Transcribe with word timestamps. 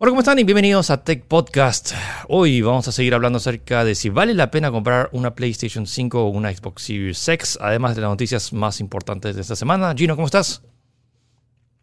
Hola, 0.00 0.10
¿cómo 0.10 0.20
están? 0.20 0.38
Y 0.38 0.44
bienvenidos 0.44 0.90
a 0.90 1.02
Tech 1.02 1.24
Podcast. 1.24 1.92
Hoy 2.28 2.60
vamos 2.60 2.86
a 2.86 2.92
seguir 2.92 3.14
hablando 3.14 3.38
acerca 3.38 3.84
de 3.84 3.94
si 3.96 4.10
vale 4.10 4.32
la 4.34 4.50
pena 4.50 4.70
comprar 4.70 5.08
una 5.12 5.34
PlayStation 5.34 5.86
5 5.86 6.22
o 6.24 6.28
una 6.28 6.54
Xbox 6.54 6.82
Series 6.82 7.28
X, 7.28 7.58
además 7.60 7.96
de 7.96 8.02
las 8.02 8.10
noticias 8.10 8.52
más 8.52 8.78
importantes 8.80 9.34
de 9.34 9.42
esta 9.42 9.56
semana. 9.56 9.92
Gino, 9.96 10.14
¿cómo 10.14 10.26
estás? 10.26 10.62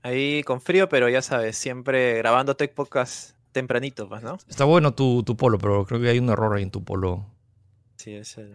Ahí 0.01 0.43
con 0.43 0.61
frío, 0.61 0.87
pero 0.87 1.09
ya 1.09 1.21
sabes, 1.21 1.57
siempre 1.57 2.17
grabando 2.19 2.55
Tech 2.55 2.73
Podcast 2.73 3.31
tempranito, 3.51 4.07
pues, 4.07 4.21
¿no? 4.23 4.37
Está 4.47 4.63
bueno 4.63 4.93
tu, 4.93 5.23
tu 5.23 5.35
polo, 5.35 5.57
pero 5.57 5.85
creo 5.85 5.99
que 5.99 6.09
hay 6.09 6.19
un 6.19 6.29
error 6.29 6.55
ahí 6.55 6.63
en 6.63 6.71
tu 6.71 6.83
polo. 6.85 7.25
Sí, 7.97 8.13
es 8.13 8.37
el- 8.37 8.53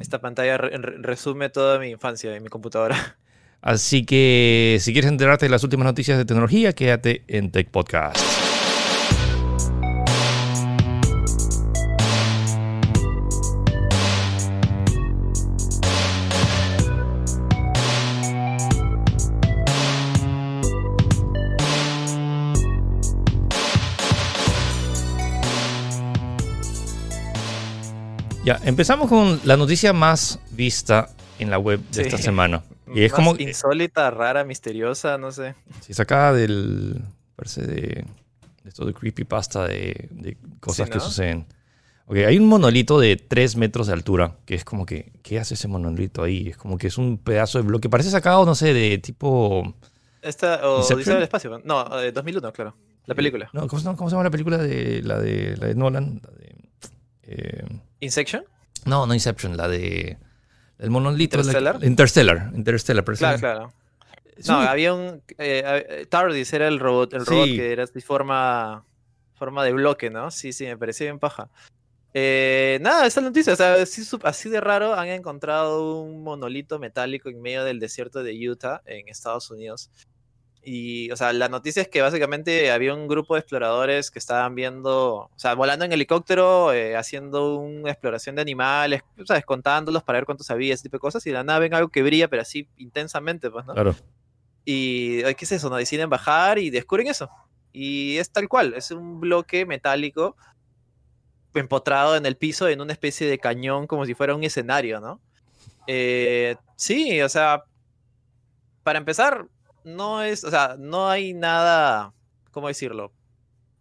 esta 0.00 0.20
pantalla 0.20 0.58
re- 0.58 0.76
re- 0.76 0.96
resume 0.98 1.48
toda 1.50 1.78
mi 1.78 1.88
infancia 1.90 2.34
en 2.36 2.42
mi 2.42 2.48
computadora. 2.50 3.16
Así 3.62 4.04
que 4.04 4.78
si 4.80 4.92
quieres 4.92 5.10
enterarte 5.10 5.46
de 5.46 5.50
las 5.50 5.62
últimas 5.64 5.84
noticias 5.86 6.18
de 6.18 6.24
tecnología, 6.24 6.72
quédate 6.74 7.22
en 7.28 7.52
Tech 7.52 7.70
Podcast. 7.70 8.18
Ya, 28.44 28.60
empezamos 28.64 29.08
con 29.08 29.40
la 29.44 29.56
noticia 29.56 29.92
más 29.92 30.38
vista 30.50 31.08
en 31.38 31.50
la 31.50 31.58
web 31.58 31.80
de 31.90 31.94
Sí. 31.94 32.00
esta 32.02 32.18
semana. 32.18 32.62
Y 32.94 33.04
es 33.04 33.12
Más 33.12 33.16
como 33.20 33.36
insólita, 33.38 34.10
rara, 34.10 34.44
misteriosa, 34.44 35.16
no 35.16 35.32
sé. 35.32 35.54
si 35.80 35.94
sacada 35.94 36.34
del. 36.34 37.00
Parece 37.36 37.62
de. 37.62 37.76
de 37.78 38.68
esto 38.68 38.84
de 38.84 38.92
creepypasta 38.92 39.66
de, 39.66 40.08
de 40.10 40.36
cosas 40.60 40.88
Sí, 40.88 40.92
que 40.92 40.98
¿no? 40.98 41.04
suceden. 41.04 41.46
Ok, 42.06 42.16
hay 42.18 42.36
un 42.36 42.46
monolito 42.48 43.00
de 43.00 43.16
3 43.16 43.56
metros 43.56 43.86
de 43.86 43.94
altura, 43.94 44.36
que 44.44 44.54
es 44.56 44.64
como 44.66 44.84
que. 44.84 45.10
¿Qué 45.22 45.38
hace 45.40 45.54
ese 45.54 45.68
monolito 45.68 46.22
ahí? 46.22 46.48
Es 46.50 46.58
como 46.58 46.76
que 46.76 46.88
es 46.88 46.98
un 46.98 47.16
pedazo 47.16 47.56
de 47.56 47.64
bloque. 47.64 47.88
Parece 47.88 48.10
sacado, 48.10 48.44
no 48.44 48.54
sé, 48.54 48.74
de 48.74 48.98
tipo. 48.98 49.74
Esta, 50.20 50.60
o. 50.68 50.80
Odisea 50.80 51.14
del 51.14 51.22
Espacio. 51.22 51.62
No, 51.64 51.98
eh, 52.02 52.12
2001, 52.12 52.52
claro. 52.52 52.74
La 53.06 53.14
película. 53.14 53.48
No, 53.54 53.66
¿cómo, 53.68 53.80
se 53.80 53.86
llama- 53.86 53.96
cómo 53.96 54.10
se 54.10 54.14
llama 54.14 54.24
la 54.24 54.30
película 54.30 54.58
de 54.58 55.00
la 55.02 55.18
de, 55.18 55.56
la 55.56 55.66
de 55.68 55.74
Nolan? 55.74 56.20
La 56.22 56.30
de, 56.38 56.51
eh, 57.24 57.64
¿Insection? 58.00 58.44
no, 58.84 59.06
no 59.06 59.14
Inception, 59.14 59.56
la 59.56 59.68
de. 59.68 60.18
El 60.78 60.90
monolito. 60.90 61.36
la- 61.36 61.42
¿Interstellar? 61.42 61.84
Interstellar. 61.84 62.50
Interstellar, 62.54 63.04
pero 63.04 63.16
Claro, 63.18 63.36
sí. 63.36 63.40
claro. 63.40 63.72
No, 64.48 64.54
había 64.60 64.94
un... 64.94 65.22
eh, 65.38 65.84
eh, 65.88 66.06
TARDIS 66.06 66.52
era 66.54 66.66
el 66.66 66.80
robot, 66.80 67.12
el 67.14 67.24
robot 67.26 67.44
que 67.46 67.72
era 67.72 67.84
así 67.84 68.00
forma, 68.00 68.84
forma 69.34 69.62
de 69.64 69.72
bloque, 69.72 70.10
¿no? 70.10 70.30
Sí, 70.30 70.52
sí, 70.52 70.64
me 70.64 70.76
parecía 70.76 71.06
bien 71.06 71.18
paja. 71.20 71.48
Eh, 72.14 72.78
nada, 72.82 73.06
esa 73.06 73.20
noticia, 73.20 73.52
o 73.52 73.56
sea, 73.56 73.74
así, 73.74 74.02
así 74.24 74.48
de 74.50 74.60
raro 74.60 74.94
han 74.94 75.08
encontrado 75.08 76.00
un 76.00 76.22
monolito 76.24 76.78
metálico 76.78 77.28
en 77.28 77.40
medio 77.40 77.62
del 77.64 77.78
desierto 77.78 78.22
de 78.22 78.48
Utah, 78.48 78.82
en 78.86 79.08
Estados 79.08 79.50
Unidos. 79.50 79.90
Y, 80.64 81.10
o 81.10 81.16
sea, 81.16 81.32
la 81.32 81.48
noticia 81.48 81.82
es 81.82 81.88
que 81.88 82.02
básicamente 82.02 82.70
había 82.70 82.94
un 82.94 83.08
grupo 83.08 83.34
de 83.34 83.40
exploradores 83.40 84.12
que 84.12 84.20
estaban 84.20 84.54
viendo, 84.54 85.14
o 85.14 85.30
sea, 85.34 85.54
volando 85.54 85.84
en 85.84 85.92
helicóptero, 85.92 86.72
eh, 86.72 86.96
haciendo 86.96 87.56
una 87.56 87.90
exploración 87.90 88.36
de 88.36 88.42
animales, 88.42 89.02
¿sabes? 89.24 89.44
Contándolos 89.44 90.04
para 90.04 90.18
ver 90.18 90.26
cuántos 90.26 90.50
había, 90.50 90.72
ese 90.72 90.84
tipo 90.84 90.98
de 90.98 91.00
cosas, 91.00 91.26
y 91.26 91.30
de 91.30 91.34
la 91.34 91.42
nada 91.42 91.58
ven 91.58 91.74
algo 91.74 91.88
que 91.88 92.02
brilla, 92.02 92.28
pero 92.28 92.42
así 92.42 92.68
intensamente, 92.76 93.50
pues, 93.50 93.66
¿no? 93.66 93.74
Claro. 93.74 93.96
Y, 94.64 95.22
¿qué 95.22 95.44
es 95.44 95.52
eso? 95.52 95.68
No 95.68 95.76
deciden 95.76 96.08
bajar 96.08 96.60
y 96.60 96.70
descubren 96.70 97.08
eso. 97.08 97.28
Y 97.72 98.18
es 98.18 98.30
tal 98.30 98.48
cual, 98.48 98.74
es 98.74 98.92
un 98.92 99.20
bloque 99.20 99.66
metálico 99.66 100.36
empotrado 101.54 102.16
en 102.16 102.24
el 102.24 102.36
piso 102.36 102.68
en 102.68 102.80
una 102.80 102.92
especie 102.92 103.28
de 103.28 103.38
cañón 103.38 103.86
como 103.86 104.06
si 104.06 104.14
fuera 104.14 104.34
un 104.34 104.44
escenario, 104.44 105.00
¿no? 105.00 105.20
Eh, 105.86 106.56
sí, 106.76 107.20
o 107.20 107.28
sea, 107.28 107.64
para 108.82 108.98
empezar, 108.98 109.46
no 109.84 110.22
es, 110.22 110.44
o 110.44 110.50
sea, 110.50 110.76
no 110.78 111.08
hay 111.08 111.34
nada, 111.34 112.12
¿cómo 112.50 112.68
decirlo? 112.68 113.12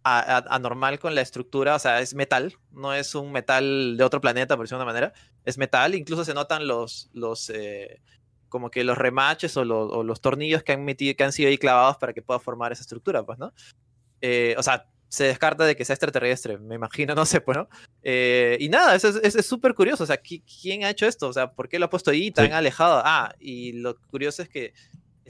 A- 0.04 0.38
a- 0.38 0.56
anormal 0.56 0.98
con 1.00 1.14
la 1.14 1.22
estructura, 1.22 1.76
o 1.76 1.80
sea, 1.80 2.02
es 2.02 2.16
metal, 2.16 2.56
no 2.72 2.94
es 2.94 3.14
un 3.14 3.32
metal 3.32 3.96
de 3.98 4.04
otro 4.04 4.20
planeta, 4.20 4.56
por 4.56 4.66
decirlo 4.66 4.80
de 4.80 4.84
una 4.86 4.94
manera, 4.94 5.14
es 5.46 5.58
metal, 5.58 5.94
incluso 5.96 6.26
se 6.26 6.34
notan 6.34 6.68
los, 6.68 7.10
los, 7.14 7.50
eh, 7.52 8.02
como 8.50 8.70
que 8.72 8.84
los 8.84 8.98
remaches 8.98 9.56
o, 9.58 9.64
los- 9.64 9.92
o 9.92 10.04
los 10.04 10.20
tornillos 10.22 10.64
que 10.64 10.72
han 10.74 10.84
metido, 10.84 11.16
que 11.16 11.24
han 11.24 11.32
sido 11.32 11.50
ahí 11.50 11.58
clavados 11.58 11.98
para 11.98 12.14
que 12.14 12.22
pueda 12.24 12.40
formar 12.40 12.72
esa 12.72 12.82
estructura, 12.82 13.24
pues, 13.24 13.38
¿no? 13.38 13.54
Eh, 14.22 14.56
o 14.58 14.64
sea, 14.64 14.88
se 15.08 15.26
descarta 15.26 15.66
de 15.66 15.76
que 15.76 15.84
sea 15.86 15.94
extraterrestre, 15.94 16.58
me 16.58 16.76
imagino, 16.76 17.14
no 17.16 17.26
sé, 17.26 17.42
pues, 17.42 17.58
¿no? 17.58 17.68
Eh, 18.02 18.58
y 18.60 18.70
nada, 18.70 18.96
eso 18.96 19.10
es- 19.22 19.46
súper 19.46 19.76
curioso, 19.76 20.04
o 20.04 20.08
sea, 20.08 20.22
¿qui- 20.22 20.44
¿quién 20.62 20.84
ha 20.84 20.90
hecho 20.90 21.06
esto? 21.06 21.28
O 21.28 21.34
sea, 21.34 21.52
¿por 21.54 21.70
qué 21.70 21.78
lo 21.80 21.86
ha 21.86 21.90
puesto 21.90 22.10
ahí 22.12 22.32
tan 22.32 22.48
Sí. 22.48 22.52
alejado? 22.54 23.02
Ah, 23.06 23.36
y 23.40 23.74
lo 23.74 23.96
curioso 24.10 24.42
es 24.42 24.50
que 24.50 24.74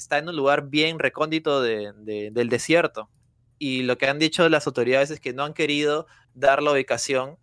está 0.02 0.18
en 0.18 0.30
un 0.30 0.36
lugar 0.36 0.68
bien 0.70 1.00
recóndito 1.00 1.62
de- 1.62 1.94
de- 1.98 2.30
del 2.32 2.50
desierto. 2.50 3.10
Y 3.60 3.84
lo 3.84 3.98
que 3.98 4.08
han 4.08 4.20
dicho 4.20 4.48
las 4.50 4.66
autoridades 4.68 5.12
es 5.12 5.20
que 5.20 5.34
no 5.34 5.44
han 5.44 5.54
querido 5.54 6.08
dar 6.34 6.64
la 6.64 6.72
ubicación 6.72 7.38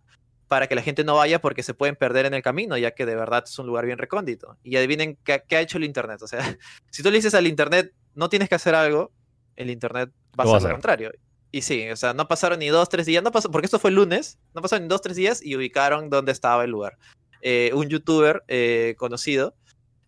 para 0.47 0.67
que 0.67 0.75
la 0.75 0.81
gente 0.81 1.03
no 1.03 1.15
vaya 1.15 1.39
porque 1.39 1.61
se 1.63 1.73
pueden 1.75 1.95
perder 1.95 2.25
en 2.25 2.33
el 2.33 2.41
camino, 2.41 2.75
ya 2.77 2.91
que 2.91 3.05
de 3.05 3.15
verdad 3.15 3.43
es 3.45 3.57
un 3.59 3.67
lugar 3.67 3.85
bien 3.85 3.97
recóndito. 3.99 4.57
Y 4.63 4.75
adivinen 4.77 5.17
qué, 5.23 5.43
qué 5.47 5.57
ha 5.57 5.61
hecho 5.61 5.77
el 5.77 5.83
Internet. 5.83 6.21
O 6.23 6.27
sea, 6.27 6.39
si 6.89 7.03
tú 7.03 7.09
le 7.11 7.17
dices 7.17 7.33
al 7.35 7.47
Internet, 7.47 7.93
no 8.15 8.29
tienes 8.29 8.49
que 8.49 8.55
hacer 8.55 8.73
algo, 8.75 9.11
el 9.55 9.69
Internet 9.69 10.09
va 10.37 10.43
a 10.43 10.47
hacer 10.57 10.69
lo 10.69 10.75
contrario. 10.75 11.11
Y 11.51 11.61
sí, 11.61 11.89
o 11.89 11.95
sea, 11.95 12.13
no 12.13 12.27
pasaron 12.27 12.59
ni 12.59 12.67
dos, 12.67 12.89
tres 12.89 13.05
días, 13.05 13.23
no 13.23 13.31
pasó, 13.31 13.49
porque 13.51 13.65
esto 13.65 13.79
fue 13.79 13.89
el 13.91 13.95
lunes, 13.95 14.37
no 14.53 14.61
pasaron 14.61 14.83
ni 14.83 14.89
dos, 14.89 15.01
tres 15.01 15.15
días 15.15 15.41
y 15.43 15.55
ubicaron 15.55 16.09
dónde 16.09 16.31
estaba 16.31 16.63
el 16.63 16.71
lugar. 16.71 16.97
Eh, 17.41 17.71
un 17.73 17.87
youtuber 17.87 18.43
eh, 18.47 18.95
conocido 18.97 19.55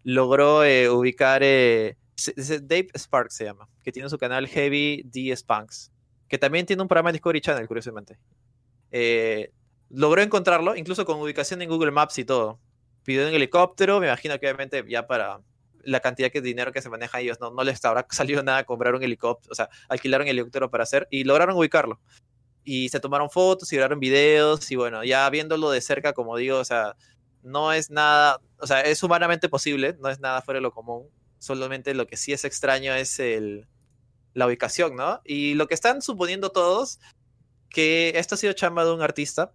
logró 0.03 0.63
eh, 0.63 0.89
ubicar, 0.89 1.41
Dave 2.61 2.87
Sparks 2.95 3.35
se 3.35 3.45
llama, 3.45 3.67
que 3.83 3.91
tiene 3.91 4.09
su 4.09 4.17
canal 4.17 4.47
Heavy 4.47 5.03
D 5.05 5.31
Spanks, 5.35 5.91
que 6.27 6.37
también 6.37 6.65
tiene 6.65 6.81
un 6.81 6.87
programa 6.87 7.09
en 7.09 7.13
Discovery 7.13 7.41
Channel, 7.41 7.67
curiosamente. 7.67 8.17
Eh, 8.91 9.51
logró 9.89 10.21
encontrarlo, 10.21 10.75
incluso 10.75 11.05
con 11.05 11.19
ubicación 11.19 11.61
en 11.61 11.69
Google 11.69 11.91
Maps 11.91 12.17
y 12.17 12.25
todo. 12.25 12.59
Pidió 13.03 13.27
un 13.27 13.33
helicóptero, 13.33 13.99
me 13.99 14.07
imagino 14.07 14.39
que 14.39 14.45
obviamente 14.45 14.85
ya 14.87 15.07
para 15.07 15.41
la 15.83 15.99
cantidad 15.99 16.31
de 16.31 16.41
dinero 16.41 16.71
que 16.71 16.81
se 16.81 16.89
maneja 16.89 17.19
ellos, 17.19 17.39
no, 17.39 17.51
no 17.51 17.63
les 17.63 17.83
habrá 17.85 18.05
salido 18.11 18.43
nada 18.43 18.63
comprar 18.63 18.95
un 18.95 19.03
helicóptero, 19.03 19.51
o 19.51 19.55
sea, 19.55 19.69
alquilar 19.89 20.21
un 20.21 20.27
helicóptero 20.27 20.69
para 20.69 20.83
hacer, 20.83 21.07
y 21.09 21.23
lograron 21.23 21.55
ubicarlo. 21.55 21.99
Y 22.63 22.89
se 22.89 22.99
tomaron 22.99 23.29
fotos 23.29 23.71
y 23.73 23.75
grabaron 23.75 23.99
videos, 23.99 24.69
y 24.71 24.75
bueno, 24.75 25.03
ya 25.03 25.29
viéndolo 25.29 25.71
de 25.71 25.81
cerca, 25.81 26.13
como 26.13 26.37
digo, 26.37 26.59
o 26.59 26.65
sea, 26.65 26.95
no 27.43 27.73
es 27.73 27.89
nada, 27.89 28.39
o 28.59 28.67
sea, 28.67 28.81
es 28.81 29.01
humanamente 29.01 29.49
posible, 29.49 29.97
no 29.99 30.09
es 30.09 30.19
nada 30.19 30.41
fuera 30.41 30.59
de 30.59 30.61
lo 30.61 30.71
común, 30.71 31.09
solamente 31.41 31.93
lo 31.95 32.05
que 32.05 32.17
sí 32.17 32.33
es 32.33 32.45
extraño 32.45 32.93
es 32.93 33.19
el, 33.19 33.65
la 34.35 34.45
ubicación, 34.45 34.95
¿no? 34.95 35.21
Y 35.25 35.55
lo 35.55 35.67
que 35.67 35.73
están 35.73 36.01
suponiendo 36.03 36.51
todos, 36.51 36.99
que 37.69 38.13
esto 38.15 38.35
ha 38.35 38.37
sido 38.37 38.53
chamba 38.53 38.85
de 38.85 38.93
un 38.93 39.01
artista. 39.01 39.51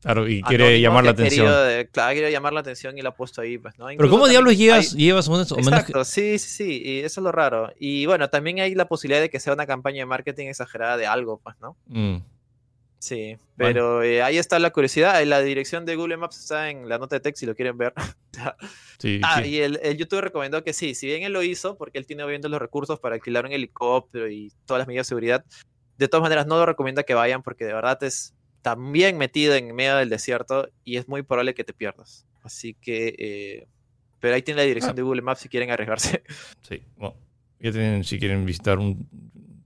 Claro, 0.00 0.28
y 0.28 0.42
quiere 0.42 0.64
anónimo 0.64 0.82
llamar 0.82 1.04
la 1.04 1.10
atención. 1.10 1.52
eh, 1.70 1.88
claro, 1.92 2.12
quiere 2.12 2.30
llamar 2.32 2.52
la 2.52 2.60
atención 2.60 2.96
y 2.98 3.02
lo 3.02 3.08
ha 3.10 3.14
puesto 3.16 3.40
ahí, 3.40 3.58
pues, 3.58 3.76
¿no? 3.78 3.86
Pero 3.86 3.92
Incluso 3.94 4.10
¿cómo 4.12 4.24
también 4.24 4.32
diablos 4.44 4.50
hay- 4.52 4.56
llevas, 4.58 4.92
llevas 4.94 5.28
menos, 5.28 5.52
que- 5.52 5.60
Exacto, 5.60 6.04
sí, 6.04 6.38
sí, 6.38 6.48
sí, 6.50 6.82
y 6.84 6.98
eso 7.00 7.20
es 7.20 7.24
lo 7.24 7.32
raro. 7.32 7.72
Y 7.78 8.06
bueno, 8.06 8.28
también 8.30 8.60
hay 8.60 8.74
la 8.74 8.86
posibilidad 8.88 9.20
de 9.20 9.28
que 9.30 9.40
sea 9.40 9.52
una 9.54 9.66
campaña 9.66 9.98
de 9.98 10.06
marketing 10.06 10.46
exagerada 10.48 10.96
de 10.96 11.06
algo, 11.06 11.40
pues, 11.42 11.56
¿no? 11.60 11.76
Mm, 11.86 12.18
Sí, 12.98 13.36
pero 13.56 14.02
eh, 14.02 14.22
ahí 14.22 14.38
está 14.38 14.58
la 14.58 14.70
curiosidad. 14.70 15.22
La 15.24 15.40
dirección 15.40 15.86
de 15.86 15.94
Google 15.94 16.16
Maps 16.16 16.38
está 16.38 16.68
en 16.70 16.88
la 16.88 16.98
nota 16.98 17.16
de 17.16 17.20
texto 17.20 17.40
si 17.40 17.46
lo 17.46 17.54
quieren 17.54 17.78
ver. 17.78 17.92
sí, 18.98 19.20
ah, 19.22 19.40
sí. 19.42 19.50
y 19.50 19.58
el, 19.58 19.78
el 19.82 19.96
youtuber 19.96 20.24
recomendó 20.24 20.64
que 20.64 20.72
sí, 20.72 20.94
si 20.94 21.06
bien 21.06 21.22
él 21.22 21.32
lo 21.32 21.42
hizo, 21.42 21.76
porque 21.76 21.98
él 21.98 22.06
tiene 22.06 22.24
obviamente 22.24 22.48
los 22.48 22.60
recursos 22.60 22.98
para 22.98 23.14
alquilar 23.14 23.44
un 23.46 23.52
helicóptero 23.52 24.28
y 24.28 24.52
todas 24.66 24.80
las 24.80 24.88
medidas 24.88 25.06
de 25.06 25.08
seguridad, 25.10 25.44
de 25.96 26.08
todas 26.08 26.22
maneras 26.22 26.46
no 26.46 26.56
lo 26.56 26.66
recomienda 26.66 27.02
que 27.04 27.14
vayan 27.14 27.42
porque 27.42 27.64
de 27.64 27.72
verdad 27.72 28.02
es 28.02 28.34
también 28.62 29.16
metido 29.16 29.54
en 29.54 29.74
medio 29.74 29.96
del 29.96 30.08
desierto 30.08 30.68
y 30.84 30.96
es 30.96 31.06
muy 31.08 31.22
probable 31.22 31.54
que 31.54 31.64
te 31.64 31.72
pierdas. 31.72 32.26
Así 32.42 32.74
que, 32.74 33.14
eh, 33.18 33.68
pero 34.18 34.34
ahí 34.34 34.42
tiene 34.42 34.60
la 34.62 34.66
dirección 34.66 34.92
Ah. 34.92 34.94
de 34.96 35.02
Google 35.02 35.22
Maps 35.22 35.40
si 35.40 35.48
quieren 35.48 35.70
arriesgarse. 35.70 36.22
Sí, 36.68 36.82
bueno, 36.96 37.14
ya 37.60 37.70
tienen, 37.70 38.02
si 38.04 38.18
quieren 38.18 38.44
visitar 38.44 38.78
un 38.78 39.08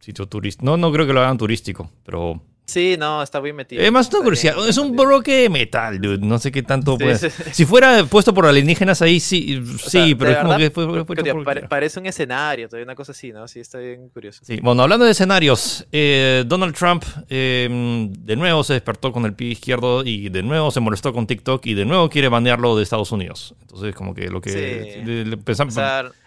sitio 0.00 0.26
turístico. 0.26 0.64
No, 0.66 0.76
no 0.76 0.92
creo 0.92 1.06
que 1.06 1.12
lo 1.14 1.20
hagan 1.20 1.38
turístico, 1.38 1.90
pero... 2.04 2.42
Sí, 2.72 2.96
no, 2.98 3.22
está 3.22 3.38
bien 3.40 3.54
metido. 3.56 3.82
Es 3.82 3.92
más 3.92 4.08
una 4.12 4.22
curiosidad. 4.22 4.54
Es 4.68 4.78
un 4.78 4.96
bloque 4.96 5.42
de 5.42 5.48
metal, 5.50 6.00
dude. 6.00 6.18
No 6.18 6.38
sé 6.38 6.50
qué 6.50 6.62
tanto 6.62 6.96
Sí, 6.96 7.04
puede 7.04 7.18
sí. 7.18 7.28
Si 7.52 7.64
fuera 7.66 8.04
puesto 8.04 8.32
por 8.32 8.46
alienígenas 8.46 9.02
ahí, 9.02 9.20
sí, 9.20 9.62
sí, 9.78 9.88
sea, 9.90 10.06
pero 10.18 10.30
es 10.30 10.36
como 10.38 10.56
que 10.56 10.70
fue, 10.70 11.04
fue- 11.04 11.16
tío, 11.16 11.42
por- 11.42 11.68
parece 11.68 12.00
un 12.00 12.06
escenario, 12.06 12.68
todavía 12.68 12.84
una 12.84 12.94
cosa 12.94 13.12
así, 13.12 13.32
¿no? 13.32 13.46
Sí, 13.48 13.60
está 13.60 13.78
bien 13.78 14.08
curioso. 14.08 14.40
Sí, 14.44 14.58
bueno, 14.62 14.82
hablando 14.82 15.04
de 15.04 15.12
escenarios, 15.12 15.86
eh, 15.92 16.44
Donald 16.46 16.74
Trump 16.74 17.04
eh, 17.28 18.08
de 18.10 18.36
nuevo 18.36 18.64
se 18.64 18.72
despertó 18.74 19.12
con 19.12 19.24
el 19.26 19.34
pie 19.34 19.48
izquierdo 19.48 20.04
y 20.04 20.28
de 20.30 20.42
nuevo 20.42 20.70
se 20.70 20.80
molestó 20.80 21.12
con 21.12 21.26
TikTok 21.26 21.66
y 21.66 21.74
de 21.74 21.84
nuevo 21.84 22.08
quiere 22.08 22.28
banearlo 22.28 22.76
de 22.76 22.82
Estados 22.82 23.12
Unidos. 23.12 23.54
Entonces, 23.60 23.94
como 23.94 24.14
que 24.14 24.28
lo 24.28 24.40
que 24.40 24.50
Sí. 24.50 25.02
le- 25.04 25.24
le 25.26 25.36
O 25.36 25.38
pensamos- 25.40 25.74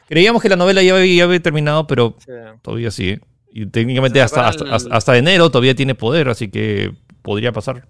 creíamos 0.08 0.42
que 0.42 0.50
la 0.50 0.56
novela 0.56 0.84
ya 0.84 0.96
había, 0.96 1.16
ya 1.16 1.24
había 1.24 1.40
terminado, 1.40 1.88
pero 1.88 2.16
todavía 2.62 2.92
sigue. 2.92 3.20
Y 3.58 3.68
técnicamente 3.68 4.22
hasta, 4.22 4.50
hasta, 4.50 5.18
enero 5.18 5.50
todavía 5.50 5.74
tiene 5.74 5.96
poder, 5.96 6.28
así 6.28 6.52
que 6.52 6.92
podría 7.22 7.54
pasar. 7.54 7.88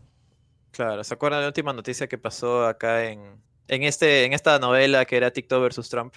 Claro, 0.69 1.03
¿se 1.03 1.11
acuerdan 1.11 1.39
de 1.39 1.45
la 1.45 1.47
última 1.47 1.73
noticia 1.73 2.05
que 2.05 2.19
pasó 2.19 2.67
acá 2.67 3.05
en, 3.05 3.41
en, 3.67 3.81
este, 3.81 4.25
en 4.25 4.33
esta 4.33 4.59
novela 4.59 5.05
que 5.05 5.17
era 5.17 5.31
TikTok 5.31 5.59
versus 5.59 5.89
Trump? 5.89 6.13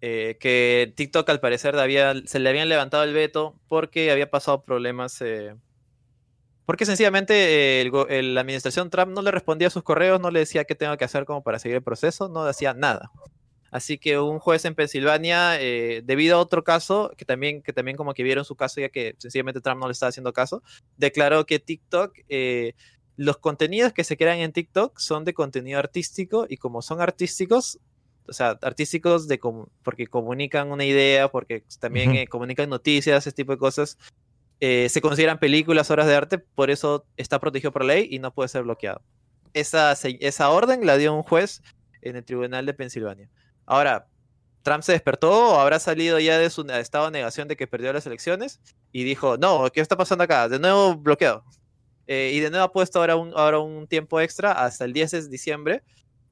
Eh, 0.00 0.36
que 0.38 0.92
TikTok 0.94 1.28
al 1.28 1.40
parecer 1.40 1.74
se 2.26 2.38
le 2.38 2.48
habían 2.48 2.68
levantado 2.68 3.02
el 3.02 3.12
veto 3.12 3.58
porque 3.66 4.12
había 4.12 4.30
pasado 4.30 4.62
problemas. 4.62 5.20
Eh, 5.22 5.56
porque 6.64 6.86
sencillamente 6.86 7.80
eh, 7.80 8.22
la 8.22 8.42
administración 8.42 8.90
Trump 8.90 9.10
no 9.10 9.22
le 9.22 9.32
respondía 9.32 9.66
a 9.66 9.72
sus 9.72 9.82
correos, 9.82 10.20
no 10.20 10.30
le 10.30 10.38
decía 10.38 10.66
qué 10.66 10.76
tengo 10.76 10.96
que 10.96 11.04
hacer 11.04 11.24
como 11.24 11.42
para 11.42 11.58
seguir 11.58 11.78
el 11.78 11.82
proceso, 11.82 12.28
no 12.28 12.44
hacía 12.44 12.74
nada. 12.74 13.10
Así 13.74 13.98
que 13.98 14.20
un 14.20 14.38
juez 14.38 14.64
en 14.66 14.76
Pensilvania, 14.76 15.60
eh, 15.60 16.00
debido 16.04 16.36
a 16.36 16.40
otro 16.40 16.62
caso, 16.62 17.10
que 17.16 17.24
también, 17.24 17.60
que 17.60 17.72
también 17.72 17.96
como 17.96 18.14
que 18.14 18.22
vieron 18.22 18.44
su 18.44 18.54
caso, 18.54 18.80
ya 18.80 18.88
que 18.88 19.16
sencillamente 19.18 19.60
Trump 19.60 19.80
no 19.80 19.88
le 19.88 19.92
estaba 19.92 20.10
haciendo 20.10 20.32
caso, 20.32 20.62
declaró 20.96 21.44
que 21.44 21.58
TikTok, 21.58 22.16
eh, 22.28 22.74
los 23.16 23.38
contenidos 23.38 23.92
que 23.92 24.04
se 24.04 24.16
crean 24.16 24.38
en 24.38 24.52
TikTok 24.52 24.96
son 25.00 25.24
de 25.24 25.34
contenido 25.34 25.80
artístico 25.80 26.46
y 26.48 26.56
como 26.56 26.82
son 26.82 27.00
artísticos, 27.00 27.80
o 28.28 28.32
sea, 28.32 28.56
artísticos 28.62 29.26
de 29.26 29.40
porque 29.82 30.06
comunican 30.06 30.70
una 30.70 30.84
idea, 30.84 31.26
porque 31.26 31.64
también 31.80 32.14
eh, 32.14 32.28
comunican 32.28 32.70
noticias, 32.70 33.26
ese 33.26 33.34
tipo 33.34 33.50
de 33.50 33.58
cosas, 33.58 33.98
se 34.60 35.00
consideran 35.02 35.40
películas, 35.40 35.90
obras 35.90 36.06
de 36.06 36.14
arte, 36.14 36.38
por 36.38 36.70
eso 36.70 37.06
está 37.16 37.40
protegido 37.40 37.72
por 37.72 37.84
ley 37.84 38.06
y 38.08 38.20
no 38.20 38.32
puede 38.32 38.48
ser 38.48 38.62
bloqueado. 38.62 39.02
Esa, 39.52 39.94
esa 39.94 40.50
orden 40.50 40.86
la 40.86 40.96
dio 40.96 41.12
un 41.12 41.24
juez 41.24 41.60
en 42.02 42.14
el 42.14 42.24
Tribunal 42.24 42.66
de 42.66 42.74
Pensilvania. 42.74 43.28
Ahora, 43.66 44.08
Trump 44.62 44.82
se 44.82 44.92
despertó 44.92 45.54
o 45.54 45.60
habrá 45.60 45.78
salido 45.78 46.18
ya 46.18 46.38
de 46.38 46.50
su 46.50 46.62
estado 46.62 47.06
de 47.06 47.12
negación 47.12 47.48
de 47.48 47.56
que 47.56 47.66
perdió 47.66 47.92
las 47.92 48.06
elecciones 48.06 48.60
y 48.92 49.04
dijo, 49.04 49.36
no, 49.36 49.70
¿qué 49.72 49.80
está 49.80 49.96
pasando 49.96 50.24
acá? 50.24 50.48
De 50.48 50.58
nuevo 50.58 50.96
bloqueado. 50.96 51.44
Eh, 52.06 52.32
y 52.34 52.40
de 52.40 52.50
nuevo 52.50 52.64
ha 52.64 52.72
puesto 52.72 52.98
ahora 52.98 53.16
un, 53.16 53.32
ahora 53.34 53.58
un 53.60 53.86
tiempo 53.86 54.20
extra 54.20 54.52
hasta 54.52 54.84
el 54.84 54.92
10 54.92 55.10
de 55.10 55.28
diciembre 55.28 55.82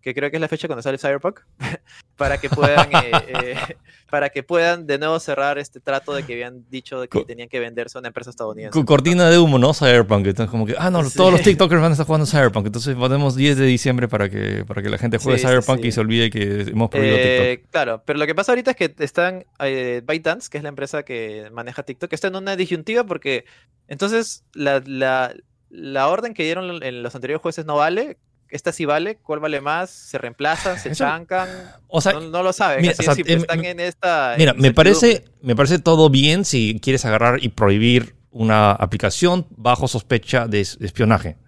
que 0.03 0.15
creo 0.15 0.31
que 0.31 0.37
es 0.37 0.41
la 0.41 0.49
fecha 0.49 0.67
cuando 0.67 0.83
sale 0.83 0.99
Cyberpunk, 0.99 1.41
para 2.17 2.39
que 2.39 2.51
puedan 2.51 2.89
eh, 2.93 3.11
eh, 3.29 3.57
para 4.11 4.29
que 4.31 4.43
puedan 4.43 4.87
de 4.87 4.99
nuevo 4.99 5.19
cerrar 5.21 5.59
este 5.59 5.81
trato 5.81 6.13
de 6.13 6.25
que 6.25 6.35
habían 6.35 6.69
dicho 6.69 7.01
de 7.01 7.09
que 7.09 7.25
tenían 7.25 7.49
que 7.49 7.61
venderse 7.61 7.97
a 7.97 8.01
una 8.01 8.09
empresa 8.09 8.31
estadounidense. 8.31 8.85
Cortina 8.85 9.31
de 9.31 9.39
humo, 9.39 9.59
¿no? 9.59 9.73
Cyberpunk. 9.73 10.27
Entonces, 10.27 10.51
como 10.51 10.67
que, 10.67 10.75
ah, 10.77 10.91
no, 10.91 11.09
todos 11.09 11.33
los 11.33 11.43
TikTokers 11.43 11.81
van 11.81 11.91
a 11.91 11.93
estar 11.93 12.07
jugando 12.07 12.27
Cyberpunk. 12.27 12.67
Entonces 12.67 12.95
ponemos 12.97 13.37
10 13.37 13.57
de 13.59 13.67
diciembre 13.67 14.09
para 14.09 14.29
que, 14.29 14.65
para 14.67 14.83
que 14.83 14.91
la 14.91 14.99
gente 14.99 15.19
juegue 15.19 15.39
Cyberpunk 15.39 15.85
y 15.85 15.93
se 15.93 16.01
olvide 16.01 16.31
que 16.31 16.63
hemos 16.63 16.91
prohibido 16.91 17.17
eh, 17.17 17.57
TikTok. 17.57 17.71
Claro, 17.71 18.03
pero 18.05 18.19
lo 18.19 18.27
que 18.27 18.35
pasa 18.35 18.53
ahorita 18.53 18.73
es 18.73 18.77
que 18.77 18.95
están 18.99 19.45
ByteDance, 19.59 20.51
que 20.51 20.59
es 20.59 20.63
la 20.63 20.69
empresa 20.69 21.05
que 21.05 21.49
maneja 21.53 21.85
TikTok, 21.85 22.13
está 22.13 22.29
en 22.29 22.37
una 22.37 22.57
disyuntiva 22.57 23.05
porque 23.05 23.45
entonces 23.87 24.45
la, 24.53 24.83
la, 24.85 25.35
la 25.71 26.09
orden 26.09 26.35
que 26.35 26.43
dieron 26.43 26.83
en 26.83 27.03
los 27.03 27.15
anteriores 27.15 27.41
jueces 27.41 27.65
no 27.65 27.77
vale 27.77 28.19
esta 28.53 28.71
sí 28.71 28.85
vale, 28.85 29.17
cuál 29.17 29.41
vale 29.41 29.61
más, 29.61 29.91
se 29.91 30.19
reemplazan, 30.19 30.79
se 30.79 30.93
chancan, 30.93 31.49
o 31.89 32.01
sea, 32.03 32.13
no, 32.13 32.43
lo 32.43 32.53
saben, 32.53 32.83
mira, 32.83 32.93
están 32.93 33.65
en 33.65 33.81
esta... 33.81 34.35
Mira, 34.37 34.53
me 34.53 34.73
parece, 34.73 35.25
me 35.41 35.57
parece 35.57 35.79
todo 35.79 36.11
bien 36.11 36.45
si 36.45 36.79
quieres 36.81 37.05
agarrar 37.07 37.43
y 37.43 37.49
prohibir 37.49 38.15
una 38.31 38.73
aplicación 38.73 39.47
bajo 39.57 39.89
sospecha 39.89 40.47
de 40.47 40.61
espionaje. 40.61 41.39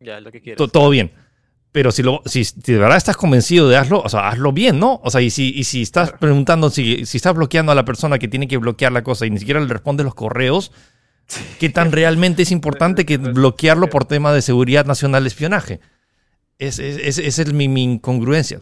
Ya, 0.00 0.20
lo 0.20 0.30
que 0.30 0.42
quieres. 0.42 0.70
Todo 0.70 0.90
bien. 0.90 1.12
Pero 1.72 1.90
si, 1.90 2.02
lo, 2.02 2.22
si, 2.26 2.44
de 2.56 2.76
verdad 2.76 2.98
estás 2.98 3.16
convencido 3.16 3.66
de 3.66 3.78
hazlo, 3.78 4.02
o 4.02 4.08
sea, 4.10 4.28
hazlo 4.28 4.52
bien, 4.52 4.78
¿no? 4.78 5.00
O 5.02 5.10
sea, 5.10 5.22
y 5.22 5.30
si, 5.30 5.54
y 5.56 5.64
si 5.64 5.80
estás 5.80 6.12
preguntando, 6.12 6.68
si, 6.68 7.06
si 7.06 7.16
estás 7.16 7.34
bloqueando 7.34 7.72
a 7.72 7.74
la 7.74 7.86
persona 7.86 8.18
que 8.18 8.28
tiene 8.28 8.46
que 8.46 8.58
bloquear 8.58 8.92
la 8.92 9.02
cosa 9.02 9.24
y 9.24 9.30
ni 9.30 9.38
siquiera 9.38 9.58
le 9.58 9.68
responde 9.68 10.04
los 10.04 10.14
correos, 10.14 10.70
¿qué 11.58 11.70
tan 11.70 11.90
realmente 11.92 12.42
es 12.42 12.50
importante 12.52 13.06
que 13.06 13.16
bloquearlo 13.16 13.88
por 13.88 14.04
tema 14.04 14.34
de 14.34 14.42
seguridad 14.42 14.84
nacional 14.84 15.22
de 15.22 15.28
espionaje? 15.28 15.80
Es, 16.62 16.78
es, 16.78 17.18
es, 17.18 17.38
es 17.38 17.52
mi, 17.52 17.64
incongruencia. 17.64 18.60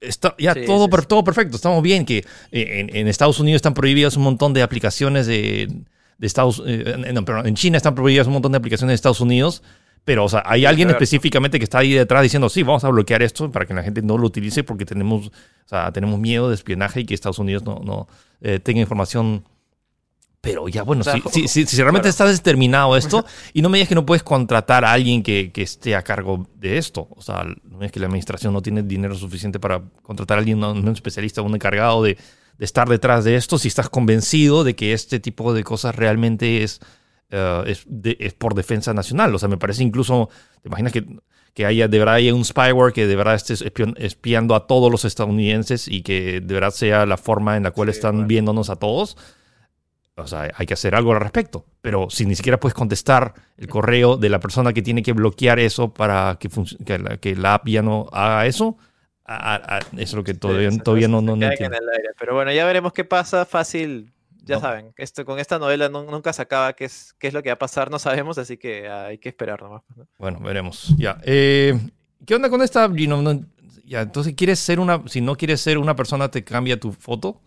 Está, 0.00 0.34
ya 0.38 0.54
todo, 0.54 0.88
todo 0.88 1.24
perfecto, 1.24 1.56
estamos 1.56 1.82
bien 1.82 2.04
que 2.04 2.24
eh, 2.52 2.86
en, 2.90 3.08
Estados 3.08 3.38
Unidos 3.38 3.56
están 3.56 3.74
prohibidas 3.74 4.16
un 4.16 4.22
montón 4.22 4.52
de 4.52 4.62
aplicaciones 4.62 5.26
de, 5.26 5.68
de 6.18 6.26
Estados 6.26 6.62
eh, 6.66 6.84
en 7.06 7.54
China 7.54 7.76
están 7.78 7.94
prohibidas 7.94 8.26
un 8.26 8.34
montón 8.34 8.52
de 8.52 8.58
aplicaciones 8.58 8.92
de 8.92 8.94
Estados 8.96 9.20
Unidos, 9.20 9.62
pero 10.04 10.24
o 10.24 10.28
sea, 10.28 10.42
hay 10.46 10.66
alguien 10.66 10.90
específicamente 10.90 11.58
que 11.58 11.64
está 11.64 11.78
ahí 11.78 11.92
detrás 11.92 12.22
diciendo, 12.22 12.48
sí, 12.48 12.62
vamos 12.62 12.84
a 12.84 12.88
bloquear 12.88 13.22
esto 13.22 13.50
para 13.50 13.66
que 13.66 13.74
la 13.74 13.82
gente 13.82 14.02
no 14.02 14.18
lo 14.18 14.26
utilice 14.26 14.64
porque 14.64 14.84
tenemos, 14.84 15.28
o 15.28 15.32
sea, 15.68 15.92
tenemos 15.92 16.18
miedo 16.18 16.48
de 16.48 16.54
espionaje 16.54 17.00
y 17.00 17.04
que 17.06 17.14
Estados 17.14 17.38
Unidos 17.38 17.62
no, 17.64 17.80
no 17.84 18.06
eh, 18.40 18.58
tenga 18.58 18.80
información 18.80 19.44
pero 20.44 20.68
ya, 20.68 20.82
bueno, 20.82 21.02
si, 21.02 21.48
si, 21.48 21.64
si, 21.64 21.76
realmente 21.80 22.10
está 22.10 22.26
determinado 22.26 22.98
esto, 22.98 23.24
y 23.54 23.62
no 23.62 23.70
me 23.70 23.78
digas 23.78 23.88
que 23.88 23.94
no 23.94 24.04
puedes 24.04 24.22
contratar 24.22 24.84
a 24.84 24.92
alguien 24.92 25.22
que, 25.22 25.50
que, 25.50 25.62
esté 25.62 25.96
a 25.96 26.02
cargo 26.02 26.46
de 26.56 26.76
esto. 26.76 27.08
O 27.16 27.22
sea, 27.22 27.46
no 27.64 27.82
es 27.82 27.90
que 27.90 27.98
la 27.98 28.06
administración 28.06 28.52
no 28.52 28.60
tiene 28.60 28.82
dinero 28.82 29.14
suficiente 29.14 29.58
para 29.58 29.82
contratar 30.02 30.36
a 30.36 30.40
alguien, 30.40 30.62
un, 30.62 30.86
especialista, 30.88 31.40
un 31.40 31.54
encargado 31.54 32.02
de, 32.02 32.18
de, 32.58 32.64
estar 32.64 32.90
detrás 32.90 33.24
de 33.24 33.36
esto, 33.36 33.56
si 33.56 33.68
estás 33.68 33.88
convencido 33.88 34.64
de 34.64 34.76
que 34.76 34.92
este 34.92 35.18
tipo 35.18 35.54
de 35.54 35.64
cosas 35.64 35.96
realmente 35.96 36.62
es, 36.62 36.80
uh, 37.32 37.62
es, 37.66 37.86
es, 38.04 38.34
por 38.34 38.54
defensa 38.54 38.92
nacional. 38.92 39.34
O 39.34 39.38
sea, 39.38 39.48
me 39.48 39.56
parece 39.56 39.82
incluso, 39.82 40.28
¿te 40.60 40.68
imaginas 40.68 40.92
que, 40.92 41.06
que 41.54 41.64
haya, 41.64 41.88
de 41.88 41.98
verdad 41.98 42.16
haya 42.16 42.34
un 42.34 42.44
spyware 42.44 42.92
que 42.92 43.06
de 43.06 43.16
verdad 43.16 43.36
esté 43.36 43.54
espiando 43.96 44.54
a 44.54 44.66
todos 44.66 44.92
los 44.92 45.06
estadounidenses 45.06 45.88
y 45.88 46.02
que 46.02 46.42
de 46.42 46.54
verdad 46.54 46.70
sea 46.70 47.06
la 47.06 47.16
forma 47.16 47.56
en 47.56 47.62
la 47.62 47.70
cual 47.70 47.88
están 47.88 48.26
viéndonos 48.26 48.68
a 48.68 48.76
todos? 48.76 49.16
O 50.16 50.26
sea, 50.26 50.50
hay 50.54 50.66
que 50.66 50.74
hacer 50.74 50.94
algo 50.94 51.12
al 51.12 51.20
respecto. 51.20 51.66
Pero 51.80 52.08
si 52.08 52.24
ni 52.24 52.36
siquiera 52.36 52.60
puedes 52.60 52.74
contestar 52.74 53.34
el 53.56 53.68
correo 53.68 54.16
de 54.16 54.28
la 54.28 54.40
persona 54.40 54.72
que 54.72 54.82
tiene 54.82 55.02
que 55.02 55.12
bloquear 55.12 55.58
eso 55.58 55.92
para 55.92 56.36
que, 56.38 56.48
que, 56.84 56.98
la, 56.98 57.16
que 57.16 57.34
la 57.34 57.54
app 57.54 57.68
ya 57.68 57.82
no 57.82 58.06
haga 58.12 58.46
eso, 58.46 58.76
eso 59.26 59.82
es 59.92 60.14
lo 60.14 60.22
que 60.22 60.34
todavía, 60.34 60.70
todavía 60.82 61.08
no, 61.08 61.22
no, 61.22 61.32
entiendo. 61.32 61.78
Pero 62.18 62.34
bueno, 62.34 62.52
ya 62.52 62.64
veremos 62.64 62.92
qué 62.92 63.04
pasa. 63.04 63.44
Fácil, 63.44 64.12
ya 64.44 64.60
saben, 64.60 64.92
esto, 64.96 65.24
con 65.24 65.38
esta 65.38 65.58
novela 65.58 65.88
nunca 65.88 66.32
se 66.32 66.42
acaba 66.42 66.74
qué 66.74 66.84
es, 66.84 67.14
qué 67.18 67.28
es 67.28 67.34
lo 67.34 67.42
que 67.42 67.48
va 67.48 67.54
a 67.54 67.58
pasar, 67.58 67.90
no 67.90 67.98
sabemos, 67.98 68.38
así 68.38 68.56
que 68.56 68.88
hay 68.88 69.18
que 69.18 69.30
esperar 69.30 69.62
nomás. 69.62 69.82
Bueno, 70.18 70.40
veremos. 70.40 70.94
Ya. 70.98 71.18
Eh, 71.24 71.78
¿Qué 72.26 72.34
onda 72.34 72.50
con 72.50 72.62
esta? 72.62 72.90
ya, 73.84 74.02
entonces, 74.02 74.34
¿quieres 74.34 74.58
ser 74.58 74.78
una, 74.78 75.02
si 75.06 75.20
no 75.20 75.36
quieres 75.36 75.60
ser 75.60 75.78
una 75.78 75.96
persona, 75.96 76.30
te 76.30 76.44
cambia 76.44 76.78
tu 76.78 76.92
foto? 76.92 77.40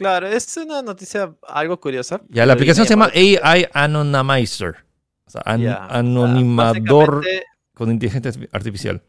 Claro, 0.00 0.28
es 0.28 0.56
una 0.56 0.80
noticia 0.80 1.34
algo 1.46 1.78
curiosa. 1.78 2.22
Ya, 2.30 2.46
la 2.46 2.54
aplicación 2.54 2.86
se 2.86 2.94
llama 2.94 3.10
AI 3.14 3.68
Anonymizer. 3.74 4.76
O 5.26 5.30
sea, 5.30 5.42
anonimador 5.44 7.22
con 7.74 7.90
inteligencia 7.90 8.32
artificial. 8.50 9.02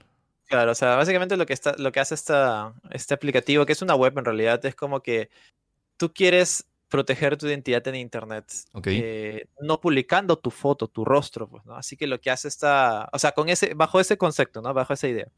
Claro, 0.50 0.74
o 0.74 0.76
sea, 0.76 0.98
básicamente 0.98 1.38
lo 1.38 1.46
que, 1.46 1.54
está, 1.54 1.76
lo 1.78 1.94
que 1.94 2.02
hace 2.02 2.14
esta, 2.14 2.74
este 2.90 3.14
aplicativo, 3.14 3.66
que 3.66 3.72
es 3.72 3.82
una 3.82 3.96
web 3.96 4.18
en 4.18 4.26
realidad, 4.26 4.66
es 4.66 4.76
como 4.76 5.02
que 5.02 5.30
tú 5.96 6.12
quieres 6.14 6.66
proteger 6.90 7.38
tu 7.38 7.48
identidad 7.48 7.88
en 7.88 7.96
Internet, 7.96 8.52
eh, 8.84 9.46
no 9.62 9.80
publicando 9.80 10.38
tu 10.40 10.52
foto, 10.52 10.90
tu 10.90 11.06
rostro, 11.06 11.48
pues, 11.48 11.66
¿no? 11.66 11.78
Así 11.78 11.96
que 11.96 12.06
lo 12.06 12.20
que 12.20 12.32
hace 12.32 12.50
esta, 12.50 13.08
o 13.14 13.18
sea, 13.18 13.32
con 13.32 13.48
ese, 13.48 13.76
bajo 13.76 14.02
ese 14.02 14.18
concepto, 14.18 14.62
¿no? 14.62 14.74
Bajo 14.74 14.92
esa 14.92 15.08
idea. 15.08 15.30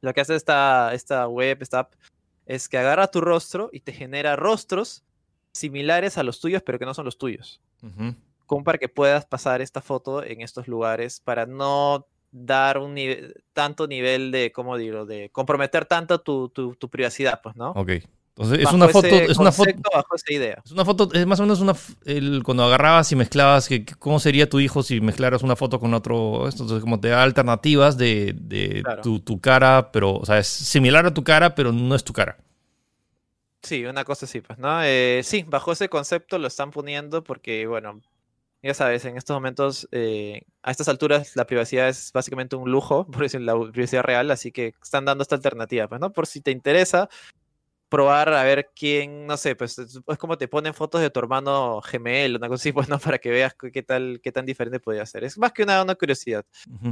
Lo 0.00 0.12
que 0.12 0.20
hace 0.20 0.34
esta, 0.34 0.92
esta 0.94 1.28
web, 1.28 1.58
esta 1.60 1.78
app, 1.78 1.94
es 2.46 2.68
que 2.68 2.78
agarra 2.78 3.08
tu 3.08 3.20
rostro 3.20 3.70
y 3.72 3.80
te 3.80 3.92
genera 3.92 4.36
rostros 4.36 5.04
similares 5.52 6.18
a 6.18 6.22
los 6.22 6.40
tuyos, 6.40 6.62
pero 6.62 6.78
que 6.78 6.84
no 6.84 6.94
son 6.94 7.04
los 7.04 7.18
tuyos. 7.18 7.60
Como 8.46 8.64
para 8.64 8.78
que 8.78 8.88
puedas 8.88 9.24
pasar 9.26 9.60
esta 9.60 9.80
foto 9.80 10.22
en 10.24 10.40
estos 10.40 10.68
lugares 10.68 11.20
para 11.20 11.46
no 11.46 12.06
dar 12.30 12.78
un 12.78 12.96
tanto 13.52 13.86
nivel 13.86 14.32
de, 14.32 14.52
¿cómo 14.52 14.76
digo?, 14.76 15.06
de 15.06 15.30
comprometer 15.30 15.86
tanto 15.86 16.20
tu, 16.20 16.48
tu, 16.48 16.90
privacidad, 16.90 17.40
pues, 17.42 17.56
¿no? 17.56 17.70
Ok. 17.72 17.92
Entonces, 18.36 18.66
es 18.66 18.72
una 18.72 18.88
foto, 18.88 19.06
es 19.06 19.38
una 19.38 19.52
foto, 19.52 19.70
bajo 19.94 20.16
esa 20.16 20.32
idea. 20.32 20.60
Es 20.64 20.72
una 20.72 20.84
foto, 20.84 21.08
es 21.12 21.24
más 21.24 21.38
o 21.38 21.44
menos 21.44 21.60
una, 21.60 21.74
el, 22.04 22.42
cuando 22.42 22.64
agarrabas 22.64 23.12
y 23.12 23.16
mezclabas, 23.16 23.68
que, 23.68 23.84
¿cómo 23.84 24.18
sería 24.18 24.48
tu 24.48 24.58
hijo 24.58 24.82
si 24.82 25.00
mezclaras 25.00 25.44
una 25.44 25.54
foto 25.54 25.78
con 25.78 25.94
otro? 25.94 26.48
Entonces, 26.48 26.80
como 26.80 26.98
te 26.98 27.08
da 27.08 27.22
alternativas 27.22 27.96
de, 27.96 28.34
de 28.36 28.82
tu, 29.04 29.20
tu, 29.20 29.40
cara, 29.40 29.92
pero, 29.92 30.16
o 30.16 30.26
sea, 30.26 30.38
es 30.38 30.48
similar 30.48 31.06
a 31.06 31.14
tu 31.14 31.22
cara, 31.22 31.54
pero 31.54 31.70
no 31.70 31.94
es 31.94 32.02
tu 32.02 32.12
cara. 32.12 32.36
Sí, 33.62 33.84
una 33.86 34.04
cosa 34.04 34.26
así, 34.26 34.40
pues, 34.40 34.58
¿no? 34.58 34.82
Eh, 34.82 35.20
sí, 35.22 35.44
bajo 35.46 35.70
ese 35.70 35.88
concepto 35.88 36.36
lo 36.38 36.48
están 36.48 36.72
poniendo 36.72 37.22
porque, 37.22 37.68
bueno, 37.68 38.02
ya 38.64 38.74
sabes, 38.74 39.04
en 39.04 39.16
estos 39.16 39.34
momentos, 39.34 39.88
eh, 39.92 40.42
a 40.62 40.72
estas 40.72 40.88
alturas, 40.88 41.36
la 41.36 41.46
privacidad 41.46 41.88
es 41.88 42.10
básicamente 42.12 42.56
un 42.56 42.70
lujo, 42.70 43.06
por 43.12 43.22
decir 43.22 43.42
la 43.42 43.54
privacidad 43.70 44.02
real, 44.02 44.30
así 44.32 44.50
que 44.50 44.74
están 44.82 45.04
dando 45.04 45.22
esta 45.22 45.36
alternativa, 45.36 45.86
pues, 45.86 46.00
¿no? 46.00 46.12
Por 46.12 46.26
si 46.26 46.40
te 46.40 46.50
interesa, 46.50 47.08
probar 47.94 48.28
a 48.34 48.42
ver 48.42 48.72
quién, 48.74 49.24
no 49.24 49.36
sé, 49.36 49.54
pues 49.54 49.78
es 49.78 50.18
como 50.18 50.36
te 50.36 50.48
ponen 50.48 50.74
fotos 50.74 51.00
de 51.00 51.10
tu 51.10 51.20
hermano 51.20 51.80
gemelo, 51.80 52.38
una 52.38 52.48
cosa 52.48 52.62
así, 52.62 52.72
pues 52.88 52.88
no, 52.88 52.98
para 52.98 53.18
que 53.18 53.30
veas 53.30 53.54
qué 53.54 53.82
tal, 53.84 54.20
qué 54.20 54.32
tan 54.32 54.44
diferente 54.44 54.80
podría 54.80 55.06
ser. 55.06 55.22
Es 55.22 55.38
más 55.38 55.52
que 55.52 55.62
una, 55.62 55.80
una 55.80 55.94
curiosidad. 55.94 56.44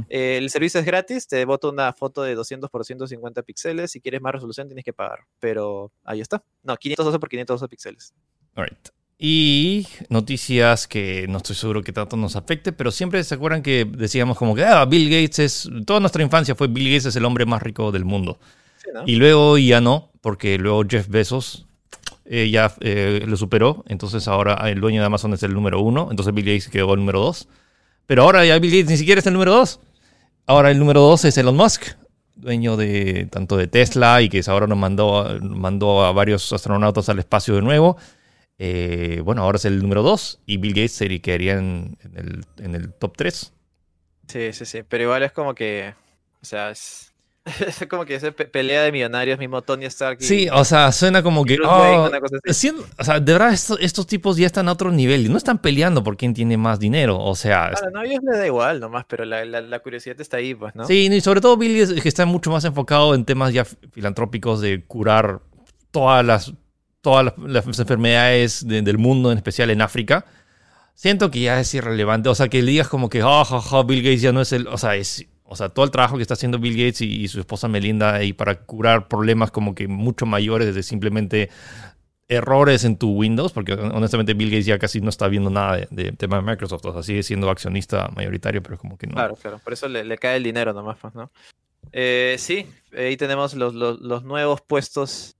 Eh, 0.07 0.37
el 0.37 0.49
servicio 0.49 0.79
es 0.79 0.85
gratis, 0.85 1.27
te 1.27 1.43
boto 1.43 1.71
una 1.71 1.91
foto 1.91 2.23
de 2.23 2.35
200 2.35 2.69
por 2.69 2.85
150 2.85 3.43
píxeles, 3.43 3.91
si 3.91 3.99
quieres 3.99 4.21
más 4.21 4.31
resolución 4.31 4.67
tienes 4.67 4.85
que 4.85 4.93
pagar, 4.93 5.19
pero 5.41 5.91
ahí 6.05 6.21
está. 6.21 6.41
No, 6.63 6.77
512 6.77 7.19
por 7.19 7.27
512 7.27 7.67
píxeles. 7.67 8.13
Alright. 8.55 8.89
Y 9.17 9.85
noticias 10.07 10.87
que 10.87 11.27
no 11.27 11.37
estoy 11.37 11.57
seguro 11.57 11.81
que 11.83 11.91
tanto 11.91 12.15
nos 12.15 12.37
afecte, 12.37 12.71
pero 12.71 12.91
siempre 12.91 13.21
se 13.25 13.35
acuerdan 13.35 13.61
que 13.61 13.83
decíamos 13.85 14.37
como 14.37 14.55
que 14.55 14.63
ah, 14.63 14.85
Bill 14.85 15.09
Gates 15.09 15.39
es, 15.39 15.69
toda 15.85 15.99
nuestra 15.99 16.23
infancia 16.23 16.55
fue 16.55 16.67
Bill 16.67 16.89
Gates 16.89 17.07
es 17.07 17.15
el 17.17 17.25
hombre 17.25 17.45
más 17.45 17.61
rico 17.61 17.91
del 17.91 18.05
mundo. 18.05 18.39
Sí, 18.77 18.89
¿no? 18.93 19.03
Y 19.05 19.17
luego 19.17 19.57
ya 19.57 19.81
no, 19.81 20.12
porque 20.23 20.57
luego 20.57 20.83
Jeff 20.89 21.09
Bezos 21.09 21.67
eh, 22.23 22.49
ya 22.49 22.73
eh, 22.79 23.23
lo 23.27 23.35
superó, 23.35 23.83
entonces 23.89 24.29
ahora 24.29 24.55
el 24.69 24.79
dueño 24.79 25.01
de 25.01 25.05
Amazon 25.05 25.33
es 25.33 25.43
el 25.43 25.53
número 25.53 25.81
uno, 25.81 26.07
entonces 26.09 26.33
Bill 26.33 26.45
Gates 26.45 26.69
quedó 26.69 26.93
el 26.93 27.01
número 27.01 27.19
dos. 27.19 27.49
Pero 28.07 28.23
ahora 28.23 28.45
ya 28.45 28.57
Bill 28.57 28.71
Gates 28.71 28.89
ni 28.89 28.97
siquiera 28.97 29.19
es 29.19 29.27
el 29.27 29.33
número 29.33 29.53
dos. 29.53 29.81
Ahora 30.45 30.71
el 30.71 30.79
número 30.79 31.01
dos 31.01 31.25
es 31.25 31.37
Elon 31.37 31.57
Musk, 31.57 31.95
dueño 32.35 32.77
de 32.77 33.27
tanto 33.31 33.57
de 33.57 33.67
Tesla 33.67 34.21
y 34.21 34.29
que 34.29 34.41
ahora 34.47 34.65
nos 34.65 34.77
mandó, 34.77 35.37
mandó 35.41 36.05
a 36.05 36.13
varios 36.13 36.51
astronautas 36.53 37.09
al 37.09 37.19
espacio 37.19 37.55
de 37.55 37.61
nuevo. 37.61 37.97
Eh, 38.57 39.21
bueno, 39.25 39.41
ahora 39.41 39.57
es 39.57 39.65
el 39.65 39.81
número 39.81 40.03
2 40.03 40.41
y 40.45 40.57
Bill 40.57 40.73
Gates 40.73 40.93
se 40.93 41.21
quedaría 41.21 41.57
en, 41.57 41.97
el, 42.57 42.93
top 42.93 43.17
3. 43.17 43.53
Sí, 44.27 44.53
sí, 44.53 44.65
sí. 44.65 44.83
Pero 44.87 45.03
igual 45.03 45.23
es 45.23 45.33
como 45.33 45.53
que. 45.53 45.93
O 46.41 46.45
sea. 46.45 46.71
Es 47.67 47.85
como 47.89 48.05
que 48.05 48.15
esa 48.15 48.31
pe- 48.31 48.45
pelea 48.45 48.83
de 48.83 48.91
millonarios, 48.91 49.37
mismo 49.37 49.61
Tony 49.61 49.85
Stark. 49.85 50.17
y- 50.21 50.23
Sí, 50.23 50.47
o 50.51 50.63
sea, 50.63 50.91
suena 50.93 51.21
como 51.21 51.43
que... 51.43 51.57
Wayne, 51.59 52.19
oh, 52.47 52.53
siendo- 52.53 52.85
o 52.97 53.03
sea, 53.03 53.19
de 53.19 53.33
verdad 53.33 53.51
estos, 53.53 53.77
estos 53.81 54.07
tipos 54.07 54.37
ya 54.37 54.45
están 54.45 54.69
a 54.69 54.71
otro 54.71 54.91
nivel 54.91 55.25
y 55.25 55.29
no 55.29 55.37
están 55.37 55.57
peleando 55.57 56.03
por 56.03 56.15
quién 56.15 56.33
tiene 56.33 56.55
más 56.57 56.79
dinero. 56.79 57.19
O 57.19 57.35
sea, 57.35 57.71
Claro, 57.71 57.91
no, 57.91 57.99
a 57.99 58.05
ellos 58.05 58.21
les 58.23 58.37
da 58.39 58.45
igual 58.45 58.79
nomás, 58.79 59.05
pero 59.07 59.25
la, 59.25 59.43
la, 59.43 59.59
la 59.61 59.79
curiosidad 59.79 60.19
está 60.21 60.37
ahí, 60.37 60.55
pues, 60.55 60.73
¿no? 60.75 60.85
Sí, 60.85 61.07
y 61.11 61.21
sobre 61.21 61.41
todo 61.41 61.57
Billy 61.57 61.81
es- 61.81 61.93
que 62.01 62.07
está 62.09 62.25
mucho 62.25 62.49
más 62.49 62.63
enfocado 62.63 63.13
en 63.13 63.25
temas 63.25 63.53
ya 63.53 63.65
filantrópicos 63.91 64.61
de 64.61 64.83
curar 64.85 65.41
todas 65.91 66.25
las, 66.25 66.53
todas 67.01 67.25
las, 67.25 67.65
las 67.67 67.79
enfermedades 67.79 68.65
de- 68.67 68.81
del 68.81 68.97
mundo, 68.97 69.31
en 69.31 69.37
especial 69.37 69.69
en 69.69 69.81
África. 69.81 70.25
Siento 70.95 71.29
que 71.31 71.41
ya 71.41 71.59
es 71.59 71.73
irrelevante. 71.73 72.29
O 72.29 72.35
sea, 72.35 72.47
que 72.47 72.61
digas 72.61 72.87
como 72.87 73.09
que, 73.09 73.21
ah, 73.23 73.43
ja, 73.43 73.59
ja, 73.59 73.83
Bill 73.83 74.01
Gates 74.03 74.21
ya 74.21 74.31
no 74.31 74.41
es 74.41 74.51
el. 74.53 74.67
O 74.67 74.77
sea, 74.77 74.95
es. 74.95 75.25
O 75.53 75.55
sea, 75.55 75.69
todo 75.69 75.85
el 75.85 75.91
trabajo 75.91 76.17
que 76.17 76.21
está 76.21 76.33
haciendo 76.33 76.59
Bill 76.59 76.75
Gates 76.75 77.01
y, 77.01 77.27
su 77.27 77.39
esposa 77.39 77.67
Melinda 77.67 78.15
ahí 78.15 78.33
para 78.33 78.55
curar 78.55 79.07
problemas 79.07 79.51
como 79.51 79.75
que 79.75 79.87
mucho 79.87 80.25
mayores 80.25 80.75
de 80.75 80.83
simplemente 80.83 81.49
errores 82.27 82.83
en 82.83 82.97
tu 82.97 83.11
Windows, 83.11 83.53
porque 83.53 83.73
honestamente 83.73 84.33
Bill 84.33 84.49
Gates 84.49 84.65
ya 84.65 84.79
casi 84.79 84.99
no 84.99 85.09
está 85.09 85.27
viendo 85.27 85.49
nada 85.49 85.77
de, 85.77 85.87
de 85.91 86.11
tema 86.13 86.37
de 86.37 86.41
Microsoft, 86.41 86.85
o 86.85 86.93
sea, 86.93 87.03
sigue 87.03 87.23
siendo 87.23 87.49
accionista 87.49 88.09
mayoritario, 88.15 88.63
pero 88.63 88.77
como 88.77 88.97
que 88.97 89.07
no. 89.07 89.13
Claro, 89.13 89.35
claro. 89.35 89.59
Por 89.63 89.73
eso 89.73 89.87
le, 89.87 90.17
cae 90.17 90.37
el 90.37 90.43
dinero 90.43 90.73
nomás, 90.73 90.97
pues, 90.99 91.13
¿no? 91.13 91.31
Eh, 91.91 92.35
sí, 92.39 92.65
ahí 92.97 93.17
tenemos 93.17 93.53
los 93.53 94.23
nuevos 94.23 94.61
puestos 94.61 95.35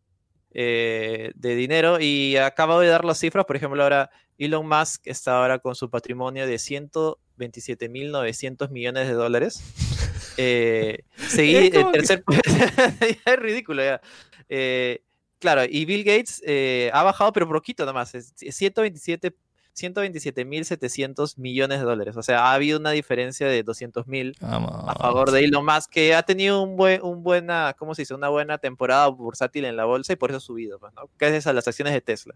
eh, 0.56 1.32
de 1.34 1.56
dinero 1.56 2.00
y 2.00 2.38
acabo 2.38 2.80
de 2.80 2.88
dar 2.88 3.04
las 3.06 3.18
cifras. 3.18 3.46
Por 3.46 3.56
ejemplo, 3.56 3.82
ahora 3.82 4.12
Elon 4.38 4.68
Musk 4.68 5.08
está 5.08 5.38
ahora 5.38 5.58
con 5.58 5.74
su 5.74 5.90
patrimonio 5.90 6.46
de 6.46 6.54
127.900 6.56 8.70
millones 8.70 9.08
de 9.08 9.14
dólares. 9.14 9.64
Eh, 10.38 11.04
seguí, 11.16 11.56
el 11.56 11.92
tercer... 11.92 12.24
es 13.26 13.36
ridículo 13.38 13.84
ya. 13.84 14.02
Eh, 14.50 15.04
claro, 15.40 15.64
y 15.68 15.86
Bill 15.86 16.04
Gates 16.04 16.42
eh, 16.46 16.90
ha 16.94 17.04
bajado, 17.04 17.34
pero 17.34 17.48
poquito 17.48 17.86
nomás. 17.86 18.16
Es 18.16 18.34
127 18.38 19.36
127.700 19.76 21.38
millones 21.38 21.80
de 21.80 21.86
dólares. 21.86 22.16
O 22.16 22.24
sea, 22.24 22.46
ha 22.46 22.54
habido 22.54 22.80
una 22.80 22.92
diferencia 22.92 23.48
de 23.48 23.66
200.000 23.66 24.36
Vamos. 24.40 24.72
a 24.88 24.94
favor 24.96 25.32
de 25.32 25.46
Elon 25.46 25.66
Musk, 25.66 25.90
que 25.90 26.14
ha 26.14 26.24
tenido 26.24 26.62
un 26.62 26.76
buen, 26.76 27.02
un 27.02 27.24
buena, 27.24 27.76
¿cómo 27.78 27.96
se 27.96 28.04
dice? 28.04 28.14
Una 28.14 28.30
buena 28.30 28.58
temporada 28.60 29.08
bursátil 29.08 29.66
en 29.66 29.76
la 29.76 29.86
bolsa 29.86 30.14
y 30.14 30.16
por 30.16 30.30
eso 30.30 30.38
ha 30.38 30.42
subido, 30.42 30.80
pues, 30.80 30.94
¿no? 30.94 31.10
Gracias 31.18 31.48
a 31.48 31.54
las 31.54 31.68
acciones 31.68 31.94
de 31.94 32.02
Tesla. 32.02 32.36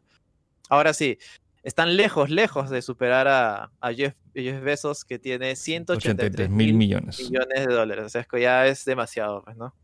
Ahora 0.70 0.94
sí, 0.94 1.18
están 1.68 1.98
lejos, 1.98 2.30
lejos 2.30 2.70
de 2.70 2.82
superar 2.82 3.28
a, 3.28 3.72
a 3.82 3.94
Jeff, 3.94 4.14
Jeff 4.34 4.64
Bezos, 4.64 5.04
que 5.04 5.20
tiene 5.20 5.54
183 5.58 6.14
83 6.30 6.50
mil 6.50 6.68
mil 6.68 6.74
millones. 6.76 7.20
millones 7.20 7.68
de 7.68 7.74
dólares. 7.74 8.06
O 8.06 8.10
sea, 8.10 8.22
es 8.22 8.28
que 8.28 8.40
ya 8.40 8.66
es 8.68 8.86
demasiado, 8.86 9.44
pues, 9.44 9.58
¿no? 9.58 9.76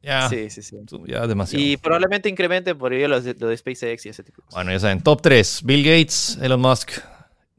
Ya, 0.00 0.28
Sí, 0.28 0.48
sí, 0.48 0.62
sí. 0.62 0.76
ya 1.06 1.26
demasiado. 1.26 1.64
Y 1.64 1.76
probablemente 1.76 2.28
incremente 2.28 2.74
por 2.76 2.92
ello 2.92 3.08
los 3.08 3.24
de, 3.24 3.34
lo 3.34 3.48
de 3.48 3.56
SpaceX 3.56 4.06
y 4.06 4.10
ese 4.10 4.22
tipo 4.22 4.42
de 4.42 4.46
cosas. 4.46 4.54
Bueno, 4.54 4.70
ya 4.70 4.78
saben, 4.78 5.00
top 5.02 5.20
3. 5.22 5.62
Bill 5.64 5.82
Gates, 5.84 6.38
Elon 6.40 6.60
Musk, 6.60 6.92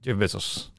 Jeff 0.02 0.18
Bezos. 0.18 0.74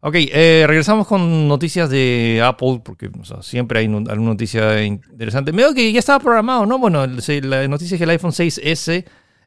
Ok, 0.00 0.14
eh, 0.18 0.64
regresamos 0.68 1.08
con 1.08 1.48
noticias 1.48 1.90
de 1.90 2.40
Apple, 2.44 2.82
porque 2.84 3.10
o 3.18 3.24
sea, 3.24 3.42
siempre 3.42 3.80
hay 3.80 3.86
alguna 3.86 4.14
noticia 4.30 4.80
interesante. 4.84 5.50
Veo 5.50 5.74
que 5.74 5.90
ya 5.92 5.98
estaba 5.98 6.20
programado, 6.20 6.66
¿no? 6.66 6.78
Bueno, 6.78 7.04
la 7.04 7.66
noticia 7.66 7.96
es 7.96 7.98
que 7.98 8.04
el 8.04 8.10
iPhone 8.10 8.30
6S 8.30 9.04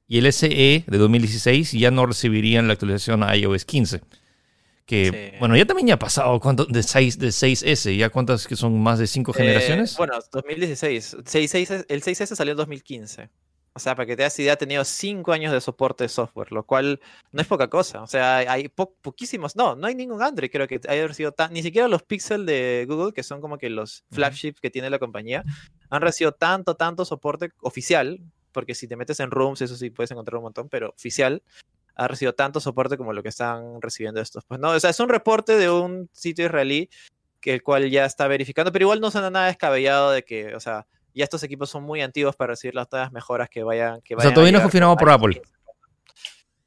y 0.09 0.17
el 0.17 0.25
SE 0.33 0.83
de 0.85 0.97
2016 0.97 1.71
ya 1.71 1.91
no 1.91 2.05
recibirían 2.05 2.67
la 2.67 2.73
actualización 2.73 3.23
a 3.23 3.37
iOS 3.37 3.63
15. 3.63 4.01
Que, 4.85 5.31
Sí. 5.31 5.37
bueno, 5.39 5.55
ya 5.55 5.65
también 5.65 5.87
ya 5.87 5.93
ha 5.93 5.99
pasado 5.99 6.39
¿cuánto? 6.39 6.65
de, 6.65 6.81
6, 6.81 7.19
de 7.19 7.27
6S, 7.31 7.95
¿ya 7.95 8.09
cuántas 8.09 8.47
que 8.47 8.55
son 8.55 8.81
más 8.81 8.97
de 8.99 9.05
5 9.05 9.31
Eh, 9.31 9.37
generaciones? 9.37 9.95
bueno, 9.97 10.15
2016. 10.31 11.15
66 11.25 11.85
el 11.87 12.01
6S 12.01 12.35
salió 12.35 12.51
en 12.53 12.57
2015. 12.57 13.29
O 13.73 13.79
sea, 13.79 13.95
para 13.95 14.07
que 14.07 14.17
te 14.17 14.23
das 14.23 14.37
idea, 14.39 14.53
ha 14.53 14.57
tenido 14.57 14.83
5 14.83 15.31
años 15.31 15.53
de 15.53 15.61
soporte 15.61 16.03
de 16.05 16.09
software, 16.09 16.51
lo 16.51 16.63
cual 16.65 16.99
no 17.31 17.39
es 17.39 17.47
poca 17.47 17.67
cosa. 17.69 18.01
O 18.01 18.07
sea, 18.07 18.37
hay- 18.37 18.47
hay 18.47 18.67
po- 18.67 18.95
poquísimos. 18.99 19.55
No, 19.55 19.75
no 19.75 19.85
hay 19.85 19.93
ningún 19.93 20.23
Android, 20.23 20.49
creo 20.51 20.67
que 20.67 20.81
haya 20.89 21.05
recibido 21.07 21.33
tan. 21.33 21.53
Ni 21.53 21.61
siquiera 21.61 21.87
los 21.87 22.01
Pixel 22.01 22.47
de 22.47 22.85
Google, 22.89 23.13
que 23.13 23.21
son 23.21 23.41
como 23.41 23.59
que 23.59 23.69
los 23.69 24.03
flagships 24.11 24.59
que 24.59 24.71
tiene 24.71 24.89
la 24.89 24.97
compañía, 24.97 25.43
han 25.91 26.01
recibido 26.01 26.31
tanto, 26.31 26.75
tanto 26.75 27.05
soporte 27.05 27.51
oficial. 27.61 28.19
Porque 28.51 28.75
si 28.75 28.87
te 28.87 28.95
metes 28.95 29.19
en 29.19 29.31
rooms, 29.31 29.61
eso 29.61 29.75
sí 29.75 29.89
puedes 29.89 30.11
encontrar 30.11 30.37
un 30.37 30.43
montón, 30.43 30.69
pero 30.69 30.89
oficial 30.89 31.43
ha 31.95 32.07
recibido 32.07 32.33
tanto 32.33 32.59
soporte 32.59 32.97
como 32.97 33.11
lo 33.13 33.21
que 33.21 33.29
están 33.29 33.81
recibiendo 33.81 34.21
estos. 34.21 34.45
Pues 34.45 34.59
no, 34.59 34.69
o 34.69 34.79
sea, 34.79 34.89
es 34.89 34.99
un 34.99 35.09
reporte 35.09 35.57
de 35.57 35.69
un 35.69 36.09
sitio 36.13 36.45
israelí 36.45 36.89
que 37.41 37.53
el 37.53 37.63
cual 37.63 37.89
ya 37.89 38.05
está 38.05 38.27
verificando, 38.27 38.71
pero 38.71 38.83
igual 38.83 39.01
no 39.01 39.11
suena 39.11 39.29
nada 39.29 39.47
descabellado 39.47 40.11
de 40.11 40.23
que, 40.23 40.55
o 40.55 40.59
sea, 40.59 40.87
ya 41.13 41.23
estos 41.23 41.43
equipos 41.43 41.69
son 41.69 41.83
muy 41.83 42.01
antiguos 42.01 42.35
para 42.35 42.53
recibir 42.53 42.75
las 42.75 42.87
nuevas 42.91 43.11
mejoras 43.11 43.49
que 43.49 43.63
vayan. 43.63 44.01
Que 44.01 44.15
O 44.15 44.17
sea, 44.17 44.25
vayan 44.25 44.33
todavía 44.33 44.51
no 44.53 44.57
es 44.59 44.63
confirmado 44.63 44.95
con 44.95 44.99
por 44.99 45.09
Apple. 45.09 45.33
15. 45.35 45.53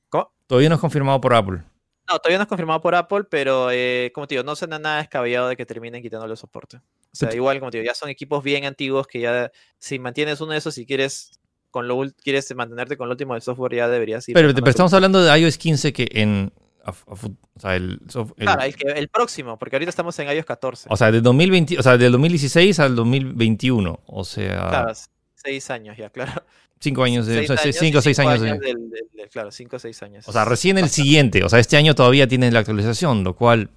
¿Cómo? 0.08 0.32
Todavía 0.46 0.68
no 0.68 0.74
es 0.74 0.80
confirmado 0.80 1.20
por 1.20 1.34
Apple. 1.34 1.62
No, 2.08 2.18
todavía 2.18 2.38
no 2.38 2.42
es 2.42 2.48
confirmado 2.48 2.80
por 2.80 2.94
Apple, 2.94 3.24
pero 3.30 3.70
eh, 3.70 4.10
como 4.14 4.26
te 4.26 4.34
digo, 4.34 4.44
no 4.44 4.56
suena 4.56 4.78
nada 4.78 4.98
descabellado 4.98 5.48
de 5.48 5.56
que 5.56 5.64
terminen 5.64 6.02
quitándole 6.02 6.36
soporte. 6.36 6.76
O 6.76 7.14
sea, 7.14 7.34
igual, 7.34 7.58
como 7.58 7.70
te 7.70 7.78
digo, 7.78 7.86
ya 7.86 7.94
son 7.94 8.08
equipos 8.08 8.42
bien 8.42 8.64
antiguos 8.64 9.06
que 9.06 9.20
ya, 9.20 9.50
si 9.78 9.98
mantienes 9.98 10.40
uno 10.40 10.52
de 10.52 10.58
esos, 10.58 10.74
si 10.74 10.84
quieres 10.84 11.38
con 11.72 11.88
lo 11.88 12.00
quieres 12.22 12.54
mantenerte 12.54 12.96
con 12.96 13.08
lo 13.08 13.12
último 13.14 13.32
del 13.34 13.42
software, 13.42 13.74
ya 13.74 13.88
deberías 13.88 14.28
ir. 14.28 14.34
Pero, 14.36 14.54
pero 14.54 14.70
estamos 14.70 14.92
hablando 14.94 15.20
de 15.20 15.36
iOS 15.40 15.58
15 15.58 15.92
que 15.92 16.06
en... 16.12 16.52
a- 16.84 16.90
a 16.90 16.94
o 17.12 17.60
sea, 17.60 17.74
el, 17.74 17.98
el- 18.36 18.44
Claro, 18.46 18.62
el, 18.62 18.74
el 18.98 19.08
próximo, 19.08 19.58
porque 19.58 19.74
ahorita 19.76 19.90
estamos 19.90 20.16
en 20.20 20.28
iOS 20.30 20.44
14. 20.44 20.88
O 20.90 20.96
sea, 20.96 21.10
del 21.10 21.22
2020, 21.22 21.78
o 21.78 21.82
sea, 21.82 21.98
del 21.98 22.12
2016 22.12 22.78
al 22.78 22.94
2021. 22.94 24.00
O 24.06 24.24
sea, 24.24 24.68
Claro, 24.68 24.92
seis 25.34 25.68
años 25.70 25.96
ya, 25.96 26.10
claro. 26.10 26.44
cinco 26.78 27.02
años, 27.04 27.26
de, 27.26 27.34
Seis 27.38 27.50
o 27.50 27.54
sea, 27.56 27.62
años 27.64 27.76
cinco 27.78 27.98
o 27.98 28.02
seis 28.02 28.18
años. 28.18 28.40
de- 28.40 28.48
del- 28.50 28.60
del- 28.60 28.90
del- 29.14 29.28
claro, 29.30 29.50
cinco 29.50 29.76
o 29.76 29.78
seis 29.78 30.02
años. 30.02 30.28
o 30.28 30.32
sea, 30.32 30.44
recién 30.44 30.78
el 30.78 30.88
siguiente. 30.88 31.42
O 31.44 31.48
sea, 31.48 31.58
este 31.58 31.76
año 31.76 31.94
todavía 31.94 32.26
tienen 32.28 32.52
la 32.52 32.60
actualización, 32.60 33.22
lo 33.24 33.34
cual, 33.34 33.70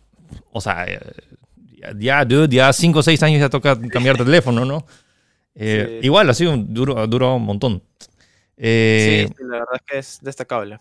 o 0.52 0.60
sea, 0.62 0.86
ya, 0.88 1.94
ya, 1.98 2.25
dude, 2.25 2.56
ya 2.56 2.74
cinco 2.74 3.00
o 3.00 3.04
seis 3.04 3.22
años 3.24 3.40
ya 3.40 3.50
toca 3.50 3.80
cambiar 3.90 4.18
de 4.18 4.25
teléfono, 4.25 4.66
¿no? 4.66 4.86
Eh, 5.55 6.00
Sí. 6.01 6.05
Igual, 6.07 6.29
ha 6.29 6.33
sido 6.33 6.53
un 6.53 6.74
duro, 6.74 7.07
duro 7.07 7.35
un 7.35 7.43
montón. 7.43 7.81
Eh, 8.57 9.25
sí, 9.27 9.33
sí, 9.38 9.43
la 9.43 9.59
verdad 9.59 9.75
es 9.75 9.81
que 9.81 9.97
es 9.97 10.19
destacable. 10.21 10.79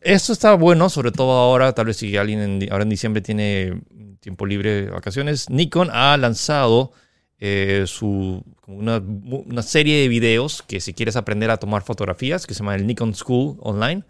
Esto 0.00 0.32
está 0.32 0.54
bueno, 0.54 0.88
sobre 0.88 1.12
todo 1.12 1.32
ahora, 1.32 1.74
tal 1.74 1.86
vez 1.86 1.98
si 1.98 2.16
alguien 2.16 2.40
en, 2.40 2.72
ahora 2.72 2.84
en 2.84 2.88
diciembre 2.90 3.20
tiene 3.20 3.80
tiempo 4.20 4.46
libre, 4.46 4.88
vacaciones. 4.90 5.50
Nikon 5.50 5.88
ha 5.92 6.16
lanzado 6.16 6.92
eh, 7.38 7.84
su, 7.86 8.42
una, 8.66 8.98
una 8.98 9.62
serie 9.62 10.00
de 10.02 10.08
videos 10.08 10.62
que 10.62 10.80
si 10.80 10.94
quieres 10.94 11.16
aprender 11.16 11.50
a 11.50 11.58
tomar 11.58 11.82
fotografías, 11.82 12.46
que 12.46 12.54
se 12.54 12.60
llama 12.60 12.74
el 12.76 12.86
Nikon 12.86 13.14
School 13.14 13.56
Online. 13.60 14.02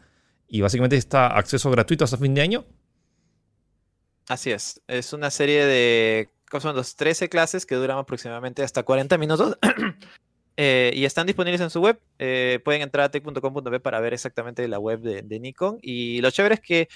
Y 0.48 0.60
básicamente 0.60 0.96
está 0.96 1.28
acceso 1.28 1.70
gratuito 1.70 2.04
hasta 2.04 2.16
fin 2.18 2.34
de 2.34 2.42
año. 2.42 2.64
Así 4.28 4.50
es. 4.52 4.80
Es 4.86 5.12
una 5.12 5.30
serie 5.30 5.64
de, 5.66 6.28
¿cómo 6.28 6.39
son 6.58 6.74
los 6.74 6.96
13 6.96 7.28
clases 7.28 7.66
que 7.66 7.76
duran 7.76 7.98
aproximadamente 7.98 8.62
hasta 8.62 8.82
40 8.82 9.18
minutos. 9.18 9.56
Eh, 10.62 10.92
y 10.94 11.06
están 11.06 11.26
disponibles 11.26 11.62
en 11.62 11.70
su 11.70 11.80
web. 11.80 11.98
Eh, 12.18 12.60
pueden 12.62 12.82
entrar 12.82 13.04
a 13.06 13.10
tech.com.p 13.10 13.80
para 13.80 13.98
ver 14.00 14.12
exactamente 14.12 14.68
la 14.68 14.78
web 14.78 15.00
de, 15.00 15.22
de 15.22 15.40
Nikon. 15.40 15.78
Y 15.80 16.20
lo 16.20 16.30
chévere 16.30 16.56
es 16.56 16.60
que, 16.60 16.88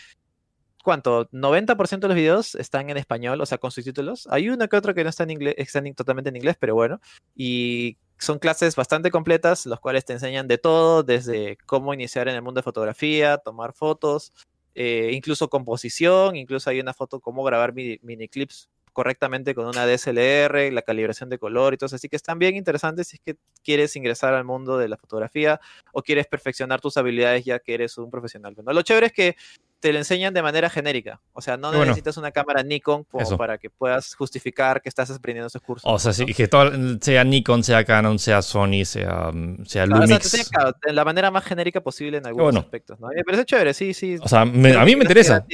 ¿cuánto? 0.83 1.31
90% 1.31 2.01
de 2.01 2.09
los 2.09 2.15
videos 2.15 2.55
están 2.57 2.91
en 2.91 2.99
español, 2.99 3.41
o 3.41 3.47
sea, 3.47 3.57
con 3.57 3.71
subtítulos. 3.71 4.27
Hay 4.31 4.51
uno 4.51 4.69
que 4.69 4.77
otro 4.77 4.93
que 4.93 5.03
no 5.03 5.09
está 5.09 5.23
en 5.23 5.31
inglés, 5.31 5.55
están 5.57 5.87
en- 5.87 5.95
totalmente 5.95 6.29
en 6.29 6.37
inglés, 6.37 6.57
pero 6.61 6.75
bueno. 6.75 7.01
Y 7.35 7.97
son 8.19 8.39
clases 8.39 8.77
bastante 8.77 9.11
completas, 9.11 9.65
los 9.65 9.81
cuales 9.81 10.05
te 10.05 10.13
enseñan 10.13 10.47
de 10.47 10.59
todo, 10.59 11.03
desde 11.03 11.57
cómo 11.65 11.95
iniciar 11.95 12.29
en 12.29 12.35
el 12.35 12.43
mundo 12.43 12.59
de 12.59 12.65
fotografía, 12.65 13.39
tomar 13.39 13.73
fotos, 13.73 14.35
eh, 14.75 15.11
incluso 15.15 15.49
composición, 15.49 16.37
incluso 16.37 16.69
hay 16.69 16.81
una 16.81 16.93
foto 16.93 17.19
cómo 17.21 17.43
grabar 17.45 17.73
mini, 17.73 17.99
mini 18.03 18.29
clips 18.29 18.69
correctamente 18.95 19.55
con 19.55 19.67
una 19.67 19.85
DSLR, 19.87 20.73
la 20.73 20.81
calibración 20.81 21.29
de 21.29 21.39
color 21.39 21.75
y 21.75 21.77
todo 21.77 21.87
eso. 21.89 21.97
Así 21.97 22.09
que 22.09 22.17
están 22.17 22.39
bien 22.39 22.57
interesantes 22.57 23.09
si 23.09 23.17
es 23.17 23.23
que 23.23 23.37
quieres 23.63 23.95
ingresar 23.97 24.33
al 24.33 24.45
mundo 24.45 24.79
de 24.79 24.89
la 24.89 24.97
fotografía 24.97 25.61
o 25.93 26.01
quieres 26.03 26.27
perfeccionar 26.27 26.81
tus 26.81 26.97
habilidades 26.97 27.45
ya 27.45 27.59
que 27.59 27.75
eres 27.75 27.99
un 27.99 28.11
profesional. 28.11 28.55
Bueno, 28.55 28.73
lo 28.73 28.81
chévere 28.83 29.09
es 29.09 29.13
que 29.13 29.37
te 29.81 29.93
lo 29.93 29.99
enseñan 29.99 30.33
de 30.33 30.41
manera 30.41 30.71
genérica. 30.71 31.21
O 31.35 31.43
sea, 31.43 31.59
no 31.59 31.69
Bueno. 31.69 31.85
necesitas 31.85 32.17
una 32.17 32.31
cámara 32.31 32.63
Nikon 32.63 33.05
como 33.05 33.23
Eso. 33.23 33.37
para 33.37 33.59
que 33.59 33.69
puedas 33.69 34.15
justificar 34.15 34.81
que 34.81 34.89
estás 34.89 35.11
aprendiendo 35.11 35.49
esos 35.49 35.61
cursos. 35.61 35.85
O 35.93 35.99
sea, 35.99 36.09
¿no? 36.11 36.15
sí, 36.15 36.33
que 36.33 36.49
todo, 36.49 36.71
sea 37.03 37.23
Nikon, 37.23 37.63
sea 37.63 37.85
Canon, 37.85 38.19
sea 38.19 38.41
Sony, 38.41 38.87
sea, 38.87 39.31
sea 39.67 39.85
Claro, 39.85 40.05
o 40.05 40.07
sea, 40.07 40.17
Lumix. 40.17 40.23
te 40.23 40.31
tiene- 40.39 40.45
claro, 40.51 40.75
de 40.87 40.93
la 40.95 41.05
manera 41.05 41.31
más 41.31 41.45
genérica 41.45 41.83
posible 41.83 42.17
en 42.17 42.27
algunos 42.27 42.45
bueno. 42.47 42.61
aspectos, 42.61 42.99
¿no? 42.99 43.13
Y 43.13 43.17
Me 43.17 43.25
parece 43.25 43.45
chévere, 43.45 43.75
sí, 43.75 43.93
sí. 43.93 44.17
O 44.23 44.29
sea, 44.29 44.47
me- 44.47 44.75
a 44.75 44.85
mí 44.87 44.97
me 44.97 45.03
interesa. 45.03 45.45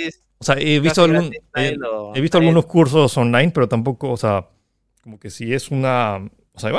O 0.40 0.44
sea, 0.44 0.56
he 0.59 0.80
visto, 0.80 1.02
algún, 1.18 1.32
eh, 1.56 1.76
lo- 1.76 2.14
he 2.16 2.20
visto 2.20 2.38
algunos 2.38 2.64
cursos 2.66 3.16
online, 3.18 3.50
pero 3.50 3.68
tampoco, 3.68 4.11
o 4.11 4.16
sea, 4.16 4.47
como 5.02 5.18
que 5.18 5.28
si 5.30 5.52
es 5.52 5.70
una... 5.70 6.16
O 6.52 6.59
sea, 6.59 6.70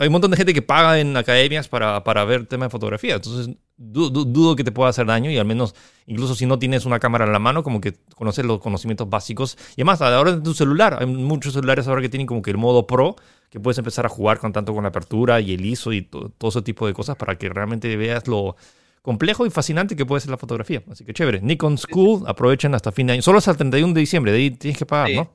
hay 0.00 0.06
un 0.06 0.12
montón 0.12 0.30
de 0.30 0.36
gente 0.36 0.52
que 0.52 0.62
paga 0.62 0.98
en 1.00 1.16
academias 1.16 1.66
para, 1.68 2.04
para 2.04 2.24
ver 2.24 2.46
tema 2.46 2.66
de 2.66 2.70
fotografía. 2.70 3.14
Entonces, 3.16 3.54
du- 3.76 4.10
du- 4.10 4.24
dudo 4.26 4.54
que 4.54 4.62
te 4.64 4.70
pueda 4.70 4.90
hacer 4.90 5.06
daño 5.06 5.30
y 5.30 5.38
al 5.38 5.46
menos, 5.46 5.74
incluso 6.06 6.34
si 6.34 6.44
no 6.44 6.58
tienes 6.58 6.84
una 6.84 7.00
cámara 7.00 7.24
en 7.24 7.32
la 7.32 7.38
mano, 7.38 7.62
como 7.62 7.80
que 7.80 7.94
conoces 8.14 8.44
los 8.44 8.60
conocimientos 8.60 9.08
básicos. 9.08 9.56
Y 9.76 9.80
además, 9.80 10.02
ahora 10.02 10.30
en 10.32 10.42
tu 10.42 10.52
celular, 10.54 10.98
hay 11.00 11.06
muchos 11.06 11.54
celulares 11.54 11.88
ahora 11.88 12.02
que 12.02 12.08
tienen 12.08 12.26
como 12.26 12.42
que 12.42 12.50
el 12.50 12.58
modo 12.58 12.86
pro, 12.86 13.16
que 13.50 13.58
puedes 13.58 13.78
empezar 13.78 14.06
a 14.06 14.08
jugar 14.08 14.38
con 14.38 14.52
tanto 14.52 14.74
con 14.74 14.82
la 14.84 14.90
apertura 14.90 15.40
y 15.40 15.54
el 15.54 15.64
ISO 15.64 15.92
y 15.92 16.02
to- 16.02 16.30
todo 16.36 16.50
ese 16.50 16.62
tipo 16.62 16.86
de 16.86 16.92
cosas 16.94 17.16
para 17.16 17.38
que 17.38 17.48
realmente 17.48 17.96
veas 17.96 18.28
lo 18.28 18.56
complejo 19.08 19.46
y 19.46 19.50
fascinante 19.50 19.96
que 19.96 20.04
puede 20.04 20.20
ser 20.20 20.30
la 20.30 20.36
fotografía. 20.36 20.82
Así 20.90 21.02
que 21.04 21.14
chévere. 21.14 21.40
Nikon 21.40 21.78
School, 21.78 22.24
aprovechen 22.26 22.74
hasta 22.74 22.92
fin 22.92 23.06
de 23.06 23.14
año. 23.14 23.22
Solo 23.22 23.38
hasta 23.38 23.52
el 23.52 23.56
31 23.56 23.94
de 23.94 24.00
diciembre, 24.00 24.32
de 24.32 24.38
ahí 24.38 24.50
tienes 24.50 24.76
que 24.78 24.84
pagar, 24.86 25.08
Sí. 25.08 25.16
¿no? 25.16 25.32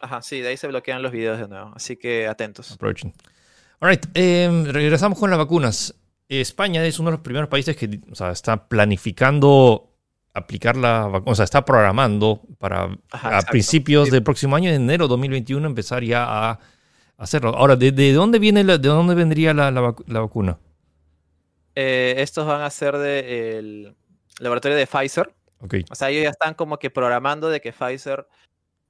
Ajá, 0.00 0.22
sí, 0.22 0.40
de 0.40 0.48
ahí 0.48 0.56
se 0.56 0.66
bloquean 0.66 1.02
los 1.02 1.12
videos 1.12 1.38
de 1.38 1.46
nuevo. 1.46 1.70
Así 1.76 1.96
que 1.96 2.26
atentos. 2.26 2.72
Aprovechen. 2.72 3.12
Alright, 3.80 4.06
eh, 4.14 4.64
regresamos 4.72 5.18
con 5.18 5.28
las 5.30 5.38
vacunas. 5.38 5.94
España 6.28 6.82
es 6.86 6.98
uno 6.98 7.10
de 7.10 7.16
los 7.18 7.20
primeros 7.20 7.48
países 7.50 7.76
que 7.76 8.00
o 8.10 8.14
sea, 8.14 8.30
está 8.30 8.66
planificando 8.66 9.90
aplicar 10.34 10.76
la 10.78 11.06
vacuna, 11.08 11.32
o 11.32 11.34
sea, 11.34 11.44
está 11.44 11.64
programando 11.64 12.40
para 12.58 12.88
Ajá, 13.10 13.38
a 13.38 13.42
principios 13.42 14.06
Sí. 14.06 14.12
del 14.12 14.22
próximo 14.22 14.56
año, 14.56 14.70
en 14.70 14.76
enero 14.76 15.06
2021, 15.08 15.66
empezar 15.66 16.02
ya 16.02 16.24
a 16.50 16.58
hacerlo. 17.18 17.50
Ahora, 17.54 17.76
¿de, 17.76 17.92
de 17.92 18.12
dónde 18.14 18.38
viene 18.38 18.64
la- 18.64 18.78
de 18.78 18.88
dónde 18.88 19.14
vendría 19.14 19.52
la, 19.52 19.70
la 19.70 19.82
vacu- 19.82 20.04
la 20.06 20.20
vacuna? 20.20 20.58
Eh, 21.74 22.14
estos 22.18 22.46
van 22.46 22.62
a 22.62 22.70
ser 22.70 22.96
del 22.98 23.94
laboratorio 24.40 24.76
de 24.76 24.86
Pfizer. 24.86 25.34
Ok, 25.60 25.74
O 25.90 25.94
sea, 25.94 26.10
ellos 26.10 26.24
ya 26.24 26.30
están 26.30 26.54
como 26.54 26.78
que 26.78 26.90
programando 26.90 27.48
de 27.48 27.60
que 27.60 27.72
Pfizer 27.72 28.26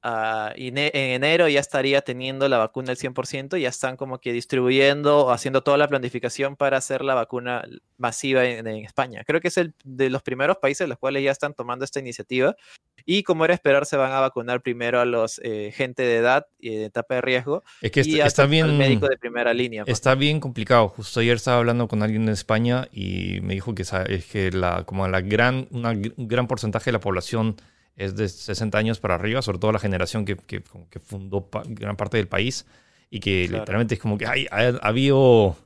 ah, 0.03 0.53
en 0.57 0.79
enero 0.79 1.49
ya 1.49 1.61
estaría 1.61 2.01
teniendo 2.01 2.49
la 2.49 2.59
vacuna 2.59 2.91
al 2.91 2.97
100%, 2.97 3.59
ya 3.59 3.69
están 3.69 3.97
como 3.97 4.19
que 4.19 4.33
distribuyendo 4.33 5.27
o 5.27 5.31
haciendo 5.31 5.63
toda 5.63 5.77
la 5.77 5.87
planificación 5.87 6.57
para 6.57 6.79
hacer 6.79 7.03
la 7.05 7.15
vacuna 7.15 7.63
masiva 7.99 8.45
en, 8.45 8.67
en 8.67 8.85
España. 8.85 9.23
Creo 9.27 9.41
que 9.41 9.49
es 9.49 9.59
el 9.59 9.75
de 9.85 10.09
los 10.09 10.23
primeros 10.23 10.57
países 10.57 10.89
los 10.89 10.99
cuales 10.99 11.23
ya 11.23 11.31
están 11.31 11.53
tomando 11.55 11.85
esta 11.85 12.01
iniciativa 12.01 12.57
y 13.07 13.23
como 13.23 13.45
era 13.45 13.55
esperar 13.55 13.87
se 13.87 13.97
van 13.97 14.13
a 14.13 14.21
vacunar 14.21 14.61
primero 14.63 15.01
a 15.01 15.05
los 15.05 15.41
eh, 15.45 15.73
gente 15.75 16.03
de 16.03 16.17
edad 16.17 16.47
y 16.59 16.71
de 16.77 16.85
etapa 16.87 17.17
de 17.17 17.21
riesgo 17.21 17.63
es 17.81 17.91
que 17.93 18.01
y 18.05 18.15
está, 18.15 18.27
está 18.27 18.47
bien. 18.47 18.77
médico 18.79 19.09
de 19.09 19.17
primera 19.19 19.53
línea. 19.55 19.85
pues, 19.85 19.93
Está 19.95 20.15
bien 20.15 20.41
complicado. 20.41 20.89
Justo 20.89 21.21
ayer 21.21 21.37
estaba 21.37 21.59
hablando 21.59 21.89
con 21.89 22.03
alguien 22.03 22.23
en 22.23 22.29
España 22.31 22.89
y 22.93 23.41
me 23.43 23.55
dijo 23.55 23.75
que 23.75 23.83
es 23.83 24.27
que 24.27 24.51
la, 24.53 24.85
como 24.85 25.07
la 25.09 25.21
gran, 25.21 25.67
una 25.71 25.91
un 25.91 26.29
gran 26.29 26.47
porcentaje 26.47 26.87
de 26.87 26.93
la 26.93 27.01
población 27.01 27.57
es 27.97 28.17
de 28.17 28.29
60 28.29 28.79
años 28.79 29.01
para 29.01 29.15
arriba, 29.17 29.43
sobre 29.43 29.59
todo 29.59 29.71
la 29.73 29.79
generación 29.79 30.25
que, 30.25 30.37
que, 30.37 30.63
fundó 31.01 31.47
pa- 31.51 31.63
gran 31.67 31.97
parte 31.97 32.17
del 32.17 32.27
país 32.29 32.65
y 33.11 33.21
que 33.21 33.47
Claro. 33.49 33.63
literalmente 33.63 33.95
es 33.95 34.01
como 34.01 34.17
que 34.17 34.27
hay, 34.27 34.47
ha, 34.51 34.69
ha 34.81 34.89
habido 34.89 35.57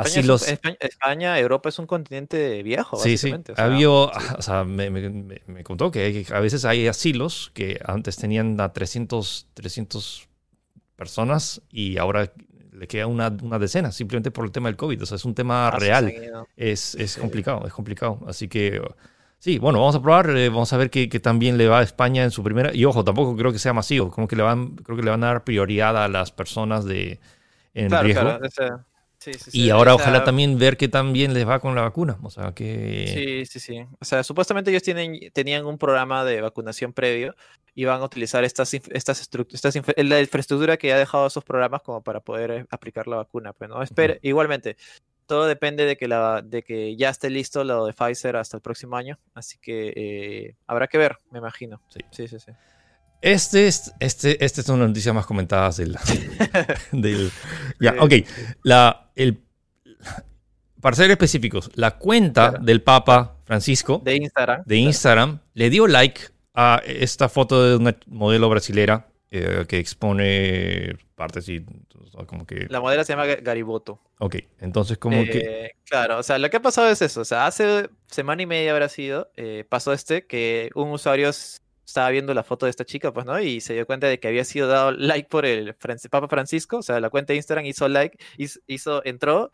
así 0.00 0.18
es 0.20 0.24
un- 0.24 0.28
los... 0.28 0.48
España, 0.48 0.76
España, 0.80 1.38
Europa 1.38 1.68
es 1.68 1.78
un 1.78 1.86
continente 1.86 2.62
viejo, 2.62 2.96
Sí, 2.98 3.16
sí. 3.18 3.26
básicamente. 3.30 3.52
o 3.52 3.56
sea, 3.56 3.64
habido, 3.66 4.12
sí. 4.18 4.26
o 4.38 4.42
sea, 4.42 4.64
me, 4.64 4.90
me- 4.90 5.40
me- 5.46 5.64
contó 5.64 5.90
que 5.90 6.24
a 6.32 6.40
veces 6.40 6.64
hay 6.64 6.86
asilos 6.88 7.50
que 7.54 7.80
antes 7.84 8.16
tenían 8.16 8.60
a 8.60 8.72
300, 8.72 9.46
300 9.54 10.28
personas 10.96 11.62
y 11.70 11.96
ahora 11.98 12.32
le 12.72 12.86
queda 12.86 13.06
una, 13.06 13.28
una 13.42 13.58
decena 13.58 13.90
simplemente 13.92 14.30
por 14.30 14.44
el 14.44 14.52
tema 14.52 14.68
del 14.68 14.76
COVID. 14.76 15.02
O 15.02 15.06
sea, 15.06 15.16
es 15.16 15.24
un 15.24 15.34
tema 15.34 15.68
Ah, 15.68 15.78
real. 15.78 16.12
Es, 16.56 16.94
es 16.94 17.12
Sí. 17.12 17.20
complicado, 17.20 17.66
es 17.66 17.72
complicado. 17.72 18.20
Así 18.26 18.46
que, 18.48 18.80
sí, 19.38 19.58
bueno, 19.58 19.80
vamos 19.80 19.96
a 19.96 20.02
probar, 20.02 20.30
eh, 20.36 20.48
vamos 20.48 20.72
a 20.72 20.76
ver 20.76 20.90
qué, 20.90 21.08
bien 21.34 21.58
le 21.58 21.66
va 21.68 21.80
a 21.80 21.82
España 21.82 22.22
en 22.24 22.30
su 22.30 22.42
primera. 22.42 22.72
Y 22.74 22.84
ojo, 22.84 23.04
tampoco 23.04 23.36
creo 23.36 23.52
que 23.52 23.58
sea 23.58 23.72
masivo, 23.72 24.10
como 24.10 24.28
que 24.28 24.36
le 24.36 24.42
van, 24.42 24.76
creo 24.76 24.96
que 24.96 25.02
le 25.02 25.10
van 25.10 25.24
a 25.24 25.28
dar 25.28 25.44
prioridad 25.44 25.96
a 26.02 26.08
las 26.08 26.30
personas 26.32 26.84
de 26.84 27.18
en 27.74 27.88
Claro, 27.88 28.04
riesgo. 28.04 28.22
claro. 28.22 28.44
ese- 28.44 28.72
sí, 29.18 29.32
sí, 29.34 29.50
sí, 29.50 29.60
y 29.62 29.70
ahora 29.70 29.92
esa- 29.94 30.02
ojalá 30.02 30.24
también 30.24 30.58
ver 30.58 30.76
qué 30.76 30.88
tan 30.88 31.12
bien 31.12 31.34
les 31.34 31.46
va 31.46 31.60
con 31.60 31.74
la 31.74 31.82
vacuna. 31.82 32.18
O 32.22 32.30
sea, 32.30 32.52
que... 32.52 33.06
Sí, 33.12 33.46
sí, 33.46 33.60
sí. 33.60 33.86
O 34.00 34.04
sea, 34.04 34.22
supuestamente 34.22 34.70
ellos 34.70 34.82
tienen, 34.82 35.18
tenían 35.32 35.66
un 35.66 35.78
programa 35.78 36.24
de 36.24 36.40
vacunación 36.40 36.92
previo 36.92 37.34
y 37.74 37.84
van 37.84 38.00
a 38.00 38.04
utilizar 38.04 38.44
estas, 38.44 38.72
estas, 38.74 39.22
estruct- 39.30 39.52
estas 39.54 39.74
la 39.96 40.20
infraestructura 40.20 40.76
que 40.76 40.92
ha 40.92 40.98
dejado 40.98 41.26
esos 41.26 41.44
programas 41.44 41.82
como 41.82 42.02
para 42.02 42.20
poder 42.20 42.50
eh, 42.50 42.66
aplicar 42.70 43.06
la 43.06 43.16
vacuna. 43.16 43.52
Pero 43.52 43.74
no, 43.76 43.82
espere, 43.82 44.18
igualmente, 44.22 44.76
todo 45.26 45.46
depende 45.46 45.84
de 45.84 45.96
que, 45.96 46.08
la, 46.08 46.42
de 46.42 46.62
que 46.62 46.96
ya 46.96 47.10
esté 47.10 47.30
listo 47.30 47.62
lo 47.64 47.86
de 47.86 47.92
Pfizer 47.92 48.36
hasta 48.36 48.56
el 48.56 48.62
próximo 48.62 48.96
año. 48.96 49.18
Así 49.34 49.58
que 49.58 49.92
eh, 49.94 50.54
habrá 50.66 50.88
que 50.88 50.98
ver, 50.98 51.18
me 51.30 51.38
imagino. 51.38 51.80
Sí. 51.88 52.00
sí, 52.10 52.28
sí. 52.28 52.38
sí. 52.40 52.52
Este 53.20 53.66
es, 53.66 53.92
este, 54.00 54.44
este 54.44 54.60
es 54.60 54.68
una 54.68 54.86
noticia 54.86 55.12
más 55.12 55.26
comentadas 55.26 55.76
del. 55.78 55.96
del 56.92 57.30
ya, 57.80 57.96
ok. 57.98 58.12
La, 58.62 59.10
el, 59.16 59.38
para 60.80 60.94
ser 60.96 61.10
específicos, 61.10 61.70
la 61.74 61.92
cuenta 61.98 62.50
Claro. 62.50 62.64
del 62.64 62.82
Papa 62.82 63.36
Francisco 63.44 64.00
De 64.04 64.16
Instagram. 64.16 64.62
de 64.64 64.76
Instagram 64.76 65.40
le 65.54 65.70
dio 65.70 65.86
like 65.88 66.20
a 66.54 66.80
esta 66.86 67.28
foto 67.28 67.64
de 67.68 67.76
una 67.76 67.96
modelo 68.06 68.48
brasilera 68.48 69.08
eh, 69.30 69.64
que 69.68 69.78
expone 69.78 70.96
partes 71.14 71.48
y 71.48 71.64
como 72.26 72.46
que. 72.46 72.66
La 72.70 72.80
modelo 72.80 73.04
se 73.04 73.12
llama 73.12 73.26
Ga- 73.26 73.42
Gariboto. 73.42 74.00
Ok, 74.18 74.36
entonces 74.60 74.98
como 74.98 75.22
que. 75.24 75.38
Eh, 75.38 75.70
Claro, 75.84 76.18
o 76.18 76.22
sea, 76.22 76.38
lo 76.38 76.50
que 76.50 76.58
ha 76.58 76.62
pasado 76.62 76.88
es 76.90 77.00
eso. 77.02 77.22
O 77.22 77.24
sea, 77.24 77.46
hace 77.46 77.88
semana 78.08 78.42
y 78.42 78.46
media 78.46 78.72
habrá 78.72 78.88
sido, 78.90 79.30
eh, 79.36 79.64
pasó 79.68 79.92
este, 79.92 80.26
que 80.26 80.70
un 80.74 80.90
usuario 80.90 81.30
estaba 81.88 82.10
viendo 82.10 82.34
la 82.34 82.44
foto 82.44 82.66
de 82.66 82.70
esta 82.70 82.84
chica, 82.84 83.12
pues, 83.14 83.24
¿no? 83.24 83.40
Y 83.40 83.62
se 83.62 83.72
dio 83.72 83.86
cuenta 83.86 84.06
de 84.06 84.20
que 84.20 84.28
había 84.28 84.44
sido 84.44 84.68
dado 84.68 84.92
like 84.92 85.28
por 85.28 85.46
el 85.46 85.74
Papa 86.10 86.28
Francisco, 86.28 86.78
o 86.78 86.82
sea, 86.82 87.00
la 87.00 87.08
cuenta 87.08 87.32
de 87.32 87.38
Instagram 87.38 87.64
hizo 87.64 87.88
like, 87.88 88.18
hizo, 88.36 88.60
hizo- 88.66 89.02
entró 89.06 89.50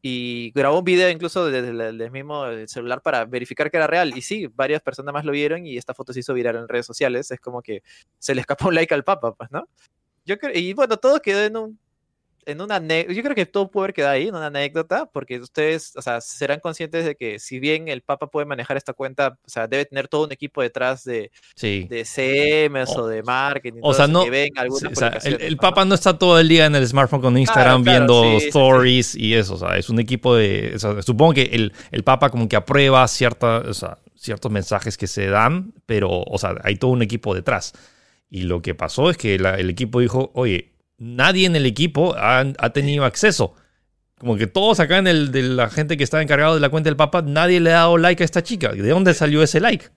y 0.00 0.52
grabó 0.52 0.78
un 0.78 0.84
video 0.84 1.10
incluso 1.10 1.46
desde 1.50 1.70
el, 1.70 2.10
mismo 2.12 2.44
celular 2.66 3.02
para 3.02 3.24
verificar 3.24 3.70
que 3.70 3.78
era 3.78 3.88
real. 3.88 4.16
Y 4.16 4.22
sí, 4.22 4.46
varias 4.54 4.82
personas 4.82 5.12
más 5.14 5.24
lo 5.24 5.32
vieron 5.32 5.66
y 5.66 5.76
esta 5.76 5.94
foto 5.94 6.12
se 6.12 6.20
hizo 6.20 6.34
viral 6.34 6.56
en 6.56 6.68
redes 6.68 6.86
sociales. 6.86 7.30
Es 7.30 7.40
como 7.40 7.60
que 7.62 7.82
se 8.18 8.34
le 8.34 8.42
escapó 8.42 8.68
un 8.68 8.76
like 8.76 8.94
al 8.94 9.02
Papa, 9.04 9.34
pues, 9.34 9.50
¿no? 9.50 9.66
Yo 10.26 10.38
creo, 10.38 10.52
y 10.54 10.74
bueno, 10.74 10.96
todo 10.98 11.20
quedó 11.20 11.42
en 11.42 11.56
un 11.56 11.80
en 12.46 12.60
una 12.60 12.78
yo 12.80 13.22
creo 13.22 13.34
que 13.34 13.46
todo 13.46 13.70
puede 13.70 13.84
haber 13.84 13.94
quedado 13.94 14.12
ahí 14.14 14.28
en 14.28 14.34
una 14.34 14.46
anécdota, 14.46 15.06
porque 15.12 15.38
ustedes, 15.38 15.92
o 15.96 16.02
sea, 16.02 16.20
serán 16.20 16.60
conscientes 16.60 17.04
de 17.04 17.14
que 17.16 17.38
si 17.38 17.58
bien 17.60 17.88
el 17.88 18.02
Papa 18.02 18.26
puede 18.28 18.46
manejar 18.46 18.76
esta 18.76 18.92
cuenta, 18.92 19.38
o 19.44 19.48
sea, 19.48 19.66
debe 19.66 19.84
tener 19.84 20.08
todo 20.08 20.24
un 20.24 20.32
equipo 20.32 20.62
detrás 20.62 21.04
de, 21.04 21.30
Sí. 21.54 21.86
de 21.88 22.04
CMs 22.04 22.90
O- 22.90 23.02
o, 23.02 23.06
de 23.08 23.22
marketing, 23.22 23.80
o 23.82 23.94
sea, 23.94 24.06
no- 24.06 24.24
que 24.24 24.30
ven 24.30 24.48
algunas 24.56 24.80
Sí, 24.80 24.86
o 24.92 24.94
sea, 24.96 25.08
el, 25.08 25.12
publicaciones, 25.14 25.46
el 25.48 25.54
¿no? 25.56 25.60
Papa 25.60 25.84
no 25.84 25.94
está 25.94 26.18
todo 26.18 26.38
el 26.40 26.48
día 26.48 26.66
en 26.66 26.74
el 26.74 26.86
smartphone 26.86 27.20
con 27.20 27.38
Instagram 27.38 27.82
claro, 27.82 27.98
viendo 27.98 28.22
sí, 28.22 28.30
sí, 28.34 28.40
sí. 28.40 28.46
stories 28.48 29.14
y 29.16 29.34
eso. 29.34 29.54
O 29.54 29.58
sea, 29.58 29.76
es 29.76 29.88
un 29.88 29.98
equipo 30.00 30.34
de. 30.36 30.72
o 30.74 30.78
sea, 30.78 31.02
supongo 31.02 31.34
que 31.34 31.42
el, 31.52 31.72
el 31.90 32.04
Papa 32.04 32.30
como 32.30 32.48
que 32.48 32.56
aprueba 32.56 33.06
cierta, 33.08 33.58
o 33.58 33.74
sea, 33.74 33.98
ciertos 34.16 34.50
mensajes 34.50 34.96
que 34.96 35.06
se 35.06 35.26
dan, 35.28 35.72
pero, 35.86 36.08
o 36.22 36.38
sea, 36.38 36.54
hay 36.64 36.76
todo 36.76 36.90
un 36.92 37.02
equipo 37.02 37.34
detrás. 37.34 37.72
Y 38.30 38.42
lo 38.42 38.62
que 38.62 38.74
pasó 38.74 39.10
es 39.10 39.16
que 39.16 39.38
la- 39.38 39.54
el 39.56 39.70
equipo 39.70 40.00
dijo, 40.00 40.30
oye, 40.34 40.72
nadie 41.04 41.46
en 41.46 41.56
el 41.56 41.66
equipo 41.66 42.14
ha, 42.16 42.40
ha 42.40 42.70
tenido 42.70 43.04
acceso. 43.04 43.54
Como 44.18 44.36
que 44.36 44.46
todos 44.46 44.80
acá 44.80 44.98
en 44.98 45.06
el 45.06 45.32
de 45.32 45.42
la 45.42 45.68
gente 45.68 45.96
que 45.96 46.04
está 46.04 46.22
encargado 46.22 46.54
de 46.54 46.60
la 46.60 46.70
cuenta 46.70 46.88
del 46.88 46.96
Papa, 46.96 47.22
nadie 47.22 47.60
le 47.60 47.70
ha 47.70 47.80
dado 47.80 47.98
like 47.98 48.22
a 48.22 48.24
esta 48.24 48.42
chica. 48.42 48.72
¿De 48.72 48.88
dónde 48.88 49.12
salió 49.12 49.42
ese 49.42 49.60
like? 49.60 49.90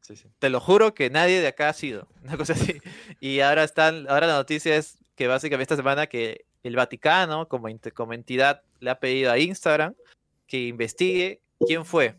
Sí, 0.00 0.16
sí. 0.16 0.28
Te 0.38 0.50
lo 0.50 0.60
juro 0.60 0.94
que 0.94 1.10
nadie 1.10 1.40
de 1.40 1.48
acá 1.48 1.70
ha 1.70 1.72
sido. 1.72 2.06
Una 2.22 2.36
cosa 2.36 2.52
así. 2.52 2.80
Y 3.20 3.40
ahora 3.40 3.64
están, 3.64 4.06
ahora 4.08 4.26
la 4.26 4.34
noticia 4.34 4.76
es 4.76 4.98
que 5.16 5.26
básicamente 5.26 5.62
esta 5.64 5.76
semana 5.76 6.06
que 6.06 6.44
el 6.62 6.76
Vaticano, 6.76 7.48
como, 7.48 7.68
como 7.94 8.12
entidad, 8.12 8.62
le 8.80 8.90
ha 8.90 9.00
pedido 9.00 9.32
a 9.32 9.38
Instagram 9.38 9.94
que 10.46 10.66
investigue 10.66 11.40
quién 11.66 11.84
fue. 11.84 12.16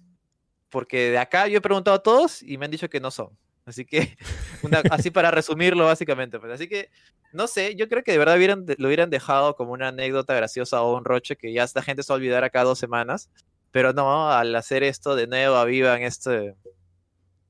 Porque 0.69 1.11
de 1.11 1.17
acá 1.19 1.47
yo 1.47 1.57
he 1.57 1.61
preguntado 1.61 1.95
a 1.95 2.03
todos 2.03 2.41
y 2.43 2.57
me 2.57 2.65
han 2.65 2.71
dicho 2.71 2.89
que 2.89 2.99
no 2.99 3.11
son. 3.11 3.29
Así 3.65 3.85
que, 3.85 4.17
una- 4.63 4.83
así 4.91 5.11
para 5.11 5.31
resumirlo 5.31 5.85
básicamente. 5.85 6.39
Pues. 6.39 6.51
Así 6.53 6.67
que, 6.67 6.89
no 7.33 7.47
sé, 7.47 7.75
yo 7.75 7.89
creo 7.89 8.03
que 8.03 8.11
de 8.11 8.17
verdad 8.17 8.37
hubieran, 8.37 8.65
lo 8.77 8.87
hubieran 8.87 9.09
dejado 9.09 9.55
como 9.55 9.71
una 9.73 9.89
anécdota 9.89 10.33
graciosa 10.35 10.81
o 10.81 10.95
un 10.97 11.05
roche 11.05 11.35
que 11.35 11.51
ya 11.53 11.63
esta 11.63 11.81
gente 11.81 12.03
se 12.03 12.11
va 12.13 12.15
a 12.15 12.17
olvidar 12.17 12.43
acá 12.43 12.63
dos 12.63 12.79
semanas. 12.79 13.29
Pero 13.71 13.91
no, 13.93 14.31
al 14.31 14.55
hacer 14.55 14.83
esto 14.83 15.15
de 15.15 15.27
nuevo, 15.27 15.55
avivan 15.55 16.01
este, 16.03 16.55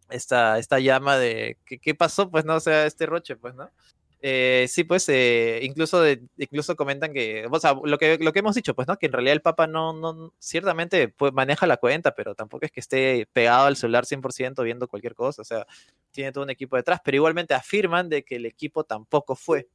esta, 0.09 0.57
esta 0.59 0.79
llama 0.79 1.17
de 1.17 1.57
¿qué, 1.65 1.95
pasó, 1.95 2.29
pues 2.29 2.45
no, 2.45 2.59
sea, 2.59 2.85
este 2.85 3.05
roche, 3.05 3.35
pues, 3.35 3.55
¿no? 3.55 3.69
Eh, 4.21 4.65
sí, 4.69 4.83
pues 4.83 5.07
eh, 5.09 5.59
incluso, 5.61 6.01
de- 6.01 6.21
incluso 6.37 6.75
comentan 6.75 7.13
que, 7.13 7.45
o 7.49 7.59
sea, 7.59 7.75
lo 7.83 7.97
que, 7.97 8.17
lo 8.19 8.33
que 8.33 8.39
hemos 8.39 8.55
dicho, 8.55 8.73
pues, 8.73 8.87
¿no? 8.87 8.97
Que 8.97 9.05
en 9.05 9.11
realidad 9.11 9.33
el 9.33 9.41
Papa 9.41 9.67
no, 9.67 9.93
no 9.93 10.33
ciertamente 10.39 11.09
pues, 11.09 11.31
maneja 11.33 11.67
la 11.67 11.77
cuenta, 11.77 12.15
pero 12.15 12.33
tampoco 12.33 12.65
es 12.65 12.71
que 12.71 12.79
esté 12.79 13.27
pegado 13.33 13.65
al 13.67 13.75
celular 13.75 14.05
100% 14.05 14.63
viendo 14.63 14.87
cualquier 14.87 15.13
cosa, 15.15 15.41
o 15.41 15.45
sea, 15.45 15.67
tiene 16.11 16.31
todo 16.31 16.43
un 16.43 16.49
equipo 16.49 16.75
detrás, 16.75 17.01
pero 17.03 17.17
igualmente 17.17 17.53
afirman 17.53 18.09
de 18.09 18.23
que 18.23 18.37
el 18.37 18.45
equipo 18.45 18.83
tampoco 18.83 19.35
fue. 19.35 19.67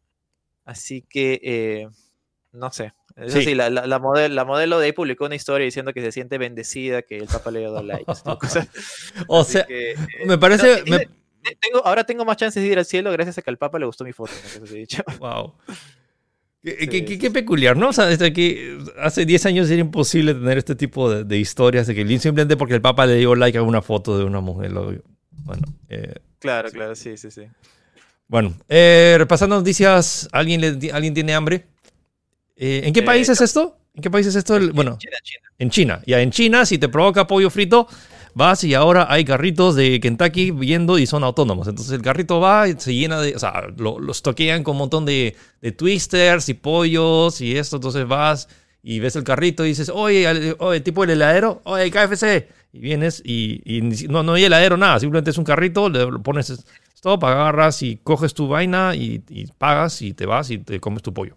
Así 0.65 1.03
que, 1.03 1.41
eh, 1.43 1.89
no 2.53 2.73
sé. 2.73 2.93
Eso 3.17 3.39
Sí. 3.39 3.45
sí, 3.45 3.55
la, 3.55 3.71
la, 3.71 3.87
la 3.87 3.99
model- 3.99 4.35
la 4.35 4.45
modelo 4.45 4.79
de 4.79 4.87
ahí 4.87 4.93
publicó 4.93 5.27
una 5.27 5.35
historia 5.35 5.65
diciendo 5.65 5.93
que 5.93 6.01
se 6.01 6.13
siente 6.13 6.39
bendecida, 6.39 7.03
que 7.03 7.19
el 7.19 7.27
Papa 7.27 7.51
le 7.51 7.61
dio 7.61 7.71
dos 7.71 7.85
likes. 7.85 8.05
O 9.29 9.45
sea, 9.45 9.65
que, 9.67 9.93
eh, 9.93 9.97
me 10.27 10.39
parece... 10.39 10.83
no, 10.87 10.97
me- 10.97 11.09
Tengo, 11.61 11.85
ahora 11.87 12.05
tengo 12.05 12.25
más 12.25 12.37
chances 12.37 12.63
de 12.63 12.69
ir 12.69 12.79
al 12.79 12.85
cielo 12.85 13.11
gracias 13.13 13.39
a 13.39 13.43
que 13.43 13.51
al 13.51 13.57
Papa 13.59 13.79
le 13.79 13.87
gustó 13.87 14.05
mi 14.05 14.13
foto. 14.13 14.33
¿no? 14.61 14.67
Sí 14.67 14.75
he 14.75 14.79
dicho. 14.79 15.03
Wow. 15.19 15.55
Qué, 16.63 16.77
Sí, 16.81 16.89
qué- 16.89 17.05
qué- 17.05 17.13
sí, 17.15 17.19
qué 17.19 17.31
peculiar, 17.31 17.77
¿no? 17.77 17.89
O 17.89 17.93
sea, 17.93 18.05
desde 18.07 18.33
que 18.35 18.79
hace 19.01 19.25
10 19.25 19.47
años 19.47 19.71
era 19.71 19.81
imposible 19.81 20.35
tener 20.35 20.59
este 20.59 20.75
tipo 20.75 21.11
de, 21.11 21.25
de 21.25 21.39
historias 21.39 21.87
de 21.87 21.95
que 21.95 22.03
simplemente 22.19 22.57
porque 22.59 22.75
el 22.75 22.83
Papa 22.83 23.07
le 23.07 23.15
dio 23.17 23.35
like 23.35 23.57
a 23.57 23.63
una 23.63 23.81
foto 23.81 24.19
de 24.19 24.25
una 24.25 24.41
mujer. 24.41 24.71
lo- 24.73 24.95
bueno, 25.31 25.63
eh, 25.89 26.15
Claro, 26.39 26.71
claro, 26.71 26.95
sí, 26.95 27.17
sí, 27.17 27.31
sí. 27.31 27.43
bueno 28.29 28.55
eh, 28.69 29.15
repasando 29.19 29.57
noticias, 29.57 30.29
¿alguien, 30.33 30.61
le- 30.61 30.93
¿alguien 30.93 31.15
tiene 31.15 31.33
hambre? 31.35 31.65
Eh, 32.57 32.83
¿En 32.85 32.93
qué 32.93 33.01
Eh, 33.01 33.05
país 33.05 33.29
es 33.31 33.41
esto? 33.41 33.79
¿En 33.95 34.03
qué 34.03 34.11
país 34.11 34.27
es 34.27 34.35
esto? 34.35 34.55
El- 34.57 34.73
bueno, 34.73 34.99
China, 34.99 35.17
China. 35.23 35.49
en 35.59 35.71
China. 35.71 36.03
Ya 36.07 36.21
en 36.21 36.31
China, 36.31 36.67
si 36.67 36.77
te 36.79 36.91
provoca 36.91 37.27
pollo 37.27 37.49
frito, 37.49 37.89
vas 38.35 38.65
y 38.65 38.75
ahora 38.75 39.07
hay 39.09 39.25
carritos 39.25 39.77
de 39.77 40.01
Kentucky 40.01 40.53
yendo 40.61 40.99
y 40.99 41.07
son 41.07 41.25
autónomos. 41.25 41.69
Entonces 41.69 41.93
el 41.93 42.03
carrito 42.03 42.41
va 42.41 42.69
y 42.69 42.75
se 42.79 42.95
llena 42.95 43.21
de, 43.21 43.35
o 43.35 43.39
sea, 43.39 43.69
lo, 43.77 43.99
los 43.99 44.23
toquean 44.23 44.63
con 44.63 44.73
un 44.73 44.79
montón 44.79 45.05
de, 45.05 45.37
de 45.61 45.73
twisters 45.73 46.49
y 46.49 46.55
pollos 46.55 47.41
y 47.41 47.57
esto. 47.57 47.77
Entonces 47.77 48.07
vas 48.07 48.49
y 48.83 49.01
ves 49.01 49.17
el 49.17 49.25
carrito 49.25 49.65
y 49.65 49.69
dices, 49.69 49.91
oye, 49.93 50.55
oye, 50.59 50.81
tipo 50.81 51.05
el 51.05 51.11
heladero, 51.11 51.61
oye, 51.65 51.91
KFC. 51.91 52.49
Y 52.73 52.79
vienes 52.79 53.21
y, 53.25 53.81
no, 54.09 54.23
no 54.23 54.35
hay 54.35 54.45
heladero, 54.45 54.77
nada. 54.77 55.01
Simplemente 55.01 55.31
es 55.31 55.39
un 55.39 55.45
carrito, 55.45 55.89
le 55.89 56.07
pones 56.19 56.51
stop, 56.95 57.25
agarras 57.25 57.83
y 57.83 57.97
coges 57.97 58.35
tu 58.35 58.47
vaina 58.49 58.95
y, 58.95 59.23
y 59.29 59.47
pagas 59.47 60.03
y 60.03 60.13
te 60.15 60.27
vas 60.27 60.51
y 60.51 60.59
te 60.59 60.79
comes 60.81 61.03
tu 61.03 61.13
pollo. 61.13 61.37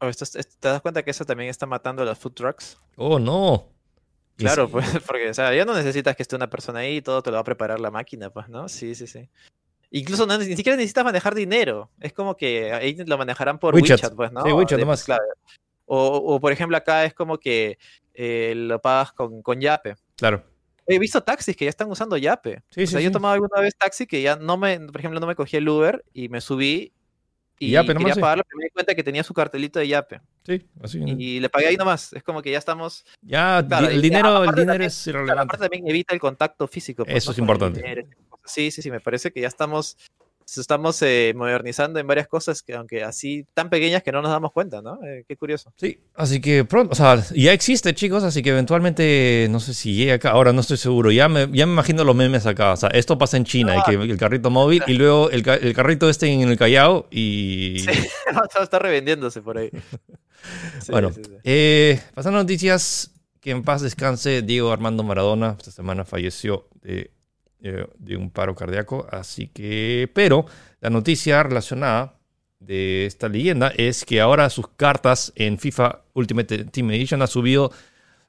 Oh, 0.00 0.10
¿Te 0.10 0.68
das 0.68 0.82
cuenta 0.82 1.04
que 1.04 1.12
eso 1.12 1.24
también 1.24 1.48
está 1.48 1.64
matando 1.64 2.02
a 2.02 2.04
los 2.04 2.18
food 2.18 2.32
trucks? 2.32 2.76
Oh, 2.96 3.20
no. 3.20 3.68
Claro, 4.36 4.66
sí. 4.66 4.72
pues, 4.72 4.86
porque, 5.06 5.30
o 5.30 5.34
sea, 5.34 5.54
ya 5.54 5.64
no 5.64 5.74
necesitas 5.74 6.16
que 6.16 6.22
esté 6.22 6.36
una 6.36 6.50
persona 6.50 6.80
ahí 6.80 6.96
y 6.96 7.02
todo 7.02 7.22
te 7.22 7.30
lo 7.30 7.34
va 7.34 7.40
a 7.40 7.44
preparar 7.44 7.80
la 7.80 7.90
máquina, 7.90 8.30
pues, 8.30 8.48
¿no? 8.48 8.68
Sí, 8.68 8.94
sí, 8.94 9.06
sí. 9.06 9.28
Incluso 9.90 10.26
no, 10.26 10.38
ni 10.38 10.56
siquiera 10.56 10.76
necesitas 10.76 11.04
manejar 11.04 11.34
dinero. 11.34 11.90
Es 12.00 12.12
como 12.14 12.36
que 12.36 12.72
ahí 12.72 12.96
lo 12.96 13.18
manejarán 13.18 13.58
por 13.58 13.74
WeChat. 13.74 13.98
WeChat, 13.98 14.14
pues, 14.14 14.32
¿no? 14.32 14.42
Sí, 14.42 14.52
WeChat 14.52 14.78
De- 14.78 14.84
nomás. 14.84 15.04
claro. 15.04 15.22
O, 15.84 16.16
o, 16.16 16.40
por 16.40 16.52
ejemplo, 16.52 16.76
acá 16.76 17.04
es 17.04 17.12
como 17.12 17.36
que 17.38 17.76
eh, 18.14 18.54
lo 18.56 18.80
pagas 18.80 19.12
con, 19.12 19.42
con 19.42 19.60
Yape. 19.60 19.96
Claro. 20.16 20.42
He 20.86 20.98
visto 20.98 21.22
taxis 21.22 21.54
que 21.56 21.66
ya 21.66 21.68
están 21.68 21.90
usando 21.90 22.16
Yape. 22.16 22.62
Sí, 22.70 22.84
o 22.84 22.86
sí, 22.86 22.92
sea, 22.92 23.00
yo 23.00 23.12
tomado 23.12 23.34
alguna 23.34 23.60
vez 23.60 23.76
taxi 23.76 24.06
que 24.06 24.22
ya 24.22 24.36
no 24.36 24.56
me, 24.56 24.80
por 24.80 24.98
ejemplo, 24.98 25.20
no 25.20 25.26
me 25.26 25.36
cogí 25.36 25.58
el 25.58 25.68
Uber 25.68 26.02
y 26.14 26.28
me 26.30 26.40
subí 26.40 26.92
y, 27.62 27.66
Y 27.66 27.70
Yape 27.72 27.88
nomás, 27.94 27.98
quería 28.00 28.14
sí. 28.14 28.20
pagarlo, 28.20 28.44
pero 28.48 28.58
me 28.58 28.64
di 28.64 28.70
cuenta 28.70 28.94
que 28.94 29.02
tenía 29.04 29.22
su 29.22 29.32
cartelito 29.34 29.78
de 29.78 29.88
Yape. 29.88 30.20
Sí, 30.44 30.66
así. 30.82 31.02
Y 31.18 31.40
le 31.40 31.48
pagué 31.48 31.68
ahí 31.68 31.76
nomás. 31.76 32.12
Es 32.12 32.22
como 32.22 32.42
que 32.42 32.50
ya 32.50 32.58
estamos. 32.58 33.04
Ya, 33.22 33.64
Claro, 33.66 33.90
y 33.90 33.94
el 33.94 34.02
dinero, 34.02 34.42
el 34.44 34.50
dinero 34.50 34.66
también- 34.72 34.82
es 34.82 35.02
Claro, 35.04 35.18
irrelevante. 35.20 35.54
aparte 35.54 35.62
también 35.68 35.88
evita 35.88 36.14
el 36.14 36.20
contacto 36.20 36.66
físico. 36.66 37.04
pues, 37.04 37.16
Eso 37.16 37.30
¿no? 37.30 37.32
es 37.32 37.38
importante. 37.38 38.06
Sí, 38.44 38.70
sí, 38.72 38.82
sí, 38.82 38.90
me 38.90 39.00
parece 39.00 39.30
que 39.32 39.40
ya 39.40 39.46
estamos, 39.48 39.96
estamos 40.58 41.00
eh, 41.02 41.32
modernizando 41.36 41.98
en 42.00 42.06
varias 42.06 42.28
cosas 42.28 42.62
que 42.62 42.74
aunque 42.74 43.02
así 43.02 43.46
tan 43.54 43.70
pequeñas 43.70 44.02
que 44.02 44.12
no 44.12 44.22
nos 44.22 44.30
damos 44.30 44.52
cuenta, 44.52 44.82
¿no? 44.82 44.98
Eh, 45.04 45.24
qué 45.28 45.36
curioso. 45.36 45.72
Sí, 45.76 45.98
así 46.14 46.40
que 46.40 46.64
pronto, 46.64 46.92
o 46.92 46.94
sea, 46.94 47.22
ya 47.34 47.52
existe, 47.52 47.94
chicos, 47.94 48.24
así 48.24 48.42
que 48.42 48.50
eventualmente, 48.50 49.46
no 49.50 49.60
sé 49.60 49.74
si 49.74 49.94
llega 49.94 50.14
acá, 50.14 50.30
ahora 50.30 50.52
no 50.52 50.60
estoy 50.60 50.76
seguro, 50.76 51.10
ya 51.10 51.28
me, 51.28 51.48
ya 51.52 51.66
me 51.66 51.72
imagino 51.72 52.04
los 52.04 52.16
memes 52.16 52.46
acá, 52.46 52.72
o 52.72 52.76
sea, 52.76 52.88
esto 52.90 53.18
pasa 53.18 53.36
en 53.36 53.44
China, 53.44 53.76
y 53.78 53.82
que 53.82 53.94
el 53.94 54.18
carrito 54.18 54.50
móvil, 54.50 54.82
y 54.86 54.94
luego 54.94 55.30
el, 55.30 55.46
el 55.48 55.74
carrito 55.74 56.08
este 56.08 56.26
en 56.28 56.48
el 56.48 56.56
Callao, 56.56 57.06
y 57.10 57.80
Sí. 57.80 57.90
está, 58.30 58.62
está 58.62 58.78
revendiéndose 58.78 59.42
por 59.42 59.58
ahí. 59.58 59.70
Sí, 60.80 60.90
bueno, 60.90 61.12
sí, 61.12 61.22
sí. 61.24 61.30
eh, 61.44 62.00
pasando 62.14 62.40
a 62.40 62.42
noticias, 62.42 63.12
que 63.40 63.52
en 63.52 63.62
paz 63.62 63.80
descanse 63.80 64.42
Diego 64.42 64.72
Armando 64.72 65.04
Maradona, 65.04 65.54
esta 65.56 65.70
semana 65.70 66.04
falleció 66.04 66.66
de, 66.82 67.11
eh, 67.62 67.86
de 67.98 68.16
un 68.16 68.30
paro 68.30 68.54
cardíaco, 68.54 69.06
así 69.10 69.48
que, 69.48 70.10
pero 70.14 70.46
la 70.80 70.90
noticia 70.90 71.42
relacionada 71.42 72.18
de 72.60 73.06
esta 73.06 73.28
leyenda 73.28 73.72
es 73.76 74.04
que 74.04 74.20
ahora 74.20 74.48
sus 74.50 74.68
cartas 74.68 75.32
en 75.36 75.58
FIFA 75.58 76.02
Ultimate 76.14 76.64
Team 76.66 76.90
Edition 76.92 77.22
ha 77.22 77.26
subido 77.26 77.72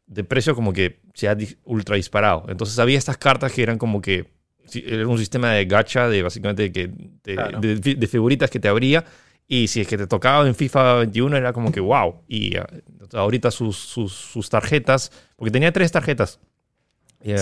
de 0.08 0.24
precio 0.24 0.56
como 0.56 0.74
que 0.74 1.00
se 1.14 1.28
ha 1.30 1.38
ultra 1.66 1.96
disparado. 1.96 2.46
Entonces 2.50 2.78
había 2.80 2.98
estas 2.98 3.18
cartas 3.18 3.52
que 3.52 3.64
eran 3.64 3.78
como 3.78 4.02
que 4.02 4.32
era 4.74 5.08
un 5.08 5.18
sistema 5.20 5.52
de 5.52 5.66
gacha 5.66 6.08
de 6.10 6.24
básicamente 6.24 6.72
que 6.72 6.90
Claro. 7.24 7.60
de- 7.60 7.76
de 7.96 8.08
figuritas 8.08 8.50
que 8.50 8.60
te 8.60 8.68
abría 8.68 9.06
y 9.48 9.68
si 9.68 9.82
es 9.82 9.88
que 9.88 9.98
te 9.98 10.08
tocaba 10.08 10.48
en 10.48 10.56
FIFA 10.56 10.96
21 10.96 11.38
era 11.38 11.54
como 11.54 11.72
que 11.72 11.80
wow. 11.80 12.24
Y 12.28 12.56
ah, 12.58 12.66
ahorita 13.14 13.52
sus, 13.52 13.78
sus, 13.78 14.14
sus 14.14 14.50
tarjetas, 14.50 15.12
porque 15.36 15.52
tenía 15.52 15.72
tres 15.72 15.92
tarjetas 15.92 16.40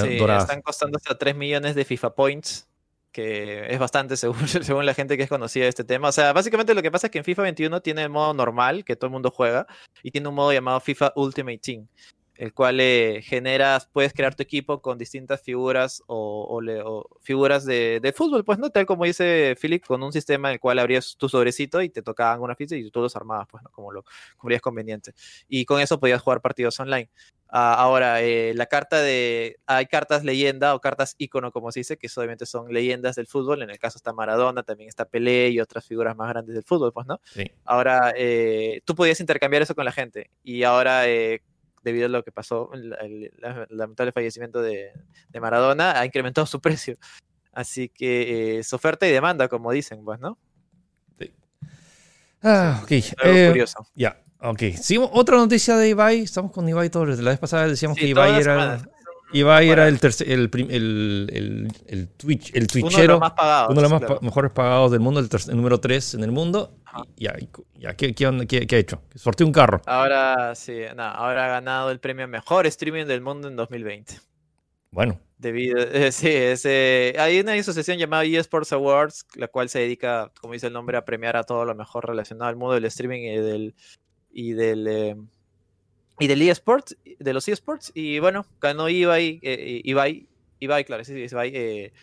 Sí, 0.03 0.17
están 0.43 0.61
costando 0.61 0.97
hasta 0.97 1.17
3 1.17 1.35
millones 1.35 1.75
de 1.75 1.85
FIFA 1.85 2.15
Points, 2.15 2.67
que 3.11 3.67
es 3.69 3.79
bastante 3.79 4.15
según, 4.17 4.37
según 4.47 4.85
la 4.85 4.93
gente 4.93 5.17
que 5.17 5.23
es 5.23 5.29
conocida 5.29 5.63
de 5.63 5.69
este 5.69 5.83
tema. 5.83 6.09
O 6.09 6.11
sea, 6.11 6.33
básicamente 6.33 6.73
lo 6.73 6.81
que 6.81 6.91
pasa 6.91 7.07
es 7.07 7.11
que 7.11 7.17
en 7.17 7.25
FIFA 7.25 7.41
21 7.43 7.81
tiene 7.81 8.03
el 8.03 8.09
modo 8.09 8.33
normal, 8.33 8.85
que 8.85 8.95
todo 8.95 9.07
el 9.07 9.11
mundo 9.13 9.31
juega, 9.31 9.67
y 10.03 10.11
tiene 10.11 10.27
un 10.29 10.35
modo 10.35 10.53
llamado 10.53 10.79
FIFA 10.79 11.13
Ultimate 11.15 11.57
Team, 11.57 11.87
el 12.35 12.53
cual 12.53 12.79
eh, 12.79 13.21
generas, 13.23 13.87
puedes 13.91 14.13
crear 14.13 14.33
tu 14.33 14.41
equipo 14.41 14.81
con 14.81 14.97
distintas 14.97 15.41
figuras 15.41 16.01
o, 16.07 16.47
o 16.49 16.61
le- 16.61 16.81
o 16.81 17.07
figuras 17.21 17.65
de, 17.65 17.99
de 18.01 18.13
fútbol, 18.13 18.43
pues, 18.43 18.57
¿no? 18.57 18.69
Tal 18.71 18.85
como 18.85 19.05
dice 19.05 19.55
Philip, 19.61 19.85
con 19.85 20.01
un 20.01 20.11
sistema 20.13 20.49
en 20.49 20.53
el 20.53 20.59
cual 20.59 20.79
abrías 20.79 21.15
tu 21.17 21.29
sobrecito 21.29 21.81
y 21.81 21.89
te 21.89 22.01
tocaban 22.01 22.41
una 22.41 22.55
ficha 22.55 22.75
y 22.75 22.89
tú 22.89 23.01
los 23.01 23.15
armabas, 23.15 23.47
pues, 23.51 23.61
¿no? 23.61 23.69
Como 23.71 23.91
lo 23.91 24.05
como 24.37 24.57
conveniente. 24.59 25.13
Y 25.47 25.65
con 25.65 25.81
eso 25.81 25.99
podías 25.99 26.21
jugar 26.21 26.41
partidos 26.41 26.79
online. 26.79 27.09
Ah, 27.53 27.73
ahora, 27.73 28.21
eh, 28.21 28.53
la 28.55 28.65
carta 28.65 29.01
de. 29.01 29.57
Hay 29.65 29.85
cartas 29.87 30.23
leyenda 30.23 30.73
o 30.73 30.79
cartas 30.79 31.15
ícono, 31.17 31.51
como 31.51 31.69
se 31.73 31.81
dice, 31.81 31.97
que 31.97 32.07
obviamente 32.15 32.45
son 32.45 32.71
leyendas 32.73 33.17
del 33.17 33.27
fútbol. 33.27 33.61
En 33.61 33.69
el 33.69 33.77
caso 33.77 33.97
está 33.97 34.13
Maradona, 34.13 34.63
también 34.63 34.87
está 34.87 35.03
Pelé 35.03 35.49
y 35.49 35.59
otras 35.59 35.85
figuras 35.85 36.15
más 36.15 36.29
grandes 36.29 36.55
del 36.55 36.63
fútbol, 36.63 36.93
pues, 36.93 37.07
¿no? 37.07 37.19
Sí. 37.25 37.51
Ahora, 37.65 38.13
eh, 38.15 38.81
tú 38.85 38.95
podías 38.95 39.19
intercambiar 39.19 39.61
eso 39.63 39.75
con 39.75 39.83
la 39.83 39.91
gente. 39.91 40.29
Y 40.43 40.63
ahora, 40.63 41.09
eh, 41.09 41.41
debido 41.83 42.05
a 42.05 42.09
lo 42.09 42.23
que 42.23 42.31
pasó, 42.31 42.69
el, 42.73 42.93
el- 43.01 43.31
el 43.43 43.65
lamentable 43.77 44.13
fallecimiento 44.13 44.61
de, 44.61 44.91
de 45.29 45.39
Maradona, 45.41 45.99
ha 45.99 46.05
incrementado 46.05 46.47
su 46.47 46.61
precio. 46.61 46.95
Así 47.51 47.89
que 47.89 48.21
eh, 48.55 48.59
es 48.59 48.71
oferta 48.71 49.05
y 49.05 49.11
demanda, 49.11 49.49
como 49.49 49.73
dicen, 49.73 50.05
pues, 50.05 50.21
¿no? 50.21 50.37
Ah, 52.43 52.79
ok. 52.83 52.91
Algo 53.21 53.35
Eh, 53.37 53.47
curioso. 53.49 53.87
Ya, 53.93 54.19
ok. 54.41 54.59
Sí, 54.81 54.97
otra 54.99 55.37
noticia 55.37 55.77
de 55.77 55.89
Ibai. 55.89 56.21
Estamos 56.21 56.51
con 56.51 56.67
Ibai 56.67 56.89
todos. 56.89 57.19
La 57.19 57.31
vez 57.31 57.39
pasada 57.39 57.67
decíamos 57.67 57.95
Sí, 57.97 58.01
que 58.05 58.07
Ibai 58.09 58.41
era. 58.41 58.81
Ibai 59.33 59.69
era 59.69 59.87
el, 59.87 59.97
tercer, 59.97 60.29
el, 60.29 60.49
el, 60.53 61.29
el, 61.31 61.67
el 61.87 62.07
Twitch, 62.09 62.49
el 62.53 62.63
Uno 62.63 62.67
de 62.67 62.67
Twitchero. 62.81 63.13
los 63.13 63.19
más 63.21 63.31
pagados. 63.31 63.69
Uno 63.69 63.75
de 63.77 63.81
los 63.83 63.91
más 63.91 63.99
claro. 64.01 64.15
pa- 64.19 64.25
mejores 64.25 64.51
pagados 64.51 64.91
del 64.91 64.99
mundo, 64.99 65.21
el, 65.21 65.29
número 65.55 65.79
3 65.79 66.15
en 66.15 66.23
el 66.25 66.31
mundo. 66.33 66.73
Y 67.15 67.23
ya, 67.79 67.93
¿qué, 67.95 68.13
qué, 68.13 68.45
qué- 68.45 68.67
qué 68.67 68.75
ha 68.75 68.79
hecho? 68.79 69.01
Sorteó 69.15 69.47
un 69.47 69.53
carro. 69.53 69.81
Ahora 69.85 70.53
sí, 70.55 70.81
no, 70.97 71.03
ahora 71.03 71.45
ha 71.45 71.47
ganado 71.47 71.91
el 71.91 72.01
premio 72.01 72.27
Mejor 72.27 72.67
Streaming 72.67 73.05
del 73.05 73.21
Mundo 73.21 73.47
en 73.47 73.55
2020. 73.55 74.19
Bueno, 74.91 75.17
Debido, 75.37 75.79
eh, 75.79 76.11
sí, 76.11 76.27
es, 76.27 76.65
eh, 76.65 77.15
hay 77.17 77.39
una 77.39 77.53
asociación 77.53 77.97
llamada 77.97 78.25
eSports 78.25 78.73
Awards, 78.73 79.25
la 79.35 79.47
cual 79.47 79.69
se 79.69 79.79
dedica, 79.79 80.29
como 80.41 80.51
dice 80.53 80.67
el 80.67 80.73
nombre, 80.73 80.97
a 80.97 81.05
premiar 81.05 81.37
a 81.37 81.43
todo 81.43 81.63
lo 81.63 81.73
mejor 81.73 82.05
relacionado 82.05 82.49
al 82.49 82.57
mundo 82.57 82.73
del 82.75 82.83
streaming 82.85 83.21
y 83.21 83.37
del 83.37 83.73
y 84.33 84.53
del 84.53 84.87
eh, 84.87 85.15
y 86.19 86.27
del 86.27 86.41
eSports, 86.43 86.97
de 87.19 87.33
los 87.33 87.47
eSports. 87.47 87.91
Y 87.95 88.19
bueno, 88.19 88.45
ganó 88.59 88.89
Ibai, 88.89 89.39
eh, 89.41 89.81
Ibai, 89.83 90.27
Ibai, 90.59 90.85
claro, 90.85 91.03
sí, 91.03 91.13
Ibai, 91.29 91.51
eh, 91.55 91.93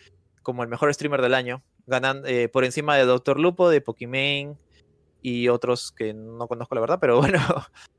como 0.43 0.63
el 0.63 0.69
mejor 0.69 0.93
streamer 0.93 1.21
del 1.21 1.33
año, 1.33 1.63
ganando 1.87 2.27
eh, 2.27 2.49
por 2.49 2.65
encima 2.65 2.97
de 2.97 3.05
Doctor 3.05 3.39
Lupo, 3.39 3.69
de 3.69 3.81
Pokimane 3.81 4.55
y 5.21 5.47
otros 5.47 5.91
que 5.91 6.13
no 6.13 6.47
conozco 6.47 6.75
la 6.75 6.81
verdad, 6.81 6.97
pero 6.99 7.17
bueno, 7.19 7.39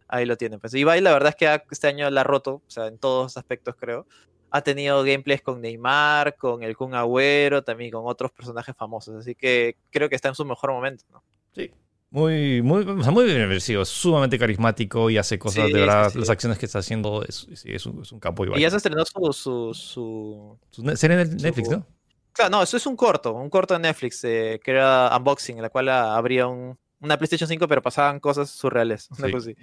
ahí 0.09 0.27
lo 0.27 0.37
tienen. 0.37 0.61
Pues 0.61 0.75
Ibai, 0.75 1.01
la 1.01 1.13
verdad 1.13 1.31
es 1.31 1.37
que 1.37 1.49
ha- 1.49 1.65
este 1.71 1.87
año 1.87 2.11
la 2.11 2.21
ha 2.21 2.25
roto, 2.25 2.63
o 2.67 2.71
sea, 2.71 2.87
en 2.87 2.99
todos 2.99 3.37
aspectos 3.37 3.75
creo. 3.79 4.07
Ha 4.51 4.63
tenido 4.63 5.03
gameplays 5.05 5.43
con 5.43 5.61
Neymar, 5.61 6.37
con 6.37 6.65
el 6.65 6.77
Kun 6.77 6.95
Agüero, 6.95 7.63
también 7.63 7.93
con 7.93 8.03
otros 8.05 8.33
personajes 8.33 8.75
famosos. 8.77 9.15
Así 9.15 9.35
que 9.37 9.77
creo 9.91 10.09
que 10.09 10.17
está 10.17 10.29
en 10.29 10.35
su 10.35 10.45
mejor 10.45 10.73
momento. 10.73 11.05
¿no? 11.13 11.23
sí. 11.55 11.71
Muy, 12.11 12.61
muy, 12.61 12.83
o 12.83 13.03
sea, 13.03 13.13
muy 13.13 13.25
bien. 13.25 13.51
Es 13.53 13.65
sumamente 13.89 14.39
carismático 14.39 15.11
y 15.11 15.17
hace 15.19 15.39
cosas 15.39 15.67
Sí, 15.67 15.73
de 15.73 15.81
verdad. 15.81 16.07
sí, 16.07 16.13
sí. 16.15 16.19
Las 16.19 16.31
acciones 16.31 16.59
que 16.59 16.67
está 16.67 16.81
haciendo 16.81 17.23
es, 17.23 17.47
es, 17.65 17.87
un, 17.87 18.03
es 18.03 18.11
un 18.11 18.19
capo 18.19 18.45
Ibai. 18.45 18.59
Y 18.59 18.63
ya 18.63 18.71
se 18.71 18.79
estrenó 18.79 19.05
su, 19.05 19.33
su, 19.33 19.75
su, 19.75 20.59
Su 20.71 20.97
serie 20.97 21.21
en 21.21 21.37
Netflix, 21.37 21.71
¿no? 21.71 21.87
Claro, 22.33 22.51
no, 22.51 22.63
eso 22.63 22.77
es 22.77 22.87
un 22.87 22.97
corto, 22.97 23.33
un 23.35 23.49
corto 23.51 23.75
de 23.75 23.81
Netflix, 23.81 24.25
eh, 24.25 24.61
que 24.63 24.71
era 24.73 25.17
unboxing, 25.17 25.57
en 25.57 25.63
la 25.63 25.69
cual 25.71 25.89
habría 25.89 26.47
un, 26.47 26.77
una 27.01 27.17
PlayStation 27.17 27.49
5, 27.49 27.69
pero 27.69 27.83
pasaban 27.83 28.19
cosas 28.19 28.51
surreales. 28.51 29.09
Una 29.19 29.31
cosa 29.31 29.51
así. 29.51 29.57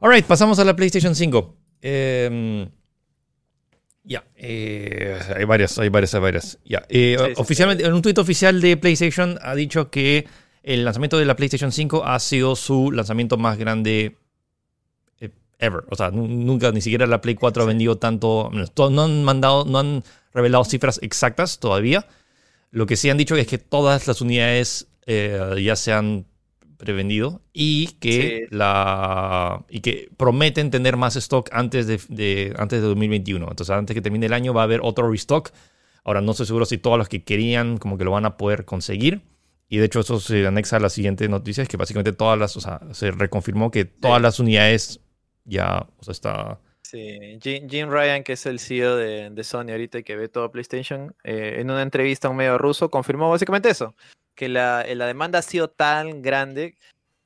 Alright, 0.00 0.26
pasamos 0.26 0.58
a 0.58 0.64
la 0.64 0.76
PlayStation 0.76 1.14
5. 1.14 1.56
Eh, 1.82 2.68
ya, 4.06 4.22
eh, 4.36 5.18
hay 5.34 5.44
varias, 5.44 5.78
hay 5.78 5.88
varias, 5.88 6.14
hay 6.14 6.20
varias. 6.20 6.58
Eh, 6.88 7.16
Sí, 7.18 7.24
sí, 7.26 7.32
oficialmente, 7.38 7.84
en 7.86 7.92
un 7.92 8.02
tuit 8.02 8.18
oficial 8.18 8.60
de 8.60 8.76
PlayStation 8.76 9.38
ha 9.40 9.54
dicho 9.54 9.90
que 9.90 10.26
el 10.64 10.84
lanzamiento 10.84 11.18
de 11.18 11.24
la 11.26 11.36
PlayStation 11.36 11.70
5 11.72 12.04
ha 12.04 12.18
sido 12.18 12.56
su 12.56 12.90
lanzamiento 12.90 13.36
más 13.36 13.58
grande 13.58 14.16
eh, 15.20 15.30
ever. 15.58 15.84
O 15.90 15.96
sea, 15.96 16.10
nu- 16.10 16.26
nunca, 16.26 16.72
ni 16.72 16.80
siquiera 16.80 17.06
la 17.06 17.20
Play 17.20 17.34
4 17.36 17.62
ha 17.62 17.66
vendido 17.66 17.96
tanto. 17.98 18.50
No 18.90 19.02
han 19.02 19.24
mandado, 19.24 19.64
no 19.64 19.78
han 19.78 20.02
revelado 20.32 20.64
cifras 20.64 20.98
exactas 21.02 21.58
todavía. 21.60 22.06
Lo 22.70 22.86
que 22.86 22.96
sí 22.96 23.08
han 23.10 23.18
dicho 23.18 23.36
es 23.36 23.46
que 23.46 23.58
todas 23.58 24.08
las 24.08 24.20
unidades 24.20 24.88
eh, 25.06 25.38
ya 25.62 25.76
se 25.76 25.92
han 25.92 26.24
prevendido 26.76 27.40
y 27.52 27.86
que 28.00 28.46
Sí. 28.50 28.56
la 28.56 29.64
y 29.70 29.80
que 29.80 30.08
prometen 30.16 30.70
tener 30.70 30.96
más 30.96 31.14
stock 31.16 31.48
antes 31.52 31.86
de, 31.86 32.00
de- 32.08 32.52
antes 32.58 32.80
de 32.80 32.86
2021. 32.88 33.46
Entonces, 33.48 33.70
antes 33.74 33.94
que 33.94 34.00
termine 34.02 34.26
el 34.26 34.32
año 34.32 34.52
va 34.52 34.62
a 34.62 34.64
haber 34.64 34.80
otro 34.82 35.10
restock. 35.10 35.50
Ahora 36.02 36.20
no 36.20 36.32
estoy 36.32 36.46
seguro 36.46 36.66
si 36.66 36.76
todos 36.78 36.98
los 36.98 37.08
que 37.08 37.22
querían 37.22 37.78
como 37.78 37.96
que 37.96 38.04
lo 38.04 38.10
van 38.10 38.26
a 38.26 38.36
poder 38.36 38.64
conseguir. 38.64 39.22
Y 39.74 39.78
de 39.78 39.86
hecho 39.86 39.98
eso 39.98 40.20
se 40.20 40.46
anexa 40.46 40.76
a 40.76 40.78
la 40.80 40.88
siguiente 40.88 41.28
noticia, 41.28 41.64
es 41.64 41.68
que 41.68 41.76
básicamente 41.76 42.12
todas 42.12 42.38
las, 42.38 42.56
o 42.56 42.60
sea, 42.60 42.80
se 42.92 43.10
reconfirmó 43.10 43.72
que 43.72 43.84
todas 43.84 44.22
las 44.22 44.38
unidades 44.38 45.00
ya, 45.44 45.88
o 45.98 46.04
sea, 46.04 46.12
está... 46.12 46.60
Sí, 46.82 47.40
Jim, 47.42 47.68
Jim 47.68 47.90
Ryan, 47.90 48.22
que 48.22 48.34
es 48.34 48.46
el 48.46 48.60
CEO 48.60 48.94
de, 48.94 49.30
de 49.30 49.42
Sony 49.42 49.70
ahorita 49.70 49.98
y 49.98 50.04
que 50.04 50.14
ve 50.14 50.28
todo 50.28 50.52
PlayStation, 50.52 51.12
eh, 51.24 51.56
en 51.58 51.72
una 51.72 51.82
entrevista 51.82 52.28
a 52.28 52.30
un 52.30 52.36
medio 52.36 52.56
ruso 52.56 52.88
confirmó 52.88 53.28
básicamente 53.30 53.68
eso, 53.68 53.96
que 54.36 54.48
la, 54.48 54.82
eh, 54.82 54.94
la 54.94 55.08
demanda 55.08 55.40
ha 55.40 55.42
sido 55.42 55.68
tan 55.68 56.22
grande 56.22 56.76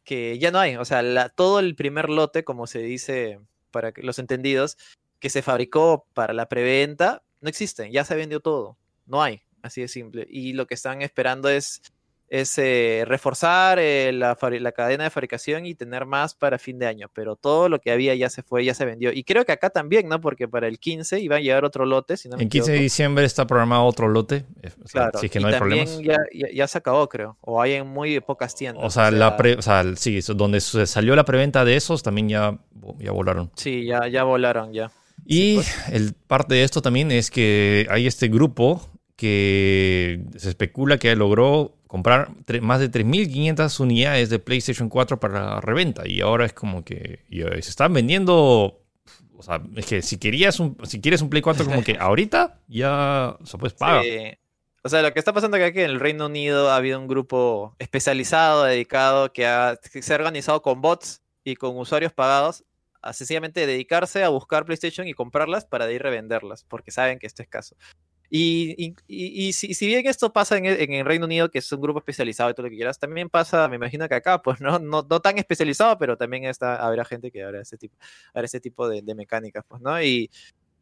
que 0.02 0.38
ya 0.38 0.50
no 0.50 0.58
hay, 0.58 0.76
o 0.76 0.86
sea, 0.86 1.02
la- 1.02 1.28
todo 1.28 1.58
el 1.60 1.74
primer 1.74 2.08
lote, 2.08 2.44
como 2.44 2.66
se 2.66 2.78
dice 2.78 3.40
para 3.70 3.92
los 3.96 4.18
entendidos, 4.18 4.78
que 5.18 5.28
se 5.28 5.42
fabricó 5.42 6.06
para 6.14 6.32
la 6.32 6.48
preventa, 6.48 7.20
no 7.42 7.50
existe, 7.50 7.90
ya 7.90 8.04
se 8.06 8.14
vendió 8.16 8.40
todo, 8.40 8.78
no 9.04 9.22
hay, 9.22 9.42
así 9.60 9.82
de 9.82 9.88
simple. 9.88 10.26
Y 10.30 10.54
lo 10.54 10.66
que 10.66 10.72
están 10.72 11.02
esperando 11.02 11.50
es, 11.50 11.82
es 12.28 12.58
eh, 12.58 13.04
reforzar 13.06 13.78
eh, 13.78 14.12
la, 14.12 14.36
la 14.60 14.72
cadena 14.72 15.04
de 15.04 15.10
fabricación 15.10 15.64
y 15.66 15.74
tener 15.74 16.04
más 16.06 16.34
para 16.34 16.58
fin 16.58 16.78
de 16.78 16.86
año, 16.86 17.10
pero 17.14 17.36
todo 17.36 17.68
lo 17.68 17.80
que 17.80 17.90
había 17.90 18.14
ya 18.14 18.28
se 18.28 18.42
fue, 18.42 18.64
ya 18.64 18.74
se 18.74 18.84
vendió. 18.84 19.12
Y 19.12 19.24
creo 19.24 19.44
que 19.44 19.52
acá 19.52 19.70
también, 19.70 20.08
¿no? 20.08 20.20
Porque 20.20 20.46
para 20.46 20.68
el 20.68 20.78
15 20.78 21.20
iba 21.20 21.36
a 21.36 21.40
llegar 21.40 21.64
otro 21.64 21.86
lote, 21.86 22.16
si 22.16 22.28
no 22.28 22.38
En 22.38 22.48
15 22.48 22.72
de 22.72 22.78
diciembre 22.78 23.24
está 23.24 23.46
programado 23.46 23.84
otro 23.84 24.08
lote, 24.08 24.44
eh, 24.62 24.70
o 24.84 24.88
sea, 24.88 25.02
Claro, 25.04 25.18
si 25.18 25.26
es 25.26 25.32
que 25.32 25.38
y 25.38 25.42
no 25.42 25.48
hay 25.48 25.54
también 25.58 25.86
problemas. 25.86 26.06
Ya, 26.06 26.48
ya, 26.48 26.54
ya 26.54 26.68
se 26.68 26.78
acabó, 26.78 27.08
creo. 27.08 27.38
O 27.40 27.62
hay 27.62 27.72
en 27.74 27.86
muy 27.86 28.20
pocas 28.20 28.54
tiendas. 28.54 28.84
O 28.84 28.90
sea, 28.90 29.10
la 29.10 29.36
pre- 29.36 29.54
o 29.56 29.62
sea, 29.62 29.84
sí, 29.96 30.20
donde 30.34 30.60
se 30.60 30.86
salió 30.86 31.16
la 31.16 31.24
preventa 31.24 31.64
de 31.64 31.76
esos 31.76 32.02
también 32.02 32.28
ya, 32.28 32.58
ya 32.98 33.12
volaron. 33.12 33.50
Sí, 33.56 33.86
ya, 33.86 34.06
ya 34.08 34.24
volaron 34.24 34.72
ya. 34.72 34.90
Y 35.24 35.56
pues. 35.56 35.88
el 35.92 36.12
parte 36.14 36.54
de 36.54 36.62
esto 36.64 36.82
también 36.82 37.10
es 37.10 37.30
que 37.30 37.86
hay 37.90 38.06
este 38.06 38.28
grupo 38.28 38.82
que 39.16 40.20
se 40.36 40.48
especula 40.48 40.98
que 40.98 41.14
logró 41.16 41.74
comprar 41.88 42.30
más 42.62 42.78
de 42.80 42.90
3.500 42.90 43.80
unidades 43.80 44.30
de 44.30 44.38
PlayStation 44.38 44.88
4 44.88 45.18
para 45.18 45.60
reventa. 45.60 46.06
Y 46.06 46.20
ahora 46.20 46.46
es 46.46 46.52
como 46.52 46.84
que 46.84 47.24
y, 47.28 47.42
eh, 47.42 47.60
se 47.62 47.70
están 47.70 47.92
vendiendo... 47.92 48.80
O 49.36 49.42
sea, 49.42 49.60
es 49.76 49.86
que 49.86 50.02
si 50.02 50.18
querías 50.18 50.58
un, 50.60 50.76
si 50.84 51.00
quieres 51.00 51.22
un 51.22 51.30
Play 51.30 51.42
4 51.42 51.64
como 51.64 51.82
que 51.82 51.96
ahorita 52.00 52.60
ya, 52.68 53.36
o 53.40 53.46
sea, 53.46 53.58
pues 53.58 53.72
paga. 53.72 54.02
Sí. 54.02 54.32
O 54.82 54.88
sea, 54.88 55.02
lo 55.02 55.12
que 55.12 55.18
está 55.18 55.32
pasando 55.32 55.56
acá 55.56 55.66
es 55.68 55.72
que 55.72 55.84
en 55.84 55.90
el 55.90 56.00
Reino 56.00 56.26
Unido 56.26 56.70
ha 56.70 56.76
habido 56.76 56.98
un 57.00 57.08
grupo 57.08 57.74
especializado, 57.78 58.64
dedicado, 58.64 59.32
que, 59.32 59.46
ha- 59.46 59.76
que 59.92 60.02
se 60.02 60.12
ha 60.12 60.16
organizado 60.16 60.62
con 60.62 60.80
bots 60.80 61.22
y 61.44 61.56
con 61.56 61.76
usuarios 61.76 62.12
pagados 62.12 62.64
a 63.00 63.12
sencillamente 63.12 63.64
dedicarse 63.66 64.24
a 64.24 64.28
buscar 64.28 64.64
PlayStation 64.64 65.06
y 65.06 65.14
comprarlas 65.14 65.64
para 65.64 65.86
de 65.86 65.92
ahí 65.92 65.98
revenderlas, 65.98 66.64
porque 66.64 66.90
saben 66.90 67.18
que 67.20 67.26
esto 67.28 67.42
es 67.42 67.46
escaso. 67.46 67.76
Y, 68.30 68.74
y- 68.76 68.94
y- 69.06 69.48
y 69.48 69.52
si, 69.54 69.72
si 69.74 69.86
bien 69.86 70.06
esto 70.06 70.32
pasa 70.32 70.58
en 70.58 70.66
el, 70.66 70.80
en 70.80 70.92
el 70.92 71.06
Reino 71.06 71.24
Unido, 71.24 71.50
que 71.50 71.58
es 71.60 71.72
un 71.72 71.80
grupo 71.80 71.98
especializado 72.00 72.50
y 72.50 72.54
todo 72.54 72.64
lo 72.66 72.70
que 72.70 72.76
quieras, 72.76 72.98
también 72.98 73.30
pasa, 73.30 73.68
me 73.68 73.76
imagino 73.76 74.06
que 74.08 74.14
acá, 74.16 74.42
pues 74.42 74.60
no, 74.60 74.78
no, 74.78 75.06
no 75.08 75.20
tan 75.20 75.38
especializado, 75.38 75.96
pero 75.98 76.16
también 76.16 76.44
está, 76.44 76.76
habrá 76.76 77.04
gente 77.06 77.30
que 77.30 77.42
habrá 77.42 77.62
ese 77.62 77.78
tipo, 77.78 77.96
habrá 78.34 78.44
ese 78.44 78.60
tipo 78.60 78.88
de, 78.88 79.00
de 79.02 79.14
mecánicas, 79.14 79.64
pues, 79.66 79.80
¿no? 79.80 80.02
Y 80.02 80.30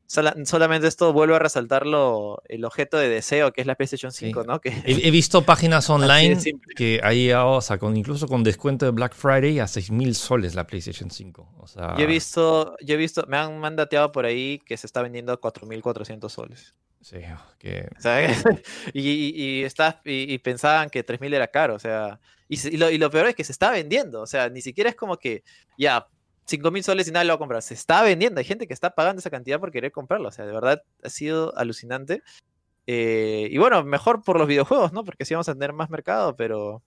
sola- 0.08 0.34
solamente 0.44 0.86
esto 0.88 1.12
vuelve 1.12 1.36
a 1.36 1.38
resaltar 1.38 1.86
lo, 1.86 2.42
el 2.48 2.64
objeto 2.64 2.96
de 2.96 3.08
deseo 3.08 3.52
que 3.52 3.60
es 3.60 3.66
la 3.68 3.74
PlayStation 3.76 4.10
5, 4.12 4.42
¿no? 4.44 4.60
Que, 4.60 4.70
He, 4.84 5.06
he 5.06 5.10
visto 5.12 5.42
páginas 5.42 5.88
online 5.90 6.40
que 6.76 7.00
hay, 7.04 7.32
o 7.32 7.60
sea, 7.60 7.78
con, 7.78 7.96
incluso 7.96 8.26
con 8.26 8.42
descuento 8.42 8.86
de 8.86 8.90
Black 8.92 9.14
Friday 9.14 9.60
a 9.60 9.66
6.000 9.66 10.14
soles 10.14 10.54
la 10.56 10.66
PlayStation 10.66 11.10
5. 11.10 11.54
O 11.58 11.66
sea, 11.68 11.96
Yo 11.96 12.02
he 12.04 12.06
visto, 12.06 12.76
yo 12.80 12.94
he 12.94 12.98
visto, 12.98 13.24
me 13.28 13.36
han 13.36 13.58
mandateado 13.60 14.10
por 14.10 14.26
ahí 14.26 14.60
que 14.66 14.76
se 14.76 14.86
está 14.88 15.00
vendiendo 15.02 15.32
a 15.32 15.40
4.400 15.40 16.28
soles. 16.28 16.74
Sí, 17.08 17.16
que 17.58 17.88
sea, 17.98 18.26
y, 18.92 19.00
y, 19.10 19.60
y 19.60 19.64
está- 19.64 20.00
y- 20.04 20.32
y 20.34 20.38
pensaban 20.38 20.90
que 20.90 21.04
3.000 21.04 21.32
era 21.34 21.46
caro, 21.48 21.74
o 21.74 21.78
sea, 21.78 22.20
y, 22.48 22.76
lo, 22.76 22.90
y 22.90 22.98
lo 22.98 23.10
peor 23.10 23.26
es 23.28 23.34
que 23.34 23.44
se 23.44 23.52
está 23.52 23.70
vendiendo, 23.70 24.20
o 24.22 24.26
sea, 24.26 24.48
ni 24.48 24.60
siquiera 24.60 24.90
es 24.90 24.96
como 24.96 25.16
que, 25.16 25.42
ya, 25.78 26.06
5.000 26.48 26.82
soles 26.82 27.08
y 27.08 27.10
nadie 27.12 27.26
lo 27.26 27.32
va 27.32 27.36
a 27.36 27.38
comprar, 27.38 27.62
se 27.62 27.74
está 27.74 28.02
vendiendo, 28.02 28.38
hay 28.38 28.44
gente 28.44 28.66
que 28.68 28.74
está 28.74 28.90
pagando 28.94 29.18
esa 29.20 29.30
cantidad 29.30 29.58
por 29.58 29.72
querer 29.72 29.90
comprarlo, 29.92 30.28
o 30.28 30.32
sea, 30.32 30.46
de 30.46 30.52
verdad 30.52 30.82
ha 31.02 31.08
sido 31.10 31.56
alucinante. 31.58 32.22
Eh, 32.86 33.48
y 33.50 33.58
bueno, 33.58 33.82
mejor 33.84 34.22
por 34.22 34.38
los 34.38 34.46
videojuegos, 34.46 34.92
¿no? 34.92 35.02
Porque 35.04 35.24
sí 35.24 35.34
vamos 35.34 35.48
a 35.48 35.54
tener 35.54 35.72
más 35.72 35.90
mercado, 35.90 36.36
pero 36.36 36.84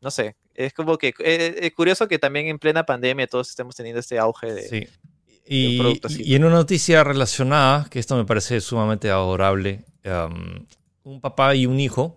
no 0.00 0.10
sé, 0.12 0.36
es 0.54 0.72
como 0.72 0.98
que 0.98 1.14
eh, 1.18 1.56
es 1.62 1.72
curioso 1.72 2.06
que 2.06 2.20
también 2.20 2.46
en 2.46 2.60
plena 2.60 2.84
pandemia 2.86 3.26
todos 3.26 3.50
estemos 3.50 3.74
teniendo 3.74 3.98
este 3.98 4.18
auge 4.20 4.52
de... 4.52 4.62
Sí. 4.62 4.86
Y, 5.46 6.34
en 6.34 6.44
una 6.44 6.54
noticia 6.56 7.04
relacionada, 7.04 7.88
que 7.90 7.98
esto 7.98 8.16
me 8.16 8.24
parece 8.24 8.60
sumamente 8.60 9.10
adorable, 9.10 9.84
um, 10.04 10.64
un 11.04 11.20
papá 11.20 11.54
y 11.54 11.66
un 11.66 11.80
hijo 11.80 12.16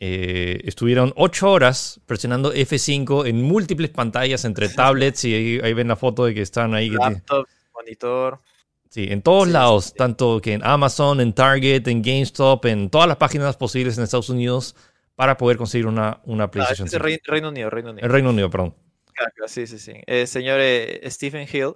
eh, 0.00 0.60
estuvieron 0.64 1.12
ocho 1.16 1.50
horas 1.50 2.00
presionando 2.06 2.52
F5 2.54 3.26
en 3.26 3.42
múltiples 3.42 3.90
pantallas 3.90 4.44
entre 4.44 4.68
tablets 4.70 5.24
y 5.24 5.34
ahí, 5.34 5.60
ahí 5.62 5.72
ven 5.74 5.88
la 5.88 5.96
foto 5.96 6.24
de 6.24 6.34
que 6.34 6.42
están 6.42 6.74
ahí. 6.74 6.90
que 6.90 6.96
Laptop, 6.96 7.46
monitor. 7.74 8.40
sí, 8.88 9.06
en 9.10 9.22
todos 9.22 9.46
Sí, 9.46 9.52
lados, 9.52 9.84
sí, 9.86 9.92
tanto 9.96 10.40
que 10.40 10.54
en 10.54 10.64
Amazon, 10.64 11.20
en 11.20 11.32
Target, 11.32 11.86
en 11.88 12.02
GameStop, 12.02 12.64
en 12.66 12.88
todas 12.90 13.08
las 13.08 13.16
páginas 13.18 13.56
posibles 13.56 13.98
en 13.98 14.04
Estados 14.04 14.30
Unidos 14.30 14.74
para 15.14 15.36
poder 15.36 15.56
conseguir 15.56 15.86
una, 15.86 16.20
una 16.24 16.44
Ah, 16.44 16.50
PlayStation 16.50 16.86
este 16.86 16.96
es 16.96 17.02
5. 17.02 17.04
Reino, 17.04 17.20
Reino 17.26 17.48
Unido, 17.50 17.70
Reino 17.70 17.90
Unido. 17.90 18.06
El 18.06 18.12
Reino 18.12 18.30
Unido, 18.30 18.48
perdón. 18.50 18.74
Sí, 19.48 19.66
sí, 19.66 19.80
sí. 19.80 19.92
El 20.06 20.28
señor 20.28 20.60
eh, 20.62 21.00
Stephen 21.10 21.48
Hill, 21.52 21.72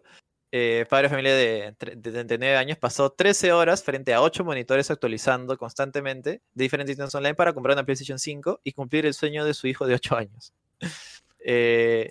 eh, 0.52 0.86
padre 0.88 1.04
de 1.04 1.10
familia 1.10 1.34
de, 1.34 1.74
de 1.96 2.12
39 2.12 2.56
años, 2.58 2.78
pasó 2.78 3.10
13 3.10 3.52
horas 3.52 3.82
frente 3.82 4.14
a 4.14 4.22
8 4.22 4.44
monitores 4.44 4.90
actualizando 4.90 5.56
constantemente 5.58 6.42
de 6.54 6.62
diferentes 6.64 6.96
tiendas 6.96 7.14
online 7.14 7.34
para 7.34 7.52
comprar 7.54 7.74
una 7.76 7.84
PlayStation 7.84 8.18
5 8.18 8.60
y 8.64 8.72
cumplir 8.72 9.06
el 9.06 9.14
sueño 9.14 9.44
de 9.44 9.54
su 9.54 9.66
hijo 9.66 9.86
de 9.86 9.94
8 9.94 10.16
años. 10.16 10.52
Eh, 11.44 12.10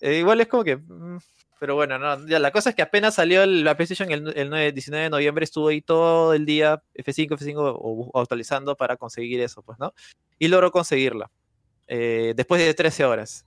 eh, 0.00 0.14
igual 0.18 0.40
es 0.40 0.48
como 0.48 0.64
que... 0.64 0.76
mm, 0.78 1.18
pero 1.58 1.74
bueno, 1.74 1.98
no, 1.98 2.26
ya, 2.26 2.38
la 2.38 2.50
cosa 2.52 2.70
es 2.70 2.76
que 2.76 2.80
apenas 2.82 3.14
salió 3.16 3.44
la 3.44 3.76
PlayStation 3.76 4.10
el, 4.10 4.32
el 4.34 4.48
9 4.48 4.72
19 4.72 5.04
de 5.04 5.10
noviembre, 5.10 5.44
estuvo 5.44 5.68
ahí 5.68 5.82
todo 5.82 6.32
el 6.32 6.46
día 6.46 6.82
F5, 6.94 7.36
F5 7.36 7.58
o- 7.58 8.10
o 8.12 8.20
actualizando 8.20 8.76
para 8.76 8.96
conseguir 8.96 9.40
eso, 9.42 9.62
pues, 9.62 9.78
¿no? 9.78 9.92
Y 10.38 10.48
logró 10.48 10.70
conseguirla. 10.72 11.30
eh, 11.88 12.34
después 12.36 12.60
de 12.62 12.72
13 12.74 13.04
horas 13.04 13.46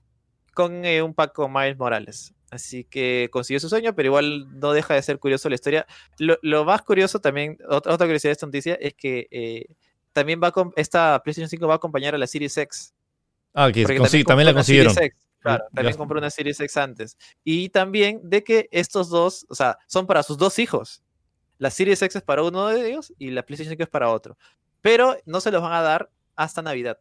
con 0.54 0.86
eh, 0.86 1.02
un 1.02 1.14
pack 1.16 1.34
con 1.34 1.52
Miles 1.54 1.78
Morales. 1.78 2.34
Así 2.54 2.84
que 2.84 3.30
consiguió 3.32 3.60
su 3.60 3.68
sueño, 3.68 3.96
pero 3.96 4.08
igual 4.08 4.48
no 4.60 4.74
deja 4.74 4.94
de 4.94 5.02
ser 5.02 5.18
curioso 5.18 5.50
la 5.50 5.56
historia. 5.56 5.88
Lo, 6.20 6.38
lo 6.44 6.64
más 6.66 6.84
curioso 6.84 7.20
también, 7.20 7.58
otra, 7.68 7.92
otra 7.94 8.06
curiosidad 8.06 8.30
de 8.30 8.34
esta 8.34 8.46
noticia, 8.46 8.76
es 8.76 8.94
que 8.94 9.28
eh, 9.32 9.66
también 10.12 10.40
va 10.42 10.52
con, 10.52 10.72
esta 10.76 11.20
PlayStation 11.24 11.50
5 11.50 11.68
va 11.68 11.74
a 11.74 11.78
acompañar 11.78 12.14
a 12.14 12.20
la 12.20 12.28
Series 12.28 12.56
X. 12.56 12.94
Ah, 13.56 13.72
que 13.72 13.82
porque 13.84 14.00
consi- 14.00 14.24
también, 14.24 14.46
la 14.46 14.54
consiguieron. 14.54 14.94
Series 14.94 15.12
X, 15.14 15.20
Claro, 15.40 15.66
también 15.74 15.98
compró 15.98 16.20
una 16.20 16.30
Series 16.30 16.60
X 16.60 16.78
antes. 16.78 17.18
Y 17.44 17.70
también 17.70 18.22
de 18.24 18.44
que 18.44 18.70
estos 18.72 19.10
dos, 19.10 19.46
o 19.50 19.56
sea, 19.56 19.78
son 19.88 20.06
para 20.06 20.22
sus 20.22 20.38
dos 20.38 20.60
hijos. 20.60 21.02
La 21.58 21.72
Series 21.72 22.02
X 22.04 22.18
es 22.18 22.22
para 22.22 22.44
uno 22.44 22.68
de 22.68 22.88
ellos 22.88 23.12
y 23.18 23.32
la 23.32 23.44
PlayStation 23.44 23.72
5 23.72 23.84
es 23.84 23.90
para 23.90 24.10
otro. 24.12 24.38
Pero 24.82 25.18
no 25.26 25.42
se 25.42 25.52
los 25.52 25.62
van 25.62 25.74
a 25.74 25.82
dar 25.82 26.12
hasta 26.36 26.62
Navidad. 26.62 27.00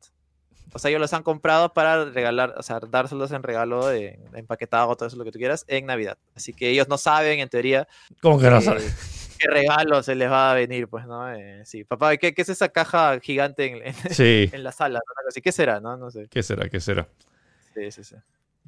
O 0.73 0.79
sea, 0.79 0.89
ellos 0.91 1.01
los 1.01 1.13
han 1.13 1.23
comprado 1.23 1.73
para 1.73 2.07
regalar, 2.07 2.55
o 2.57 2.63
sea, 2.63 2.81
dárselos 2.81 3.31
en 3.33 3.43
regalo, 3.43 3.87
de, 3.87 4.19
empaquetado, 4.35 4.95
todo 4.97 5.07
eso, 5.07 5.17
lo 5.17 5.25
que 5.25 5.33
tú 5.33 5.39
quieras, 5.39 5.65
en 5.69 5.87
Navidad. 5.87 6.17
Así 6.35 6.53
que 6.53 6.71
ellos 6.71 6.89
no 6.89 6.97
saben, 6.99 7.41
en 7.41 7.49
teoría, 7.49 7.87
¿Cómo 8.21 8.39
que 8.39 8.49
no 8.49 8.59
eh, 8.59 8.63
sabe? 8.63 8.81
qué 9.39 9.49
regalo 9.49 10.03
se 10.03 10.15
les 10.15 10.31
va 10.31 10.53
a 10.53 10.55
venir, 10.55 10.89
pues, 10.89 11.07
¿no? 11.07 11.33
Eh, 11.35 11.63
sí, 11.65 11.85
papá, 11.85 12.17
¿qué, 12.17 12.33
qué 12.33 12.43
es 12.43 12.49
esa 12.49 12.69
caja 12.71 13.19
gigante 13.21 13.67
en, 13.67 13.87
en- 13.89 14.15
Sí. 14.15 14.49
en 14.53 14.63
la 14.63 14.73
sala? 14.73 15.01
así. 15.29 15.41
¿Qué 15.43 15.53
será, 15.53 15.81
no? 15.81 15.97
No 15.97 16.11
sé. 16.11 16.27
¿Qué 16.31 16.43
será? 16.43 16.69
¿Qué 16.69 16.81
será? 16.81 17.09
Sí, 17.75 17.91
sí, 17.91 18.05
sí. 18.05 18.17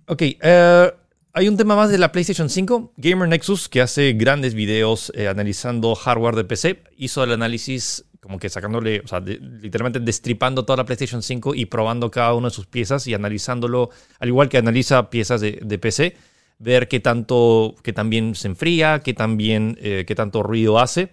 Ok, 0.06 0.22
eh, 0.22 0.92
hay 1.32 1.48
un 1.48 1.56
tema 1.56 1.74
más 1.74 1.90
de 1.90 1.98
la 1.98 2.12
PlayStation 2.12 2.48
5. 2.50 2.92
Gamer 2.96 3.28
Nexus, 3.28 3.68
que 3.68 3.80
hace 3.80 4.12
grandes 4.12 4.54
videos 4.54 5.10
eh, 5.14 5.28
analizando 5.28 5.94
hardware 5.94 6.36
de 6.36 6.44
PC, 6.44 6.82
hizo 6.96 7.24
el 7.24 7.32
análisis 7.32 8.04
como 8.24 8.38
que 8.40 8.48
sacándole, 8.48 9.00
o 9.04 9.06
sea, 9.06 9.20
de- 9.20 9.38
literalmente 9.38 10.00
destripando 10.00 10.64
toda 10.64 10.78
la 10.78 10.84
PlayStation 10.84 11.22
5 11.22 11.54
y 11.54 11.66
probando 11.66 12.10
cada 12.10 12.34
una 12.34 12.48
de 12.48 12.54
sus 12.54 12.66
piezas 12.66 13.06
y 13.06 13.14
analizándolo, 13.14 13.90
al 14.18 14.28
igual 14.28 14.48
que 14.48 14.58
analiza 14.58 15.10
piezas 15.10 15.40
de, 15.40 15.60
de 15.62 15.78
PC, 15.78 16.16
ver 16.58 16.88
qué 16.88 16.98
tanto, 17.00 17.74
qué 17.82 17.92
tan 17.92 18.10
bien 18.10 18.34
se 18.34 18.48
enfría, 18.48 19.00
qué 19.00 19.14
tan 19.14 19.36
bien, 19.36 19.76
eh, 19.80 20.04
qué 20.06 20.14
tanto 20.14 20.42
ruido 20.42 20.78
hace. 20.80 21.12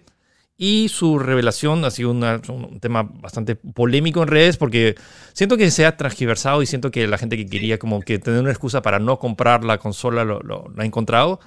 Y 0.56 0.88
su 0.90 1.18
revelación 1.18 1.84
ha 1.84 1.90
sido 1.90 2.10
una- 2.12 2.40
un 2.48 2.78
tema 2.78 3.02
bastante 3.02 3.56
polémico 3.56 4.22
en 4.22 4.28
redes 4.28 4.56
porque 4.56 4.94
siento 5.32 5.56
que 5.56 5.70
se 5.70 5.84
ha 5.86 5.96
transgiversado 5.96 6.62
y 6.62 6.66
siento 6.66 6.90
que 6.90 7.06
la 7.08 7.18
gente 7.18 7.36
que 7.36 7.46
quería 7.46 7.78
como 7.78 8.00
que 8.00 8.18
tener 8.18 8.40
una 8.40 8.50
excusa 8.50 8.80
para 8.82 8.98
no 9.00 9.18
comprar 9.18 9.64
la 9.64 9.78
consola 9.78 10.24
lo, 10.24 10.40
lo- 10.40 10.68
lo 10.74 10.82
ha 10.82 10.84
encontrado. 10.86 11.40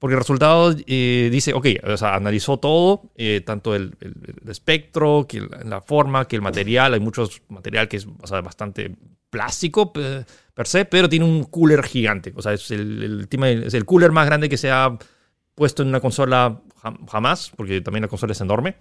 Porque 0.00 0.14
el 0.14 0.20
resultado 0.20 0.74
eh, 0.86 1.28
dice, 1.30 1.52
ok, 1.54 1.66
o 1.84 1.96
sea, 1.96 2.16
analizó 2.16 2.58
todo, 2.58 3.12
eh, 3.16 3.42
tanto 3.44 3.76
el, 3.76 3.94
el- 4.00 4.14
el 4.42 4.50
espectro, 4.50 5.26
que 5.28 5.46
la, 5.64 5.80
forma, 5.82 6.26
que 6.26 6.34
el 6.36 6.42
material. 6.42 6.94
Hay 6.94 7.00
mucho 7.00 7.28
material 7.48 7.86
que 7.86 7.98
es 7.98 8.06
o 8.20 8.26
sea, 8.26 8.40
bastante 8.40 8.96
plástico 9.30 9.92
pe- 9.92 10.24
per 10.54 10.66
se, 10.66 10.86
pero 10.86 11.08
tiene 11.08 11.24
un 11.26 11.44
cooler 11.44 11.84
gigante. 11.84 12.32
O 12.34 12.42
sea, 12.42 12.52
es 12.54 12.70
el, 12.72 13.02
el 13.02 13.28
tema- 13.28 13.50
es 13.50 13.74
el 13.74 13.84
cooler 13.84 14.10
más 14.10 14.26
grande 14.26 14.48
que 14.48 14.56
se 14.56 14.70
ha 14.72 14.98
puesto 15.54 15.82
en 15.82 15.88
una 15.90 16.00
consola 16.00 16.62
jam- 16.82 17.06
jamás, 17.06 17.52
porque 17.54 17.80
también 17.82 18.02
la 18.02 18.08
consola 18.08 18.32
es 18.32 18.40
enorme. 18.40 18.76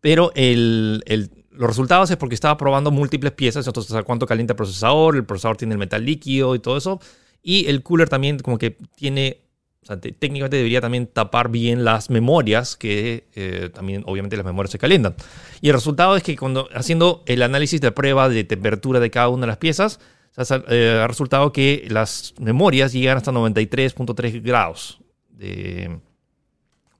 Pero 0.00 0.32
el, 0.34 1.02
el- 1.06 1.30
los 1.50 1.68
resultados 1.68 2.10
es 2.10 2.16
porque 2.16 2.34
estaba 2.34 2.56
probando 2.56 2.90
múltiples 2.90 3.32
piezas, 3.32 3.66
entonces 3.66 3.94
a 3.94 4.02
cuánto 4.02 4.24
calienta 4.26 4.52
el 4.54 4.56
procesador, 4.56 5.14
el 5.16 5.26
procesador 5.26 5.58
tiene 5.58 5.74
el 5.74 5.78
metal 5.78 6.02
líquido 6.04 6.54
y 6.54 6.58
todo 6.58 6.78
eso. 6.78 7.00
Y 7.42 7.66
el 7.68 7.82
cooler 7.82 8.08
también 8.08 8.38
como 8.38 8.56
que 8.56 8.78
tiene, 8.96 9.42
o 9.82 9.86
sea, 9.86 9.98
te- 10.00 10.12
técnicamente 10.12 10.56
debería 10.58 10.80
también 10.80 11.06
tapar 11.06 11.48
bien 11.50 11.84
las 11.84 12.10
memorias, 12.10 12.76
que 12.76 13.28
eh, 13.34 13.70
también 13.72 14.02
obviamente 14.06 14.36
las 14.36 14.44
memorias 14.46 14.70
se 14.72 14.78
calientan. 14.78 15.14
Y 15.60 15.68
el 15.68 15.74
resultado 15.74 16.16
es 16.16 16.22
que 16.22 16.36
cuando 16.36 16.68
haciendo 16.74 17.22
el 17.26 17.42
análisis 17.42 17.80
de 17.80 17.90
prueba 17.92 18.28
de 18.28 18.44
temperatura 18.44 19.00
de 19.00 19.10
cada 19.10 19.28
una 19.30 19.42
de 19.42 19.46
las 19.48 19.56
piezas, 19.56 19.98
o 20.36 20.44
sea, 20.44 20.62
eh, 20.68 21.00
ha 21.02 21.06
resultado 21.08 21.52
que 21.52 21.86
las 21.90 22.34
memorias 22.38 22.92
llegan 22.92 23.16
hasta 23.16 23.32
93.3 23.32 24.42
grados. 24.42 25.00
De, 25.30 25.98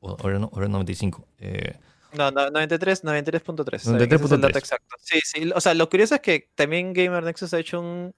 o- 0.01 0.16
ahora 0.21 0.38
no, 0.38 0.51
ahora 0.53 0.69
95. 0.69 1.27
Eh, 1.38 1.75
No, 2.14 2.31
no 2.31 2.51
93, 2.51 3.05
93.3. 3.05 3.75
ese 3.77 3.77
es 3.77 3.87
el 4.03 4.09
93.3. 4.09 4.38
dato 4.40 4.59
exacto. 4.59 4.97
Sí, 5.01 5.21
sí. 5.23 5.51
O 5.55 5.61
sea, 5.61 5.75
lo 5.75 5.88
curioso 5.88 6.14
es 6.16 6.21
que 6.23 6.49
también 6.55 6.93
Gamer 6.93 7.23
Nexus 7.23 7.53
ha 7.55 7.59
hecho 7.61 7.81
un. 7.81 8.14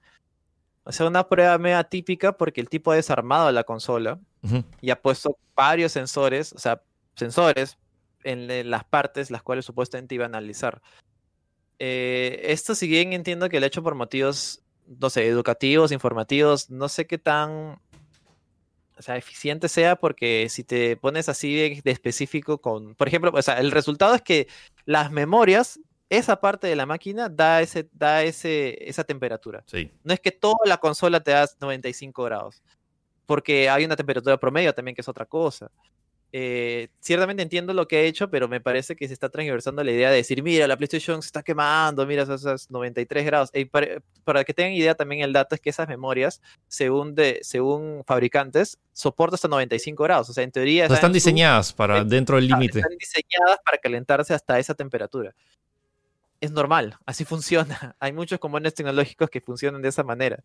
O 0.85 0.93
sea, 0.93 1.07
una 1.07 1.29
prueba 1.29 1.59
media 1.59 1.85
típica 1.85 2.33
porque 2.33 2.61
el 2.61 2.69
tipo 2.69 2.91
ha 2.91 2.97
desarmado 2.97 3.53
la 3.53 3.65
consola 3.65 4.19
y 4.81 4.91
ha 4.91 5.01
puesto 5.01 5.37
varios 5.55 5.93
sensores, 5.93 6.53
o 6.53 6.59
sea, 6.59 6.83
sensores 7.15 7.79
en 8.25 8.71
las 8.71 8.85
partes 8.85 9.31
las 9.31 9.43
cuales 9.43 9.65
supuestamente 9.65 10.15
iba 10.15 10.25
a 10.25 10.29
analizar. 10.29 10.81
Eh, 11.79 12.41
esto, 12.45 12.75
si 12.75 12.87
bien 12.87 13.13
entiendo 13.13 13.49
que 13.49 13.59
lo 13.59 13.65
ha 13.65 13.67
hecho 13.67 13.83
por 13.83 13.95
motivos, 13.95 14.63
no 14.87 15.11
sé, 15.11 15.27
educativos, 15.27 15.93
informativos, 15.93 16.71
no 16.71 16.89
sé 16.89 17.07
qué 17.07 17.19
tan 17.19 17.81
o 18.99 19.03
sea, 19.03 19.17
eficiente 19.17 19.69
sea, 19.69 19.97
porque 19.97 20.49
si 20.49 20.63
te 20.63 20.97
pones 20.97 21.29
así 21.29 21.55
de, 21.57 21.81
de 21.83 21.91
específico 21.91 22.59
con, 22.59 22.95
por 22.95 23.09
ejemplo, 23.09 23.33
o 23.35 23.43
sea, 23.43 23.59
el 23.59 23.73
resultado 23.73 24.15
es 24.15 24.23
que 24.23 24.47
las 24.85 25.11
memorias, 25.11 25.81
esa 26.09 26.41
parte 26.41 26.69
de 26.69 26.77
la 26.77 26.87
máquina 26.87 27.29
da 27.29 27.63
ese, 27.63 27.89
da 27.93 28.23
ese, 28.23 28.79
esa 28.89 29.03
temperatura. 29.03 29.65
Sí. 29.67 29.91
No 30.05 30.15
es 30.15 30.21
que 30.21 30.31
toda 30.31 30.59
la 30.67 30.77
consola 30.77 31.21
te 31.21 31.33
da 31.33 31.49
95 31.61 32.23
grados, 32.23 32.63
porque 33.27 33.69
hay 33.71 33.85
una 33.85 33.97
temperatura 33.97 34.37
promedio 34.39 34.73
también 34.75 34.95
que 34.95 35.01
es 35.01 35.09
otra 35.09 35.25
cosa. 35.27 35.71
Eh, 36.35 36.89
ciertamente 36.99 37.43
entiendo 37.43 37.75
lo 37.75 37.87
que 37.87 38.01
he 38.01 38.07
hecho, 38.07 38.31
pero 38.31 38.49
me 38.49 38.59
parece 38.59 38.97
que 38.97 39.07
se 39.07 39.13
está 39.13 39.29
transversando 39.29 39.85
la 39.85 39.93
idea 39.93 40.09
de 40.11 40.17
decir, 40.17 40.43
mira, 40.43 40.67
la 40.67 40.79
PlayStation 40.79 41.21
se 41.21 41.27
está 41.27 41.43
quemando, 41.43 42.07
mira 42.07 42.23
esos 42.23 42.71
93 42.71 43.27
grados. 43.27 43.51
Para, 43.71 44.01
para 44.25 44.43
que 44.43 44.55
tengan 44.55 44.73
idea 44.73 44.95
también 44.95 45.21
el 45.21 45.35
dato 45.35 45.55
es 45.55 45.61
que 45.61 45.69
esas 45.69 45.87
memorias, 45.89 46.41
según, 46.69 47.15
de, 47.15 47.39
según 47.43 48.03
fabricantes, 48.07 48.79
soportan 48.95 49.35
hasta 49.35 49.49
95 49.49 50.03
grados. 50.05 50.31
O 50.31 50.33
sea, 50.33 50.43
en 50.43 50.53
teoría... 50.53 50.85
O 50.85 50.89
sea, 50.89 50.95
están 50.97 51.11
en 51.11 51.21
su- 51.21 51.27
diseñadas 51.29 51.75
para 51.75 51.99
en- 51.99 52.09
dentro 52.09 52.37
del 52.37 52.49
límite. 52.49 52.79
Están 52.79 52.97
diseñadas 52.97 53.59
para 53.63 53.77
calentarse 53.77 54.33
hasta 54.33 54.59
esa 54.59 54.73
temperatura. 54.73 55.35
Es 56.41 56.51
normal, 56.51 56.97
así 57.05 57.25
funciona. 57.27 57.95
Hay 58.01 58.13
muchos 58.15 58.39
componentes 58.39 58.75
tecnológicos 58.77 59.29
que 59.29 59.43
funcionan 59.43 59.83
de 59.83 59.91
esa 59.91 60.03
manera. 60.03 60.43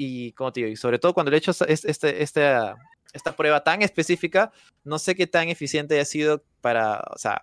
Y 0.00 0.30
como 0.32 0.52
te 0.52 0.60
digo, 0.60 0.70
y 0.72 0.76
sobre 0.76 0.98
todo 1.00 1.12
cuando 1.12 1.30
le 1.30 1.36
he 1.36 1.38
hecho 1.38 1.50
esta, 1.50 1.64
este, 1.66 2.22
esta, 2.22 2.76
esta 3.12 3.36
prueba 3.36 3.62
tan 3.64 3.82
específica, 3.82 4.52
no 4.84 4.98
sé 4.98 5.14
qué 5.16 5.26
tan 5.26 5.48
eficiente 5.48 5.94
haya 5.96 6.04
sido 6.04 6.44
para, 6.60 7.00
o 7.14 7.18
sea, 7.18 7.42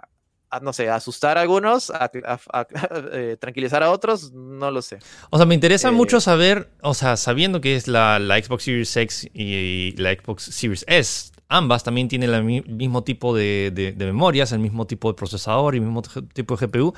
no 0.62 0.72
sé, 0.72 0.90
asustar 0.90 1.38
a 1.38 1.42
algunos, 1.42 1.90
a- 1.90 2.10
a- 2.26 2.40
a- 2.62 2.68
eh, 3.12 3.36
tranquilizar 3.38 3.84
a 3.84 3.92
otros, 3.92 4.32
no 4.32 4.72
lo 4.72 4.82
sé. 4.82 5.00
O 5.32 5.38
sea, 5.38 5.46
me 5.46 5.54
interesa 5.54 5.90
Eh, 5.90 5.92
mucho 5.92 6.22
saber, 6.22 6.70
o 6.82 6.94
sea, 6.94 7.18
sabiendo 7.18 7.60
que 7.60 7.76
es 7.76 7.90
la, 7.90 8.20
la 8.20 8.42
Xbox 8.42 8.64
Series 8.64 8.96
X 8.96 9.28
y, 9.34 9.94
la 9.98 10.14
Xbox 10.14 10.44
Series 10.44 10.86
S, 10.88 11.32
ambas 11.50 11.84
también 11.84 12.08
tienen 12.08 12.34
el 12.34 12.44
mismo 12.44 13.04
tipo 13.04 13.36
de, 13.36 13.70
de- 13.74 13.92
de 13.92 14.06
memorias, 14.06 14.54
el 14.54 14.60
mismo 14.60 14.88
tipo 14.88 15.10
de 15.10 15.16
procesador 15.16 15.76
y 15.76 15.80
el 15.80 15.84
mismo 15.84 16.02
tipo 16.34 16.56
de 16.56 16.68
GPU. 16.68 16.94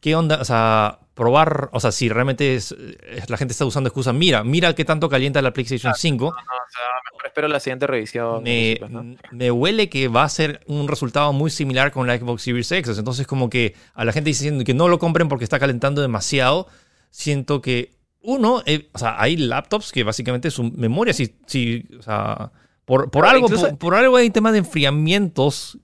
¿Qué 0.00 0.14
onda? 0.14 0.40
O 0.40 0.44
sea, 0.44 1.00
probar, 1.14 1.70
o 1.72 1.80
sea, 1.80 1.90
si 1.90 2.08
realmente 2.08 2.54
es- 2.54 2.70
es- 3.10 3.28
la 3.28 3.36
gente 3.36 3.50
está 3.52 3.64
usando 3.64 3.88
excusa, 3.88 4.12
mira, 4.12 4.44
mira 4.44 4.74
qué 4.74 4.84
tanto 4.84 5.08
calienta 5.08 5.42
la 5.42 5.52
PlayStation 5.52 5.92
5. 5.96 6.24
No, 6.26 6.30
o 6.30 6.32
sea, 6.40 6.84
mejor 7.12 7.26
espero 7.26 7.48
la 7.48 7.58
siguiente 7.58 7.86
revisión. 7.88 8.42
Me, 8.44 8.78
¿no? 8.88 9.16
me 9.32 9.50
huele 9.50 9.88
que 9.88 10.06
va 10.06 10.22
a 10.22 10.28
ser 10.28 10.60
un 10.66 10.86
resultado 10.86 11.32
muy 11.32 11.50
similar 11.50 11.90
con 11.90 12.06
la 12.06 12.16
Xbox 12.16 12.42
Series 12.42 12.70
X. 12.70 12.96
Entonces, 12.98 13.26
como 13.26 13.50
que 13.50 13.74
a 13.94 14.04
la 14.04 14.12
gente 14.12 14.30
diciendo 14.30 14.62
que 14.64 14.74
no 14.74 14.86
lo 14.86 15.00
compren 15.00 15.28
porque 15.28 15.42
está 15.44 15.58
calentando 15.58 16.00
demasiado, 16.00 16.68
siento 17.10 17.60
que, 17.60 17.96
uno, 18.22 18.62
eh, 18.66 18.88
o 18.92 18.98
sea, 18.98 19.20
hay 19.20 19.36
laptops 19.36 19.90
que 19.90 20.04
básicamente 20.04 20.50
su 20.52 20.62
memoria, 20.64 21.12
si, 21.12 21.34
si 21.46 21.84
o 21.98 22.02
sea, 22.02 22.52
por, 22.84 23.10
por 23.10 23.26
algo, 23.26 23.46
incluso- 23.46 23.70
por, 23.70 23.78
por 23.78 23.94
algo 23.96 24.16
hay 24.16 24.30
tema 24.30 24.52
de 24.52 24.58
enfriamientos 24.58 25.78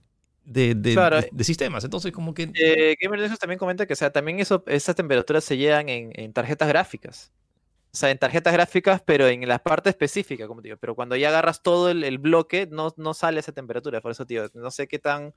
de, 0.44 0.74
de- 0.74 0.92
Claro. 0.94 1.20
de- 1.20 1.28
de 1.32 1.44
sistemas. 1.44 1.84
Entonces, 1.84 2.12
como 2.12 2.34
que... 2.34 2.50
Eh, 2.54 2.96
Gamer 3.00 3.36
también 3.38 3.58
comenta 3.58 3.86
que, 3.86 3.92
o 3.94 3.96
sea, 3.96 4.10
también 4.10 4.40
eso, 4.40 4.62
esas 4.66 4.94
temperaturas 4.94 5.44
se 5.44 5.56
llegan 5.56 5.88
en, 5.88 6.12
en 6.14 6.32
tarjetas 6.32 6.68
gráficas. 6.68 7.32
O 7.92 7.96
sea, 7.96 8.10
en 8.10 8.18
tarjetas 8.18 8.52
gráficas, 8.52 9.02
pero 9.06 9.28
en 9.28 9.46
la 9.48 9.60
parte 9.60 9.88
específica, 9.88 10.48
como 10.48 10.60
te 10.60 10.66
digo. 10.68 10.78
Pero 10.80 10.96
cuando 10.96 11.14
ya 11.14 11.28
agarras 11.28 11.62
todo 11.62 11.90
el, 11.90 12.02
el 12.02 12.18
bloque, 12.18 12.66
no, 12.68 12.92
no 12.96 13.14
sale 13.14 13.38
esa 13.38 13.52
temperatura. 13.52 14.00
Por 14.00 14.10
eso, 14.10 14.26
tío, 14.26 14.50
no 14.54 14.70
sé 14.72 14.88
qué 14.88 14.98
tan. 14.98 15.32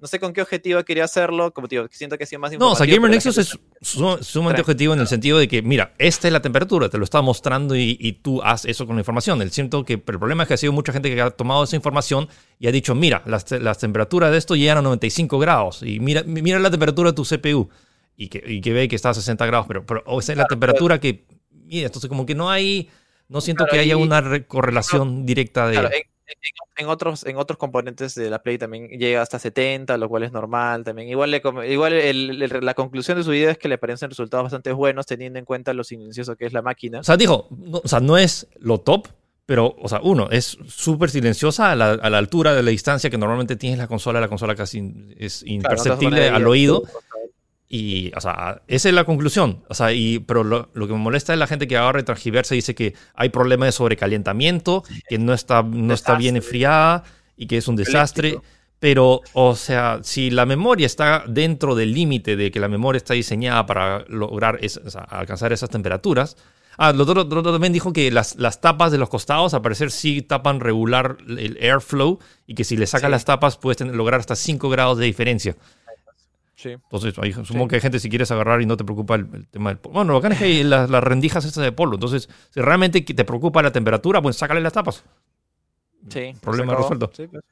No 0.00 0.06
sé 0.06 0.20
con 0.20 0.32
qué 0.32 0.40
objetivo 0.42 0.82
quería 0.84 1.04
hacerlo. 1.04 1.52
Como 1.52 1.66
digo, 1.66 1.86
siento 1.90 2.16
que 2.16 2.22
ha 2.24 2.26
sido 2.26 2.38
más 2.40 2.52
No, 2.52 2.70
o 2.72 2.76
sea, 2.76 2.86
Gamer 2.86 3.10
Nexus 3.10 3.36
es 3.38 3.58
su- 3.80 4.18
sumamente 4.22 4.60
objetivo 4.60 4.94
en 4.94 5.00
el 5.00 5.08
sentido 5.08 5.38
de 5.38 5.48
que, 5.48 5.60
mira, 5.60 5.92
esta 5.98 6.28
es 6.28 6.32
la 6.32 6.40
temperatura, 6.40 6.88
te 6.88 6.98
lo 6.98 7.04
está 7.04 7.20
mostrando 7.20 7.74
y, 7.74 7.96
y 8.00 8.12
tú 8.12 8.40
haz 8.42 8.64
eso 8.64 8.86
con 8.86 8.94
la 8.94 9.00
información. 9.00 9.42
El 9.42 9.50
siento 9.50 9.84
que 9.84 9.98
pero 9.98 10.16
el 10.16 10.20
problema 10.20 10.44
es 10.44 10.48
que 10.48 10.54
ha 10.54 10.56
sido 10.56 10.72
mucha 10.72 10.92
gente 10.92 11.12
que 11.12 11.20
ha 11.20 11.30
tomado 11.30 11.64
esa 11.64 11.74
información 11.74 12.28
y 12.60 12.68
ha 12.68 12.72
dicho, 12.72 12.94
mira, 12.94 13.22
las, 13.26 13.50
las 13.50 13.78
temperaturas 13.78 14.30
de 14.30 14.38
esto 14.38 14.54
llegan 14.54 14.78
a 14.78 14.82
95 14.82 15.38
grados 15.40 15.82
y 15.82 15.98
mira, 15.98 16.22
mira 16.24 16.60
la 16.60 16.70
temperatura 16.70 17.10
de 17.10 17.16
tu 17.16 17.24
CPU 17.24 17.68
y 18.16 18.28
que, 18.28 18.42
y 18.46 18.60
que 18.60 18.72
ve 18.72 18.86
que 18.88 18.94
está 18.96 19.10
a 19.10 19.14
60 19.14 19.46
grados, 19.46 19.66
pero, 19.66 19.84
pero 19.84 20.02
o 20.06 20.20
esa 20.20 20.30
es 20.32 20.38
la 20.38 20.46
temperatura 20.46 21.00
que, 21.00 21.24
mira, 21.50 21.86
entonces 21.86 22.08
como 22.08 22.24
que 22.24 22.36
no 22.36 22.50
hay, 22.50 22.88
no 23.28 23.40
siento 23.40 23.64
Claro, 23.64 23.72
que 23.74 23.80
haya 23.80 23.94
y- 23.94 24.02
una 24.02 24.20
re- 24.20 24.46
correlación 24.46 25.26
directa 25.26 25.66
de... 25.66 25.72
Claro, 25.74 25.88
en, 25.92 26.02
en- 26.76 26.86
otros, 26.88 27.26
en 27.26 27.36
otros 27.36 27.58
componentes 27.58 28.14
de 28.14 28.30
la 28.30 28.42
Play 28.42 28.58
también 28.58 28.88
llega 28.88 29.20
hasta 29.22 29.38
70, 29.38 29.96
lo 29.96 30.08
cual 30.08 30.22
es 30.22 30.32
normal 30.32 30.84
también. 30.84 31.08
Igual, 31.08 31.30
le 31.30 31.42
igual 31.68 31.92
el- 31.92 32.42
el- 32.42 32.64
la 32.64 32.74
conclusión 32.74 33.18
de 33.18 33.24
su 33.24 33.30
video 33.30 33.50
es 33.50 33.58
que 33.58 33.68
le 33.68 33.78
parecen 33.78 34.10
resultados 34.10 34.44
bastante 34.44 34.72
buenos 34.72 35.06
teniendo 35.06 35.38
en 35.38 35.44
cuenta 35.44 35.72
lo 35.74 35.84
silencioso 35.84 36.36
que 36.36 36.46
es 36.46 36.52
la 36.52 36.62
máquina. 36.62 37.00
O 37.00 37.04
sea, 37.04 37.16
dijo, 37.16 37.48
no, 37.50 37.80
o 37.82 37.88
sea, 37.88 38.00
no 38.00 38.16
es 38.18 38.46
lo 38.58 38.78
top, 38.78 39.08
pero, 39.46 39.74
o 39.80 39.88
sea, 39.88 40.00
uno, 40.02 40.28
es 40.30 40.58
súper 40.66 41.08
silenciosa 41.08 41.72
a 41.72 41.74
la, 41.76 41.92
a 41.92 42.10
la 42.10 42.18
altura 42.18 42.52
de 42.54 42.62
la 42.62 42.70
distancia 42.70 43.08
que 43.08 43.16
normalmente 43.16 43.56
tienes 43.56 43.78
la 43.78 43.86
consola. 43.88 44.20
La 44.20 44.28
consola 44.28 44.54
casi 44.54 44.78
es 45.16 45.40
Claro, 45.40 45.46
no 45.48 45.54
imperceptible 45.54 46.16
poner 46.16 46.22
ahí 46.24 46.36
al 46.36 46.46
oído. 46.46 46.82
Y, 47.68 48.10
o 48.16 48.20
sea, 48.20 48.62
esa 48.66 48.88
es 48.88 48.94
la 48.94 49.04
conclusión. 49.04 49.62
O 49.68 49.74
sea, 49.74 49.92
y, 49.92 50.20
pero 50.20 50.42
lo, 50.42 50.70
lo 50.72 50.86
que 50.86 50.94
me 50.94 50.98
molesta 50.98 51.32
es 51.34 51.38
la 51.38 51.46
gente 51.46 51.68
que 51.68 51.76
ahora 51.76 52.02
transgiversa 52.04 52.54
y 52.54 52.58
dice 52.58 52.74
que 52.74 52.94
hay 53.14 53.28
problemas 53.28 53.66
de 53.68 53.72
sobrecalentamiento, 53.72 54.84
que 55.08 55.18
no 55.18 55.34
está, 55.34 55.62
no 55.62 55.92
está 55.94 56.16
bien 56.16 56.36
enfriada 56.36 57.04
y 57.36 57.46
que 57.46 57.58
es 57.58 57.68
un 57.68 57.76
desastre. 57.76 58.28
Eléctrico. 58.28 58.54
Pero, 58.80 59.22
o 59.32 59.56
sea, 59.56 59.98
si 60.04 60.30
la 60.30 60.46
memoria 60.46 60.86
está 60.86 61.24
dentro 61.26 61.74
del 61.74 61.92
límite 61.92 62.36
de 62.36 62.52
que 62.52 62.60
la 62.60 62.68
memoria 62.68 62.96
está 62.98 63.14
diseñada 63.14 63.66
para 63.66 64.04
lograr 64.08 64.58
es- 64.62 64.76
o 64.76 64.88
sea, 64.88 65.02
alcanzar 65.02 65.52
esas 65.52 65.68
temperaturas. 65.68 66.36
Ah, 66.76 66.92
lo 66.92 67.02
otro, 67.02 67.14
lo 67.24 67.40
otro 67.40 67.50
también 67.50 67.72
dijo 67.72 67.92
que 67.92 68.08
las, 68.12 68.36
las 68.36 68.60
tapas 68.60 68.92
de 68.92 68.98
los 68.98 69.08
costados, 69.08 69.52
al 69.52 69.62
parecer, 69.62 69.90
sí 69.90 70.22
tapan 70.22 70.60
regular 70.60 71.16
el 71.26 71.58
airflow 71.60 72.20
y 72.46 72.54
que 72.54 72.62
si 72.62 72.76
le 72.76 72.86
sacas 72.86 73.08
Sí. 73.08 73.10
las 73.10 73.24
tapas 73.24 73.56
puedes 73.56 73.78
tener- 73.78 73.96
lograr 73.96 74.20
hasta 74.20 74.36
5 74.36 74.68
grados 74.70 74.96
de 74.96 75.06
diferencia. 75.06 75.56
Sí. 76.58 76.70
Entonces, 76.70 77.14
ahí 77.18 77.32
supongo 77.32 77.64
Sí. 77.64 77.68
que 77.68 77.74
hay 77.76 77.80
gente 77.80 78.00
si 78.00 78.08
quieres 78.10 78.32
agarrar 78.32 78.60
y 78.60 78.66
no 78.66 78.76
te 78.76 78.82
preocupa 78.82 79.14
el, 79.14 79.28
el 79.32 79.46
tema 79.46 79.70
del 79.70 79.78
polvo. 79.78 79.94
Bueno, 79.94 80.14
lo 80.14 80.20
que 80.20 80.26
es 80.26 80.38
que 80.38 80.44
hay 80.44 80.64
las, 80.64 80.90
las 80.90 81.04
rendijas 81.04 81.44
estas 81.44 81.62
de 81.62 81.70
polvo. 81.70 81.94
Entonces, 81.94 82.28
si 82.50 82.60
realmente 82.60 83.00
te 83.00 83.24
preocupa 83.24 83.62
la 83.62 83.70
temperatura, 83.70 84.20
pues 84.20 84.34
sácale 84.34 84.60
las 84.60 84.72
tapas. 84.72 85.04
Sí. 86.08 86.32
Problema 86.40 86.74
resuelto. 86.74 87.12
Sí, 87.14 87.28
pues. 87.28 87.44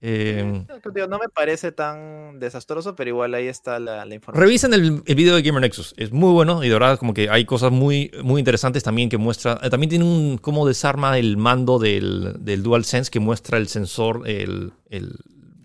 Eh, 0.00 0.64
no 1.08 1.18
me 1.18 1.28
parece 1.34 1.72
tan 1.72 2.38
desastroso, 2.38 2.94
pero 2.94 3.10
igual 3.10 3.34
ahí 3.34 3.46
está 3.46 3.78
la, 3.78 4.02
información. 4.14 4.46
Revisen 4.46 4.74
el, 4.74 5.02
el, 5.04 5.14
video 5.14 5.34
de 5.36 5.42
Gamer 5.42 5.62
Nexus, 5.62 5.94
es 5.96 6.12
muy 6.12 6.32
bueno 6.32 6.62
y 6.62 6.68
de 6.68 6.74
verdad 6.74 6.98
como 6.98 7.14
que 7.14 7.30
hay 7.30 7.46
cosas 7.46 7.72
muy, 7.72 8.10
muy 8.22 8.38
interesantes 8.38 8.82
también 8.82 9.08
que 9.08 9.16
muestra, 9.16 9.58
eh, 9.62 9.70
también 9.70 9.88
tiene 9.88 10.04
un 10.04 10.36
cómo 10.38 10.66
desarma 10.66 11.18
el 11.18 11.38
mando 11.38 11.78
del, 11.78 12.34
del 12.38 12.62
DualSense 12.62 13.10
que 13.10 13.20
muestra 13.20 13.56
el 13.56 13.68
sensor, 13.68 14.28
el, 14.28 14.74
el, 14.90 15.16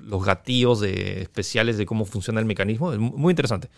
los 0.04 0.26
gatillos 0.26 0.80
de, 0.80 1.22
especiales 1.22 1.78
de 1.78 1.86
cómo 1.86 2.06
funciona 2.06 2.40
el 2.40 2.46
mecanismo, 2.46 2.94
es 2.94 3.00
muy 3.00 3.32
interesante. 3.32 3.70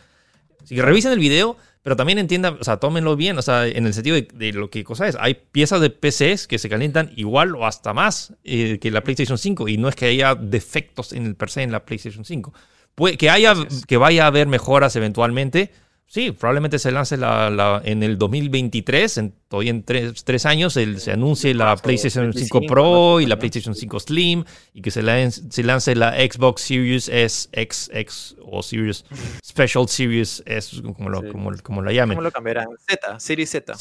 Así 0.64 0.76
que 0.76 0.82
revisen 0.82 1.12
el 1.12 1.20
video, 1.20 1.58
pero 1.82 1.96
también 1.96 2.20
entiendan, 2.20 2.58
o 2.60 2.64
sea, 2.64 2.78
tómenlo 2.78 3.16
bien, 3.18 3.38
o 3.38 3.42
sea, 3.42 3.68
en 3.68 3.86
el 3.86 3.94
sentido 3.94 4.16
de, 4.16 4.54
lo 4.54 4.70
que 4.70 4.84
cosa 4.84 5.08
es. 5.08 5.18
Hay 5.20 5.34
piezas 5.34 5.82
de 5.82 5.90
PCs 5.90 6.48
que 6.48 6.58
se 6.58 6.70
calientan 6.70 7.12
igual 7.18 7.56
o 7.56 7.66
hasta 7.66 7.94
más 7.94 8.34
eh, 8.46 8.80
que 8.80 8.90
la 8.90 9.02
PlayStation 9.02 9.38
5 9.38 9.68
y 9.68 9.78
no 9.78 9.90
es 9.90 9.96
que 9.96 10.06
haya 10.06 10.36
defectos 10.36 11.12
en 11.12 11.26
el 11.26 11.36
per 11.36 11.50
se 11.50 11.64
en 11.64 11.72
la 11.72 11.86
PlayStation 11.86 12.24
5. 12.24 12.54
Puede, 12.96 13.18
que, 13.18 13.30
haya, 13.30 13.56
que 13.88 13.98
vaya 13.98 14.24
a 14.24 14.28
haber 14.28 14.48
mejoras 14.48 14.96
eventualmente, 14.96 15.72
Sí, 16.14 16.32
probablemente 16.32 16.78
se 16.78 16.92
lance 16.92 17.18
la, 17.18 17.82
en 17.84 18.04
el 18.04 18.20
2023, 18.20 19.18
en, 19.18 19.34
todavía 19.48 19.72
en 19.72 19.84
tres, 19.84 20.46
años, 20.46 20.74
se 20.74 21.12
anuncie 21.12 21.56
la 21.56 21.76
PlayStation 21.76 22.32
5 22.32 22.62
Pro 22.68 23.20
y 23.20 23.26
la 23.26 23.40
PlayStation 23.40 23.74
5 23.74 24.00
Slim 24.00 24.44
y 24.74 24.84
que 24.84 24.92
se 24.92 25.02
lance, 25.02 25.42
se 25.50 25.64
lance 25.64 25.96
la 25.96 26.12
Xbox 26.12 26.62
Series 26.62 27.10
S, 27.10 27.50
X, 27.52 28.36
o 28.44 28.62
Series 28.62 29.06
Special 29.44 29.88
Series 29.88 30.44
S, 30.46 30.84
como 30.84 31.10
lo, 31.10 31.28
como, 31.32 31.52
como 31.64 31.82
la 31.82 31.92
llamen. 31.92 32.16
¿Cómo 32.16 32.22
lo 32.28 32.32
cambiarán? 32.32 32.68
Z, 32.88 33.20
Series 33.20 33.50
Z. 33.50 33.76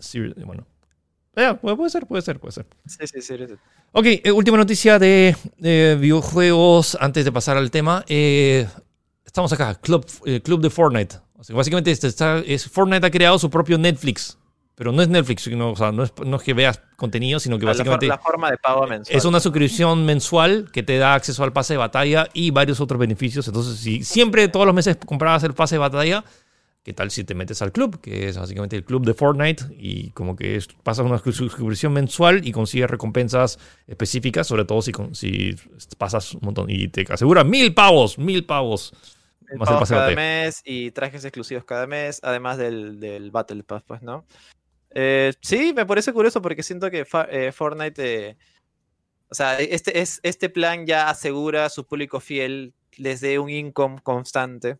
Series, 0.00 0.34
bueno. 0.44 0.66
puede, 1.60 1.90
ser, 1.90 2.06
puede 2.06 2.22
ser, 2.22 2.40
puede 2.40 2.52
ser. 2.52 2.66
Sí, 2.84 3.06
sí, 3.06 3.22
Series 3.22 3.50
Z. 3.50 3.62
Ok, 3.92 4.06
eh, 4.06 4.32
última 4.32 4.56
noticia 4.56 4.98
de, 4.98 5.36
videojuegos 5.56 6.98
antes 7.00 7.24
de 7.24 7.30
pasar 7.30 7.56
al 7.56 7.70
tema. 7.70 8.04
Eh, 8.08 8.66
estamos 9.28 9.52
acá, 9.52 9.76
Club, 9.76 10.04
eh, 10.24 10.40
Club 10.40 10.60
de 10.60 10.70
Fortnite 10.70 11.28
básicamente 11.50 11.90
este 11.90 12.08
está, 12.08 12.38
es, 12.38 12.68
Fortnite 12.68 13.06
ha 13.06 13.10
creado 13.10 13.38
su 13.38 13.50
propio 13.50 13.78
Netflix. 13.78 14.38
Pero 14.74 14.92
no 14.92 15.02
es 15.02 15.08
Netflix, 15.08 15.42
sino, 15.42 15.72
o 15.72 15.76
sea, 15.76 15.90
no, 15.90 16.04
es, 16.04 16.12
no 16.24 16.36
es 16.36 16.42
que 16.44 16.54
veas 16.54 16.80
contenido, 16.96 17.40
sino 17.40 17.58
que 17.58 17.66
básicamente. 17.66 18.06
La, 18.06 18.18
forma 18.18 18.48
de 18.48 18.58
pago 18.58 18.86
mensual. 18.86 19.16
Es 19.16 19.24
una 19.24 19.40
suscripción 19.40 20.06
mensual 20.06 20.70
que 20.72 20.84
te 20.84 20.98
da 20.98 21.14
acceso 21.14 21.42
al 21.42 21.52
pase 21.52 21.74
de 21.74 21.78
batalla 21.78 22.28
y 22.32 22.52
varios 22.52 22.80
otros 22.80 23.00
beneficios. 23.00 23.48
Entonces, 23.48 23.76
si 23.80 24.04
siempre 24.04 24.46
todos 24.46 24.66
los 24.66 24.74
meses 24.76 24.96
comprabas 25.04 25.42
el 25.42 25.52
pase 25.52 25.74
de 25.74 25.78
batalla, 25.80 26.24
¿qué 26.84 26.92
tal 26.92 27.10
si 27.10 27.24
te 27.24 27.34
metes 27.34 27.60
al 27.60 27.72
club? 27.72 28.00
Que 28.00 28.28
es 28.28 28.38
básicamente 28.38 28.76
el 28.76 28.84
club 28.84 29.04
de 29.04 29.14
Fortnite 29.14 29.64
y 29.76 30.10
como 30.10 30.36
que 30.36 30.62
pasas 30.84 31.04
una 31.04 31.18
suscripción 31.18 31.92
mensual 31.92 32.46
y 32.46 32.52
consigues 32.52 32.88
recompensas 32.88 33.58
específicas, 33.88 34.46
sobre 34.46 34.64
todo 34.64 34.80
si, 34.80 34.92
si 35.12 35.56
pasas 35.96 36.34
un 36.34 36.40
montón 36.42 36.70
y 36.70 36.86
te 36.86 37.04
asegura 37.12 37.42
mil 37.42 37.74
pavos, 37.74 38.16
mil 38.16 38.46
pavos 38.46 38.94
cada 39.88 40.10
mes 40.10 40.62
y 40.64 40.90
trajes 40.90 41.24
exclusivos 41.24 41.64
cada 41.64 41.86
mes, 41.86 42.20
además 42.22 42.58
del, 42.58 43.30
Battle 43.32 43.62
Pass, 43.64 43.82
pues, 43.86 44.02
¿no? 44.02 44.26
Eh, 44.90 45.32
sí, 45.40 45.72
me 45.74 45.86
parece 45.86 46.12
curioso 46.12 46.40
porque 46.40 46.62
siento 46.62 46.90
que 46.90 47.06
eh, 47.30 47.52
Fortnite, 47.52 48.30
eh, 48.30 48.36
o 49.28 49.34
sea, 49.34 49.58
este, 49.58 50.00
es, 50.00 50.20
este 50.22 50.48
plan 50.48 50.86
ya 50.86 51.10
asegura 51.10 51.66
a 51.66 51.70
su 51.70 51.86
público 51.86 52.20
fiel 52.20 52.74
desde 52.96 53.38
un 53.38 53.50
income 53.50 54.00
constante. 54.02 54.78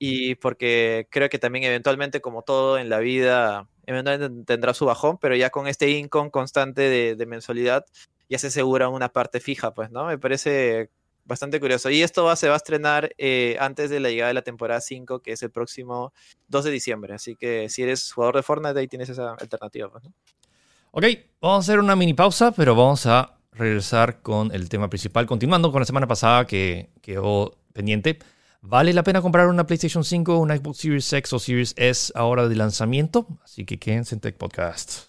Y 0.00 0.36
porque 0.36 1.08
creo 1.10 1.28
que 1.28 1.40
también 1.40 1.64
eventualmente, 1.64 2.20
como 2.20 2.42
todo 2.42 2.78
en 2.78 2.88
la 2.88 3.00
vida, 3.00 3.68
eventualmente 3.84 4.44
tendrá 4.44 4.72
su 4.72 4.86
bajón, 4.86 5.18
pero 5.18 5.34
ya 5.34 5.50
con 5.50 5.66
este 5.66 5.90
income 5.90 6.30
constante 6.30 6.82
de, 6.82 7.16
de 7.16 7.26
mensualidad, 7.26 7.84
ya 8.28 8.38
se 8.38 8.46
asegura 8.46 8.88
una 8.88 9.08
parte 9.08 9.40
fija, 9.40 9.74
pues, 9.74 9.90
¿no? 9.90 10.06
Me 10.06 10.18
parece 10.18 10.90
bastante 11.28 11.60
curioso. 11.60 11.90
Y 11.90 12.02
esto 12.02 12.34
se 12.34 12.48
va 12.48 12.54
a 12.54 12.56
estrenar 12.56 13.14
eh, 13.18 13.56
antes 13.60 13.90
de 13.90 14.00
la 14.00 14.08
llegada 14.08 14.28
de 14.28 14.34
la 14.34 14.42
temporada 14.42 14.80
5, 14.80 15.20
que 15.20 15.32
es 15.32 15.42
el 15.42 15.50
próximo 15.50 16.12
2 16.48 16.64
de 16.64 16.70
diciembre. 16.72 17.14
Así 17.14 17.36
que 17.36 17.68
si 17.68 17.82
eres 17.82 18.10
jugador 18.10 18.36
de 18.36 18.42
Fortnite, 18.42 18.80
ahí 18.80 18.88
tienes 18.88 19.10
esa 19.10 19.34
alternativa. 19.34 19.90
Pues, 19.90 20.04
ok, 20.90 21.04
vamos 21.40 21.56
a 21.56 21.60
hacer 21.60 21.78
una 21.78 21.94
mini 21.94 22.14
pausa, 22.14 22.50
pero 22.50 22.74
vamos 22.74 23.06
a 23.06 23.38
regresar 23.52 24.22
con 24.22 24.52
el 24.52 24.68
tema 24.68 24.88
principal. 24.88 25.26
Continuando 25.26 25.70
con 25.70 25.80
la 25.80 25.86
semana 25.86 26.08
pasada 26.08 26.46
que 26.46 26.90
quedó 27.02 27.58
pendiente. 27.72 28.18
¿Vale 28.60 28.92
la 28.92 29.04
pena 29.04 29.22
comprar 29.22 29.46
una 29.46 29.66
PlayStation 29.66 30.02
5, 30.02 30.38
una 30.38 30.56
Xbox 30.56 30.78
Series 30.78 31.12
X 31.12 31.32
o 31.32 31.38
Series 31.38 31.74
S 31.76 32.12
ahora 32.16 32.48
de 32.48 32.56
lanzamiento? 32.56 33.28
Así 33.44 33.64
que 33.64 33.78
quédense 33.78 34.16
en 34.16 34.20
Tech 34.20 34.36
Podcast. 34.36 35.04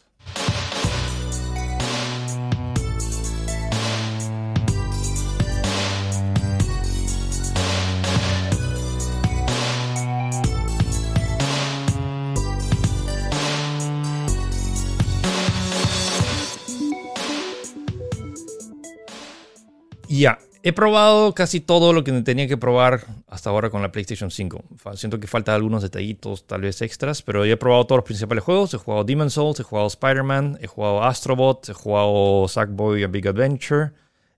Ya, 20.20 20.38
he 20.64 20.74
probado 20.74 21.34
casi 21.34 21.62
todo 21.62 21.94
lo 21.94 22.04
que 22.04 22.12
tenía 22.24 22.46
que 22.46 22.58
probar 22.58 23.06
hasta 23.28 23.50
ahora 23.50 23.70
con 23.70 23.82
la 23.82 23.94
PlayStation 23.94 24.30
5. 24.30 24.64
Siento 24.96 25.18
que 25.18 25.28
faltan 25.28 25.56
algunos 25.56 25.82
detallitos, 25.82 26.46
tal 26.46 26.60
vez 26.60 26.82
extras, 26.82 27.22
pero 27.22 27.46
he 27.46 27.56
probado 27.56 27.86
todos 27.86 28.00
los 28.00 28.06
principales 28.06 28.44
juegos. 28.44 28.74
He 28.74 28.78
jugado 28.78 29.06
Demon's 29.06 29.32
Souls, 29.36 29.62
he 29.62 29.64
jugado 29.64 29.88
Spider-Man, 29.88 30.60
he 30.62 30.68
jugado 30.68 31.04
Astrobot, 31.04 31.70
he 31.70 31.74
jugado 31.74 32.50
Sackboy 32.50 33.02
A 33.04 33.08
Big 33.08 33.30
Adventure. 33.30 33.92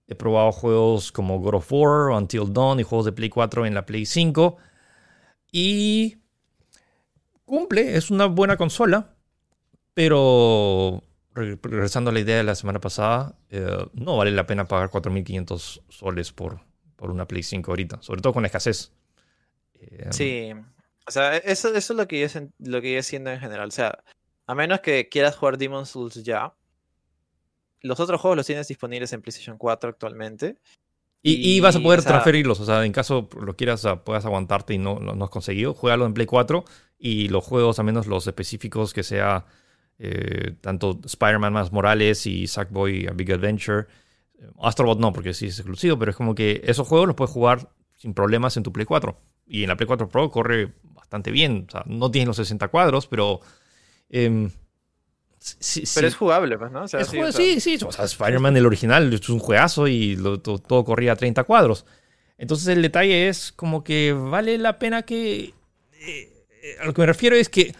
He 0.07 0.13
probado 0.13 0.51
juegos 0.51 1.11
como 1.11 1.39
God 1.39 1.55
of 1.55 1.71
War, 1.71 2.11
Until 2.11 2.53
Dawn 2.53 2.79
y 2.79 2.83
juegos 2.83 3.05
de 3.05 3.13
Play 3.13 3.29
4 3.29 3.65
en 3.65 3.73
la 3.73 3.83
Play 3.83 4.05
5. 4.05 4.57
Y 5.51 6.17
cumple, 7.43 7.97
es 7.97 8.11
una 8.11 8.27
buena 8.27 8.55
consola, 8.55 9.15
pero 9.95 11.01
regresando 11.61 12.09
a 12.09 12.13
la 12.13 12.19
idea 12.19 12.37
de 12.37 12.43
la 12.43 12.55
semana 12.55 12.79
pasada, 12.79 13.35
eh, 13.49 13.85
no 13.93 14.17
vale 14.17 14.31
la 14.31 14.45
pena 14.45 14.65
pagar 14.65 14.89
4.500 14.89 15.81
soles 15.89 16.31
por, 16.31 16.59
por 16.95 17.11
una 17.11 17.27
Play 17.27 17.43
5 17.43 17.71
ahorita, 17.71 18.01
sobre 18.01 18.21
todo 18.21 18.33
con 18.33 18.43
la 18.43 18.47
escasez. 18.47 18.91
Eh, 19.79 20.07
sí, 20.11 20.51
o 21.07 21.11
sea, 21.11 21.37
eso, 21.37 21.73
eso 21.73 21.93
es 21.93 21.97
lo 21.97 22.07
que, 22.07 22.19
yo, 22.19 22.41
lo 22.59 22.81
que 22.81 22.93
yo 22.93 23.03
siento 23.03 23.31
en 23.31 23.39
general. 23.39 23.67
O 23.67 23.71
sea, 23.71 24.03
a 24.47 24.55
menos 24.55 24.81
que 24.81 25.09
quieras 25.09 25.35
jugar 25.35 25.57
Demon's 25.57 25.89
Souls 25.89 26.23
ya, 26.23 26.53
los 27.81 27.99
otros 27.99 28.21
juegos 28.21 28.37
los 28.37 28.45
tienes 28.45 28.67
disponibles 28.67 29.11
en 29.13 29.21
PlayStation 29.21 29.57
4 29.57 29.89
actualmente. 29.89 30.57
Y, 31.23 31.59
vas 31.59 31.75
a 31.75 31.79
poder 31.79 32.03
transferirlos, 32.03 32.59
o 32.61 32.65
sea, 32.65 32.83
en 32.83 32.91
caso 32.91 33.29
lo 33.39 33.55
quieras, 33.55 33.85
puedas 34.03 34.25
aguantarte 34.25 34.73
y 34.73 34.79
no, 34.79 34.97
no, 34.97 35.23
has 35.23 35.29
conseguido, 35.29 35.75
juégalo 35.75 36.07
en 36.07 36.15
Play 36.15 36.25
4 36.25 36.65
y 36.97 37.27
los 37.27 37.45
juegos, 37.45 37.77
a 37.77 37.83
menos 37.83 38.07
los 38.07 38.25
específicos 38.25 38.91
que 38.91 39.03
sea 39.03 39.45
eh, 40.03 40.55
tanto 40.61 40.99
Spider-Man 41.05 41.53
más 41.53 41.71
Morales 41.71 42.25
y 42.25 42.47
Sackboy 42.47 43.05
A 43.05 43.11
Big 43.11 43.31
Adventure. 43.31 43.85
Eh, 44.39 44.47
Astrobot 44.59 44.99
no, 44.99 45.13
porque 45.13 45.35
sí 45.35 45.45
es 45.45 45.59
exclusivo, 45.59 45.99
pero 45.99 46.09
es 46.09 46.17
como 46.17 46.33
que 46.33 46.59
esos 46.65 46.87
juegos 46.87 47.05
los 47.05 47.15
puedes 47.15 47.31
jugar 47.31 47.69
sin 47.97 48.15
problemas 48.15 48.57
en 48.57 48.63
tu 48.63 48.73
Play 48.73 48.87
4. 48.87 49.15
Y 49.45 49.61
en 49.61 49.69
la 49.69 49.77
Play 49.77 49.85
4 49.85 50.09
Pro 50.09 50.31
corre 50.31 50.73
bastante 50.81 51.29
bien. 51.29 51.65
O 51.67 51.71
sea, 51.71 51.83
no 51.85 52.09
tienes 52.09 52.27
los 52.27 52.37
60 52.37 52.69
cuadros, 52.69 53.05
pero... 53.05 53.41
Em, 54.09 54.49
pero 55.93 56.07
es 56.07 56.15
jugable, 56.15 56.57
pues, 56.57 56.71
¿no? 56.71 56.87
sí, 56.87 57.59
sí, 57.59 57.77
O 57.85 57.91
sea, 57.91 58.05
Spider-Man, 58.05 58.57
el 58.57 58.65
original, 58.65 59.13
es 59.13 59.29
un 59.29 59.39
juegazo 59.39 59.87
y 59.87 60.17
todo, 60.41 60.83
corría 60.83 61.11
a 61.13 61.15
30 61.15 61.43
cuadros. 61.43 61.85
Entonces 62.39 62.67
el 62.69 62.81
detalle 62.81 63.27
es 63.27 63.51
como 63.51 63.83
que 63.83 64.13
vale 64.13 64.57
la 64.57 64.79
pena 64.79 65.03
que... 65.03 65.53
Eh, 65.93 66.77
a 66.79 66.85
lo 66.85 66.93
que 66.93 67.01
me 67.01 67.07
refiero 67.07 67.35
es 67.35 67.49
que 67.49 67.75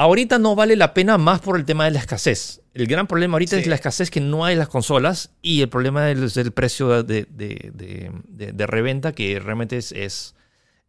Ahorita 0.00 0.38
no 0.38 0.54
vale 0.54 0.76
la 0.76 0.94
pena 0.94 1.18
más 1.18 1.40
por 1.40 1.58
el 1.58 1.66
tema 1.66 1.84
de 1.84 1.90
la 1.90 1.98
escasez. 1.98 2.62
El 2.72 2.86
gran 2.86 3.06
problema 3.06 3.34
ahorita 3.34 3.58
es 3.58 3.66
la 3.66 3.74
escasez 3.74 4.10
que 4.10 4.22
no 4.22 4.46
hay 4.46 4.54
en 4.54 4.58
las 4.58 4.68
consolas 4.68 5.34
y 5.42 5.60
el 5.60 5.68
problema 5.68 6.10
es 6.10 6.38
el 6.38 6.52
precio 6.52 7.02
de, 7.02 7.26
de, 7.28 8.66
reventa 8.66 9.12
que 9.12 9.38
realmente 9.38 9.76
es, 9.76 9.92
es, 9.92 10.34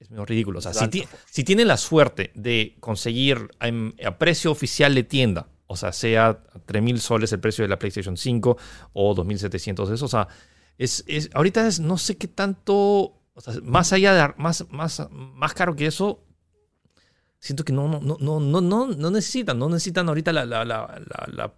medio 0.09 0.23
ridículo. 0.23 0.59
O 0.59 0.61
sea, 0.61 0.73
si, 0.73 1.03
si 1.29 1.43
tienen 1.43 1.67
la 1.67 1.75
suerte 1.75 2.31
de 2.35 2.77
conseguir 2.79 3.49
a, 3.59 4.17
precio 4.17 4.49
oficial 4.49 4.95
de 4.95 5.03
tienda, 5.03 5.49
o 5.67 5.75
sea, 5.75 5.91
sea 5.91 6.41
3.000 6.65 6.97
soles 6.99 7.33
el 7.33 7.41
precio 7.41 7.65
de 7.65 7.67
la 7.67 7.79
PlayStation 7.79 8.15
5 8.15 8.57
o 8.93 9.13
2.700 9.13 9.91
eso, 9.91 10.05
o 10.05 10.07
sea, 10.07 10.29
es, 10.77 11.03
es, 11.05 11.29
ahorita 11.33 11.67
es 11.67 11.81
no 11.81 11.97
sé 11.97 12.15
qué 12.15 12.29
tanto, 12.29 13.19
más 13.61 13.91
allá 13.91 14.13
de, 14.13 14.33
más, 14.37 14.65
más, 14.69 15.05
más 15.11 15.53
caro 15.53 15.75
que 15.75 15.87
eso, 15.87 16.23
siento 17.41 17.65
que 17.65 17.73
no, 17.73 17.87
no, 17.87 18.17
no, 18.19 18.39
no, 18.39 18.61
no, 18.61 18.87
no 18.87 19.11
necesitan, 19.11 19.59
no 19.59 19.67
necesitan 19.67 20.07
ahorita 20.07 20.31
la, 20.31 20.45
la, 20.45 20.63
la, 20.63 21.03
la 21.33 21.53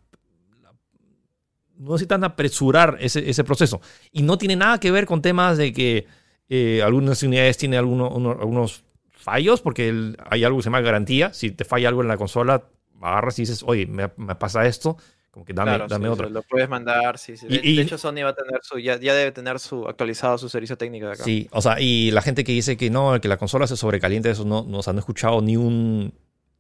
no 1.78 1.92
necesitan 1.92 2.24
apresurar 2.24 2.98
ese, 3.00 3.30
ese, 3.30 3.44
proceso. 3.44 3.82
Y 4.12 4.24
no 4.24 4.38
tiene 4.38 4.56
nada 4.56 4.80
que 4.80 4.92
ver 4.92 5.06
con 5.06 5.22
temas 5.22 5.58
de 5.58 5.74
que 5.74 6.08
eh, 6.50 6.82
algunas 6.82 7.22
unidades 7.24 7.58
tienen 7.58 7.80
algunos, 7.80 8.12
algunos 8.40 8.84
fallos, 9.12 9.62
porque 9.62 10.16
hay 10.30 10.44
algo 10.44 10.58
que 10.58 10.64
se 10.64 10.68
llama 10.68 10.82
garantía. 10.82 11.34
Si 11.34 11.52
te 11.52 11.66
falla 11.66 11.90
algo 11.90 12.02
en 12.02 12.08
la 12.08 12.18
consola, 12.18 12.64
agarras 13.02 13.38
y 13.40 13.42
dices, 13.42 13.64
oye, 13.66 13.86
me, 13.86 14.12
me, 14.16 14.36
pasa 14.36 14.66
esto, 14.66 14.98
Como 15.34 15.46
que 15.46 15.54
dame, 15.54 15.72
Claro, 15.72 15.88
dame 15.88 16.06
sí, 16.06 16.12
otro. 16.14 16.30
lo 16.30 16.44
puedes 16.44 16.70
mandar, 16.70 17.18
sí, 17.18 17.36
sí. 17.36 17.48
Y- 17.50 17.58
De, 17.58 17.62
y- 17.68 17.76
de 17.78 17.82
hecho, 17.82 17.98
Sony 17.98 18.22
va 18.24 18.30
a 18.30 18.36
tener 18.36 18.60
su, 18.62 18.78
ya, 18.78 19.00
ya 19.00 19.16
debe 19.16 19.32
tener 19.32 19.60
su 19.60 19.88
actualizado 19.88 20.38
su 20.38 20.48
servicio 20.48 20.78
técnico 20.78 21.08
de 21.08 21.14
acá. 21.14 21.24
Sí, 21.24 21.48
o 21.52 21.60
sea, 21.60 21.82
y 21.82 22.12
la 22.12 22.22
gente 22.22 22.44
que 22.44 22.52
dice 22.52 22.78
que 22.78 22.92
no, 22.92 23.20
que 23.20 23.28
la 23.28 23.38
consola 23.38 23.66
se 23.66 23.76
sobrecalienta, 23.76 24.30
eso 24.30 24.46
no, 24.46 24.64
no, 24.64 24.78
o 24.78 24.84
sea, 24.84 24.94
no 24.94 25.00
he 25.00 25.02
escuchado 25.02 25.42
ni 25.42 25.58
un 25.58 26.14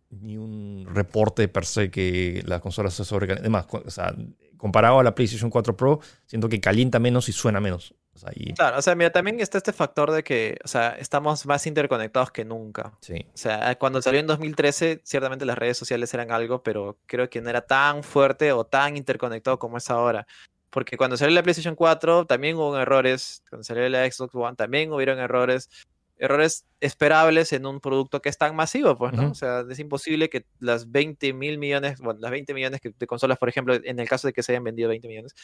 ni 0.09 0.38
un 0.38 0.88
reporte 0.91 1.47
per 1.47 1.65
se 1.65 1.89
que 1.91 2.41
la 2.47 2.59
consola 2.59 2.89
se 2.89 3.05
sobrecalienta. 3.05 3.43
Además, 3.43 3.65
cu- 3.67 3.84
o 3.86 3.89
sea, 3.91 4.15
comparado 4.57 4.99
a 4.99 5.03
la 5.03 5.13
PlayStation 5.13 5.51
4 5.51 5.78
Pro, 5.78 5.99
siento 6.26 6.49
que 6.49 6.59
calienta 6.59 6.97
menos 6.99 7.30
y 7.30 7.32
suena 7.32 7.59
menos. 7.59 7.93
O 8.16 8.20
sea, 8.20 8.32
y, 8.36 8.53
Claro, 8.53 8.78
o 8.78 8.82
sea, 8.82 8.95
mira, 8.95 9.11
también 9.11 9.39
está 9.39 9.57
este 9.57 9.74
factor 9.74 10.11
de 10.11 10.24
que, 10.24 10.57
o 10.64 10.68
sea, 10.68 10.89
estamos 10.99 11.45
más 11.45 11.66
interconectados 11.66 12.32
que 12.32 12.45
nunca. 12.45 12.93
sí. 13.01 13.26
O 13.34 13.38
sea, 13.38 13.76
cuando 13.78 14.01
salió 14.01 14.20
en 14.20 14.28
2013, 14.28 15.01
ciertamente 15.03 15.45
las 15.45 15.57
redes 15.57 15.78
sociales 15.78 16.14
eran 16.14 16.32
algo, 16.32 16.64
pero 16.64 16.97
creo 17.05 17.30
que 17.30 17.41
no 17.41 17.49
era 17.49 17.61
tan 17.61 18.03
fuerte 18.03 18.51
o 18.51 18.66
tan 18.66 18.97
interconectado 18.97 19.57
como 19.57 19.78
es 19.78 19.89
ahora. 19.89 20.28
Porque 20.70 20.97
cuando 20.97 21.18
salió 21.18 21.36
la 21.36 21.43
PlayStation 21.43 21.76
4 21.76 22.26
también 22.26 22.55
hubo 22.55 22.76
errores, 22.78 23.43
cuando 23.47 23.64
salió 23.64 23.88
la 23.89 24.09
Xbox 24.09 24.34
One 24.34 24.55
también 24.55 24.91
hubieron 24.91 25.20
errores, 25.20 25.70
errores 26.18 26.66
esperables 26.80 27.53
en 27.53 27.68
un 27.68 27.80
producto 27.80 28.22
que 28.22 28.30
es 28.30 28.39
tan 28.39 28.55
masivo, 28.55 28.97
pues, 28.97 29.14
¿no? 29.14 29.30
O 29.30 29.36
sea, 29.36 29.64
es 29.70 29.78
imposible 29.78 30.30
que 30.30 30.47
las 30.59 30.91
20 30.91 31.32
mil 31.34 31.59
millones, 31.59 31.99
bueno, 31.99 32.20
las 32.20 32.32
20 32.32 32.55
millones 32.55 32.82
de 32.82 33.07
consolas, 33.07 33.38
por 33.38 33.49
ejemplo, 33.49 33.76
en 33.76 33.99
el 33.99 34.09
caso 34.09 34.28
de 34.28 34.34
que 34.34 34.41
se 34.41 34.53
hayan 34.53 34.64
vendido 34.64 34.89
20 34.89 35.07
millones, 35.07 35.36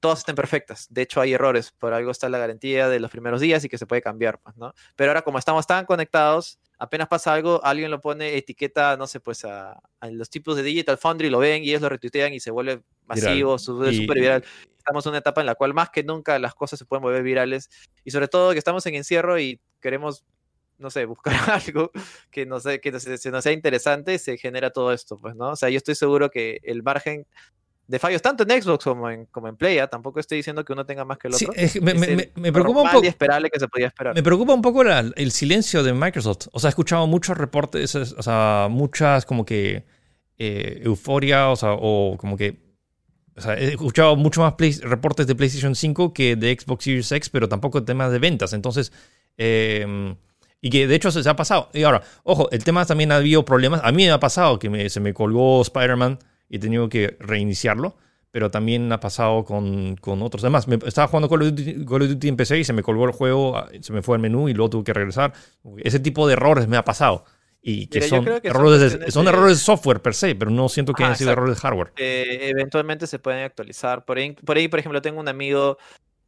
todas 0.00 0.20
estén 0.20 0.34
perfectas. 0.34 0.86
De 0.90 1.02
hecho, 1.02 1.20
hay 1.20 1.32
errores. 1.32 1.72
Por 1.72 1.92
algo 1.92 2.10
está 2.10 2.28
la 2.28 2.38
garantía 2.38 2.88
de 2.88 3.00
los 3.00 3.10
primeros 3.10 3.40
días 3.40 3.64
y 3.64 3.68
que 3.68 3.78
se 3.78 3.86
puede 3.86 4.02
cambiar, 4.02 4.40
pues, 4.40 4.56
¿no? 4.56 4.72
Pero 4.94 5.10
ahora, 5.10 5.22
como 5.22 5.38
estamos 5.38 5.66
tan 5.66 5.86
conectados, 5.86 6.58
apenas 6.78 7.08
pasa 7.08 7.32
algo, 7.32 7.64
alguien 7.64 7.90
lo 7.90 8.00
pone, 8.00 8.36
etiqueta, 8.36 8.96
no 8.96 9.06
sé, 9.06 9.20
pues 9.20 9.44
a, 9.44 9.80
a 10.00 10.10
los 10.10 10.30
tipos 10.30 10.56
de 10.56 10.62
Digital 10.62 10.98
Foundry, 10.98 11.30
lo 11.30 11.38
ven 11.38 11.64
y 11.64 11.70
ellos 11.70 11.82
lo 11.82 11.88
retuitean 11.88 12.32
y 12.34 12.40
se 12.40 12.50
vuelve 12.50 12.82
masivo, 13.06 13.58
súper 13.58 13.92
viral. 14.14 14.44
Estamos 14.78 15.04
en 15.06 15.10
una 15.10 15.18
etapa 15.18 15.40
en 15.40 15.46
la 15.46 15.54
cual 15.54 15.74
más 15.74 15.90
que 15.90 16.04
nunca 16.04 16.38
las 16.38 16.54
cosas 16.54 16.78
se 16.78 16.84
pueden 16.84 17.02
volver 17.02 17.22
virales 17.22 17.70
y 18.04 18.10
sobre 18.10 18.28
todo 18.28 18.52
que 18.52 18.58
estamos 18.58 18.86
en 18.86 18.94
encierro 18.94 19.38
y 19.38 19.60
queremos, 19.80 20.24
no 20.78 20.90
sé, 20.90 21.04
buscar 21.06 21.34
algo 21.50 21.90
que 22.30 22.46
nos, 22.46 22.64
que 22.64 22.92
nos, 22.92 23.02
se 23.02 23.30
nos 23.30 23.42
sea 23.42 23.52
interesante 23.52 24.18
se 24.18 24.36
genera 24.38 24.70
todo 24.70 24.92
esto, 24.92 25.16
pues, 25.16 25.34
¿no? 25.34 25.50
O 25.50 25.56
sea, 25.56 25.70
yo 25.70 25.78
estoy 25.78 25.94
seguro 25.94 26.30
que 26.30 26.60
el 26.62 26.82
margen 26.82 27.26
de 27.88 27.98
fallos 27.98 28.20
tanto 28.22 28.42
en 28.48 28.62
Xbox 28.62 28.82
como 28.84 29.08
en, 29.10 29.26
como 29.26 29.48
en 29.48 29.56
Play, 29.56 29.78
¿ah? 29.78 29.86
tampoco 29.86 30.18
estoy 30.20 30.38
diciendo 30.38 30.64
que 30.64 30.72
uno 30.72 30.84
tenga 30.86 31.04
más 31.04 31.18
que 31.18 31.28
el 31.28 31.34
Sí, 31.34 31.44
otro. 31.44 31.54
es 31.60 31.80
me, 31.80 31.92
es 31.92 31.98
me- 31.98 32.06
el 32.06 32.30
me- 32.34 32.52
preocupa 32.52 32.82
un 32.82 32.88
poco. 32.90 33.02
que 33.02 33.58
se 33.60 33.68
podía 33.68 33.86
esperar. 33.86 34.14
Me 34.14 34.22
preocupa 34.22 34.52
un 34.54 34.62
poco 34.62 34.82
la- 34.82 35.00
el 35.14 35.30
silencio 35.30 35.82
de 35.82 35.92
Microsoft. 35.92 36.48
O 36.52 36.58
sea, 36.58 36.68
he 36.68 36.70
escuchado 36.70 37.06
muchos 37.06 37.36
reportes, 37.38 37.94
es- 37.94 38.12
o 38.12 38.22
sea, 38.22 38.66
muchas 38.70 39.24
como 39.24 39.44
que 39.44 39.84
eh, 40.38 40.82
euforia, 40.84 41.48
o 41.50 41.56
sea, 41.56 41.70
o 41.72 42.16
como 42.18 42.36
que. 42.36 42.56
O 43.36 43.40
sea, 43.40 43.54
he 43.54 43.68
escuchado 43.70 44.16
mucho 44.16 44.40
más 44.40 44.54
play- 44.54 44.78
reportes 44.82 45.26
de 45.26 45.34
PlayStation 45.34 45.74
5 45.74 46.12
que 46.12 46.36
de 46.36 46.56
Xbox 46.58 46.84
Series 46.84 47.10
X, 47.12 47.28
pero 47.30 47.48
tampoco 47.48 47.84
temas 47.84 48.10
de 48.12 48.18
ventas. 48.18 48.52
Entonces, 48.52 48.92
eh, 49.38 50.14
y 50.60 50.70
que 50.70 50.86
de 50.86 50.94
hecho 50.94 51.10
se, 51.10 51.22
se 51.22 51.28
ha 51.28 51.36
pasado. 51.36 51.68
Y 51.72 51.82
ahora, 51.84 52.02
ojo, 52.24 52.50
el 52.50 52.64
tema 52.64 52.84
también 52.84 53.12
ha 53.12 53.16
habido 53.16 53.44
problemas. 53.44 53.80
A 53.84 53.92
mí 53.92 54.04
me 54.04 54.10
ha 54.10 54.18
pasado 54.20 54.58
que 54.58 54.68
me- 54.70 54.88
se 54.90 55.00
me 55.00 55.14
colgó 55.14 55.62
Spider-Man 55.62 56.18
y 56.48 56.56
he 56.56 56.58
tenido 56.58 56.88
que 56.88 57.16
reiniciarlo. 57.20 57.96
Pero 58.32 58.50
también 58.50 58.92
ha 58.92 59.00
pasado 59.00 59.44
con, 59.44 59.96
con 59.96 60.20
otros. 60.20 60.44
Además, 60.44 60.68
me, 60.68 60.78
estaba 60.84 61.06
jugando 61.08 61.28
Call 61.28 61.42
of, 61.42 61.48
Duty, 61.50 61.86
Call 61.86 62.02
of 62.02 62.08
Duty 62.08 62.28
en 62.28 62.36
PC 62.36 62.58
y 62.58 62.64
se 62.64 62.74
me 62.74 62.82
colgó 62.82 63.06
el 63.06 63.12
juego, 63.12 63.56
ah, 63.56 63.70
se 63.80 63.94
me 63.94 64.02
fue 64.02 64.16
el 64.16 64.20
menú 64.20 64.48
y 64.50 64.52
luego 64.52 64.68
tuve 64.68 64.84
que 64.84 64.92
regresar. 64.92 65.32
Ese 65.78 66.00
tipo 66.00 66.26
de 66.26 66.34
errores 66.34 66.68
me 66.68 66.76
ha 66.76 66.84
pasado. 66.84 67.24
Y 67.62 67.86
que 67.86 68.00
Mira, 68.00 68.08
son, 68.10 68.24
creo 68.24 68.40
que 68.42 68.50
son 68.50 68.56
errores, 68.60 69.00
de, 69.00 69.10
son 69.10 69.24
de- 69.24 69.30
errores 69.30 69.58
de 69.58 69.64
software 69.64 70.00
per 70.02 70.14
se, 70.14 70.34
pero 70.34 70.50
no 70.50 70.68
siento 70.68 70.92
que 70.92 71.02
Ajá, 71.02 71.12
hayan 71.12 71.18
sido 71.18 71.32
errores 71.32 71.56
de 71.56 71.60
hardware. 71.62 71.92
Eh, 71.96 72.50
eventualmente 72.50 73.06
se 73.06 73.18
pueden 73.18 73.42
actualizar. 73.42 74.04
Por 74.04 74.18
ahí, 74.18 74.32
por 74.32 74.56
ahí, 74.56 74.68
por 74.68 74.80
ejemplo, 74.80 75.00
tengo 75.00 75.18
un 75.18 75.28
amigo, 75.28 75.78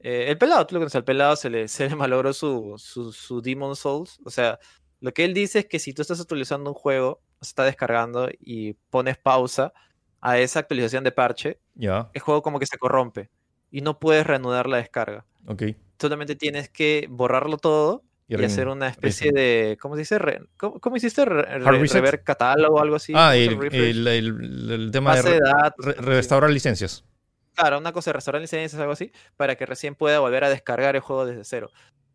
eh, 0.00 0.26
el 0.28 0.38
pelado, 0.38 0.66
tú 0.66 0.74
lo 0.74 0.80
conoces, 0.80 0.96
al 0.96 1.04
pelado 1.04 1.36
se 1.36 1.50
le, 1.50 1.68
se 1.68 1.88
le 1.88 1.94
malogró 1.94 2.32
su, 2.32 2.74
su, 2.78 3.12
su 3.12 3.42
Demon 3.42 3.76
Souls. 3.76 4.18
O 4.24 4.30
sea, 4.30 4.58
lo 5.00 5.12
que 5.12 5.24
él 5.24 5.34
dice 5.34 5.60
es 5.60 5.66
que 5.66 5.78
si 5.78 5.92
tú 5.92 6.02
estás 6.02 6.20
actualizando 6.20 6.70
un 6.70 6.74
juego, 6.74 7.20
se 7.40 7.50
está 7.50 7.64
descargando 7.64 8.28
y 8.40 8.72
pones 8.88 9.18
pausa 9.18 9.72
a 10.20 10.38
esa 10.38 10.60
actualización 10.60 11.04
de 11.04 11.12
parche, 11.12 11.58
Ya, 11.74 12.10
el 12.12 12.20
juego 12.20 12.42
como 12.42 12.58
que 12.58 12.66
se 12.66 12.78
corrompe 12.78 13.30
y 13.70 13.80
no 13.82 13.98
puedes 13.98 14.26
reanudar 14.26 14.66
la 14.68 14.78
descarga. 14.78 15.24
ok. 15.46 15.62
Solamente 16.00 16.36
tienes 16.36 16.68
que 16.68 17.06
borrarlo 17.10 17.56
todo 17.58 18.04
y, 18.28 18.34
rein- 18.36 18.46
hacer 18.46 18.68
una 18.68 18.88
especie 18.88 19.32
de. 19.32 19.76
¿Cómo 19.80 19.94
se 19.96 20.00
dice? 20.00 20.18
Re- 20.18 20.42
¿cómo, 20.56 20.78
cómo 20.80 20.96
hiciste? 20.96 21.24
Re- 21.24 21.42
re- 21.58 21.86
rever 21.86 22.22
catálogo 22.22 22.76
o 22.76 22.80
algo 22.80 22.96
así. 22.96 23.12
Ah, 23.16 23.32
¿Cómo 23.48 23.62
se 23.62 23.76
el, 23.90 24.06
el, 24.06 24.06
el- 24.08 24.70
el 24.70 24.90
tema 24.92 25.16
de 25.16 25.22
base 25.22 25.34
de 25.34 25.40
re- 25.78 25.92
restaurar 25.94 26.50
licencias. 26.50 27.04
Claro, 27.54 27.78
una 27.78 27.92
cosa 27.92 28.10
de 28.10 28.14
restaurar 28.14 28.40
licencias, 28.40 28.80
algo 28.80 28.92
así, 28.92 29.10
para 29.36 29.56
que 29.56 29.66
recién 29.66 29.96
pueda 29.96 30.20
volver 30.20 30.44
a 30.44 30.50
descargar 30.50 30.94
el 30.94 31.00
juego 31.02 31.26
desde 31.26 31.42
cero. 31.44 31.70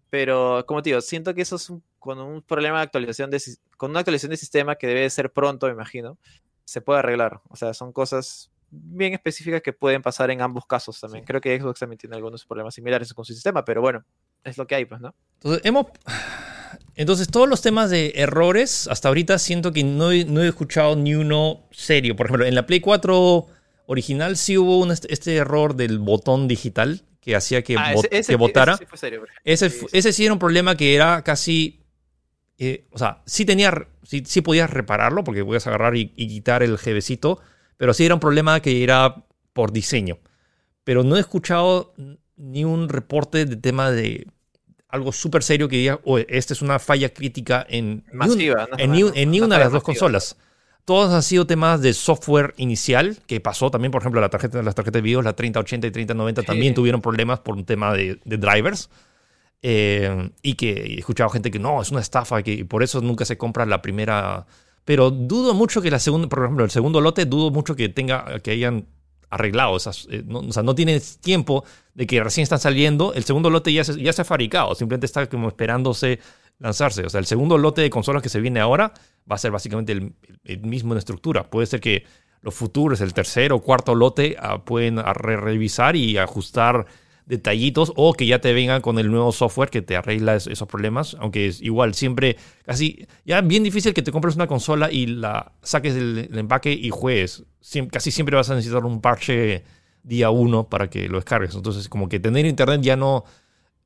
Pero, 0.10 0.64
como 0.68 0.82
te 0.82 0.92
digo, 0.92 1.02
siento 1.02 1.34
que 1.34 1.42
eso 1.42 1.56
es 1.58 1.70
un- 1.70 1.84
con 2.00 2.20
un 2.20 2.42
problema 2.42 2.78
de 2.78 2.84
actualización 2.84 3.30
de 3.32 3.42
con 3.78 3.90
una 3.92 4.00
actualización 4.00 4.30
de 4.30 4.38
sistema 4.38 4.76
que 4.76 4.88
debe 4.88 5.02
de 5.02 5.10
ser 5.10 5.32
pronto, 5.32 5.66
me 5.68 5.74
imagino, 5.74 6.18
se 6.66 6.82
puede 6.82 7.00
arreglar. 7.00 7.42
O 7.50 7.56
sea, 7.56 7.74
son 7.74 7.92
cosas 7.92 8.50
bien 8.72 9.14
específicas 9.14 9.62
que 9.62 9.72
pueden 9.74 10.02
pasar 10.02 10.32
en 10.32 10.42
ambos 10.42 10.66
casos 10.66 11.00
también. 11.00 11.24
Sí. 11.24 11.28
Creo 11.28 11.42
que 11.42 11.60
Xbox 11.60 11.80
también 11.80 11.98
tiene 12.00 12.16
algunos 12.16 12.46
problemas 12.46 12.74
similares 12.74 13.14
con 13.14 13.24
su 13.26 13.34
sistema, 13.34 13.64
pero 13.64 13.82
bueno, 13.82 14.04
es 14.44 14.58
lo 14.58 14.66
que 14.66 14.76
hay, 14.76 14.86
pues, 14.86 15.00
¿no? 15.00 15.14
Entonces, 15.36 15.62
hemos. 15.66 15.86
Entonces, 16.96 17.28
todos 17.28 17.48
los 17.50 17.62
temas 17.62 17.90
de 17.90 18.14
errores, 18.16 18.88
hasta 18.88 19.08
ahorita 19.08 19.40
siento 19.40 19.72
que 19.72 19.84
no 19.84 20.12
he, 20.12 20.26
no 20.26 20.42
he 20.44 20.48
escuchado 20.48 20.96
ni 20.96 21.16
uno 21.16 21.64
serio. 21.72 22.16
Por 22.16 22.28
ejemplo, 22.28 22.46
en 22.46 22.56
la 22.56 22.66
Play 22.66 22.80
4 22.82 23.48
original 23.88 24.38
sí 24.38 24.58
hubo 24.58 24.80
un, 24.80 24.92
este, 24.92 25.36
error 25.36 25.76
del 25.76 26.00
botón 26.00 26.48
digital 26.48 27.02
que 27.20 27.36
hacía 27.36 27.64
que, 27.64 27.76
Ah, 27.78 27.94
bot- 27.94 28.06
ese, 28.06 28.18
ese- 28.20 28.32
que 28.34 28.36
botara. 28.38 28.74
ese 28.74 28.84
sí 28.84 28.90
fue 28.90 28.98
serio, 28.98 29.20
por 29.20 29.30
ejemplo. 29.30 29.52
Ese, 29.52 29.70
Sí, 29.70 29.80
fu- 29.80 29.88
sí. 29.90 29.98
ese 29.98 30.14
sí 30.14 30.26
era 30.26 30.34
un 30.34 30.40
problema 30.40 30.76
que 30.76 30.96
era 30.96 31.24
casi. 31.24 31.80
Eh, 32.66 32.86
o 32.92 32.98
sea, 32.98 33.22
sí 33.26 33.46
tenía. 33.46 33.88
Sí, 34.04 34.24
sí 34.26 34.42
podías 34.42 34.70
repararlo 34.70 35.24
porque 35.24 35.44
podías 35.46 35.66
agarrar 35.68 35.96
y, 35.96 36.12
y 36.16 36.28
quitar 36.28 36.62
el 36.64 36.78
jevecito. 36.78 37.40
Pero 37.78 37.94
sí 37.94 38.06
era 38.06 38.14
un 38.14 38.20
problema 38.20 38.60
que 38.62 38.84
era 38.84 39.24
por 39.54 39.72
diseño. 39.72 40.20
Pero 40.84 41.04
no 41.04 41.16
he 41.18 41.20
escuchado 41.20 41.94
ni 42.38 42.66
un 42.66 42.90
reporte 42.90 43.46
de 43.46 43.56
tema 43.56 43.92
de 43.92 44.28
algo 44.90 45.12
súper 45.12 45.42
serio 45.44 45.68
que 45.70 45.78
diga, 45.78 46.00
oye, 46.04 46.26
esta 46.30 46.54
es 46.54 46.62
una 46.62 46.78
falla 46.80 47.10
crítica 47.10 47.66
en, 47.68 48.04
un- 48.12 48.18
Masiva, 48.18 48.68
¿no? 48.72 48.78
en, 48.78 48.92
ni, 48.92 49.02
en 49.16 49.32
ni 49.32 49.40
una 49.42 49.56
de 49.58 49.64
las 49.64 49.72
dos 49.72 49.82
masiva. 49.82 49.84
consolas. 49.86 50.38
Todos 50.86 51.14
han 51.14 51.24
sido 51.24 51.48
temas 51.48 51.82
de 51.82 51.94
software 51.94 52.54
inicial, 52.58 53.18
que 53.26 53.40
pasó 53.40 53.72
también, 53.72 53.92
por 53.92 54.02
ejemplo, 54.02 54.20
la 54.20 54.30
tarjeta, 54.30 54.62
las 54.62 54.76
tarjetas 54.76 55.00
de 55.00 55.04
video, 55.04 55.22
la 55.22 55.34
3080 55.34 55.88
y 55.88 55.92
3090 55.92 56.44
también 56.44 56.74
tuvieron 56.74 57.02
problemas 57.02 57.40
por 57.40 57.56
un 57.56 57.64
tema 57.66 57.94
de, 57.94 58.20
de 58.26 58.38
drivers. 58.38 58.90
Eh, 59.66 60.30
y 60.42 60.56
que 60.56 60.72
he 60.74 61.00
escuchado 61.00 61.30
gente 61.30 61.50
que 61.50 61.58
no, 61.58 61.82
es 61.82 61.90
una 61.90 62.02
estafa, 62.02 62.44
que 62.44 62.66
por 62.66 62.84
eso 62.84 63.00
nunca 63.00 63.24
se 63.24 63.38
compra 63.38 63.66
la 63.66 63.82
primera. 63.82 64.46
Pero 64.84 65.10
dudo 65.10 65.54
mucho 65.54 65.82
que 65.82 65.90
la 65.90 66.00
segunda, 66.00 66.28
por 66.28 66.44
ejemplo, 66.44 66.66
el 66.66 66.72
segundo 66.72 67.00
lote, 67.00 67.26
dudo 67.26 67.50
mucho 67.50 67.74
que 67.74 67.88
tenga, 67.88 68.40
que 68.42 68.52
hayan 68.52 68.86
arreglado 69.30 69.78
esas. 69.78 70.06
eh, 70.12 70.22
no, 70.28 70.40
o 70.40 70.52
sea, 70.52 70.64
no 70.64 70.76
tienes 70.76 71.18
tiempo 71.20 71.64
de 71.94 72.06
que 72.06 72.22
recién 72.22 72.44
están 72.44 72.60
saliendo. 72.60 73.14
El 73.14 73.24
segundo 73.24 73.50
lote 73.50 73.72
ya 73.72 73.86
se, 73.86 74.02
ya 74.02 74.12
se 74.12 74.24
ha 74.24 74.26
fabricado, 74.26 74.76
simplemente 74.76 75.06
está 75.06 75.28
como 75.28 75.48
esperándose 75.48 76.20
lanzarse. 76.60 77.06
O 77.06 77.10
sea, 77.10 77.22
el 77.22 77.26
segundo 77.26 77.58
lote 77.58 77.82
de 77.82 77.90
consolas 77.90 78.22
que 78.22 78.30
se 78.30 78.42
viene 78.42 78.60
ahora 78.60 78.94
va 79.32 79.36
a 79.36 79.40
ser 79.40 79.52
básicamente 79.52 79.94
el, 79.94 80.14
el 80.44 80.60
mismo 80.64 80.94
en 80.94 80.98
estructura. 80.98 81.50
Puede 81.50 81.68
ser 81.68 81.80
que 81.80 82.04
los 82.42 82.54
futuros, 82.54 83.00
el 83.00 83.14
tercer 83.14 83.54
o 83.54 83.62
cuarto 83.62 83.96
lote, 83.96 84.36
ah, 84.38 84.66
pueden 84.66 84.98
re- 84.98 85.38
revisar 85.38 85.96
y 85.96 86.18
ajustar 86.18 86.86
detallitos 87.26 87.94
o 87.96 88.14
que 88.14 88.26
ya 88.26 88.40
te 88.42 88.52
vengan 88.54 88.82
con 88.82 89.00
el 89.00 89.10
nuevo 89.10 89.32
software 89.32 89.70
que 89.70 89.82
te 89.82 89.96
arregla 89.96 90.36
es- 90.36 90.48
esos 90.48 90.68
problemas, 90.68 91.16
aunque 91.20 91.48
es 91.48 91.62
igual 91.62 91.94
siempre 91.94 92.36
casi 92.66 93.08
ya 93.26 93.42
bien 93.42 93.64
difícil 93.64 93.94
que 93.94 94.02
te 94.02 94.12
compres 94.12 94.36
una 94.36 94.48
consola 94.48 94.92
y 94.92 95.06
la 95.06 95.54
saques 95.62 95.96
del, 95.96 96.28
del 96.30 96.38
empaque 96.40 96.72
y 96.74 96.90
juegues. 96.90 97.44
Siem- 97.62 97.90
casi 97.90 98.12
siempre 98.12 98.36
vas 98.36 98.50
a 98.50 98.56
necesitar 98.56 98.84
un 98.86 99.00
parche 99.02 99.64
día 100.04 100.30
uno 100.30 100.68
para 100.68 100.90
que 100.90 101.08
lo 101.08 101.16
descargues. 101.18 101.56
Entonces, 101.56 101.88
como 101.88 102.10
que 102.10 102.20
tener 102.20 102.46
internet 102.46 102.82
ya 102.82 102.98
no 102.98 103.24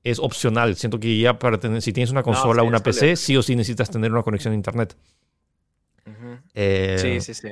es 0.03 0.17
opcional. 0.19 0.75
Siento 0.75 0.99
que 0.99 1.17
ya 1.19 1.37
para 1.37 1.59
tener, 1.59 1.81
si 1.83 1.93
tienes 1.93 2.09
una 2.11 2.23
consola 2.23 2.63
o 2.63 2.65
sí, 2.65 2.69
una 2.69 2.79
PC, 2.79 3.15
sí 3.17 3.37
o 3.37 3.43
sí 3.43 3.55
necesitas 3.55 3.91
tener 3.91 4.11
una 4.11 4.23
conexión 4.23 4.53
a 4.53 4.55
internet. 4.55 4.95
Eh, 6.53 6.97
Sí, 6.99 7.21
sí, 7.21 7.33
sí. 7.33 7.49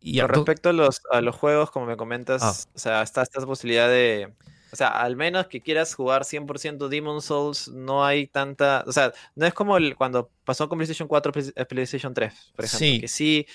y 0.00 0.20
Con 0.20 0.28
respecto 0.30 0.68
a 0.70 0.72
los, 0.72 1.00
a 1.10 1.20
los 1.20 1.34
juegos, 1.34 1.70
como 1.70 1.86
me 1.86 1.96
comentas, 1.96 2.42
Ah. 2.42 2.70
o 2.74 2.78
sea, 2.78 3.02
está 3.02 3.22
esta 3.22 3.44
posibilidad 3.44 3.88
de. 3.88 4.32
O 4.72 4.76
sea, 4.76 4.88
al 4.88 5.16
menos 5.16 5.46
que 5.46 5.60
quieras 5.60 5.94
jugar 5.94 6.24
100% 6.24 6.88
Demon 6.88 7.22
Souls, 7.22 7.68
no 7.68 8.04
hay 8.04 8.26
tanta. 8.26 8.84
O 8.86 8.92
sea, 8.92 9.12
no 9.34 9.46
es 9.46 9.54
como 9.54 9.76
el, 9.76 9.96
cuando 9.96 10.30
pasó 10.44 10.68
con 10.68 10.78
PlayStation 10.78 11.08
4, 11.08 11.32
Play- 11.32 11.52
eh, 11.56 11.64
PlayStation 11.64 12.12
3, 12.12 12.32
por 12.54 12.64
ejemplo. 12.64 12.86
Sí. 12.86 13.00
Que 13.00 13.08
sí. 13.08 13.46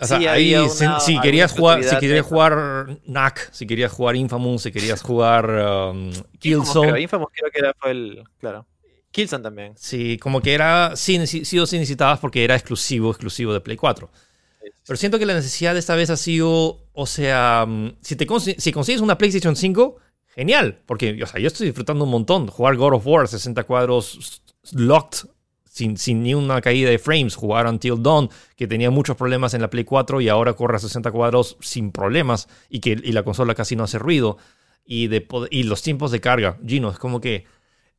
O 0.00 0.06
sea, 0.06 0.18
Sí, 0.18 0.26
ahí 0.26 0.54
una- 0.54 1.00
si 1.00 1.20
querías 1.20 1.52
jugar, 1.52 1.84
si 1.84 1.96
querías 1.98 2.24
jugar 2.24 2.98
NAC, 3.04 3.52
si 3.52 3.66
querías 3.66 3.92
jugar 3.92 4.16
Infamous, 4.16 4.62
si 4.62 4.72
querías 4.72 5.02
jugar 5.02 5.44
um, 5.50 6.10
creo, 6.10 6.24
Killzone, 6.38 7.00
Infamous 7.02 7.28
creo 7.34 7.50
que 7.50 7.58
era, 7.58 7.74
fue 7.78 7.90
el. 7.90 8.24
Claro. 8.40 8.66
Killzone 9.10 9.42
también. 9.42 9.74
sí, 9.76 10.16
como 10.16 10.40
que 10.40 10.54
era, 10.54 10.96
sí, 10.96 11.26
sí 11.26 11.58
o 11.58 11.66
sí 11.66 11.76
necesitabas 11.76 12.18
porque 12.18 12.42
era 12.44 12.54
exclusivo, 12.54 13.10
exclusivo 13.10 13.52
de 13.52 13.60
Play 13.60 13.76
4. 13.76 14.10
Pero 14.86 14.96
siento 14.96 15.18
que 15.18 15.26
la 15.26 15.34
necesidad 15.34 15.74
de 15.74 15.80
esta 15.80 15.94
vez 15.94 16.08
ha 16.08 16.16
sido, 16.16 16.86
o 16.92 17.06
sea, 17.06 17.66
mm, 17.68 17.96
si, 18.00 18.16
te 18.16 18.26
si 18.58 18.72
consigues 18.72 19.02
una 19.02 19.18
PlayStation 19.18 19.54
5, 19.54 19.96
genial, 20.34 20.80
porque 20.86 21.22
o 21.22 21.26
sea, 21.26 21.40
yo 21.40 21.46
estoy 21.46 21.66
disfrutando 21.68 22.04
un 22.04 22.10
montón. 22.10 22.46
Jugar 22.48 22.76
God 22.76 22.94
of 22.94 23.06
War 23.06 23.28
60 23.28 23.62
cuadros 23.64 24.42
locked, 24.72 25.28
sin, 25.64 25.96
sin 25.96 26.22
ni 26.22 26.34
una 26.34 26.60
caída 26.60 26.90
de 26.90 26.98
frames. 26.98 27.34
Jugar 27.34 27.66
Until 27.66 28.02
Dawn, 28.02 28.30
que 28.56 28.66
tenía 28.66 28.90
muchos 28.90 29.16
problemas 29.16 29.54
en 29.54 29.62
la 29.62 29.70
Play 29.70 29.84
4 29.84 30.20
y 30.20 30.28
ahora 30.28 30.54
corre 30.54 30.76
a 30.76 30.80
60 30.80 31.10
cuadros 31.10 31.56
sin 31.60 31.92
problemas 31.92 32.48
y 32.68 32.80
que 32.80 32.90
y 32.90 33.12
la 33.12 33.22
consola 33.22 33.54
casi 33.54 33.76
no 33.76 33.84
hace 33.84 33.98
ruido. 33.98 34.38
Y, 34.84 35.06
de, 35.06 35.26
y 35.50 35.62
los 35.62 35.82
tiempos 35.82 36.10
de 36.10 36.20
carga, 36.20 36.58
Gino, 36.66 36.90
es 36.90 36.98
como 36.98 37.20
que 37.20 37.46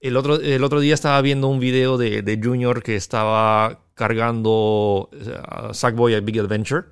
el 0.02 0.18
otro, 0.18 0.36
el 0.36 0.66
otro 0.66 0.82
día 0.82 0.94
estaba 0.94 1.22
viendo 1.22 1.48
un 1.48 1.62
video 1.62 1.98
de, 1.98 2.22
de 2.22 2.40
Junior 2.44 2.84
que 2.84 2.98
estaba 2.98 3.86
cargando 3.94 5.10
uh, 5.12 5.74
Sackboy 5.74 6.16
a 6.16 6.20
Big 6.20 6.40
Adventure. 6.40 6.88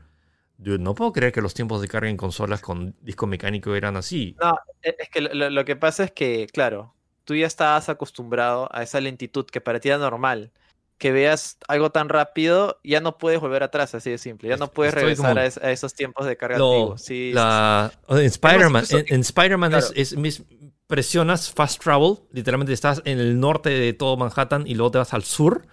No 0.62 0.96
puedo 0.96 1.12
creer 1.12 1.32
que 1.32 1.42
los 1.42 1.54
tiempos 1.54 1.82
de 1.82 1.88
carga 1.88 2.10
en 2.10 2.18
consolas 2.18 2.62
con 2.62 2.96
disco 3.02 3.28
mecánico 3.28 3.76
eran 3.76 3.98
así. 3.98 4.36
No, 4.42 4.58
e, 4.84 4.96
es 5.00 5.10
que 5.10 5.22
lo, 5.22 5.66
que 5.66 5.76
pasa 5.76 6.04
es 6.04 6.12
que, 6.12 6.48
claro, 6.52 6.94
tú 7.24 7.36
ya 7.36 7.48
estabas 7.48 7.90
acostumbrado 7.90 8.70
a 8.72 8.84
esa 8.84 9.02
lentitud 9.02 9.46
que 9.46 9.62
para 9.62 9.80
ti 9.80 9.90
era 9.90 9.98
normal. 9.98 10.52
Que 10.98 11.12
veas 11.12 11.58
algo 11.68 11.92
tan 11.92 12.10
rápido, 12.10 12.80
ya 12.84 13.02
no 13.02 13.18
puedes 13.18 13.40
volver 13.40 13.64
atrás, 13.64 13.96
así 13.96 14.12
de 14.12 14.20
simple. 14.20 14.50
Ya 14.50 14.58
no 14.58 14.68
puedes 14.68 14.94
regresar 14.94 15.40
a, 15.40 15.46
esos 15.46 15.96
tiempos 15.96 16.28
de 16.28 16.38
carga 16.38 16.58
antiguos. 16.58 17.02
Sí, 17.02 17.32
en 17.32 18.26
Spider-Man, 18.26 18.86
en, 18.92 19.22
Spider-Man 19.22 19.74
es, 19.74 19.92
es, 19.96 20.44
presionas 20.86 21.50
fast 21.50 21.82
travel, 21.82 22.18
literalmente 22.32 22.74
estás 22.74 23.02
en 23.06 23.18
el 23.18 23.40
norte 23.40 23.70
de 23.70 23.94
todo 23.94 24.16
Manhattan 24.18 24.68
y 24.68 24.76
luego 24.76 24.92
te 24.92 24.98
vas 25.00 25.14
al 25.16 25.24
sur 25.24 25.66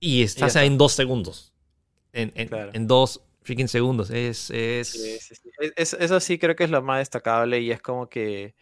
y 0.00 0.22
estás 0.22 0.56
ahí 0.56 0.66
en 0.66 0.78
dos 0.78 0.92
segundos. 0.94 1.52
En, 2.12 2.32
en, 2.34 2.86
dos 2.86 3.20
freaking 3.46 3.68
segundos. 3.68 4.10
Es, 4.10 4.50
es... 4.50 5.40
eso 5.76 6.20
sí 6.20 6.38
creo 6.38 6.54
que 6.56 6.64
es 6.64 6.70
lo 6.70 6.82
más 6.82 6.98
destacable 6.98 7.60
y 7.60 7.70
es 7.70 7.80
como 7.80 8.08
que 8.08 8.54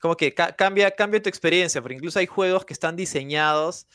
como 0.00 0.16
que 0.16 0.34
cambia, 0.34 0.90
cambia 0.90 1.22
tu 1.22 1.28
experiencia, 1.28 1.80
porque 1.80 1.96
incluso 1.96 2.18
hay 2.18 2.26
juegos 2.26 2.64
que 2.64 2.72
están 2.72 2.96
diseñados 2.96 3.86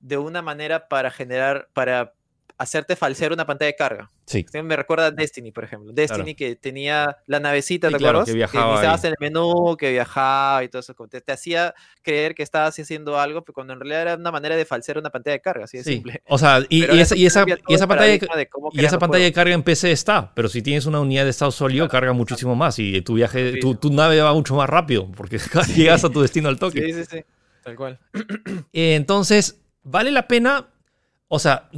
de 0.00 0.16
una 0.16 0.42
manera 0.42 0.88
para 0.88 1.10
generar, 1.10 1.68
para 1.72 2.14
hacerte 2.58 2.96
falsear 2.96 3.32
una 3.32 3.46
pantalla 3.46 3.66
de 3.66 3.76
carga. 3.76 4.10
Sí. 4.30 4.46
Me 4.62 4.76
recuerda 4.76 5.06
a 5.06 5.10
Destiny, 5.10 5.50
por 5.50 5.64
ejemplo. 5.64 5.92
Destiny 5.92 6.36
que 6.36 6.54
tenía 6.54 7.16
la 7.26 7.40
navecita, 7.40 7.88
¿te 7.88 7.96
acuerdas? 7.96 8.26
Que 8.26 8.34
viajaba. 8.34 8.74
Que 8.74 8.80
estabas 8.80 9.04
en 9.04 9.10
el 9.10 9.16
menú, 9.18 9.76
que 9.76 9.90
viajaba 9.90 10.62
y 10.62 10.68
todo 10.68 10.78
eso. 10.78 10.94
Te, 11.10 11.20
te, 11.20 11.32
hacía 11.32 11.74
creer 12.00 12.36
que 12.36 12.44
estabas 12.44 12.78
haciendo 12.78 13.18
algo, 13.18 13.42
pero 13.42 13.54
cuando 13.54 13.72
en 13.72 13.80
realidad 13.80 14.02
era 14.02 14.14
una 14.14 14.30
manera 14.30 14.54
de 14.54 14.64
falsear 14.64 14.98
una 14.98 15.10
pantalla 15.10 15.32
de 15.32 15.40
carga, 15.40 15.64
así 15.64 15.78
de 15.78 15.84
simple. 15.84 16.22
O 16.28 16.38
sea, 16.38 16.60
y, 16.68 16.84
esa, 16.84 17.16
y 17.16 17.26
esa, 17.26 17.44
y 17.66 17.74
esa 17.74 17.88
pantalla, 17.88 18.12
de 18.12 18.48
y 18.72 18.84
esa 18.84 19.00
pantalla 19.00 19.24
de 19.24 19.32
carga 19.32 19.52
en 19.52 19.64
PC 19.64 19.90
está, 19.90 20.32
pero 20.32 20.48
si 20.48 20.62
tienes 20.62 20.86
una 20.86 21.00
unidad 21.00 21.24
de 21.24 21.30
estado 21.30 21.50
sólido, 21.50 21.88
carga 21.88 22.12
muchísimo 22.12 22.54
más 22.54 22.78
y 22.78 23.02
tu 23.02 23.14
viaje, 23.14 23.58
tu, 23.58 23.74
tu, 23.74 23.90
nave 23.90 24.20
va 24.20 24.32
mucho 24.32 24.54
más 24.54 24.70
rápido 24.70 25.10
porque 25.10 25.38
llegas 25.74 26.04
a 26.04 26.08
tu 26.08 26.20
destino 26.20 26.48
al 26.48 26.58
toque. 26.60 26.82
Sí, 26.82 26.92
sí, 26.92 27.04
sí. 27.10 27.24
Tal 27.64 27.74
cual. 27.74 27.98
Entonces, 28.72 29.60
vale 29.82 30.12
la 30.12 30.28
pena. 30.28 30.68
O 31.32 31.38
sea, 31.38 31.68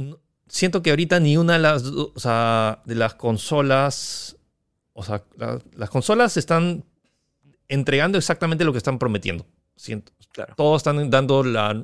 siento 0.53 0.83
que 0.83 0.91
ahorita 0.91 1.19
ni 1.19 1.35
una 1.35 1.53
de 1.53 1.59
las, 1.59 1.83
o 1.83 2.13
sea, 2.15 2.83
de 2.85 2.93
las 2.93 3.15
consolas, 3.15 4.37
o 4.93 5.03
sea, 5.03 5.23
las 5.75 5.89
consolas 5.89 6.37
están 6.37 6.85
entregando 7.67 8.19
exactamente 8.19 8.63
lo 8.63 8.71
que 8.71 8.77
están 8.77 8.99
prometiendo. 8.99 9.47
Siento. 9.75 10.11
Claro. 10.31 10.53
Todos 10.55 10.81
están 10.81 11.09
dando 11.09 11.43
la, 11.43 11.83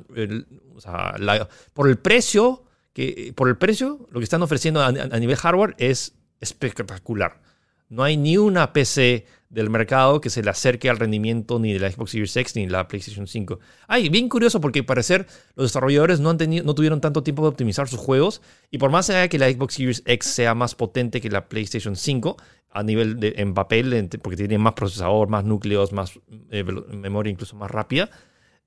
o 0.74 0.80
sea, 0.80 1.16
la, 1.18 1.48
por 1.74 1.88
el 1.88 1.98
precio 1.98 2.64
que 2.92 3.32
por 3.36 3.48
el 3.48 3.56
precio 3.56 4.08
lo 4.10 4.18
que 4.18 4.24
están 4.24 4.42
ofreciendo 4.42 4.82
a 4.82 4.92
nivel 4.92 5.36
hardware 5.36 5.74
es 5.78 6.14
espectacular. 6.40 7.40
No 7.88 8.04
hay 8.04 8.16
ni 8.16 8.36
una 8.38 8.72
PC 8.72 9.26
del 9.50 9.68
mercado 9.68 10.20
que 10.20 10.30
se 10.30 10.42
le 10.42 10.50
acerque 10.50 10.88
al 10.88 10.98
rendimiento 10.98 11.58
ni 11.58 11.72
de 11.72 11.80
la 11.80 11.90
Xbox 11.90 12.12
Series 12.12 12.36
X 12.36 12.56
ni 12.56 12.66
de 12.66 12.72
la 12.72 12.88
PlayStation 12.88 13.26
5. 13.26 13.58
Ay, 13.88 14.08
bien 14.08 14.28
curioso 14.28 14.60
porque 14.60 14.82
parecer 14.82 15.26
los 15.56 15.68
desarrolladores 15.68 16.20
no, 16.20 16.30
han 16.30 16.38
tenido, 16.38 16.64
no 16.64 16.74
tuvieron 16.74 17.00
tanto 17.00 17.22
tiempo 17.22 17.42
de 17.42 17.48
optimizar 17.48 17.88
sus 17.88 17.98
juegos 17.98 18.40
y 18.70 18.78
por 18.78 18.90
más 18.90 19.10
que 19.28 19.38
la 19.38 19.50
Xbox 19.50 19.74
Series 19.74 20.02
X 20.06 20.30
sea 20.30 20.54
más 20.54 20.74
potente 20.74 21.20
que 21.20 21.28
la 21.28 21.48
PlayStation 21.48 21.96
5 21.96 22.36
a 22.70 22.82
nivel 22.84 23.18
de 23.18 23.34
en 23.36 23.52
papel 23.52 24.08
porque 24.22 24.36
tiene 24.36 24.56
más 24.56 24.74
procesador, 24.74 25.28
más 25.28 25.44
núcleos, 25.44 25.92
más 25.92 26.18
eh, 26.50 26.62
memoria 26.62 27.32
incluso 27.32 27.56
más 27.56 27.70
rápida, 27.70 28.08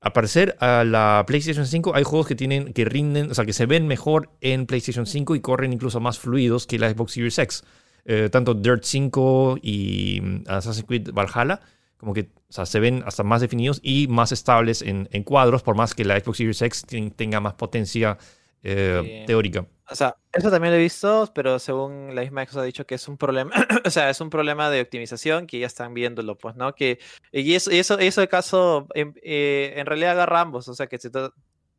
a 0.04 0.12
parecer 0.12 0.58
a 0.60 0.84
la 0.84 1.24
PlayStation 1.26 1.66
5 1.66 1.96
hay 1.96 2.04
juegos 2.04 2.28
que 2.28 2.36
tienen 2.36 2.74
que 2.74 2.84
rinden, 2.84 3.32
o 3.32 3.34
sea, 3.34 3.46
que 3.46 3.54
se 3.54 3.66
ven 3.66 3.88
mejor 3.88 4.32
en 4.42 4.66
PlayStation 4.66 5.06
5 5.06 5.36
y 5.36 5.40
corren 5.40 5.72
incluso 5.72 6.02
más 6.02 6.20
fluidos 6.20 6.68
que 6.68 6.78
la 6.78 6.90
Xbox 6.90 7.14
Series 7.14 7.40
X. 7.40 7.64
Eh, 8.06 8.30
tanto 8.30 8.54
Dirt 8.54 8.84
5 8.84 9.60
y 9.62 10.20
mm, 10.22 10.44
Assassin's 10.48 10.86
Creed 10.86 11.12
Valhalla, 11.14 11.62
como 11.98 12.14
que 12.14 12.30
se 12.50 12.80
ven 12.80 13.02
hasta 13.06 13.24
más 13.24 13.42
definidos 13.42 13.80
y 13.82 14.08
más 14.08 14.32
estables 14.32 14.82
en, 14.82 15.08
cuadros, 15.24 15.64
por 15.64 15.76
más 15.76 15.96
que 15.96 16.04
la 16.04 16.20
Xbox 16.20 16.38
Series 16.38 16.62
X 16.62 16.86
tenga 17.16 17.40
más 17.40 17.54
potencia 17.54 18.18
eh, 18.62 19.24
teórica. 19.26 19.66
O 19.90 19.96
sea, 19.96 20.18
eso 20.32 20.50
también 20.50 20.74
lo 20.74 20.80
he 20.80 20.82
visto, 20.82 21.32
pero 21.34 21.60
según 21.60 22.14
la 22.14 22.22
misma 22.22 22.44
Xbox 22.44 22.58
ha 22.58 22.64
dicho 22.64 22.86
que 22.86 22.96
es 22.96 23.08
un 23.08 23.18
problema, 23.18 23.52
o 23.86 23.90
sea, 23.90 24.10
es 24.10 24.20
un 24.22 24.30
problema 24.30 24.70
de 24.70 24.82
optimización 24.82 25.48
que 25.48 25.60
ya 25.60 25.68
están 25.68 25.94
viéndolo, 25.94 26.38
pues, 26.38 26.56
¿no? 26.56 26.74
Que, 26.74 27.00
y 27.32 27.54
eso, 27.54 27.72
eso, 27.72 27.98
eso 28.00 28.22
de 28.22 28.28
caso, 28.28 28.88
en, 28.96 29.14
eh, 29.24 29.74
en 29.78 29.86
realidad 29.86 30.12
agarra 30.12 30.42
ambos, 30.42 30.68
o 30.68 30.74
sea, 30.74 30.88
que, 30.88 30.98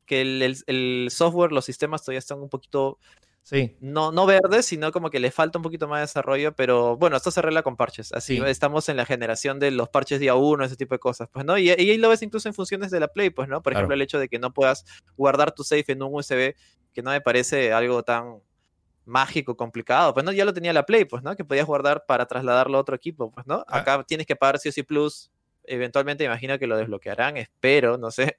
que 0.07 0.21
el, 0.21 0.57
el, 0.67 1.09
software, 1.11 1.53
los 1.53 1.65
sistemas 1.65 2.03
todavía 2.03 2.19
están 2.19 2.41
un 2.41 2.49
poquito 2.49 2.99
Sí. 3.45 3.77
No, 3.81 4.11
no 4.11 4.25
verde, 4.25 4.63
sino 4.63 4.91
como 4.91 5.11
que 5.11 5.21
le 5.21 5.31
falta 5.31 5.59
un 5.59 5.63
poquito 5.63 5.87
más 5.87 5.99
de 5.99 6.05
desarrollo, 6.05 6.57
pero 6.57 6.97
bueno, 6.97 7.19
esto 7.19 7.31
se 7.31 7.41
arregla 7.41 7.63
con 7.63 7.77
parches. 7.77 8.11
Así 8.15 8.41
estamos 8.47 8.89
en 8.89 8.97
la 8.97 9.05
generación 9.05 9.61
de 9.61 9.71
los 9.71 9.91
parches 9.91 10.19
día 10.19 10.35
uno, 10.35 10.65
ese 10.65 10.77
tipo 10.77 10.95
de 10.95 10.99
cosas, 10.99 11.29
pues, 11.31 11.45
¿no? 11.45 11.59
Y, 11.59 11.69
ahí 11.69 11.99
lo 11.99 12.09
ves 12.09 12.23
incluso 12.23 12.49
en 12.49 12.55
funciones 12.55 12.91
de 12.91 13.01
la 13.01 13.09
Play, 13.09 13.29
pues, 13.29 13.47
¿no? 13.47 13.63
Por 13.63 13.75
ejemplo, 13.75 13.95
el 13.95 14.01
hecho 14.01 14.19
de 14.19 14.31
que 14.31 14.39
no 14.39 14.55
puedas 14.55 14.87
guardar 15.15 15.53
tu 15.53 15.63
safe 15.63 15.93
en 15.93 16.03
un 16.03 16.15
USB, 16.15 16.55
que 16.95 17.03
no 17.03 17.11
me 17.11 17.21
parece 17.21 17.75
algo 17.75 18.03
tan 18.03 18.41
mágico, 19.05 19.59
complicado, 19.59 20.15
pues, 20.15 20.25
¿no? 20.25 20.33
Ya 20.33 20.47
lo 20.47 20.55
tenía 20.55 20.73
la 20.73 20.87
Play, 20.87 21.05
pues, 21.05 21.23
¿no? 21.23 21.37
Que 21.37 21.45
podías 21.45 21.67
guardar 21.67 22.07
para 22.07 22.25
trasladarlo 22.25 22.79
a 22.79 22.81
otro 22.81 22.97
equipo, 22.97 23.31
pues, 23.31 23.47
¿no? 23.47 23.63
Ah. 23.69 23.81
Acá 23.81 24.05
tienes 24.05 24.27
que 24.27 24.37
pagar 24.37 24.59
COC 24.59 24.87
Plus, 24.87 25.31
eventualmente 25.65 26.25
imagino 26.25 26.59
que 26.59 26.67
lo 26.67 26.79
desbloquearán, 26.79 27.37
espero, 27.37 27.99
no 27.99 28.11
sé. 28.11 28.39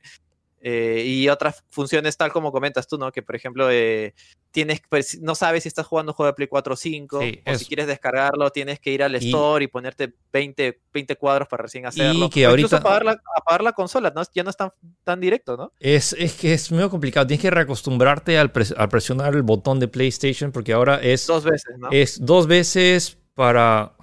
Eh, 0.68 1.04
y 1.06 1.30
otras 1.30 1.64
funciones 1.70 2.18
tal 2.18 2.32
como 2.32 2.52
comentas 2.52 2.88
tú, 2.88 2.98
¿no? 2.98 3.12
Que 3.12 3.22
por 3.22 3.36
ejemplo, 3.36 3.70
eh, 3.70 4.16
tienes, 4.50 4.82
pues, 4.90 5.22
no 5.22 5.36
sabes 5.36 5.62
si 5.62 5.68
estás 5.68 5.86
jugando 5.86 6.12
un 6.12 6.16
juego 6.16 6.32
de 6.32 6.34
Play 6.34 6.48
4 6.48 6.74
o 6.74 6.76
5, 6.76 7.20
o 7.20 7.56
si 7.56 7.66
quieres 7.66 7.86
descargarlo, 7.86 8.50
tienes 8.50 8.80
que 8.80 8.92
ir 8.92 9.04
al 9.04 9.14
store 9.14 9.66
y 9.66 9.68
ponerte 9.68 10.16
20, 10.34 10.82
20 10.92 11.16
cuadros 11.18 11.48
para 11.48 11.62
recién 11.62 11.86
hacerlo. 11.86 12.26
Y 12.26 12.30
que 12.32 12.48
ahorita... 12.48 12.78
apagar 12.78 13.06
la, 13.06 13.22
apagar 13.38 13.64
la 13.64 13.74
consola, 13.74 14.12
¿no? 14.16 14.24
ya 14.34 14.42
no 14.42 14.50
es 14.50 14.58
tan, 14.58 14.72
tan 15.04 15.22
directo, 15.22 15.56
¿no? 15.56 15.72
Es, 15.80 16.14
es 16.14 16.34
que 16.34 16.56
es 16.56 16.72
muy 16.72 16.90
complicado, 16.90 17.28
tienes 17.28 17.44
que 17.44 17.52
reacostumbrarte 17.52 18.40
al, 18.40 18.52
al 18.76 18.90
presionar 18.90 19.36
el 19.36 19.44
botón 19.44 19.80
de 19.80 19.88
PlayStation 19.88 20.52
porque 20.52 20.74
ahora 20.74 20.96
es... 21.00 21.28
Dos 21.28 21.44
veces, 21.44 21.78
¿no? 21.78 21.90
Es 21.92 22.26
dos 22.26 22.48
veces 22.48 23.20
para 23.36 23.96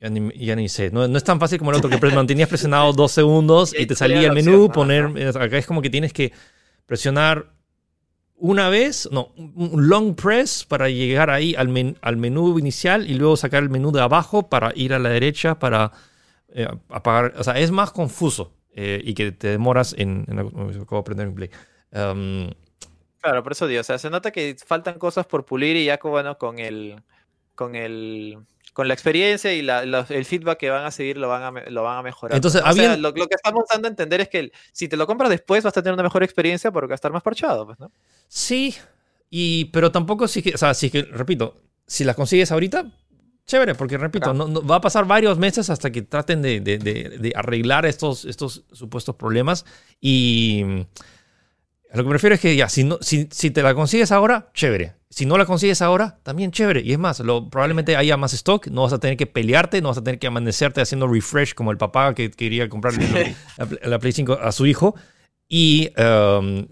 ya 0.00 0.56
ni, 0.56 0.68
sé. 0.68 0.90
No, 0.90 1.04
es 1.04 1.24
tan 1.24 1.38
fácil 1.38 1.58
como 1.58 1.72
el 1.72 1.76
otro, 1.76 1.90
que 1.90 2.06
mantenías 2.14 2.48
presionado 2.48 2.92
dos 2.94 3.12
segundos 3.12 3.74
y, 3.78 3.86
te 3.86 3.94
salía 3.94 4.28
el 4.28 4.32
menú, 4.32 4.70
poner... 4.72 5.06
Acá 5.36 5.58
es 5.58 5.66
como 5.66 5.82
que 5.82 5.90
tienes 5.90 6.12
que 6.12 6.32
presionar 6.86 7.52
una 8.36 8.70
vez, 8.70 9.06
no, 9.12 9.32
un 9.36 9.88
long 9.88 10.14
press 10.14 10.64
para 10.64 10.88
llegar 10.88 11.28
ahí 11.28 11.54
al, 11.54 11.96
al 12.00 12.16
menú 12.16 12.58
inicial 12.58 13.08
y 13.08 13.14
luego 13.14 13.36
sacar 13.36 13.62
el 13.62 13.68
menú 13.68 13.92
de 13.92 14.00
abajo 14.00 14.48
para 14.48 14.72
ir 14.74 14.94
a 14.94 14.98
la 14.98 15.10
derecha 15.10 15.58
para 15.58 15.92
eh, 16.48 16.66
apagar. 16.88 17.34
O 17.36 17.44
sea, 17.44 17.58
es 17.58 17.70
más 17.70 17.92
confuso 17.92 18.54
eh, 18.74 19.02
y 19.04 19.12
que 19.12 19.32
te 19.32 19.48
demoras 19.48 19.94
en... 19.98 20.24
en 20.28 20.36
de 20.36 20.96
aprender 20.96 21.26
en 21.26 21.34
Play. 21.34 21.50
Um, 21.92 22.50
claro, 23.20 23.42
por 23.42 23.52
eso 23.52 23.66
digo, 23.66 23.82
o 23.82 23.84
sea, 23.84 23.98
se 23.98 24.08
nota 24.08 24.30
que 24.30 24.56
faltan 24.64 24.98
cosas 24.98 25.26
por 25.26 25.44
pulir 25.44 25.76
y 25.76 25.84
ya 25.84 26.00
bueno, 26.02 26.38
con 26.38 26.58
el... 26.58 27.02
Con 27.54 27.74
el 27.74 28.38
con 28.72 28.88
la 28.88 28.94
experiencia 28.94 29.52
y 29.52 29.60
el 29.60 30.24
feedback 30.24 30.58
que 30.58 30.70
van 30.70 30.84
a 30.84 30.90
seguir 30.90 31.16
lo 31.16 31.28
van 31.28 31.56
a, 31.56 31.70
lo 31.70 31.82
van 31.82 31.98
a 31.98 32.02
mejorar. 32.02 32.36
Entonces, 32.36 32.62
lo, 32.98 33.12
que 33.12 33.34
estamos 33.34 33.64
dando 33.70 33.88
a 33.88 33.90
entender 33.90 34.20
es 34.20 34.28
que 34.28 34.52
si 34.72 34.88
te 34.88 34.96
lo 34.96 35.06
compras 35.06 35.30
después 35.30 35.64
vas 35.64 35.76
a 35.76 35.82
tener 35.82 35.94
una 35.94 36.02
mejor 36.02 36.22
experiencia 36.22 36.70
porque 36.70 36.88
va 36.88 36.94
a 36.94 36.96
estar 36.96 37.12
más 37.12 37.22
parchado, 37.22 37.66
pues, 37.66 37.78
¿no? 37.80 37.90
Sí, 38.28 38.76
y, 39.28 39.66
pero 39.66 39.90
tampoco 39.92 40.28
si 40.28 40.42
que, 40.42 40.54
o 40.54 40.58
sea, 40.58 40.74
si 40.74 40.90
que, 40.90 41.02
repito, 41.02 41.56
si 41.86 42.04
las 42.04 42.16
consigues 42.16 42.52
ahorita, 42.52 42.86
chévere, 43.46 43.74
porque 43.74 43.98
repito, 43.98 44.32
no, 44.32 44.64
va 44.64 44.76
a 44.76 44.80
pasar 44.80 45.04
varios 45.06 45.38
meses 45.38 45.70
hasta 45.70 45.90
que 45.90 46.02
traten 46.02 46.42
de, 46.42 46.60
de, 46.60 46.78
de, 46.78 47.32
arreglar 47.34 47.86
estos, 47.86 48.24
estos 48.24 48.64
supuestos 48.72 49.16
problemas 49.16 49.64
y 50.00 50.62
a 51.92 51.96
lo 51.96 52.04
que 52.04 52.08
me 52.08 52.12
refiero 52.12 52.34
es 52.34 52.40
que 52.40 52.54
ya, 52.54 52.68
si, 52.68 52.84
no, 52.84 52.98
si, 53.00 53.28
si 53.32 53.50
te 53.50 53.62
la 53.62 53.74
consigues 53.74 54.12
ahora, 54.12 54.50
chévere. 54.54 54.99
Si 55.10 55.26
no 55.26 55.36
la 55.36 55.44
consigues 55.44 55.82
ahora, 55.82 56.18
también 56.22 56.52
chévere. 56.52 56.82
Y 56.82 56.92
es 56.92 56.98
más, 56.98 57.18
lo, 57.20 57.50
probablemente 57.50 57.96
haya 57.96 58.16
más 58.16 58.32
stock, 58.32 58.68
no 58.68 58.82
vas 58.82 58.92
a 58.92 59.00
tener 59.00 59.16
que 59.16 59.26
pelearte, 59.26 59.82
no 59.82 59.88
vas 59.88 59.98
a 59.98 60.04
tener 60.04 60.20
que 60.20 60.28
amanecerte 60.28 60.80
haciendo 60.80 61.08
refresh 61.08 61.54
como 61.54 61.72
el 61.72 61.78
papá 61.78 62.14
que 62.14 62.30
quería 62.30 62.68
comprar 62.68 62.94
la, 63.82 63.98
Play 63.98 64.12
5 64.12 64.38
a 64.40 64.52
su 64.52 64.66
hijo. 64.66 64.94
Y 65.48 65.90
um, 66.00 66.66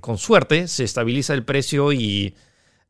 con, 0.00 0.18
suerte 0.18 0.68
se 0.68 0.84
estabiliza 0.84 1.34
el 1.34 1.44
precio 1.44 1.92
y 1.92 2.34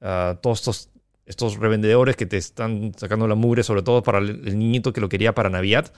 uh, 0.01 0.37
todos 0.41 0.61
estos 0.61 0.91
estos 1.27 1.59
revendedores 1.59 2.17
que 2.17 2.27
te 2.27 2.37
están 2.37 2.93
sacando 2.97 3.29
la 3.29 3.37
mugre, 3.37 3.63
sobre 3.63 3.83
todo 3.83 4.03
para 4.03 4.19
el, 4.19 4.49
el 4.49 4.59
niñito 4.59 4.93
que 4.93 5.01
lo 5.01 5.09
quería 5.09 5.33
para 5.33 5.49
Navidad. 5.49 5.93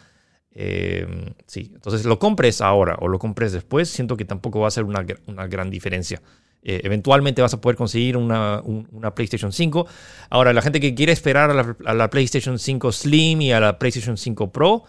Eh, 0.55 1.07
sí, 1.47 1.71
entonces 1.75 2.05
lo 2.05 2.19
compres 2.19 2.61
ahora 2.61 2.97
o 3.01 3.09
lo 3.09 3.19
compres 3.19 3.53
después, 3.53 3.89
siento 3.89 4.17
que 4.17 4.25
tampoco 4.25 4.61
va 4.61 4.69
a 4.69 4.71
ser 4.71 4.85
una, 4.85 5.05
una 5.27 5.47
gran 5.47 5.71
diferencia. 5.71 6.21
Eh, 6.63 6.81
eventualmente 6.85 7.43
vas 7.43 7.53
a 7.55 7.61
poder 7.61 7.77
conseguir 7.77 8.17
una, 8.17 8.61
un- 8.65 8.89
una 8.93 9.15
PlayStation 9.15 9.53
5. 9.53 9.87
Ahora, 10.31 10.53
la 10.53 10.63
gente 10.63 10.79
que 10.81 10.95
quiere 10.95 11.13
esperar 11.13 11.51
a 11.51 11.95
la, 11.95 12.11
PlayStation 12.11 12.59
5 12.59 12.93
Slim 12.93 13.43
y 13.43 13.53
a 13.53 13.61
la 13.61 13.79
PlayStation 13.79 14.17
5 14.17 14.53
Pro, 14.53 14.85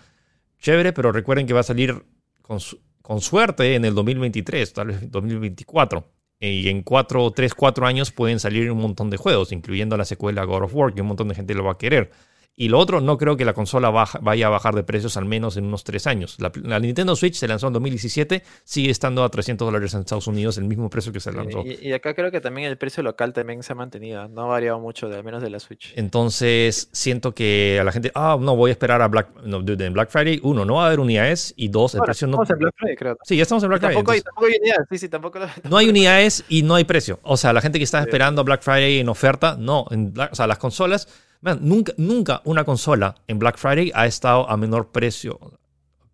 chévere, 0.59 0.93
pero 0.93 1.11
recuerden 1.11 1.47
que 1.47 1.53
va 1.53 1.61
a 1.61 1.63
salir 1.63 2.03
con, 2.41 2.59
con 3.01 3.21
suerte 3.21 3.75
en 3.75 3.85
el 3.85 3.95
2023, 3.95 4.73
tal 4.73 4.87
vez 4.87 5.11
2024. 5.11 6.07
Y 6.39 6.67
en 6.69 6.83
4, 6.83 7.31
3, 7.31 7.53
4 7.53 7.87
años 7.87 8.11
pueden 8.11 8.39
salir 8.39 8.69
un 8.69 8.79
montón 8.79 9.09
de 9.09 9.17
juegos, 9.17 9.51
incluyendo 9.51 9.95
la 9.97 10.05
secuela 10.05 10.43
God 10.43 10.63
of 10.63 10.75
War, 10.75 10.93
que 10.93 11.01
un 11.01 11.07
montón 11.07 11.29
de 11.29 11.35
gente 11.35 11.53
lo 11.53 11.63
va 11.63 11.71
a 11.73 11.77
querer. 11.77 12.11
Y 12.55 12.69
lo 12.69 12.77
otro, 12.77 13.01
no 13.01 13.17
creo 13.17 13.35
que 13.35 13.45
la 13.45 13.53
consola 13.53 13.89
baja- 13.89 14.19
vaya 14.21 14.45
a 14.45 14.49
bajar 14.49 14.75
de 14.75 14.83
precios 14.83 15.17
al 15.17 15.25
menos 15.25 15.57
en 15.57 15.65
unos 15.65 15.83
3 15.83 16.05
años. 16.05 16.37
La, 16.39 16.51
la 16.61 16.79
Nintendo 16.79 17.15
Switch 17.15 17.33
se 17.33 17.47
lanzó 17.47 17.65
en 17.67 17.73
2017, 17.73 18.43
sigue 18.63 18.91
estando 18.91 19.23
a 19.23 19.29
300 19.29 19.65
dólares 19.65 19.93
en 19.95 20.01
Estados 20.01 20.27
Unidos, 20.27 20.59
el 20.59 20.65
mismo 20.65 20.87
precio 20.89 21.11
que 21.11 21.19
se 21.19 21.31
lanzó. 21.31 21.63
Y, 21.65 21.79
y 21.81 21.93
acá 21.93 22.13
creo 22.13 22.29
que 22.29 22.41
también 22.41 22.67
el 22.67 22.77
precio 22.77 23.01
local 23.01 23.33
también 23.33 23.63
se 23.63 23.73
ha 23.73 23.75
mantenido. 23.75 24.27
No 24.27 24.43
ha 24.43 24.45
variado 24.45 24.79
mucho, 24.79 25.09
de, 25.09 25.15
al 25.15 25.23
menos 25.23 25.41
de 25.41 25.49
la 25.49 25.59
Switch. 25.59 25.93
Entonces, 25.95 26.89
siento 26.91 27.33
que 27.33 27.79
a 27.81 27.83
la 27.83 27.91
gente, 27.91 28.11
ah, 28.13 28.37
no, 28.39 28.55
voy 28.55 28.69
a 28.69 28.73
esperar 28.73 29.01
a 29.01 29.07
Black, 29.07 29.29
no, 29.43 29.63
en 29.67 29.93
Black 29.93 30.09
Friday, 30.09 30.39
uno, 30.43 30.63
no 30.63 30.75
va 30.75 30.83
a 30.83 30.87
haber 30.87 30.99
unidades, 30.99 31.53
y 31.57 31.69
dos, 31.69 31.95
el 31.95 32.01
precio 32.01 32.27
no... 32.27 32.33
estamos 32.33 32.49
en 32.51 32.59
Black 32.59 32.73
Friday, 32.77 32.95
creo. 32.95 33.17
Sí, 33.23 33.35
ya 33.35 33.41
estamos 33.43 33.63
en 33.63 33.69
Black 33.69 33.81
Friday. 33.81 33.95
Tampoco 33.95 34.11
hay, 34.11 34.17
entonces- 34.19 34.23
tampoco 34.25 34.45
hay 34.47 34.59
unidades, 34.61 34.87
sí, 34.91 34.97
sí, 34.99 35.09
tampoco 35.09 35.39
lo- 35.39 35.69
No 35.69 35.77
hay 35.77 35.89
unidades 35.89 36.45
y 36.49 36.61
no 36.61 36.75
hay 36.75 36.83
precio. 36.83 37.19
O 37.23 37.35
sea, 37.35 37.51
la 37.51 37.61
gente 37.61 37.79
que 37.79 37.83
está 37.83 37.99
Sí. 38.03 38.09
esperando 38.09 38.41
a 38.41 38.43
Black 38.43 38.61
Friday 38.61 38.99
en 38.99 39.09
oferta, 39.09 39.55
no. 39.59 39.85
En 39.89 40.13
Black- 40.13 40.33
o 40.33 40.35
sea, 40.35 40.45
las 40.45 40.59
consolas, 40.59 41.07
man, 41.43 41.59
nunca, 41.61 41.93
nunca 41.97 42.41
una 42.45 42.63
consola 42.63 43.15
en 43.27 43.37
Black 43.37 43.57
Friday 43.57 43.91
ha 43.93 44.05
estado 44.07 44.49
a 44.49 44.57
menor 44.57 44.91
precio. 44.91 45.39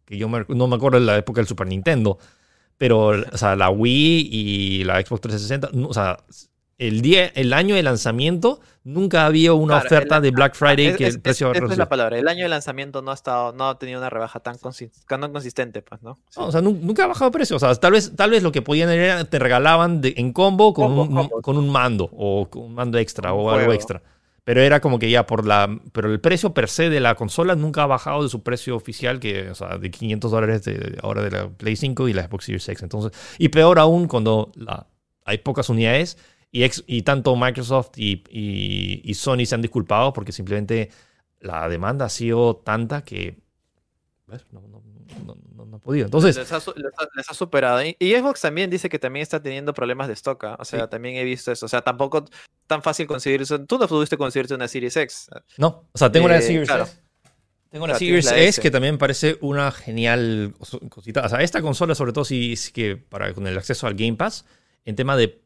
Que 0.05 0.17
yo 0.17 0.27
me- 0.27 0.45
no 0.49 0.67
me 0.67 0.75
acuerdo 0.75 0.99
de 0.99 1.05
la 1.05 1.17
época 1.17 1.39
del 1.39 1.47
Super 1.47 1.67
Nintendo, 1.67 2.17
pero 2.77 3.09
o 3.31 3.37
sea, 3.37 3.55
la 3.55 3.69
Wii 3.69 4.29
y 4.31 4.83
la 4.83 4.99
Xbox 5.01 5.21
360, 5.21 5.69
no, 5.73 5.87
o 5.89 5.93
sea, 5.93 6.17
el, 6.79 7.01
día, 7.01 7.27
el 7.35 7.51
año 7.53 7.75
de 7.75 7.83
lanzamiento 7.83 8.61
nunca 8.85 9.25
había 9.25 9.53
una 9.53 9.81
Claro, 9.81 9.85
oferta 9.87 10.15
el- 10.17 10.21
de 10.23 10.31
Black 10.31 10.55
Friday 10.55 10.85
Es- 10.87 10.97
que 10.97 11.07
es- 11.07 11.15
el 11.15 11.21
precio 11.21 11.51
es- 11.51 11.57
esa 11.61 11.73
es 11.73 11.77
la 11.77 11.89
palabra. 11.89 12.17
El 12.17 12.27
año 12.29 12.43
de 12.43 12.49
lanzamiento 12.49 13.01
no 13.01 13.11
ha 13.11 13.13
estado, 13.13 13.51
no 13.51 13.67
ha 13.69 13.77
tenido 13.77 13.99
una 13.99 14.09
rebaja 14.09 14.39
tan, 14.39 14.55
consi- 14.55 14.89
tan 15.07 15.31
consistente, 15.31 15.81
pues, 15.81 16.01
¿no? 16.01 16.15
Sí. 16.29 16.39
No, 16.39 16.47
o 16.47 16.51
sea, 16.51 16.61
nun- 16.61 16.79
nunca 16.81 17.03
ha 17.03 17.07
bajado 17.07 17.29
precio. 17.31 17.57
O 17.57 17.59
sea, 17.59 17.75
tal 17.75 17.91
vez, 17.91 18.15
tal 18.15 18.31
vez 18.31 18.41
lo 18.43 18.51
que 18.53 18.61
podían 18.61 18.89
era 18.89 19.25
te 19.25 19.37
regalaban 19.39 19.99
de- 20.01 20.13
en 20.17 20.31
combo 20.31 20.73
con, 20.73 20.87
Combo, 20.87 21.01
un, 21.03 21.07
combo. 21.15 21.41
con 21.41 21.57
un 21.57 21.69
mando 21.69 22.09
o 22.13 22.49
con 22.49 22.63
un 22.63 22.73
mando 22.73 22.97
extra 22.97 23.33
o 23.33 23.51
algo 23.51 23.73
extra. 23.73 24.01
Pero 24.49 24.61
era 24.61 24.79
como 24.81 24.97
que 24.97 25.11
ya 25.11 25.27
por 25.27 25.45
la. 25.45 25.79
Pero 25.93 26.11
el 26.11 26.19
precio 26.19 26.55
per 26.55 26.69
se 26.69 26.89
de 26.89 26.99
la 26.99 27.13
consola 27.13 27.53
nunca 27.55 27.83
ha 27.83 27.85
bajado 27.85 28.23
de 28.23 28.29
su 28.29 28.41
precio 28.41 28.75
oficial, 28.75 29.19
que, 29.19 29.51
o 29.51 29.53
sea, 29.53 29.77
de 29.77 29.91
500 29.91 30.31
dólares 30.31 30.63
de, 30.63 30.97
ahora 31.03 31.21
de 31.21 31.29
la 31.29 31.49
Play 31.49 31.75
5 31.75 32.07
y 32.07 32.13
la 32.13 32.23
Xbox 32.23 32.45
Series 32.45 32.67
X. 32.67 32.81
Entonces, 32.81 33.11
y 33.37 33.49
peor 33.49 33.77
aún 33.77 34.07
cuando 34.07 34.51
la, 34.55 34.87
hay 35.23 35.37
pocas 35.37 35.69
unidades 35.69 36.17
y, 36.51 36.63
ex- 36.63 36.83
y 36.87 37.03
tanto 37.03 37.35
Microsoft 37.35 37.91
y, 37.97 38.23
y- 38.31 39.01
y 39.03 39.13
Sony 39.13 39.45
se 39.45 39.53
han 39.53 39.61
disculpado 39.61 40.13
porque 40.13 40.31
simplemente 40.31 40.89
la 41.41 41.69
demanda 41.69 42.05
ha 42.05 42.09
sido 42.09 42.55
tanta 42.55 43.03
que. 43.03 43.37
No, 44.51 44.61
no, 44.67 44.81
no, 45.25 45.35
no- 45.55 45.65
no 45.65 45.77
ha 45.77 45.79
podido. 45.79 46.05
Entonces. 46.05 46.35
les, 46.37 46.51
ha, 46.51 46.59
su- 46.59 46.73
les 46.75 46.91
ha- 46.97 47.07
les 47.15 47.29
ha 47.29 47.33
superado. 47.33 47.81
Y, 47.83 47.95
Xbox 48.15 48.41
también 48.41 48.69
dice 48.69 48.89
que 48.89 48.99
también 48.99 49.23
está 49.23 49.41
teniendo 49.41 49.73
problemas 49.73 50.07
de 50.07 50.13
stock. 50.13 50.43
¿ah? 50.45 50.55
O 50.59 50.65
sea, 50.65 50.83
Sí. 50.83 50.89
también 50.89 51.15
he 51.15 51.23
visto 51.23 51.51
eso. 51.51 51.65
O 51.65 51.69
sea, 51.69 51.81
tampoco 51.81 52.25
tan 52.67 52.81
fácil 52.83 53.07
conseguirse. 53.07 53.59
Tú 53.59 53.77
no 53.77 53.87
pudiste 53.87 54.17
conseguirte 54.17 54.53
una 54.55 54.67
Series 54.67 54.95
X. 54.97 55.29
No, 55.57 55.87
o 55.91 55.97
sea, 55.97 56.11
tengo 56.11 56.25
una 56.27 56.37
Eh, 56.37 56.41
Series 56.41 56.67
claro. 56.67 56.83
S. 56.83 56.97
Tengo 57.71 57.85
una 57.85 57.95
Series 57.95 58.31
S 58.31 58.61
que 58.61 58.71
también 58.71 58.97
parece 58.97 59.37
una 59.41 59.71
genial 59.71 60.53
cos- 60.59 60.89
cosita. 60.89 61.25
O 61.25 61.29
sea, 61.29 61.41
esta 61.41 61.61
consola, 61.61 61.93
sobre 61.95 62.13
todo 62.13 62.25
si 62.25 62.53
es 62.53 62.71
que 62.71 62.97
para 62.97 63.33
con 63.33 63.45
el 63.45 63.57
acceso 63.57 63.85
al 63.87 63.93
Game 63.95 64.15
Pass, 64.15 64.45
en 64.85 64.95
tema 64.95 65.15
de 65.15 65.41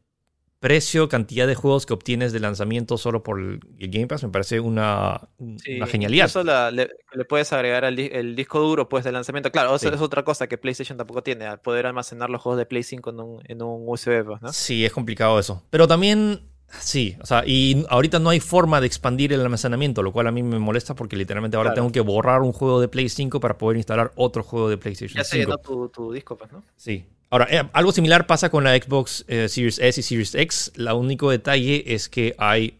precio, 0.64 1.10
cantidad 1.10 1.46
de 1.46 1.54
juegos 1.54 1.84
que 1.84 1.92
obtienes 1.92 2.32
de 2.32 2.40
lanzamiento 2.40 2.96
solo 2.96 3.22
por 3.22 3.38
el, 3.38 3.60
Game 3.78 4.06
Pass, 4.06 4.22
me 4.22 4.30
parece 4.30 4.60
una, 4.60 5.28
un- 5.36 5.58
Sí, 5.58 5.76
una 5.76 5.86
genialidad. 5.86 6.30
La- 6.42 6.70
le, 6.70 6.88
le 7.12 7.24
puedes 7.26 7.52
agregar 7.52 7.84
al 7.84 7.98
el 7.98 8.34
disco 8.34 8.60
duro 8.60 8.88
pues, 8.88 9.04
de 9.04 9.12
lanzamiento. 9.12 9.50
Claro, 9.52 9.76
eso 9.76 9.90
Sí. 9.90 9.94
es 9.94 10.00
otra 10.00 10.22
cosa 10.24 10.46
que 10.46 10.56
PlayStation 10.56 10.96
tampoco 10.96 11.22
tiene. 11.22 11.44
Al 11.44 11.60
poder 11.60 11.84
almacenar 11.84 12.30
los 12.30 12.40
juegos 12.40 12.58
de 12.58 12.64
Play 12.64 12.82
5 12.82 13.10
en 13.10 13.20
un, 13.20 13.42
en 13.46 13.60
un 13.60 13.82
USB, 13.86 14.24
pues, 14.24 14.40
¿no? 14.40 14.52
Sí, 14.54 14.86
es 14.86 14.92
complicado 14.92 15.38
eso. 15.38 15.62
Pero 15.68 15.86
también, 15.86 16.40
sí, 16.80 17.14
o 17.20 17.26
sea, 17.26 17.42
y 17.46 17.84
ahorita 17.90 18.18
no 18.18 18.30
hay 18.30 18.40
forma 18.40 18.80
de 18.80 18.86
expandir 18.86 19.34
el 19.34 19.42
almacenamiento, 19.42 20.02
lo 20.02 20.12
cual 20.12 20.28
a 20.28 20.32
mí 20.32 20.42
me 20.42 20.58
molesta 20.58 20.94
porque 20.94 21.14
literalmente 21.14 21.58
ahora 21.58 21.72
Claro. 21.72 21.82
tengo 21.82 21.92
que 21.92 22.00
borrar 22.00 22.40
un 22.40 22.52
juego 22.52 22.80
de 22.80 22.88
Play 22.88 23.10
5 23.10 23.38
para 23.38 23.58
poder 23.58 23.76
instalar 23.76 24.12
otro 24.16 24.42
juego 24.42 24.70
de 24.70 24.78
PlayStation 24.78 25.18
Ya 25.18 25.24
se 25.24 25.36
5. 25.36 25.50
llenó 25.50 25.58
tu, 25.58 25.88
tu 25.90 26.10
disco, 26.10 26.38
pues, 26.38 26.50
¿no? 26.50 26.64
Sí. 26.74 27.04
Ahora, 27.34 27.48
eh, 27.50 27.68
algo 27.72 27.90
similar 27.90 28.28
pasa 28.28 28.48
con 28.48 28.62
la 28.62 28.76
Xbox 28.76 29.24
eh, 29.26 29.48
Series 29.48 29.80
S 29.80 29.98
y 29.98 30.04
Series 30.04 30.36
X. 30.36 30.70
El 30.76 30.86
único 30.92 31.32
detalle 31.32 31.82
es 31.92 32.08
que 32.08 32.32
hay 32.38 32.78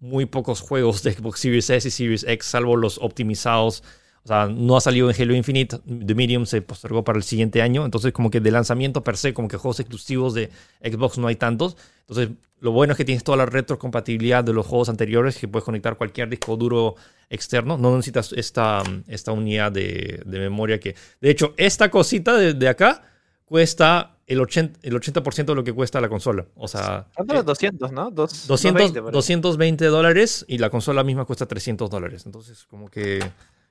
muy 0.00 0.26
pocos 0.26 0.60
juegos 0.60 1.04
de 1.04 1.12
Xbox 1.12 1.38
Series 1.38 1.70
S 1.70 1.86
y 1.86 1.90
Series 1.92 2.24
X, 2.24 2.44
salvo 2.44 2.74
los 2.74 2.98
optimizados. 2.98 3.84
O 4.24 4.26
sea, 4.26 4.46
no 4.46 4.76
ha 4.76 4.80
salido 4.80 5.08
en 5.08 5.22
Halo 5.22 5.36
Infinite. 5.36 5.78
The 5.78 6.16
Medium 6.16 6.44
se 6.44 6.60
postergó 6.60 7.04
para 7.04 7.18
el 7.18 7.22
siguiente 7.22 7.62
año. 7.62 7.84
Entonces, 7.84 8.12
como 8.12 8.30
que 8.30 8.40
de 8.40 8.50
lanzamiento 8.50 9.04
per 9.04 9.16
se, 9.16 9.32
como 9.32 9.46
que 9.46 9.58
juegos 9.58 9.78
exclusivos 9.78 10.34
de 10.34 10.50
Xbox 10.82 11.18
no 11.18 11.28
hay 11.28 11.36
tantos. 11.36 11.76
Entonces, 12.00 12.30
lo 12.58 12.72
bueno 12.72 12.94
es 12.94 12.96
que 12.96 13.04
tienes 13.04 13.22
toda 13.22 13.38
la 13.38 13.46
retrocompatibilidad 13.46 14.42
de 14.42 14.54
los 14.54 14.66
juegos 14.66 14.88
anteriores, 14.88 15.38
que 15.38 15.46
puedes 15.46 15.64
conectar 15.64 15.96
cualquier 15.96 16.28
disco 16.28 16.56
duro 16.56 16.96
externo. 17.30 17.78
No 17.78 17.94
necesitas 17.94 18.32
esta, 18.32 18.82
esta 19.06 19.30
unidad 19.30 19.70
de, 19.70 20.20
memoria 20.26 20.80
que... 20.80 20.96
De 21.20 21.30
hecho, 21.30 21.54
esta 21.56 21.92
cosita 21.92 22.36
de 22.36 22.68
acá 22.68 23.13
cuesta 23.54 24.16
el 24.26 24.40
80%, 24.40 24.78
el 24.82 24.96
80 24.96 25.20
de 25.22 25.54
lo 25.54 25.62
que 25.62 25.72
cuesta 25.72 26.00
la 26.00 26.08
consola. 26.08 26.44
O 26.56 26.66
sea, 26.66 27.06
¿Cuánto 27.14 27.34
eh, 27.34 27.36
era? 27.36 27.42
200, 27.44 27.92
¿no? 27.92 28.10
Dos- 28.10 28.48
200, 28.48 28.48
220 28.48 29.00
por 29.00 29.08
ahí. 29.10 29.12
220 29.12 29.84
dólares 29.86 30.44
y 30.48 30.58
la 30.58 30.70
consola 30.70 31.04
misma 31.04 31.24
cuesta 31.24 31.46
300 31.46 31.88
dólares. 31.88 32.26
Entonces, 32.26 32.64
como 32.64 32.88
que 32.88 33.24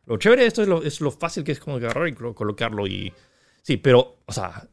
lo 0.06 0.16
chévere 0.16 0.44
de 0.44 0.48
esto 0.48 0.62
es 0.62 0.70
lo, 0.70 0.84
es 0.84 1.02
lo 1.02 1.12
fácil 1.12 1.44
que 1.44 1.52
es 1.52 1.60
como 1.60 1.76
agarrar 1.76 2.08
y 2.08 2.14
colo- 2.14 2.34
colocarlo 2.34 2.88
y... 2.88 3.12
Sí, 3.62 3.76
pero, 3.76 4.20
o 4.26 4.32
sea, 4.32 4.70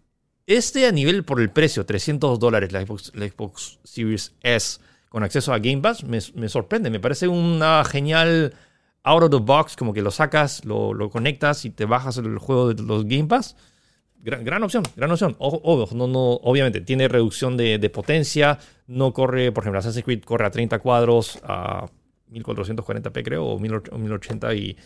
este 0.46 0.86
a 0.86 0.92
nivel 0.92 1.24
por 1.24 1.40
el 1.40 1.50
precio, 1.50 1.84
300 1.84 2.38
dólares 2.38 2.70
la 2.70 2.86
Xbox, 2.86 3.10
la 3.16 3.26
Xbox 3.26 3.80
Series 3.82 4.32
S 4.42 4.78
con 5.08 5.24
acceso 5.24 5.52
a 5.52 5.58
Game 5.58 5.78
Pass, 5.78 6.04
me, 6.04 6.20
me 6.34 6.48
sorprende. 6.48 6.88
Me 6.88 7.00
parece 7.00 7.26
una 7.26 7.84
genial 7.84 8.54
out 9.02 9.24
of 9.24 9.30
the 9.30 9.38
box, 9.38 9.74
como 9.74 9.92
que 9.92 10.02
lo 10.02 10.12
sacas, 10.12 10.64
lo, 10.64 10.94
lo 10.94 11.10
conectas 11.10 11.64
y 11.64 11.70
te 11.70 11.84
bajas 11.84 12.16
el 12.18 12.38
juego 12.38 12.72
de 12.72 12.80
los 12.80 13.04
Game 13.06 13.24
Pass. 13.26 13.56
Gran, 14.22 14.62
opción, 14.62 14.82
gran 14.96 15.10
opción. 15.10 15.34
Ojo, 15.38 15.88
no, 15.94 16.06
no, 16.06 16.32
obviamente, 16.42 16.82
tiene 16.82 17.08
reducción 17.08 17.56
de, 17.56 17.78
de 17.78 17.90
potencia, 17.90 18.58
no 18.86 19.14
corre, 19.14 19.50
por 19.50 19.62
ejemplo, 19.62 19.78
Assassin's 19.78 20.04
Creed 20.04 20.24
corre 20.24 20.46
a 20.46 20.50
30 20.50 20.78
cuadros 20.78 21.38
a 21.42 21.86
1440p 22.30 23.24
creo, 23.24 23.46
o 23.46 23.58
1080 23.58 24.54
y, 24.54 24.76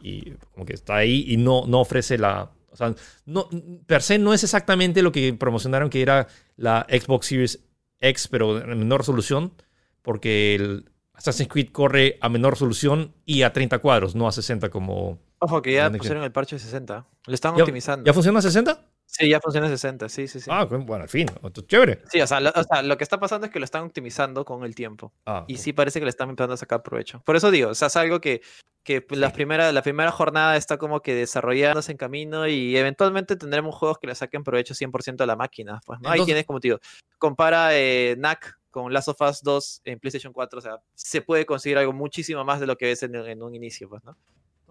y 0.00 0.32
como 0.52 0.66
que 0.66 0.74
está 0.74 0.96
ahí 0.96 1.24
y 1.28 1.36
no, 1.36 1.66
no 1.66 1.80
ofrece 1.80 2.18
la... 2.18 2.50
O 2.70 2.76
sea, 2.76 2.94
no, 3.26 3.48
per 3.86 4.02
se 4.02 4.18
no 4.18 4.32
es 4.32 4.44
exactamente 4.44 5.02
lo 5.02 5.12
que 5.12 5.34
promocionaron 5.34 5.90
que 5.90 6.00
era 6.00 6.28
la 6.56 6.86
Xbox 6.88 7.26
Series 7.26 7.60
X, 8.00 8.28
pero 8.28 8.62
en 8.62 8.78
menor 8.78 9.00
resolución, 9.00 9.52
porque 10.00 10.82
Assassin's 11.12 11.50
Creed 11.50 11.68
corre 11.70 12.18
a 12.20 12.28
menor 12.28 12.54
resolución 12.54 13.14
y 13.26 13.42
a 13.42 13.52
30 13.52 13.78
cuadros, 13.78 14.14
no 14.14 14.26
a 14.26 14.32
60 14.32 14.70
como... 14.70 15.18
Ojo, 15.44 15.60
que 15.60 15.72
ya 15.72 15.84
¿Dónde 15.84 15.98
pusieron 15.98 16.22
el 16.22 16.30
parche 16.30 16.54
de 16.54 16.60
60. 16.60 17.04
Lo 17.26 17.34
están 17.34 17.56
¿Ya, 17.56 17.64
optimizando. 17.64 18.06
¿Ya 18.06 18.12
funciona 18.12 18.38
a 18.38 18.42
60? 18.42 18.86
Sí, 19.06 19.28
ya 19.28 19.40
funciona 19.40 19.66
a 19.66 19.70
60, 19.70 20.08
sí, 20.08 20.28
sí, 20.28 20.38
sí. 20.40 20.48
Ah, 20.52 20.64
bueno, 20.64 21.02
al 21.02 21.08
fin, 21.08 21.26
chévere. 21.66 22.00
Sí, 22.10 22.20
o 22.20 22.26
sea, 22.28 22.38
lo, 22.38 22.50
o 22.54 22.62
sea, 22.62 22.80
lo 22.82 22.96
que 22.96 23.02
está 23.02 23.18
pasando 23.18 23.46
es 23.46 23.52
que 23.52 23.58
lo 23.58 23.64
están 23.64 23.82
optimizando 23.82 24.44
con 24.44 24.64
el 24.64 24.76
tiempo. 24.76 25.12
Ah, 25.26 25.44
Y 25.48 25.56
sí 25.56 25.72
parece 25.72 25.98
que 25.98 26.04
le 26.06 26.10
están 26.10 26.30
empezando 26.30 26.54
a 26.54 26.56
sacar 26.56 26.82
provecho. 26.84 27.20
Por 27.26 27.34
eso 27.34 27.50
digo, 27.50 27.70
o 27.70 27.74
sea, 27.74 27.88
es 27.88 27.96
algo 27.96 28.20
que, 28.20 28.40
que 28.84 29.04
la, 29.10 29.32
primera, 29.32 29.72
la 29.72 29.82
primera 29.82 30.12
jornada 30.12 30.56
está 30.56 30.78
como 30.78 31.02
que 31.02 31.14
desarrollándose 31.16 31.90
en 31.90 31.98
camino 31.98 32.46
y 32.46 32.76
eventualmente 32.76 33.34
tendremos 33.34 33.74
juegos 33.74 33.98
que 33.98 34.06
le 34.06 34.14
saquen 34.14 34.44
provecho 34.44 34.74
100% 34.74 35.20
a 35.22 35.26
la 35.26 35.34
máquina. 35.36 35.80
Pues, 35.84 35.98
¿no? 36.00 36.08
Ahí 36.08 36.14
Entonces- 36.20 36.26
tienes 36.26 36.46
como 36.46 36.60
digo, 36.60 36.78
compara 37.18 37.76
eh, 37.76 38.14
NAC 38.16 38.60
con 38.70 38.92
Last 38.92 39.08
of 39.08 39.20
Us 39.20 39.42
2 39.42 39.82
en 39.84 39.98
PlayStation 39.98 40.32
4, 40.32 40.58
o 40.58 40.62
sea, 40.62 40.78
se 40.94 41.20
puede 41.20 41.44
conseguir 41.44 41.76
algo 41.76 41.92
muchísimo 41.92 42.42
más 42.44 42.60
de 42.60 42.66
lo 42.66 42.78
que 42.78 42.86
ves 42.86 43.02
en, 43.02 43.14
en 43.16 43.42
un 43.42 43.54
inicio, 43.54 43.88
pues, 43.90 44.02
¿no? 44.04 44.16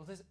Entonces, 0.01 0.25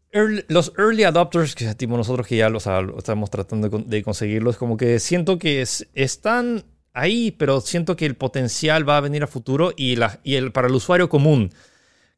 los 0.49 0.73
early 0.79 1.05
adopters, 1.05 1.55
que 1.55 1.65
nosotros 1.87 2.27
que 2.27 2.37
ya 2.37 2.49
los 2.49 2.67
ah, 2.67 2.83
estamos 2.99 3.31
tratando 3.31 3.69
de, 3.69 3.71
con- 3.71 3.89
de 3.89 4.03
conseguirlos, 4.03 4.57
como 4.57 4.77
que 4.77 4.99
siento 4.99 5.39
que 5.39 5.63
es- 5.63 5.87
están 5.95 6.65
ahí, 6.93 7.31
pero 7.31 7.61
siento 7.61 7.97
que 7.97 8.07
el 8.07 8.17
potencial 8.17 8.89
va 8.89 8.97
a 8.97 9.01
venir 9.01 9.23
a 9.23 9.27
futuro 9.29 9.73
y 9.77 9.95
el, 10.35 10.53
para 10.53 10.67
el 10.69 10.75
usuario 10.75 11.09
común 11.09 11.53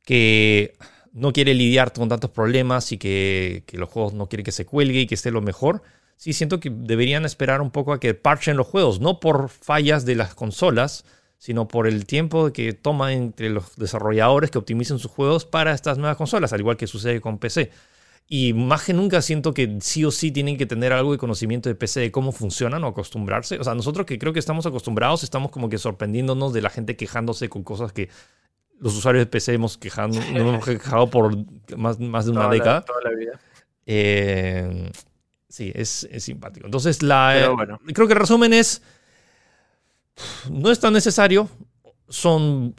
que 0.05 0.75
no 1.13 1.33
quiere 1.33 1.55
lidiar 1.55 1.93
con 1.93 2.09
tantos 2.09 2.31
problemas 2.31 2.91
y 2.93 2.99
que, 2.99 3.65
que 3.67 3.77
los 3.79 3.89
juegos 3.91 4.15
no 4.15 4.29
quiere 4.29 4.43
que 4.43 4.53
se 4.53 4.65
cuelgue 4.65 5.01
y 5.01 5.07
que 5.07 5.15
esté 5.15 5.31
lo 5.31 5.43
mejor, 5.43 5.83
sí 6.17 6.33
siento 6.33 6.59
que 6.61 6.71
deberían 6.71 7.25
esperar 7.27 7.61
un 7.61 7.71
poco 7.71 7.93
a 7.93 8.01
que 8.01 8.15
parchen 8.15 8.57
los 8.57 8.67
juegos, 8.67 9.01
no 9.01 9.21
por 9.21 9.49
fallas 9.51 10.05
de 10.07 10.15
las 10.17 10.35
consolas, 10.35 11.05
sino 11.43 11.67
por 11.67 11.89
el 11.89 12.07
tiempo 12.07 12.53
que 12.53 12.73
toma 12.73 13.15
entre 13.15 13.51
los 13.51 13.75
desarrolladores 13.75 14.53
que 14.53 14.59
optimicen 14.59 15.01
sus 15.01 15.11
juegos 15.11 15.45
para 15.45 15.73
estas 15.73 15.99
nuevas 15.99 16.17
consolas, 16.17 16.53
al 16.53 16.61
igual 16.61 16.77
que 16.77 16.87
sucede 16.87 17.21
con 17.21 17.39
PC. 17.39 17.73
Y 18.29 18.53
más 18.53 18.85
que 18.85 18.93
nunca 18.93 19.21
siento 19.23 19.53
que 19.53 19.79
sí 19.81 20.05
o 20.05 20.13
sí 20.13 20.31
tienen 20.31 20.57
que 20.57 20.67
tener 20.67 20.93
algo 20.93 21.11
de 21.11 21.19
conocimiento 21.19 21.69
de 21.69 21.75
PC, 21.75 21.99
de 21.99 22.13
cómo 22.13 22.31
funcionan 22.31 22.85
o 22.85 22.87
acostumbrarse. 22.87 23.59
O 23.59 23.65
sea, 23.65 23.75
nosotros 23.75 24.07
que 24.07 24.21
creo 24.21 24.33
que 24.33 24.39
estamos 24.39 24.67
acostumbrados, 24.67 25.25
estamos 25.25 25.51
como 25.51 25.69
que 25.69 25.79
sorprendiéndonos 25.79 26.53
de 26.53 26.63
la 26.63 26.71
gente 26.71 26.95
quejándose 26.95 27.49
con 27.49 27.65
cosas 27.65 27.93
que 27.93 28.09
los 28.79 28.97
usuarios 28.97 29.23
de 29.23 29.27
PC 29.27 29.55
hemos, 29.55 29.77
quejado, 29.77 30.13
hemos 30.37 30.65
quejado 30.65 31.11
por 31.11 31.37
más, 31.77 31.99
más 31.99 32.25
de 32.27 32.31
una 32.31 32.49
década. 32.49 32.85
toda 32.85 33.01
la 33.03 33.11
vida. 33.19 33.41
Eh, 33.85 34.93
sí, 35.49 35.73
es, 35.75 36.07
es, 36.09 36.23
simpático. 36.23 36.67
Entonces, 36.67 37.03
la, 37.03 37.51
bueno. 37.57 37.81
creo 37.93 38.07
que 38.07 38.13
el 38.13 38.21
resumen 38.21 38.53
es, 38.53 38.81
no 40.51 40.71
es 40.71 40.81
tan 40.81 40.93
necesario. 40.93 41.49
Son 42.09 42.75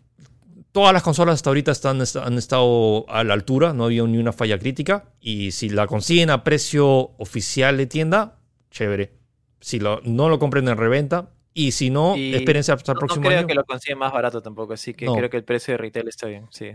todas 0.72 0.94
las 0.94 1.04
consolas 1.04 1.36
hasta 1.36 1.50
ahorita 1.50 1.72
están, 1.72 2.02
han 2.02 2.38
estado 2.38 3.06
a 3.10 3.24
la 3.24 3.34
altura, 3.34 3.74
no 3.74 3.86
había 3.86 4.04
ni 4.04 4.18
una 4.18 4.34
falla 4.34 4.58
crítica. 4.60 5.06
Y 5.20 5.52
si 5.52 5.70
la 5.70 5.88
consiguen 5.88 6.30
a 6.30 6.44
precio 6.44 7.12
oficial 7.18 7.78
de 7.78 7.86
tienda, 7.88 8.40
chévere. 8.72 9.14
Si 9.60 9.80
lo, 9.80 10.02
no 10.04 10.30
lo 10.30 10.40
compren 10.40 10.68
en 10.68 10.78
reventa, 10.78 11.30
y 11.54 11.72
si 11.72 11.90
no, 11.90 12.18
Y 12.18 12.34
espérense 12.34 12.72
hasta 12.72 12.92
el 12.92 12.96
No, 12.96 13.00
no 13.02 13.08
próximo 13.08 13.28
creo 13.28 13.40
año. 13.40 13.48
que 13.48 13.54
lo 13.54 13.64
consiguen 13.64 14.00
más 14.00 14.12
barato 14.12 14.42
tampoco, 14.42 14.74
así 14.74 14.94
que 14.94 15.06
No. 15.06 15.16
creo 15.16 15.30
que 15.30 15.38
el 15.38 15.44
precio 15.44 15.74
de 15.74 15.78
retail 15.78 16.08
está 16.08 16.28
bien, 16.28 16.48
sí. 16.50 16.72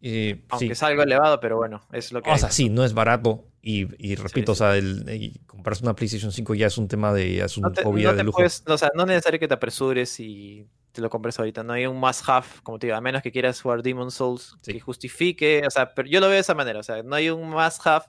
Y, 0.00 0.30
Aunque 0.50 0.66
sí. 0.66 0.72
es 0.72 0.82
algo 0.82 1.02
elevado, 1.02 1.40
pero 1.40 1.56
bueno, 1.56 1.82
es 1.92 2.12
lo 2.12 2.20
que 2.22 2.30
O 2.30 2.32
hay. 2.34 2.38
sea, 2.40 2.50
sí, 2.50 2.68
no 2.68 2.84
es 2.84 2.92
barato. 2.92 3.44
Y, 3.68 3.88
y 3.98 4.14
repito, 4.14 4.54
sí. 4.54 4.62
o 4.62 4.64
sea, 4.66 4.76
el, 4.76 5.04
y 5.10 5.40
comprarse 5.40 5.82
una 5.82 5.94
PlayStation 5.96 6.30
5 6.30 6.54
ya 6.54 6.68
es 6.68 6.78
un 6.78 6.86
tema 6.86 7.12
de. 7.12 7.40
es 7.40 7.56
un 7.56 7.62
No 7.64 7.72
te, 7.72 7.82
hobby 7.82 8.04
no 8.04 8.14
de 8.14 8.22
lujo. 8.22 8.36
puedes- 8.38 8.62
o 8.64 8.78
sea, 8.78 8.92
no 8.94 9.02
es 9.02 9.08
necesario 9.08 9.40
que 9.40 9.48
te 9.48 9.54
apresures 9.54 10.20
y 10.20 10.64
te 10.92 11.00
lo 11.00 11.10
compres 11.10 11.36
ahorita. 11.40 11.64
No 11.64 11.72
hay 11.72 11.84
un 11.86 11.98
must 11.98 12.22
have, 12.28 12.46
como 12.62 12.78
te 12.78 12.86
digo, 12.86 12.96
a 12.96 13.00
menos 13.00 13.22
que 13.22 13.32
quieras 13.32 13.60
jugar 13.60 13.82
Demon 13.82 14.12
Souls 14.12 14.56
Sí. 14.62 14.72
que 14.72 14.78
justifique. 14.80 15.62
O 15.66 15.70
sea, 15.70 15.92
pero 15.94 16.08
yo 16.08 16.20
lo 16.20 16.26
veo 16.26 16.34
de 16.36 16.40
esa 16.42 16.54
manera. 16.54 16.78
O 16.78 16.82
sea, 16.84 17.02
no 17.02 17.16
hay 17.16 17.28
un 17.28 17.50
must 17.50 17.84
have 17.86 18.04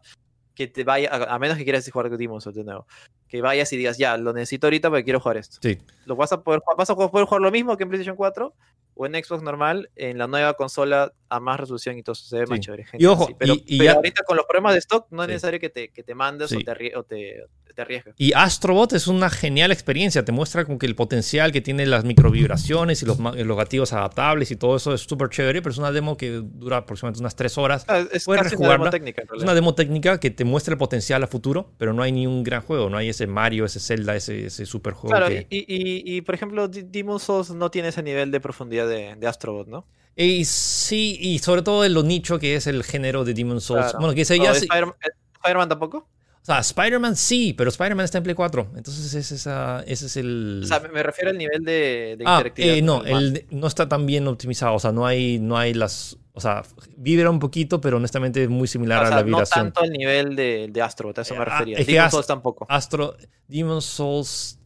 que 0.53 0.67
te 0.67 0.83
vaya, 0.83 1.09
a, 1.11 1.33
a 1.33 1.39
menos 1.39 1.57
que 1.57 1.63
quieras 1.63 1.89
jugar 1.91 2.15
Demon 2.15 2.39
Souls 2.39 2.55
de 2.55 2.63
nuevo. 2.63 2.85
Que 3.27 3.41
vayas 3.41 3.71
y 3.73 3.77
digas, 3.77 3.97
ya, 3.97 4.15
lo 4.17 4.31
necesito 4.33 4.67
ahorita 4.67 4.89
porque 4.89 5.03
quiero 5.03 5.19
jugar 5.19 5.37
esto. 5.37 5.57
Sí. 5.61 5.77
Lo 6.05 6.15
vas 6.15 6.31
a 6.31 6.41
poder, 6.43 6.61
jugar- 6.61 6.77
vas 6.77 6.89
a 6.89 6.95
poder 6.95 7.25
jugar 7.25 7.41
lo 7.41 7.51
mismo 7.51 7.75
que 7.77 7.83
en 7.83 7.89
PlayStation 7.89 8.15
4 8.15 8.53
o 8.95 9.05
en 9.05 9.13
Xbox 9.23 9.43
normal, 9.43 9.89
en 9.95 10.17
la 10.17 10.27
nueva 10.27 10.53
consola 10.55 11.11
a 11.29 11.39
más 11.39 11.59
resolución 11.59 11.97
y 11.97 12.03
todo 12.03 12.13
eso. 12.13 12.25
Se 12.25 12.37
ve 12.39 12.45
más 12.47 12.55
Sí. 12.57 12.61
chévere. 12.61 12.85
Y 12.93 13.05
ojo, 13.05 13.27
sí. 13.27 13.35
pero, 13.37 13.53
y- 13.53 13.63
y 13.67 13.77
pero 13.77 13.91
ya- 13.91 13.95
ahorita 13.97 14.23
con 14.23 14.37
los 14.37 14.45
problemas 14.45 14.73
de 14.73 14.79
stock, 14.79 15.07
no 15.11 15.23
es 15.23 15.27
Sí. 15.27 15.33
necesario 15.33 15.59
que 15.59 15.69
te, 15.69 15.89
que 15.89 16.03
te 16.03 16.15
mandes 16.15 16.51
o 16.53 16.57
te, 16.59 16.95
o 16.95 17.03
te, 17.03 17.43
te 17.77 17.83
arriesgues. 17.83 18.15
Y 18.17 18.33
Astrobot 18.33 18.91
es 18.93 19.07
una 19.07 19.29
genial 19.29 19.71
experiencia. 19.71 20.25
Te 20.25 20.31
muestra 20.31 20.65
como 20.65 20.79
que 20.79 20.87
el 20.87 20.95
potencial 20.95 21.51
que 21.51 21.61
tiene 21.61 21.85
las 21.85 22.03
microvibraciones 22.03 23.03
y 23.03 23.05
los, 23.05 23.19
los 23.19 23.57
gatillos 23.57 23.93
adaptables 23.93 24.49
y 24.51 24.55
todo 24.55 24.75
eso 24.75 24.93
es 24.95 25.01
súper 25.01 25.29
chévere, 25.29 25.61
pero 25.61 25.71
es 25.71 25.77
una 25.77 25.91
demo 25.91 26.17
que 26.17 26.41
dura 26.43 26.77
aproximadamente 26.77 27.21
unas 27.21 27.35
tres 27.35 27.57
horas. 27.57 27.85
Ah, 27.87 28.03
Es 28.11 28.25
Puedes 28.25 28.43
casi 28.43 28.55
una 28.55 28.69
demo 28.71 28.89
técnica. 28.89 29.21
en 29.21 29.37
Es 29.37 29.43
una 29.43 29.53
demo 29.53 29.75
técnica 29.75 30.19
que 30.19 30.31
te 30.31 30.43
muestra 30.43 30.73
el 30.73 30.77
potencial 30.79 31.23
a 31.23 31.27
futuro, 31.27 31.71
pero 31.77 31.93
no 31.93 32.01
hay 32.01 32.11
ni 32.11 32.25
un 32.27 32.43
gran 32.43 32.61
juego. 32.61 32.89
No 32.89 32.97
hay 32.97 33.09
ese 33.09 33.27
Mario, 33.27 33.65
ese 33.65 33.79
Zelda, 33.79 34.15
ese, 34.15 34.47
ese 34.47 34.65
super 34.65 34.93
juego. 34.93 35.15
Claro, 35.15 35.27
que- 35.27 35.45
y, 35.49 35.57
y- 35.59 36.17
y, 36.17 36.21
por 36.21 36.33
ejemplo, 36.35 36.67
D- 36.67 36.83
Demon's 36.89 37.23
Souls 37.23 37.51
no 37.51 37.69
tiene 37.71 37.89
ese 37.89 38.01
nivel 38.01 38.31
de 38.31 38.39
profundidad 38.39 38.87
de, 38.87 39.15
de 39.15 39.27
Astrobot, 39.27 39.67
¿no? 39.67 39.85
Y 40.15 40.45
sí, 40.45 41.15
y 41.21 41.37
sobre 41.39 41.61
todo 41.61 41.85
en 41.85 41.93
lo 41.93 42.01
nicho 42.01 42.39
que 42.39 42.55
es 42.55 42.65
el 42.65 42.83
género 42.83 43.23
de 43.23 43.35
Demon's 43.35 43.65
Souls. 43.65 43.83
Claro. 43.83 43.99
Bueno, 43.99 44.15
que 44.15 44.21
ese 44.21 44.33
¿O 44.39 44.43
ya 44.43 44.55
sí- 44.55 44.61
Spider- 44.65 44.95
eh, 45.05 45.09
Spider-Man 45.35 45.69
tampoco? 45.69 46.07
O 46.47 46.49
sea, 46.53 46.59
Spider-Man 46.59 47.17
sí, 47.17 47.53
pero 47.53 47.69
Spider-Man 47.69 48.05
está 48.05 48.19
en 48.19 48.23
Play 48.23 48.33
4. 48.33 48.71
Entonces 48.77 49.13
es 49.13 49.33
esa, 49.33 49.83
ese 49.85 50.05
es 50.05 50.15
el... 50.15 50.61
O 50.63 50.65
sea, 50.67 50.79
me, 50.79 51.03
refiero 51.03 51.31
al 51.31 51.37
nivel 51.37 51.61
de, 51.65 52.15
de 52.17 52.23
ah, 52.25 52.35
interactividad. 52.37 52.75
eh, 52.77 52.81
no, 52.81 53.03
el 53.03 53.45
no 53.51 53.67
está 53.67 53.89
tan 53.89 54.05
bien 54.05 54.25
optimizado. 54.29 54.73
O 54.75 54.79
sea, 54.79 54.93
no 54.93 55.05
hay, 55.05 55.39
no 55.39 55.57
hay 55.57 55.73
las... 55.73 56.17
O 56.31 56.39
sea, 56.39 56.63
vibra 56.95 57.29
un 57.29 57.39
poquito, 57.39 57.81
pero 57.81 57.97
honestamente 57.97 58.43
es 58.43 58.49
muy 58.49 58.69
similar 58.69 59.03
o 59.03 59.07
sea, 59.07 59.13
a 59.13 59.15
la 59.17 59.21
no 59.23 59.25
vibración. 59.25 59.65
tanto 59.65 59.81
al 59.81 59.89
nivel 59.91 60.37
de, 60.37 60.69
de 60.71 60.81
Astrobot, 60.81 61.17
a 61.17 61.23
eso 61.23 61.33
Eh, 61.33 61.37
me 61.37 61.43
ah, 61.43 61.45
refería. 61.45 61.77
es 61.79 61.85
Demon's 61.87 62.05
Ast- 62.05 62.11
Souls 62.13 62.27
tampoco. 62.27 62.65
Astro, 62.69 63.17
Demon's 63.49 63.83
Souls... 63.85 64.57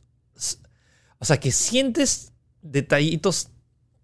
O 1.17 1.25
sea, 1.25 1.39
que 1.39 1.51
sientes 1.51 2.31
detallitos 2.61 3.49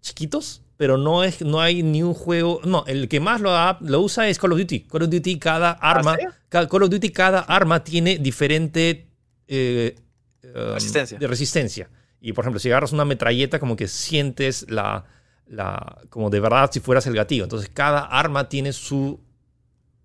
chiquitos, 0.00 0.62
pero 0.78 0.96
no, 0.96 1.22
es, 1.24 1.42
no 1.42 1.60
hay 1.60 1.82
ni 1.82 2.02
un 2.02 2.14
juego... 2.14 2.60
No, 2.64 2.84
el 2.86 3.08
que 3.08 3.20
más 3.20 3.40
lo, 3.42 3.50
ha- 3.54 3.78
lo 3.82 4.00
usa 4.00 4.28
es 4.28 4.38
Call 4.38 4.52
of 4.52 4.58
Duty. 4.58 4.80
Call 4.84 5.02
of 5.02 5.10
Duty, 5.10 5.38
cada 5.38 5.72
arma... 5.72 6.16
¿sí? 6.16 6.22
Ca- 6.48 6.66
Call 6.68 6.84
of 6.84 6.90
Duty, 6.90 7.10
cada 7.10 7.40
arma 7.40 7.84
tiene 7.84 8.16
diferente 8.18 9.08
eh, 9.48 9.96
um, 10.44 10.74
Resistencia. 10.74 11.18
de 11.18 11.26
resistencia. 11.26 11.90
Y 12.20 12.32
por 12.32 12.44
ejemplo, 12.44 12.58
si 12.60 12.68
agarras 12.70 12.92
una 12.92 13.04
metralleta, 13.04 13.58
como 13.58 13.74
que 13.76 13.86
sientes 13.88 14.66
la, 14.70 15.04
la. 15.46 15.98
como 16.10 16.30
de 16.30 16.40
verdad 16.40 16.70
si 16.72 16.80
fueras 16.80 17.06
el 17.08 17.14
gatillo. 17.14 17.42
Entonces, 17.44 17.68
cada 17.74 18.00
arma 18.00 18.48
tiene 18.48 18.72
su 18.72 19.20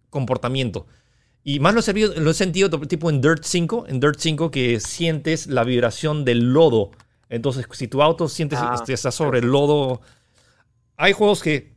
comportamiento. 0.09 0.85
Y 1.43 1.59
más 1.59 1.73
lo 1.73 1.81
he, 1.81 1.83
servido- 1.83 2.13
lo 2.15 2.31
he 2.31 2.33
sentido 2.33 2.69
tipo 2.87 3.09
en 3.09 3.19
Dirt 3.21 3.43
5, 3.43 3.85
en 3.89 3.99
Dirt 3.99 4.17
5 4.19 4.49
que 4.51 4.79
sientes 4.79 5.47
la 5.47 5.63
vibración 5.63 6.23
del 6.25 6.53
lodo. 6.53 6.91
Entonces, 7.29 7.65
si 7.73 7.87
tu 7.87 8.01
auto 8.01 8.27
sientes 8.29 8.59
Ah, 8.61 8.73
este, 8.75 8.93
está 8.93 9.11
sobre 9.11 9.39
el 9.39 9.47
lodo, 9.47 10.01
hay 10.97 11.13
juegos 11.13 11.41
que 11.41 11.73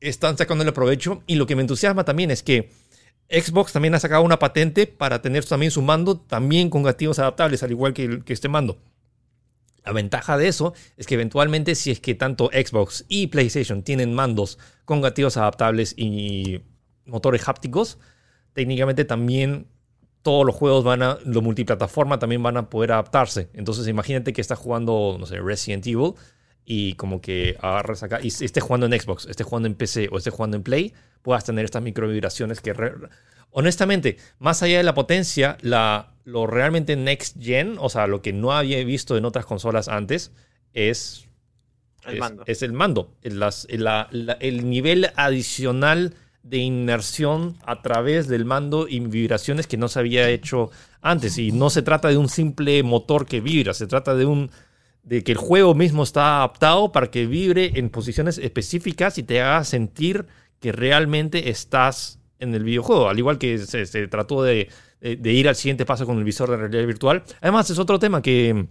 están 0.00 0.36
sacándole 0.36 0.72
provecho 0.72 1.22
y 1.26 1.36
lo 1.36 1.46
que 1.46 1.56
me 1.56 1.62
entusiasma 1.62 2.04
también 2.04 2.30
es 2.30 2.42
que 2.42 2.70
Xbox 3.30 3.72
también 3.72 3.94
ha 3.94 4.00
sacado 4.00 4.22
una 4.22 4.38
patente 4.38 4.86
para 4.86 5.22
tener 5.22 5.44
también 5.44 5.70
su 5.70 5.82
mando 5.82 6.18
también 6.18 6.70
con 6.70 6.82
gatillos 6.82 7.18
adaptables, 7.18 7.62
al 7.62 7.70
igual 7.70 7.94
que, 7.94 8.22
que 8.22 8.32
este 8.32 8.48
mando. 8.48 8.78
La 9.84 9.92
ventaja 9.92 10.38
de 10.38 10.48
eso 10.48 10.74
es 10.96 11.06
que 11.06 11.14
eventualmente 11.14 11.74
si 11.74 11.90
es 11.90 12.00
que 12.00 12.14
tanto 12.14 12.50
Xbox 12.52 13.04
y 13.08 13.26
PlayStation 13.26 13.82
tienen 13.82 14.14
mandos 14.14 14.58
con 14.84 15.00
gatillos 15.00 15.36
adaptables 15.36 15.94
y 15.96 16.62
motores 17.06 17.48
hápticos, 17.48 17.98
técnicamente 18.52 19.04
también 19.04 19.66
todos 20.22 20.46
los 20.46 20.54
juegos 20.54 20.84
van 20.84 21.02
a, 21.02 21.18
lo 21.26 21.42
multiplataforma 21.42 22.18
también 22.18 22.42
van 22.42 22.56
a 22.56 22.70
poder 22.70 22.92
adaptarse. 22.92 23.50
Entonces 23.52 23.86
imagínate 23.88 24.32
que 24.32 24.40
estás 24.40 24.58
jugando, 24.58 25.16
no 25.20 25.26
sé, 25.26 25.38
Resident 25.38 25.86
Evil 25.86 26.14
y 26.64 26.94
como 26.94 27.20
que 27.20 27.56
agarras 27.60 28.02
acá 28.02 28.20
y 28.22 28.28
esté 28.28 28.60
jugando 28.60 28.86
en 28.86 28.98
Xbox, 29.00 29.26
esté 29.26 29.44
jugando 29.44 29.66
en 29.68 29.74
PC 29.74 30.08
o 30.10 30.18
esté 30.18 30.30
jugando 30.30 30.56
en 30.56 30.62
Play, 30.62 30.92
puedas 31.22 31.44
tener 31.44 31.64
estas 31.64 31.82
microvibraciones 31.82 32.60
que 32.60 32.72
re- 32.72 32.92
honestamente, 33.50 34.16
más 34.38 34.62
allá 34.62 34.78
de 34.78 34.82
la 34.82 34.94
potencia, 34.94 35.58
la, 35.60 36.14
lo 36.24 36.46
realmente 36.46 36.96
next 36.96 37.36
gen, 37.40 37.76
o 37.78 37.88
sea, 37.88 38.06
lo 38.06 38.22
que 38.22 38.32
no 38.32 38.52
había 38.52 38.82
visto 38.84 39.16
en 39.16 39.24
otras 39.24 39.46
consolas 39.46 39.88
antes, 39.88 40.32
es 40.72 41.26
El 42.06 42.14
es, 42.14 42.20
mando. 42.20 42.42
es 42.46 42.62
el 42.62 42.72
mando. 42.72 43.14
El, 43.22 43.38
las- 43.40 43.66
el- 43.70 43.84
la- 43.84 44.08
la- 44.10 44.34
el 44.40 44.68
nivel 44.68 45.10
adicional 45.16 46.14
de 46.42 46.58
inmersión 46.58 47.56
a 47.64 47.80
través 47.80 48.28
del 48.28 48.44
mando 48.44 48.86
y 48.88 49.00
vibraciones 49.00 49.66
que 49.66 49.76
no 49.78 49.88
se 49.88 49.98
había 50.00 50.28
hecho 50.28 50.70
antes. 51.00 51.38
Y 51.38 51.52
no 51.52 51.70
se 51.70 51.82
trata 51.82 52.08
de 52.08 52.18
un 52.18 52.28
simple 52.28 52.82
motor 52.82 53.24
que 53.26 53.40
vibra, 53.40 53.72
se 53.72 53.86
trata 53.86 54.14
de 54.14 54.26
un 54.26 54.50
de 55.04 55.22
que 55.22 55.32
el 55.32 55.38
juego 55.38 55.74
mismo 55.74 56.02
está 56.02 56.38
adaptado 56.38 56.90
para 56.90 57.10
que 57.10 57.26
vibre 57.26 57.72
en 57.74 57.90
posiciones 57.90 58.38
específicas 58.38 59.18
y 59.18 59.22
te 59.22 59.40
haga 59.40 59.62
sentir 59.64 60.26
que 60.60 60.72
realmente 60.72 61.50
estás 61.50 62.18
en 62.38 62.54
el 62.54 62.64
videojuego. 62.64 63.08
Al 63.08 63.18
igual 63.18 63.38
que 63.38 63.58
se, 63.58 63.84
se 63.86 64.08
trató 64.08 64.42
de, 64.42 64.68
ir 65.00 65.48
al 65.48 65.56
siguiente 65.56 65.84
paso 65.84 66.06
con 66.06 66.16
el 66.18 66.24
visor 66.24 66.50
de 66.50 66.56
realidad 66.56 66.86
virtual. 66.86 67.22
Además, 67.42 67.68
es 67.68 67.78
otro 67.78 67.98
tema 67.98 68.22
que 68.22 68.66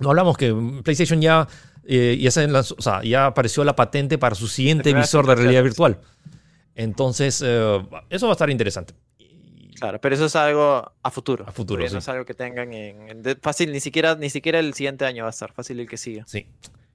no 0.00 0.08
hablamos 0.10 0.36
que 0.38 0.54
PlayStation 0.82 1.20
ya, 1.20 1.46
eh, 1.84 2.16
ya, 2.20 2.30
se 2.30 2.48
lanzó- 2.48 2.74
o 2.78 2.82
sea, 2.82 3.02
ya 3.02 3.26
apareció 3.26 3.62
la 3.62 3.76
patente 3.76 4.16
para 4.18 4.34
su 4.34 4.48
siguiente 4.48 4.92
visor 5.02 5.26
de 5.26 5.34
realidad 5.34 5.62
virtual. 5.62 6.00
Entonces, 6.74 7.42
eh, 7.44 7.82
eso 8.10 8.26
va 8.26 8.32
a 8.32 8.34
estar 8.34 8.50
interesante. 8.50 8.94
Claro, 9.78 10.00
pero 10.00 10.14
eso 10.14 10.24
es 10.26 10.36
algo 10.36 10.90
a 11.02 11.10
futuro. 11.10 11.44
A 11.46 11.52
futuro, 11.52 11.78
porque 11.80 11.88
sí. 11.88 11.94
No 11.94 11.98
es 12.00 12.08
algo 12.08 12.24
que 12.24 12.34
tengan 12.34 12.72
en, 12.72 13.08
en- 13.10 13.22
de- 13.22 13.36
fácil, 13.36 13.72
ni 13.72 13.80
siquiera, 13.80 14.14
ni 14.14 14.30
siquiera 14.30 14.58
el 14.58 14.74
siguiente 14.74 15.04
año 15.04 15.24
va 15.24 15.28
a 15.28 15.30
estar, 15.30 15.52
fácil 15.52 15.78
el 15.80 15.88
que 15.88 15.96
siga. 15.96 16.24
Sí. 16.26 16.46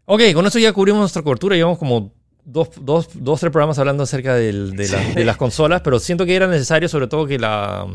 Ok, 0.05 0.21
con 0.33 0.45
eso 0.45 0.59
ya 0.59 0.73
cubrimos 0.73 0.99
nuestra 0.99 1.21
cobertura. 1.21 1.55
Llevamos 1.55 1.77
como 1.77 2.11
dos, 2.43 2.69
dos, 2.81 3.09
dos 3.13 3.39
tres 3.39 3.51
programas 3.51 3.77
hablando 3.79 4.03
acerca 4.03 4.33
del- 4.35 4.71
de, 4.75 4.89
la- 4.89 5.03
Sí. 5.03 5.13
de 5.13 5.25
las 5.25 5.37
consolas, 5.37 5.81
pero 5.81 5.99
siento 5.99 6.25
que 6.25 6.35
era 6.35 6.47
necesario, 6.47 6.89
sobre 6.89 7.07
todo 7.07 7.27
que 7.27 7.37
la. 7.39 7.85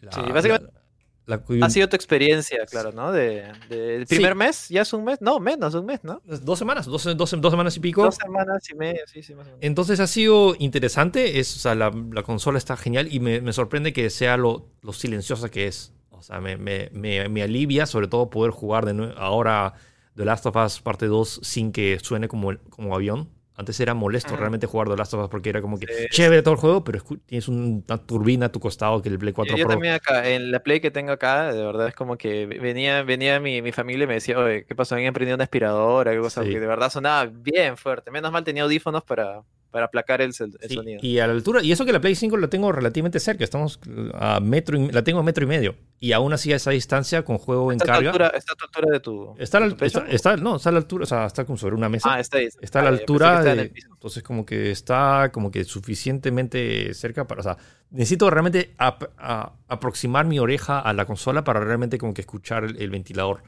la- 0.00 0.12
Sí, 0.12 0.20
básicamente- 0.32 0.66
la- 0.72 0.81
la- 1.26 1.42
Ha 1.62 1.70
sido 1.70 1.88
tu 1.88 1.96
experiencia, 1.96 2.64
claro, 2.66 2.92
¿no? 2.92 3.12
De, 3.12 3.44
de- 3.68 3.96
¿El 3.96 4.06
Sí. 4.06 4.16
primer 4.16 4.34
mes? 4.34 4.68
¿Ya 4.68 4.82
es 4.82 4.92
un 4.92 5.04
mes? 5.04 5.20
No, 5.20 5.38
menos, 5.40 5.74
un 5.74 5.86
mes, 5.86 6.00
¿no? 6.02 6.20
dos 6.24 6.58
semanas, 6.58 6.86
dos, 6.86 7.04
dos- 7.16 7.40
dos 7.40 7.50
semanas 7.52 7.76
y 7.76 7.80
pico. 7.80 8.02
Dos 8.04 8.16
semanas 8.16 8.68
y 8.70 8.74
media, 8.74 9.02
sí, 9.06 9.22
sí, 9.22 9.34
más 9.34 9.46
o 9.46 9.50
menos. 9.50 9.58
Entonces 9.62 10.00
ha 10.00 10.06
sido 10.06 10.54
interesante. 10.58 11.38
Es, 11.38 11.56
o 11.56 11.58
sea, 11.60 11.74
la, 11.74 11.90
la 12.12 12.22
consola 12.22 12.58
está 12.58 12.76
genial 12.76 13.08
y 13.12 13.20
me, 13.20 13.40
me 13.40 13.52
sorprende 13.52 13.92
que 13.92 14.10
sea 14.10 14.36
lo, 14.36 14.68
lo 14.82 14.92
silenciosa 14.92 15.48
que 15.50 15.66
es. 15.68 15.92
O 16.10 16.22
sea, 16.22 16.40
me, 16.40 16.56
me- 16.56 16.88
me- 16.92 17.28
me 17.28 17.42
alivia 17.42 17.86
sobre 17.86 18.06
todo 18.08 18.30
poder 18.30 18.50
jugar 18.52 18.86
de 18.86 18.94
nuevo 18.94 19.12
ahora 19.18 19.74
The 20.16 20.24
Last 20.24 20.46
of 20.46 20.56
Us 20.56 20.80
parte 20.80 21.06
2 21.06 21.40
sin 21.42 21.72
que 21.72 21.98
suene 22.00 22.28
como, 22.28 22.52
como 22.70 22.94
avión. 22.94 23.28
Antes 23.54 23.78
era 23.80 23.92
molesto 23.92 24.34
realmente 24.34 24.66
jugar 24.66 24.88
The 24.88 24.96
Last 24.96 25.12
of 25.14 25.24
Us 25.24 25.28
porque 25.28 25.50
era 25.50 25.60
como 25.60 25.78
que 25.78 25.86
Sí. 25.86 26.06
chévere 26.10 26.42
todo 26.42 26.54
el 26.54 26.60
juego, 26.60 26.84
pero 26.84 27.00
tienes 27.26 27.48
una 27.48 27.98
turbina 27.98 28.46
a 28.46 28.48
tu 28.52 28.60
costado 28.60 29.02
que 29.02 29.10
el 29.10 29.18
Play 29.18 29.32
4 29.34 29.56
Yo 29.56 29.64
Pro. 29.64 29.74
también 29.74 29.94
acá, 29.94 30.26
en 30.28 30.50
la 30.50 30.60
Play 30.60 30.80
que 30.80 30.90
tengo 30.90 31.12
acá, 31.12 31.52
de 31.52 31.62
verdad 31.62 31.86
es 31.88 31.94
como 31.94 32.16
que 32.16 32.46
venía, 32.46 33.02
venía 33.02 33.40
mi, 33.40 33.60
mi 33.60 33.72
familia 33.72 34.04
y 34.04 34.06
me 34.06 34.14
decía, 34.14 34.38
oye, 34.38 34.64
¿qué 34.64 34.74
pasó? 34.74 34.94
¿Habían 34.94 35.12
prendido 35.12 35.34
una 35.34 35.44
aspiradora? 35.44 36.12
¿Qué 36.12 36.18
cosa? 36.18 36.42
Sí. 36.44 36.50
Que 36.50 36.60
de 36.60 36.66
verdad 36.66 36.90
sonaba 36.90 37.26
bien 37.26 37.76
fuerte. 37.76 38.10
Menos 38.10 38.32
mal 38.32 38.42
tenía 38.42 38.62
audífonos 38.62 39.04
para, 39.04 39.42
para 39.72 39.86
aplacar 39.86 40.20
el, 40.20 40.28
el 40.28 40.68
Sí, 40.68 40.74
sonido. 40.74 41.00
y 41.02 41.18
a 41.18 41.26
la 41.26 41.32
altura, 41.32 41.62
y 41.64 41.72
eso 41.72 41.84
que 41.84 41.92
la 41.92 42.00
Play 42.00 42.14
5 42.14 42.36
la 42.36 42.46
tengo 42.48 42.70
relativamente 42.70 43.18
cerca, 43.18 43.42
estamos 43.42 43.80
a 44.14 44.38
metro 44.38 44.78
y- 44.78 44.92
la 44.92 45.02
tengo 45.02 45.18
a 45.18 45.22
metro 45.24 45.42
y 45.44 45.48
medio, 45.48 45.74
y 45.98 46.12
aún 46.12 46.32
así 46.32 46.52
a 46.52 46.56
esa 46.56 46.70
distancia 46.70 47.24
con 47.24 47.38
juego 47.38 47.72
en 47.72 47.78
¿Está 47.78 47.84
a, 47.84 47.86
tu 47.86 48.04
carga. 48.04 48.10
altura, 48.10 48.28
¿Está 48.38 48.52
a 48.52 48.56
tu 48.56 48.64
altura 48.66 48.88
de 48.92 49.00
tu, 49.00 49.34
Está, 49.38 49.56
a 49.58 49.60
la- 49.62 49.66
de 49.66 49.72
tu 49.72 49.78
pecho? 49.78 49.98
está, 50.00 50.12
está- 50.12 50.36
no, 50.36 50.56
está 50.56 50.68
a 50.68 50.72
la 50.72 50.78
altura, 50.78 51.02
o 51.02 51.06
sea, 51.06 51.26
está 51.26 51.44
como 51.44 51.56
sobre 51.58 51.74
una 51.74 51.88
mesa. 51.88 52.14
Ah, 52.14 52.20
está 52.20 52.38
ahí. 52.38 52.48
está 52.60 52.78
a 52.80 52.82
la 52.82 52.90
Ah, 52.90 52.92
altura 52.92 53.50
en 53.50 53.56
de- 53.56 53.64
piso. 53.70 53.88
entonces 53.92 54.22
como 54.22 54.44
que 54.46 54.70
está 54.70 55.30
como 55.32 55.50
que 55.50 55.64
suficientemente 55.64 56.92
cerca 56.94 57.26
para, 57.26 57.40
o 57.40 57.44
sea, 57.44 57.56
necesito 57.90 58.28
realmente 58.30 58.74
ap- 58.78 59.10
a- 59.18 59.52
aproximar 59.68 60.26
mi 60.26 60.38
oreja 60.38 60.78
a 60.80 60.92
la 60.92 61.04
consola 61.06 61.44
para 61.44 61.60
realmente 61.60 61.98
como 61.98 62.14
que 62.14 62.20
escuchar 62.20 62.64
el, 62.64 62.80
el 62.80 62.90
ventilador. 62.90 63.42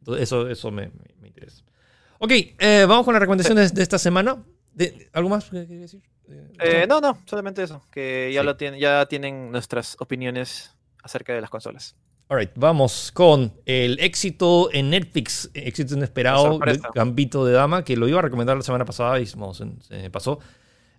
Entonces 0.00 0.24
eso, 0.24 0.48
eso 0.48 0.70
me, 0.70 0.86
me- 0.88 1.14
me 1.20 1.28
interesa. 1.28 1.62
Ok, 2.18 2.32
eh, 2.32 2.84
vamos 2.88 3.04
con 3.04 3.14
las 3.14 3.20
recomendaciones 3.20 3.72
de 3.74 3.82
esta 3.82 3.98
semana. 3.98 4.42
De- 4.78 5.08
¿Algo 5.12 5.28
más 5.28 5.44
que 5.46 5.66
quería 5.66 5.82
decir? 5.82 6.00
Eh, 6.60 6.86
no, 6.88 7.00
no, 7.00 7.18
solamente 7.26 7.62
eso. 7.62 7.82
Que 7.90 8.30
ya, 8.32 8.40
Sí. 8.42 8.46
lo 8.46 8.56
tienen, 8.56 8.78
ya 8.80 9.06
tienen 9.06 9.50
nuestras 9.50 9.96
opiniones 9.98 10.74
acerca 11.02 11.34
de 11.34 11.40
las 11.40 11.50
consolas. 11.50 11.96
Alright, 12.28 12.50
vamos 12.56 13.10
con 13.12 13.52
el 13.64 13.98
éxito 14.00 14.68
en 14.72 14.90
Netflix, 14.90 15.50
éxito 15.54 15.94
inesperado. 15.94 16.58
Gambito 16.94 17.44
de 17.46 17.52
Dama, 17.54 17.82
que 17.84 17.96
lo 17.96 18.06
iba 18.06 18.18
a 18.18 18.22
recomendar 18.22 18.56
la 18.56 18.62
semana 18.62 18.84
pasada 18.84 19.18
y 19.18 19.26
se, 19.26 19.36
pasó. 20.12 20.38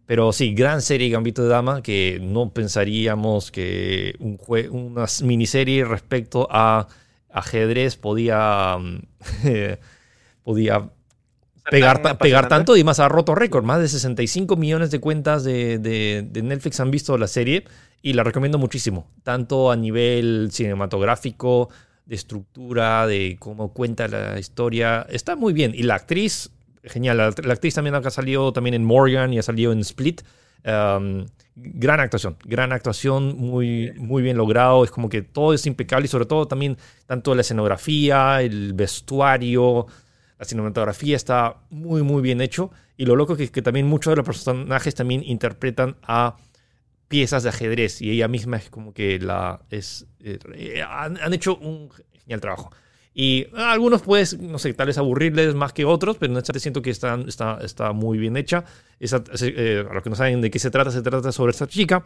Pero 0.08 0.34
sí, 0.34 0.56
gran 0.56 0.82
serie 0.82 1.08
Gambito 1.10 1.44
de 1.44 1.50
Dama, 1.50 1.84
que 1.84 2.18
no 2.20 2.52
pensaríamos 2.52 3.52
que 3.52 4.16
un 4.20 4.40
jue- 4.40 4.70
una 4.72 5.06
miniserie 5.24 5.86
respecto 5.86 6.48
a 6.50 6.88
ajedrez 7.32 7.96
podía, 7.96 8.78
podía 10.44 10.90
pegar, 11.70 12.02
tan 12.02 12.18
pegar 12.18 12.48
tanto 12.48 12.76
y 12.78 12.84
más 12.84 13.00
ha 13.00 13.08
roto 13.08 13.36
récord. 13.36 13.64
Más 13.64 13.80
de 13.80 13.88
65 13.88 14.56
millones 14.56 14.92
de 14.92 15.00
cuentas 15.00 15.44
de, 15.44 15.78
de- 15.80 16.26
de 16.30 16.42
Netflix 16.44 16.80
han 16.80 16.92
visto 16.92 17.18
la 17.18 17.28
serie 17.28 17.66
y 18.02 18.14
la 18.14 18.24
recomiendo 18.24 18.58
muchísimo. 18.58 19.08
Tanto 19.24 19.72
a 19.72 19.76
nivel 19.76 20.50
cinematográfico, 20.52 21.70
de 22.06 22.16
estructura, 22.16 23.06
de 23.08 23.38
cómo 23.40 23.72
cuenta 23.74 24.08
la 24.08 24.40
historia. 24.40 25.06
Está 25.10 25.36
muy 25.36 25.54
bien. 25.54 25.74
Y 25.76 25.84
la 25.84 25.96
actriz, 25.96 26.50
genial. 26.84 27.18
La, 27.18 27.34
la 27.44 27.54
actriz 27.54 27.76
también 27.76 27.96
ha 27.96 28.10
salido 28.10 28.52
también 28.52 28.74
en 28.74 28.84
Morgan 28.84 29.32
y 29.34 29.38
ha 29.40 29.44
salido 29.44 29.72
en 29.72 29.80
Split. 29.80 30.22
Um, 30.66 31.26
gran 31.56 32.00
actuación, 32.02 32.36
gran 32.44 32.74
actuación, 32.74 33.38
muy, 33.38 33.94
muy 33.96 34.24
bien 34.24 34.38
logrado. 34.38 34.84
Es 34.84 34.92
como 34.92 35.08
que 35.08 35.22
todo 35.22 35.54
es 35.54 35.66
impecable 35.68 36.06
y 36.06 36.10
sobre 36.10 36.26
todo 36.26 36.48
también 36.48 36.78
tanto 37.06 37.36
la 37.36 37.42
escenografía, 37.42 38.42
el 38.42 38.74
vestuario, 38.74 39.86
la 40.40 40.46
cinematografía 40.46 41.16
está 41.16 41.58
muy, 41.70 42.02
muy 42.02 42.22
bien 42.22 42.42
hecho. 42.42 42.72
Y 42.98 43.06
lo 43.06 43.16
loco 43.16 43.36
es 43.36 43.52
que, 43.52 43.62
también 43.62 43.86
muchos 43.88 44.12
de 44.12 44.16
los 44.16 44.26
personajes 44.26 44.96
también 44.96 45.22
interpretan 45.24 45.98
a 46.02 46.38
piezas 47.08 47.44
de 47.44 47.50
ajedrez. 47.50 48.02
Y 48.02 48.12
ella 48.12 48.28
misma 48.28 48.58
es 48.58 48.70
como 48.70 48.94
que 48.94 49.20
la. 49.20 49.62
Es, 49.70 50.08
eh, 50.22 50.82
han, 50.88 51.18
han 51.18 51.34
hecho 51.34 51.58
un 51.58 51.90
genial 52.22 52.40
trabajo. 52.42 52.72
Y 53.14 53.48
algunos 53.58 54.02
puedes, 54.02 54.40
no 54.40 54.60
sé, 54.60 54.74
tal 54.74 54.88
vez 54.88 54.98
aburrirles 54.98 55.56
más 55.56 55.74
que 55.74 55.84
otros, 55.84 56.16
pero 56.18 56.32
en 56.32 56.38
esta 56.38 56.58
siento 56.58 56.82
que 56.82 56.92
está, 56.92 57.20
está, 57.28 57.60
está 57.62 57.92
muy 57.92 58.18
bien 58.18 58.38
hecha. 58.38 58.64
Esa- 59.00 59.24
eh, 59.42 59.84
a 59.90 59.94
los 59.94 60.04
que 60.04 60.10
no 60.10 60.16
saben 60.16 60.40
de 60.42 60.50
qué 60.50 60.60
se 60.60 60.72
trata, 60.72 60.90
se 60.92 61.02
trata 61.02 61.32
sobre 61.34 61.52
esta 61.52 61.68
chica 61.68 62.06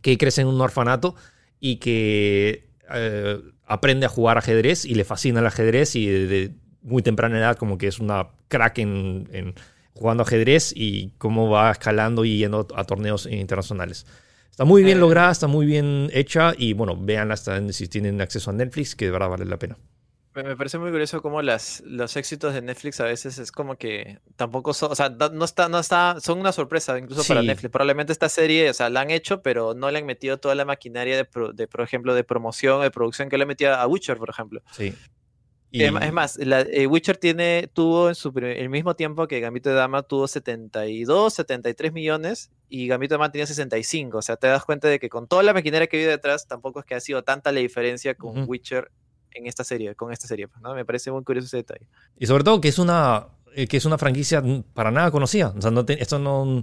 que 0.00 0.16
crece 0.16 0.40
en 0.40 0.46
un 0.48 0.60
orfanato 0.60 1.14
y 1.60 1.76
que 1.76 2.70
eh, 2.94 3.40
aprende 3.66 4.06
a 4.06 4.08
jugar 4.08 4.38
ajedrez 4.38 4.84
y 4.84 4.94
le 4.94 5.04
fascina 5.04 5.40
el 5.40 5.46
ajedrez 5.46 5.96
y 5.96 6.06
de, 6.06 6.26
de 6.26 6.54
muy 6.82 7.02
temprana 7.02 7.38
edad 7.38 7.56
como 7.56 7.78
que 7.78 7.86
es 7.86 7.98
una 7.98 8.28
crack 8.48 8.78
en, 8.78 9.28
en 9.32 9.54
jugando 9.94 10.22
ajedrez 10.22 10.72
y 10.74 11.10
cómo 11.18 11.48
va 11.50 11.70
escalando 11.70 12.24
y 12.24 12.38
yendo 12.38 12.66
a 12.74 12.84
torneos 12.84 13.26
internacionales. 13.26 14.06
Está 14.50 14.64
muy 14.64 14.82
bien 14.82 14.98
Eh. 14.98 15.00
lograda, 15.00 15.30
está 15.32 15.46
muy 15.46 15.64
bien 15.66 16.10
hecha 16.12 16.52
y 16.56 16.72
bueno, 16.74 16.96
véanla 16.96 17.34
hasta 17.34 17.72
si 17.72 17.88
tienen 17.88 18.20
acceso 18.20 18.50
a 18.50 18.52
Netflix, 18.52 18.94
que 18.94 19.06
de 19.06 19.10
verdad 19.10 19.30
vale 19.30 19.44
la 19.46 19.58
pena. 19.58 19.76
Me, 20.34 20.56
parece 20.56 20.78
muy 20.78 20.90
curioso 20.90 21.20
cómo 21.20 21.42
las, 21.42 21.82
los 21.84 22.16
éxitos 22.16 22.54
de 22.54 22.62
Netflix 22.62 23.00
a 23.00 23.04
veces 23.04 23.36
es 23.38 23.52
como 23.52 23.76
que 23.76 24.18
tampoco 24.36 24.72
son, 24.72 24.90
o 24.90 24.94
sea, 24.94 25.10
no 25.10 25.44
está, 25.44 25.68
no 25.68 25.78
está, 25.78 26.16
son 26.20 26.38
una 26.40 26.52
sorpresa 26.52 26.98
incluso 26.98 27.22
para. 27.24 27.42
Netflix. 27.42 27.70
Probablemente 27.70 28.12
esta 28.14 28.30
serie, 28.30 28.70
o 28.70 28.74
sea, 28.74 28.88
la 28.88 29.02
han 29.02 29.10
hecho, 29.10 29.42
pero 29.42 29.74
no 29.74 29.90
le 29.90 29.98
han 29.98 30.06
metido 30.06 30.38
toda 30.38 30.54
la 30.54 30.64
maquinaria 30.64 31.16
de, 31.18 31.26
pro- 31.26 31.52
de 31.52 31.66
por 31.68 31.82
ejemplo, 31.82 32.14
de 32.14 32.24
promoción, 32.24 32.80
de 32.80 32.90
producción 32.90 33.28
que 33.28 33.36
le 33.36 33.42
han 33.42 33.48
metido 33.48 33.74
a 33.74 33.86
Witcher, 33.86 34.16
por 34.16 34.30
ejemplo. 34.30 34.62
Sí. 34.72 34.94
Es 36.06 36.12
más, 36.12 36.36
la, 36.38 36.60
eh, 36.60 36.86
Witcher 36.86 37.16
tiene, 37.16 37.70
tuvo 37.72 38.08
en 38.08 38.14
su, 38.14 38.30
el 38.36 38.68
mismo 38.68 38.94
tiempo 38.94 39.26
que 39.26 39.40
Gambito 39.40 39.70
de 39.70 39.74
Dama 39.76 40.02
tuvo 40.02 40.28
72, 40.28 41.32
73 41.34 41.92
millones 41.92 42.50
y 42.68 42.86
Gambito 42.88 43.14
de 43.14 43.18
Dama 43.18 43.32
tenía 43.32 43.46
65. 43.46 44.18
O 44.18 44.22
sea, 44.22 44.36
te 44.36 44.46
das 44.48 44.64
cuenta 44.64 44.88
de 44.88 44.98
que 44.98 45.08
con 45.08 45.26
toda 45.26 45.42
la 45.42 45.52
maquinaria 45.54 45.86
que 45.86 45.96
vive 45.96 46.10
detrás, 46.10 46.46
tampoco 46.46 46.80
es 46.80 46.86
que 46.86 46.94
ha 46.94 47.00
sido 47.00 47.22
tanta 47.24 47.52
la 47.52 47.60
diferencia 47.60 48.14
con. 48.14 48.44
Witcher 48.48 48.90
en 49.34 49.46
esta 49.46 49.64
serie, 49.64 49.94
con 49.94 50.12
esta 50.12 50.26
serie. 50.26 50.46
pues, 50.48 50.60
¿no? 50.62 50.74
Me 50.74 50.84
parece 50.84 51.10
muy 51.10 51.24
curioso 51.24 51.46
ese 51.46 51.56
detalle. 51.58 51.86
Y 52.18 52.26
sobre 52.26 52.44
todo 52.44 52.60
que 52.60 52.68
es 52.68 52.78
una, 52.78 53.28
eh, 53.54 53.66
que 53.66 53.78
es 53.78 53.84
una 53.86 53.96
franquicia 53.96 54.42
para 54.74 54.90
nada 54.90 55.10
conocida. 55.10 55.54
O 55.56 55.60
sea, 55.62 55.70
no 55.70 55.84
te- 55.86 56.02
esto 56.02 56.18
no. 56.18 56.62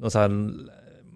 O 0.00 0.10
sea, 0.10 0.28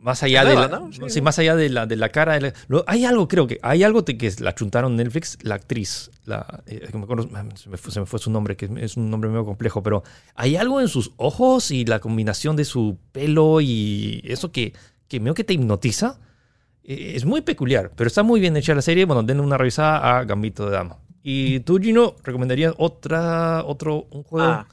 más 0.03 0.22
allá 0.22 0.44
nueva, 0.44 0.62
de 0.66 0.68
la, 0.68 0.78
¿no? 0.80 1.09
Sí. 1.09 1.20
más 1.20 1.38
allá 1.38 1.57
de 1.57 1.68
la, 1.68 1.86
de 1.86 1.96
la 1.96 2.09
cara. 2.09 2.34
de 2.34 2.40
la- 2.40 2.53
lo- 2.68 2.84
hay 2.86 3.05
algo, 3.05 3.28
creo 3.28 3.46
que. 3.46 3.59
Hay 3.62 3.82
algo 3.82 4.05
te- 4.05 4.16
que 4.18 4.30
la 4.40 4.55
chuntaron 4.55 4.96
Netflix, 4.96 5.38
la 5.42 5.57
actriz. 5.57 6.11
La, 6.24 6.62
eh, 6.66 6.88
me 6.92 7.03
acuerdo- 7.03 7.28
se, 7.57 7.68
me 7.68 7.76
fue, 7.76 7.92
se 7.92 8.01
me 8.01 8.07
fue 8.07 8.18
su 8.18 8.30
nombre, 8.30 8.57
que 8.57 8.66
es- 8.66 8.70
es 8.78 8.96
un 8.96 9.11
nombre 9.11 9.28
medio 9.30 9.44
complejo, 9.44 9.82
pero 9.82 10.03
hay 10.34 10.57
algo 10.57 10.80
en 10.80 10.88
sus 10.88 11.12
ojos 11.16 11.70
y 11.70 11.84
la 11.84 11.98
combinación 12.01 12.57
de 12.57 12.64
su 12.64 12.98
pelo 13.12 13.61
y 13.61 14.22
eso 14.24 14.53
que, 14.53 14.72
que 15.09 15.20
medio 15.20 15.34
que 15.34 15.44
te 15.44 15.53
hipnotiza. 15.55 16.18
Eh, 16.84 17.12
Es 17.16 17.24
muy 17.24 17.42
peculiar, 17.42 17.92
pero 17.94 18.09
está 18.09 18.22
muy 18.22 18.40
bien 18.40 18.57
hecha 18.57 18.74
la 18.74 18.82
serie. 18.82 19.05
Bueno, 19.05 19.22
denle 19.22 19.42
una 19.42 19.59
revisada 19.59 20.18
a 20.18 20.24
Gambito 20.24 20.64
de 20.66 20.72
Dama. 20.72 20.96
Y 21.22 21.61
tú, 21.61 21.78
Gino, 21.78 22.14
recomendarías 22.24 22.72
otra, 22.78 23.62
otro, 23.64 24.07
un 24.11 24.22
juego. 24.22 24.48
Ah, 24.48 24.66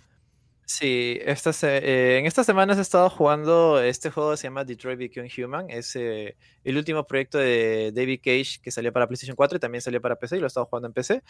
sí, 0.67 1.17
esta 1.25 1.51
eh, 1.63 2.19
en 2.19 2.27
estas 2.27 2.45
semanas 2.45 2.77
he 2.77 2.81
estado 2.81 3.09
jugando 3.09 3.81
este 3.81 4.11
juego 4.11 4.31
que 4.31 4.37
se 4.37 4.43
llama 4.43 4.63
Detroit 4.63 4.99
Become 4.99 5.29
Human. 5.37 5.69
Es 5.69 5.95
eh, 5.95 6.37
el 6.63 6.77
último 6.77 7.07
proyecto 7.07 7.39
de 7.39 7.91
David 7.95 8.19
Cage 8.23 8.59
que 8.61 8.69
salió 8.69 8.93
para 8.93 9.07
PlayStation 9.07 9.35
4 9.35 9.57
y 9.57 9.59
también 9.59 9.81
salió 9.81 9.99
para 10.01 10.17
PC 10.17 10.37
y 10.37 10.39
lo 10.39 10.45
he 10.45 10.47
estado 10.47 10.67
jugando 10.67 10.87
en 10.87 10.93
PC. 10.93 11.23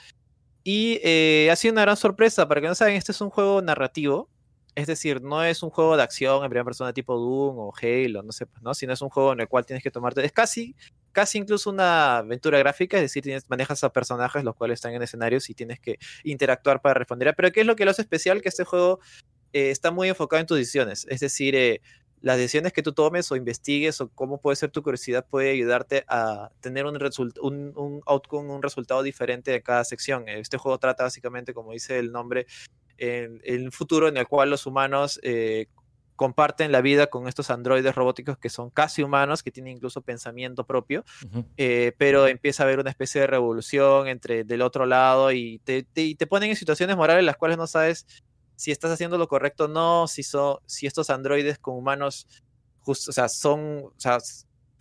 Y 0.64 1.00
eh, 1.04 1.50
ha 1.52 1.56
sido 1.56 1.72
una 1.72 1.84
gran 1.84 1.96
sorpresa. 1.96 2.48
Para 2.48 2.60
que 2.60 2.68
no 2.68 2.76
saben, 2.76 2.96
este 2.96 3.14
es 3.14 3.22
un 3.22 3.30
juego 3.30 3.62
narrativo. 3.62 4.30
Es 4.76 4.88
decir, 4.88 5.22
no 5.22 5.44
es 5.44 5.64
un 5.64 5.70
juego 5.70 5.98
de 5.98 6.04
acción 6.04 6.44
en 6.44 6.50
primera 6.50 6.66
persona 6.66 6.94
tipo 6.94 7.16
Doom 7.18 7.58
o 7.58 7.74
Halo, 7.82 8.22
no 8.24 8.32
sé, 8.32 8.46
pues, 8.46 8.62
¿no? 8.62 8.74
Sino 8.74 8.94
es 8.94 9.02
un 9.02 9.10
juego 9.10 9.34
en 9.34 9.40
el 9.40 9.48
cual 9.48 9.66
tienes 9.66 9.82
que 9.82 9.92
tomarte. 9.92 10.24
Es 10.26 10.32
casi, 10.34 10.76
casi 11.18 11.40
incluso 11.40 11.72
una 11.72 12.20
aventura 12.20 12.60
gráfica, 12.60 12.96
es 12.98 13.12
decir, 13.12 13.42
manejas 13.48 13.84
a 13.84 13.92
personajes 13.92 14.44
los 14.44 14.54
cuales 14.54 14.76
están 14.76 14.94
en 14.94 15.02
escenarios 15.02 15.50
y 15.50 15.56
tienes 15.56 15.80
que 15.80 15.98
interactuar 16.24 16.80
para 16.80 16.94
responder. 16.94 17.34
Pero 17.36 17.52
¿qué 17.52 17.62
es 17.62 17.66
lo 17.66 17.76
que 17.76 17.86
lo 17.86 17.90
hace 17.90 18.04
especial? 18.04 18.40
Que 18.44 18.50
este 18.50 18.66
juego 18.66 19.00
eh, 19.52 19.72
está 19.72 19.90
muy 19.90 20.10
enfocado 20.10 20.42
en 20.42 20.46
tus 20.46 20.60
decisiones. 20.60 21.08
Es 21.10 21.22
decir, 21.22 21.56
eh, 21.56 21.82
las 22.22 22.38
decisiones 22.38 22.72
que 22.72 22.84
tú 22.84 22.94
tomes 22.94 23.32
o 23.32 23.36
investigues 23.36 24.00
o 24.00 24.10
cómo 24.10 24.40
puede 24.40 24.58
ser 24.58 24.70
tu 24.70 24.84
curiosidad 24.84 25.26
puede 25.28 25.50
ayudarte 25.50 26.06
a 26.08 26.52
tener 26.60 26.86
un, 26.86 26.96
un, 27.42 27.74
un 27.76 28.02
outcome, 28.06 28.52
un 28.52 28.62
resultado 28.62 29.02
diferente 29.02 29.50
de 29.50 29.64
cada 29.64 29.84
sección. 29.86 30.30
Este 30.30 30.60
juego 30.60 30.78
trata 30.78 31.02
básicamente, 31.02 31.52
como 31.52 31.72
dice 31.72 31.98
el 31.98 32.12
nombre, 32.12 32.46
en 33.00 33.64
un 33.66 33.72
futuro 33.72 34.08
en 34.08 34.18
el 34.18 34.28
cual 34.28 34.52
los 34.52 34.68
humanos 34.68 35.20
eh, 35.24 35.66
comparten 36.18 36.74
la 36.74 36.82
vida 36.82 37.08
con 37.08 37.30
estos 37.30 37.50
androides 37.50 37.96
robóticos 37.96 38.38
que 38.38 38.50
son 38.50 38.70
casi 38.72 39.04
humanos, 39.04 39.42
que 39.44 39.52
tienen 39.52 39.78
incluso 39.78 40.02
pensamiento 40.02 40.66
propio, 40.66 41.06
Ujú. 41.26 41.46
eh, 41.56 41.94
pero 41.98 42.28
empieza 42.28 42.64
a 42.64 42.66
haber 42.66 42.80
una 42.80 42.90
especie 42.90 43.22
de 43.22 43.28
revolución 43.28 44.08
entre 44.10 44.44
del 44.44 44.62
otro 44.64 44.86
lado 44.86 45.32
y 45.32 45.60
te, 45.64 45.84
te- 45.84 46.02
y 46.04 46.16
te 46.16 46.28
ponen 46.28 46.50
en 46.50 46.56
situaciones 46.58 46.98
morales 46.98 47.24
las 47.24 47.38
cuales 47.38 47.58
no 47.58 47.68
sabes 47.68 48.06
si 48.56 48.72
estás 48.72 48.92
haciendo 48.92 49.18
lo 49.18 49.28
correcto 49.28 49.66
o 49.66 49.68
no, 49.70 50.08
si, 50.08 50.24
so- 50.24 50.62
si 50.66 50.88
estos 50.88 51.10
androides 51.10 51.60
con 51.60 51.76
humanos 51.78 52.28
just- 52.82 53.08
o 53.08 53.12
sea, 53.12 53.30
son, 53.30 53.84
o 53.86 53.94
sea, 53.98 54.18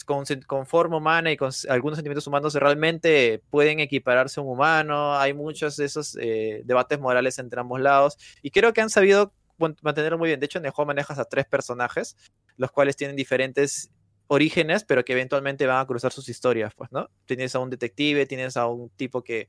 con, 0.06 0.24
con 0.46 0.66
forma 0.66 0.96
humana 0.96 1.30
y 1.32 1.36
con 1.36 1.50
algunos 1.68 1.96
sentimientos 1.98 2.26
humanos 2.26 2.54
realmente 2.54 3.42
pueden 3.50 3.80
equipararse 3.80 4.40
a 4.40 4.42
un 4.44 4.50
humano. 4.50 5.16
Hay 5.18 5.34
muchos 5.34 5.76
de 5.76 5.84
esos 5.84 6.16
eh, 6.20 6.62
debates 6.64 6.98
morales 7.00 7.38
entre 7.38 7.60
ambos 7.60 7.80
lados 7.80 8.16
y 8.40 8.50
creo 8.50 8.72
que 8.72 8.80
han 8.80 8.88
sabido 8.90 9.34
mantenerlo 9.58 10.18
muy 10.18 10.28
bien. 10.28 10.40
De 10.40 10.46
hecho, 10.46 10.58
en 10.58 10.66
el 10.66 10.70
juego 10.70 10.86
manejas 10.86 11.18
a 11.18 11.24
tres 11.24 11.46
personajes, 11.46 12.16
los 12.56 12.70
cuales 12.70 12.96
tienen 12.96 13.16
diferentes 13.16 13.90
orígenes, 14.28 14.84
pero 14.84 15.04
que 15.04 15.12
eventualmente 15.12 15.66
van 15.66 15.80
a 15.80 15.86
cruzar 15.86 16.12
sus 16.12 16.28
historias, 16.28 16.74
pues, 16.74 16.90
¿no? 16.92 17.08
Tienes 17.26 17.54
a 17.54 17.60
un 17.60 17.70
detective, 17.70 18.26
tienes 18.26 18.56
a 18.56 18.66
un 18.66 18.90
tipo 18.90 19.22
que, 19.22 19.48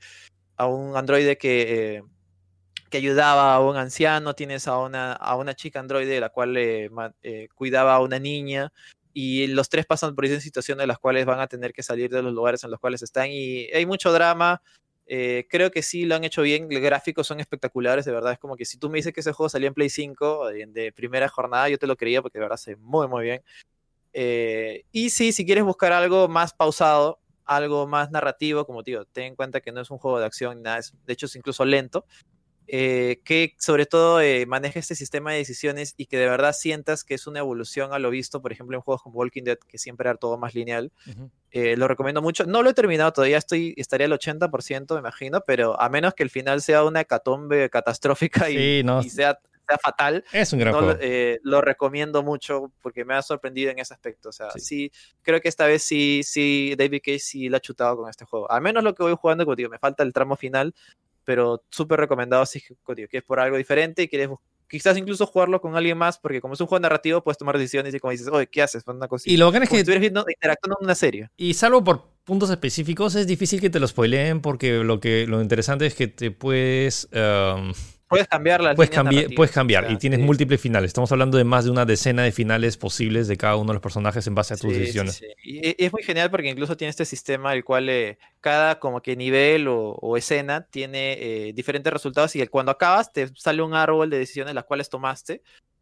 a 0.55 0.67
un 0.67 0.95
androide 0.95 1.37
que, 1.37 1.95
eh, 1.95 2.03
que 2.89 2.97
ayudaba 2.97 3.55
a 3.55 3.59
un 3.59 3.75
anciano, 3.75 4.33
tienes 4.35 4.67
a 4.67 4.77
una, 4.77 5.13
a 5.13 5.35
una 5.35 5.55
chica 5.55 5.79
androide 5.79 6.19
la 6.19 6.29
cual 6.29 6.55
eh, 6.57 6.89
cuidaba 7.55 7.95
a 7.95 8.01
una 8.01 8.19
niña, 8.19 8.71
y 9.13 9.47
los 9.47 9.67
tres 9.67 9.87
pasan 9.87 10.13
por 10.13 10.25
esas 10.25 10.43
situaciones 10.43 10.83
en 10.83 10.89
las 10.89 10.99
cuales 10.99 11.25
van 11.25 11.39
a 11.39 11.47
tener 11.47 11.73
que 11.73 11.81
salir 11.81 12.11
de 12.11 12.21
los 12.21 12.33
lugares 12.33 12.63
en 12.63 12.69
los 12.69 12.79
cuales 12.79 13.01
están, 13.01 13.29
y 13.31 13.65
hay 13.73 13.85
mucho 13.85 14.11
drama. 14.13 14.61
Creo 15.07 15.71
que 15.71 15.81
sí 15.81 16.05
lo 16.05 16.15
han 16.15 16.23
hecho 16.23 16.41
bien, 16.41 16.67
los 16.69 16.81
gráficos 16.81 17.27
son 17.27 17.39
espectaculares, 17.39 18.05
de 18.05 18.11
verdad. 18.11 18.33
Es 18.33 18.39
como 18.39 18.57
que 18.57 18.65
si 18.65 18.77
tú 18.77 18.89
me 18.89 18.97
dices 18.97 19.13
que 19.13 19.21
ese 19.21 19.31
juego 19.31 19.49
salió 19.49 19.67
en 19.67 19.73
Play 19.73 19.89
5 19.89 20.47
de, 20.47 20.91
primera 20.95 21.29
jornada, 21.29 21.69
yo 21.69 21.77
te 21.77 21.87
lo 21.87 21.95
creía 21.95 22.21
porque 22.21 22.37
de 22.37 22.43
verdad 22.43 22.57
se 22.57 22.75
muy, 22.75 23.07
muy 23.07 23.23
bien. 23.23 23.41
y 24.91 25.09
sí, 25.09 25.31
si 25.31 25.45
quieres 25.45 25.63
buscar 25.63 25.93
algo 25.93 26.27
más 26.27 26.53
pausado, 26.53 27.19
algo 27.45 27.87
más 27.87 28.11
narrativo, 28.11 28.65
como 28.65 28.83
te 28.83 28.91
digo, 28.91 29.05
ten 29.05 29.25
en 29.25 29.35
cuenta 29.35 29.61
que 29.61 29.71
no 29.71 29.81
es 29.81 29.89
un 29.89 29.97
juego 29.97 30.19
de 30.19 30.25
acción, 30.25 30.61
nada, 30.61 30.81
de 31.05 31.13
hecho 31.13 31.25
es 31.25 31.35
incluso 31.35 31.65
lento, 31.65 32.05
eh, 32.67 33.21
que 33.23 33.55
sobre 33.57 33.85
todo 33.85 34.19
eh, 34.19 34.45
maneje 34.45 34.79
este 34.79 34.95
sistema 34.95 35.31
de 35.31 35.37
decisiones 35.37 35.93
y 35.95 36.05
que 36.07 36.17
de 36.17 36.27
verdad 36.27 36.53
sientas 36.53 37.03
que 37.03 37.13
es 37.13 37.25
una 37.25 37.39
evolución 37.39 37.93
a 37.93 37.99
lo 37.99 38.09
visto, 38.09 38.41
por 38.41 38.51
ejemplo, 38.51 38.75
en 38.77 38.81
juegos 38.81 39.03
como 39.03 39.17
Walking 39.17 39.43
Dead, 39.43 39.57
que 39.57 39.77
siempre 39.77 40.09
era 40.09 40.17
todo 40.17 40.37
más 40.37 40.53
lineal. 40.53 40.91
Eh, 41.51 41.77
lo 41.77 41.87
recomiendo 41.87 42.21
mucho. 42.21 42.45
No 42.45 42.63
lo 42.63 42.69
he 42.69 42.73
terminado 42.73 43.13
todavía, 43.13 43.37
estoy, 43.37 43.73
estaría 43.77 44.07
al 44.07 44.13
80%, 44.13 44.93
me 44.93 44.99
imagino, 44.99 45.41
pero 45.47 45.79
a 45.79 45.89
menos 45.89 46.13
que 46.13 46.23
el 46.23 46.29
final 46.29 46.61
sea 46.61 46.83
una 46.83 47.01
hecatombe 47.01 47.69
catastrófica 47.69 48.49
y, 48.49 48.83
y 49.03 49.09
sea 49.09 49.39
sea 49.67 49.77
fatal. 49.77 50.23
Es 50.31 50.53
un 50.53 50.59
gran 50.59 50.97
eh, 51.01 51.39
Lo 51.43 51.61
recomiendo 51.61 52.23
mucho 52.23 52.71
porque 52.81 53.05
me 53.05 53.15
ha 53.15 53.21
sorprendido 53.21 53.71
en 53.71 53.79
ese 53.79 53.93
aspecto. 53.93 54.29
O 54.29 54.31
sea, 54.31 54.49
sí. 54.51 54.91
creo 55.21 55.41
que 55.41 55.49
esta 55.49 55.65
vez 55.65 55.83
sí, 55.83 56.21
sí, 56.23 56.75
David 56.77 57.01
Cage 57.03 57.19
sí 57.19 57.49
la 57.49 57.57
ha 57.57 57.61
chutado 57.61 57.97
con 57.97 58.09
este 58.09 58.25
juego. 58.25 58.49
Al 58.49 58.61
menos 58.61 58.83
lo 58.83 58.95
que 58.95 59.03
voy 59.03 59.15
jugando, 59.19 59.45
como 59.45 59.55
digo, 59.55 59.69
me 59.69 59.79
falta 59.79 60.03
el 60.03 60.13
tramo 60.13 60.35
final, 60.35 60.73
pero 61.27 61.61
súper 61.69 61.99
recomendado 61.99 62.45
si 62.45 62.61
que 62.61 63.17
es 63.17 63.23
por 63.23 63.41
algo 63.41 63.57
diferente 63.57 64.01
y 64.01 64.07
quieres 64.07 64.29
quizás 64.69 64.97
incluso 64.97 65.25
jugarlo 65.25 65.59
con 65.59 65.75
alguien 65.75 65.97
más, 65.97 66.17
porque 66.17 66.39
como 66.39 66.53
es 66.53 66.61
un 66.61 66.67
juego 66.67 66.81
narrativo, 66.81 67.21
puedes 67.21 67.37
tomar 67.37 67.57
decisiones 67.57 67.93
y 67.93 67.99
como 67.99 68.11
dices, 68.11 68.29
oye, 68.29 68.47
¿qué 68.47 68.61
haces? 68.61 68.83
Una 68.87 69.09
cosita. 69.09 69.29
Y 69.29 69.35
lo 69.35 69.51
que 69.51 69.57
es 69.57 69.69
que. 69.69 69.77
estuvieras 69.77 69.99
viendo, 69.99 70.25
interactuando 70.25 70.77
en 70.79 70.85
una 70.85 70.95
serie. 70.95 71.29
Y 71.35 71.53
salvo 71.53 71.83
por 71.83 72.13
puntos 72.23 72.49
específicos, 72.49 73.15
es 73.15 73.27
difícil 73.27 73.59
que 73.59 73.69
te 73.69 73.81
lo 73.81 73.87
spoileen, 73.87 74.41
porque 74.41 74.77
lo, 74.85 75.01
que, 75.01 75.27
lo 75.27 75.41
interesante 75.41 75.85
es 75.85 75.95
que 75.95 76.07
te 76.07 76.31
puedes. 76.31 77.09
Um, 77.11 77.73
Puedes 78.07 78.27
cambiar 78.27 78.61
la 78.61 78.73
puedes, 78.73 78.89
cambiar, 78.89 79.27
puedes 79.35 79.51
cambiar 79.51 79.91
y 79.91 79.97
tienes 79.97 80.19
múltiples 80.19 80.61
finales. 80.61 80.89
Estamos 80.89 81.11
hablando 81.11 81.37
de 81.37 81.43
más 81.43 81.65
de 81.65 81.71
una 81.71 81.85
decena 81.85 82.23
de 82.23 82.31
finales 82.31 82.77
posibles 82.77 83.27
de 83.27 83.35
cada 83.35 83.57
uno 83.57 83.67
de 83.67 83.73
los 83.73 83.81
personajes 83.81 84.25
en 84.27 84.35
base 84.35 84.53
a 84.53 84.57
tus 84.57 84.73
decisiones. 84.73 85.21
y 85.43 85.75
es 85.83 85.91
muy 85.91 86.03
genial 86.03 86.31
porque 86.31 86.49
incluso 86.49 86.77
tiene 86.77 86.89
este 86.89 87.05
sistema 87.05 87.53
el 87.53 87.65
cual 87.65 87.89
eh, 87.89 88.17
cada 88.39 88.79
como 88.79 89.01
que 89.01 89.15
nivel 89.17 89.67
o, 89.67 90.15
escena 90.17 90.61
tiene 90.61 91.13
eh, 91.19 91.53
diferentes 91.53 91.91
resultados 91.91 92.35
y 92.35 92.47
cuando 92.47 92.71
acabas 92.71 93.11
te 93.11 93.27
sale 93.35 93.61
un 93.61 93.73
árbol 93.73 94.09
de 94.09 94.19
decisiones 94.19 94.55
las 94.55 94.63
cuales 94.63 94.89
tomaste 94.89 95.41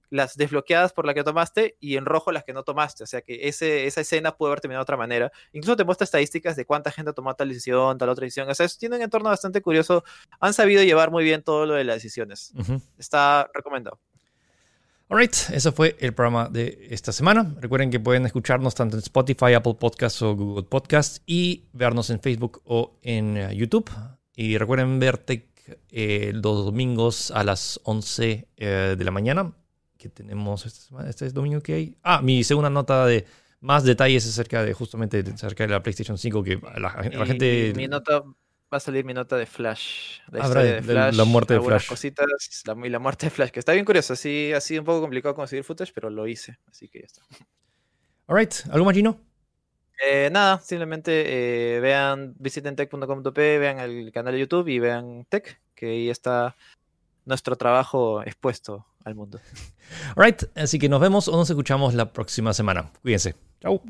las 0.10 0.36
desbloqueadas 0.38 0.94
por 0.94 1.06
la 1.06 1.14
que 1.14 1.24
tomaste 1.24 1.78
y 1.80 1.98
en 1.98 2.06
rojo 2.06 2.32
las 2.32 2.44
que 2.44 2.54
no 2.54 2.64
tomaste. 2.64 3.04
O 3.04 3.08
sea 3.08 3.22
que 3.22 3.48
ese, 3.48 3.88
esa 3.88 4.02
escena 4.02 4.36
puede 4.36 4.52
haber 4.52 4.62
terminado 4.62 4.82
de 4.82 4.84
otra 4.84 4.98
manera. 4.98 5.32
Incluso 5.54 5.76
te 5.76 5.84
muestra 5.84 6.06
estadísticas 6.06 6.56
de 6.56 6.66
cuánta 6.66 6.92
gente 6.92 7.14
tomó 7.14 7.34
tal 7.36 7.50
decisión, 7.50 7.98
tal 7.98 8.10
otra 8.10 8.24
decisión. 8.24 8.50
O 8.50 8.56
sea, 8.56 8.68
tiene 8.68 8.98
un 8.98 9.02
entorno 9.02 9.30
bastante 9.30 9.62
curioso. 9.62 10.04
Han 10.40 10.54
sabido 10.54 10.84
llevar 10.84 11.12
muy 11.12 11.24
bien 11.24 11.44
todo 11.44 11.66
lo 11.66 11.74
de 11.74 11.84
las 11.84 11.96
decisiones. 11.98 12.54
Está 12.98 13.50
recomendado. 13.54 14.00
Alright, 15.08 15.36
eso 15.52 15.72
fue 15.72 15.96
el 16.00 16.14
programa 16.14 16.50
de 16.50 16.88
esta 16.90 17.12
semana. 17.12 17.56
Recuerden 17.60 17.92
que 17.92 18.00
pueden 18.00 18.26
escucharnos 18.26 18.74
tanto 18.74 18.98
en 18.98 19.04
Spotify, 19.04 19.54
Apple 19.54 19.76
Podcasts 19.76 20.20
o 20.24 20.36
Google 20.36 20.64
Podcasts 20.64 21.22
y 21.28 21.66
vernos 21.74 22.10
en 22.10 22.20
Facebook 22.20 22.62
o 22.66 22.98
en 23.04 23.38
eh, 23.38 23.56
YouTube. 23.56 23.90
Y 24.36 24.58
recuerden 24.58 25.00
verte 25.00 25.52
eh, 25.92 26.32
los 26.34 26.66
domingos 26.66 27.30
a 27.30 27.44
las 27.44 27.80
11 27.84 28.48
eh, 28.58 28.96
de 28.98 29.04
la 29.04 29.12
mañana 29.12 29.54
tenemos 30.10 30.66
este 31.08 31.30
domingo 31.32 31.62
que 31.62 31.74
hay. 31.74 31.98
Ah, 32.04 32.22
mi 32.22 32.44
segunda 32.44 32.70
nota 32.70 33.06
de 33.06 33.26
más 33.62 33.84
detalles 33.84 34.28
acerca 34.28 34.64
de 34.64 34.74
justamente 34.74 35.24
acerca 35.34 35.66
de 35.66 35.74
la 35.74 35.82
PlayStation 35.82 36.18
5 36.18 36.44
que 36.44 36.60
la, 36.78 36.90
gente... 37.26 37.74
Mi, 37.76 37.88
nota 37.88 38.20
va 38.22 38.78
a 38.78 38.80
salir 38.80 39.04
mi 39.04 39.14
nota 39.14 39.38
de 39.38 39.46
Flash. 39.46 40.20
La, 40.32 40.48
de 40.50 40.82
Flash, 40.84 41.16
la 41.16 41.24
muerte 41.24 41.56
de 41.56 41.62
Flash. 41.62 41.88
cositas 41.88 42.26
la, 42.66 42.86
y 42.86 42.90
la 42.90 43.00
muerte 43.00 43.26
de 43.26 43.30
Flash, 43.32 43.50
que 43.50 43.60
está 43.60 43.74
bien 43.74 43.86
curioso. 43.86 44.16
Sí, 44.16 44.54
ha 44.54 44.62
sido 44.62 44.82
un 44.82 44.86
poco 44.86 45.02
complicado 45.02 45.34
conseguir 45.34 45.64
footage, 45.64 45.92
pero 45.94 46.10
lo 46.10 46.28
hice, 46.28 46.60
así 46.70 46.88
que 46.88 47.00
ya 47.00 47.06
está. 47.06 47.22
Alright, 48.28 48.54
¿algo 48.72 48.86
más, 48.86 48.96
Gino? 48.96 49.20
Eh, 50.04 50.30
nada, 50.32 50.60
simplemente 50.60 51.76
eh, 51.76 51.80
vean, 51.80 52.36
visiten 52.38 52.76
tech.com.p, 52.76 53.60
vean 53.60 53.80
el 53.80 54.12
canal 54.12 54.34
de 54.34 54.42
YouTube 54.42 54.68
y 54.68 54.80
vean 54.80 55.26
Tech, 55.30 55.60
que 55.74 55.88
ahí 55.88 56.10
está 56.10 56.56
nuestro 57.26 57.56
trabajo 57.56 58.22
expuesto 58.22 58.86
al 59.06 59.16
mundo. 59.16 59.40
Alright, 60.16 60.44
así 60.56 60.78
que 60.78 60.90
nos 60.90 61.00
vemos 61.00 61.28
o 61.28 61.32
nos 61.32 61.50
escuchamos 61.50 61.94
la 61.94 62.12
próxima 62.12 62.54
semana. 62.54 62.92
Cuídense. 63.02 63.36
Chau. 63.62 63.82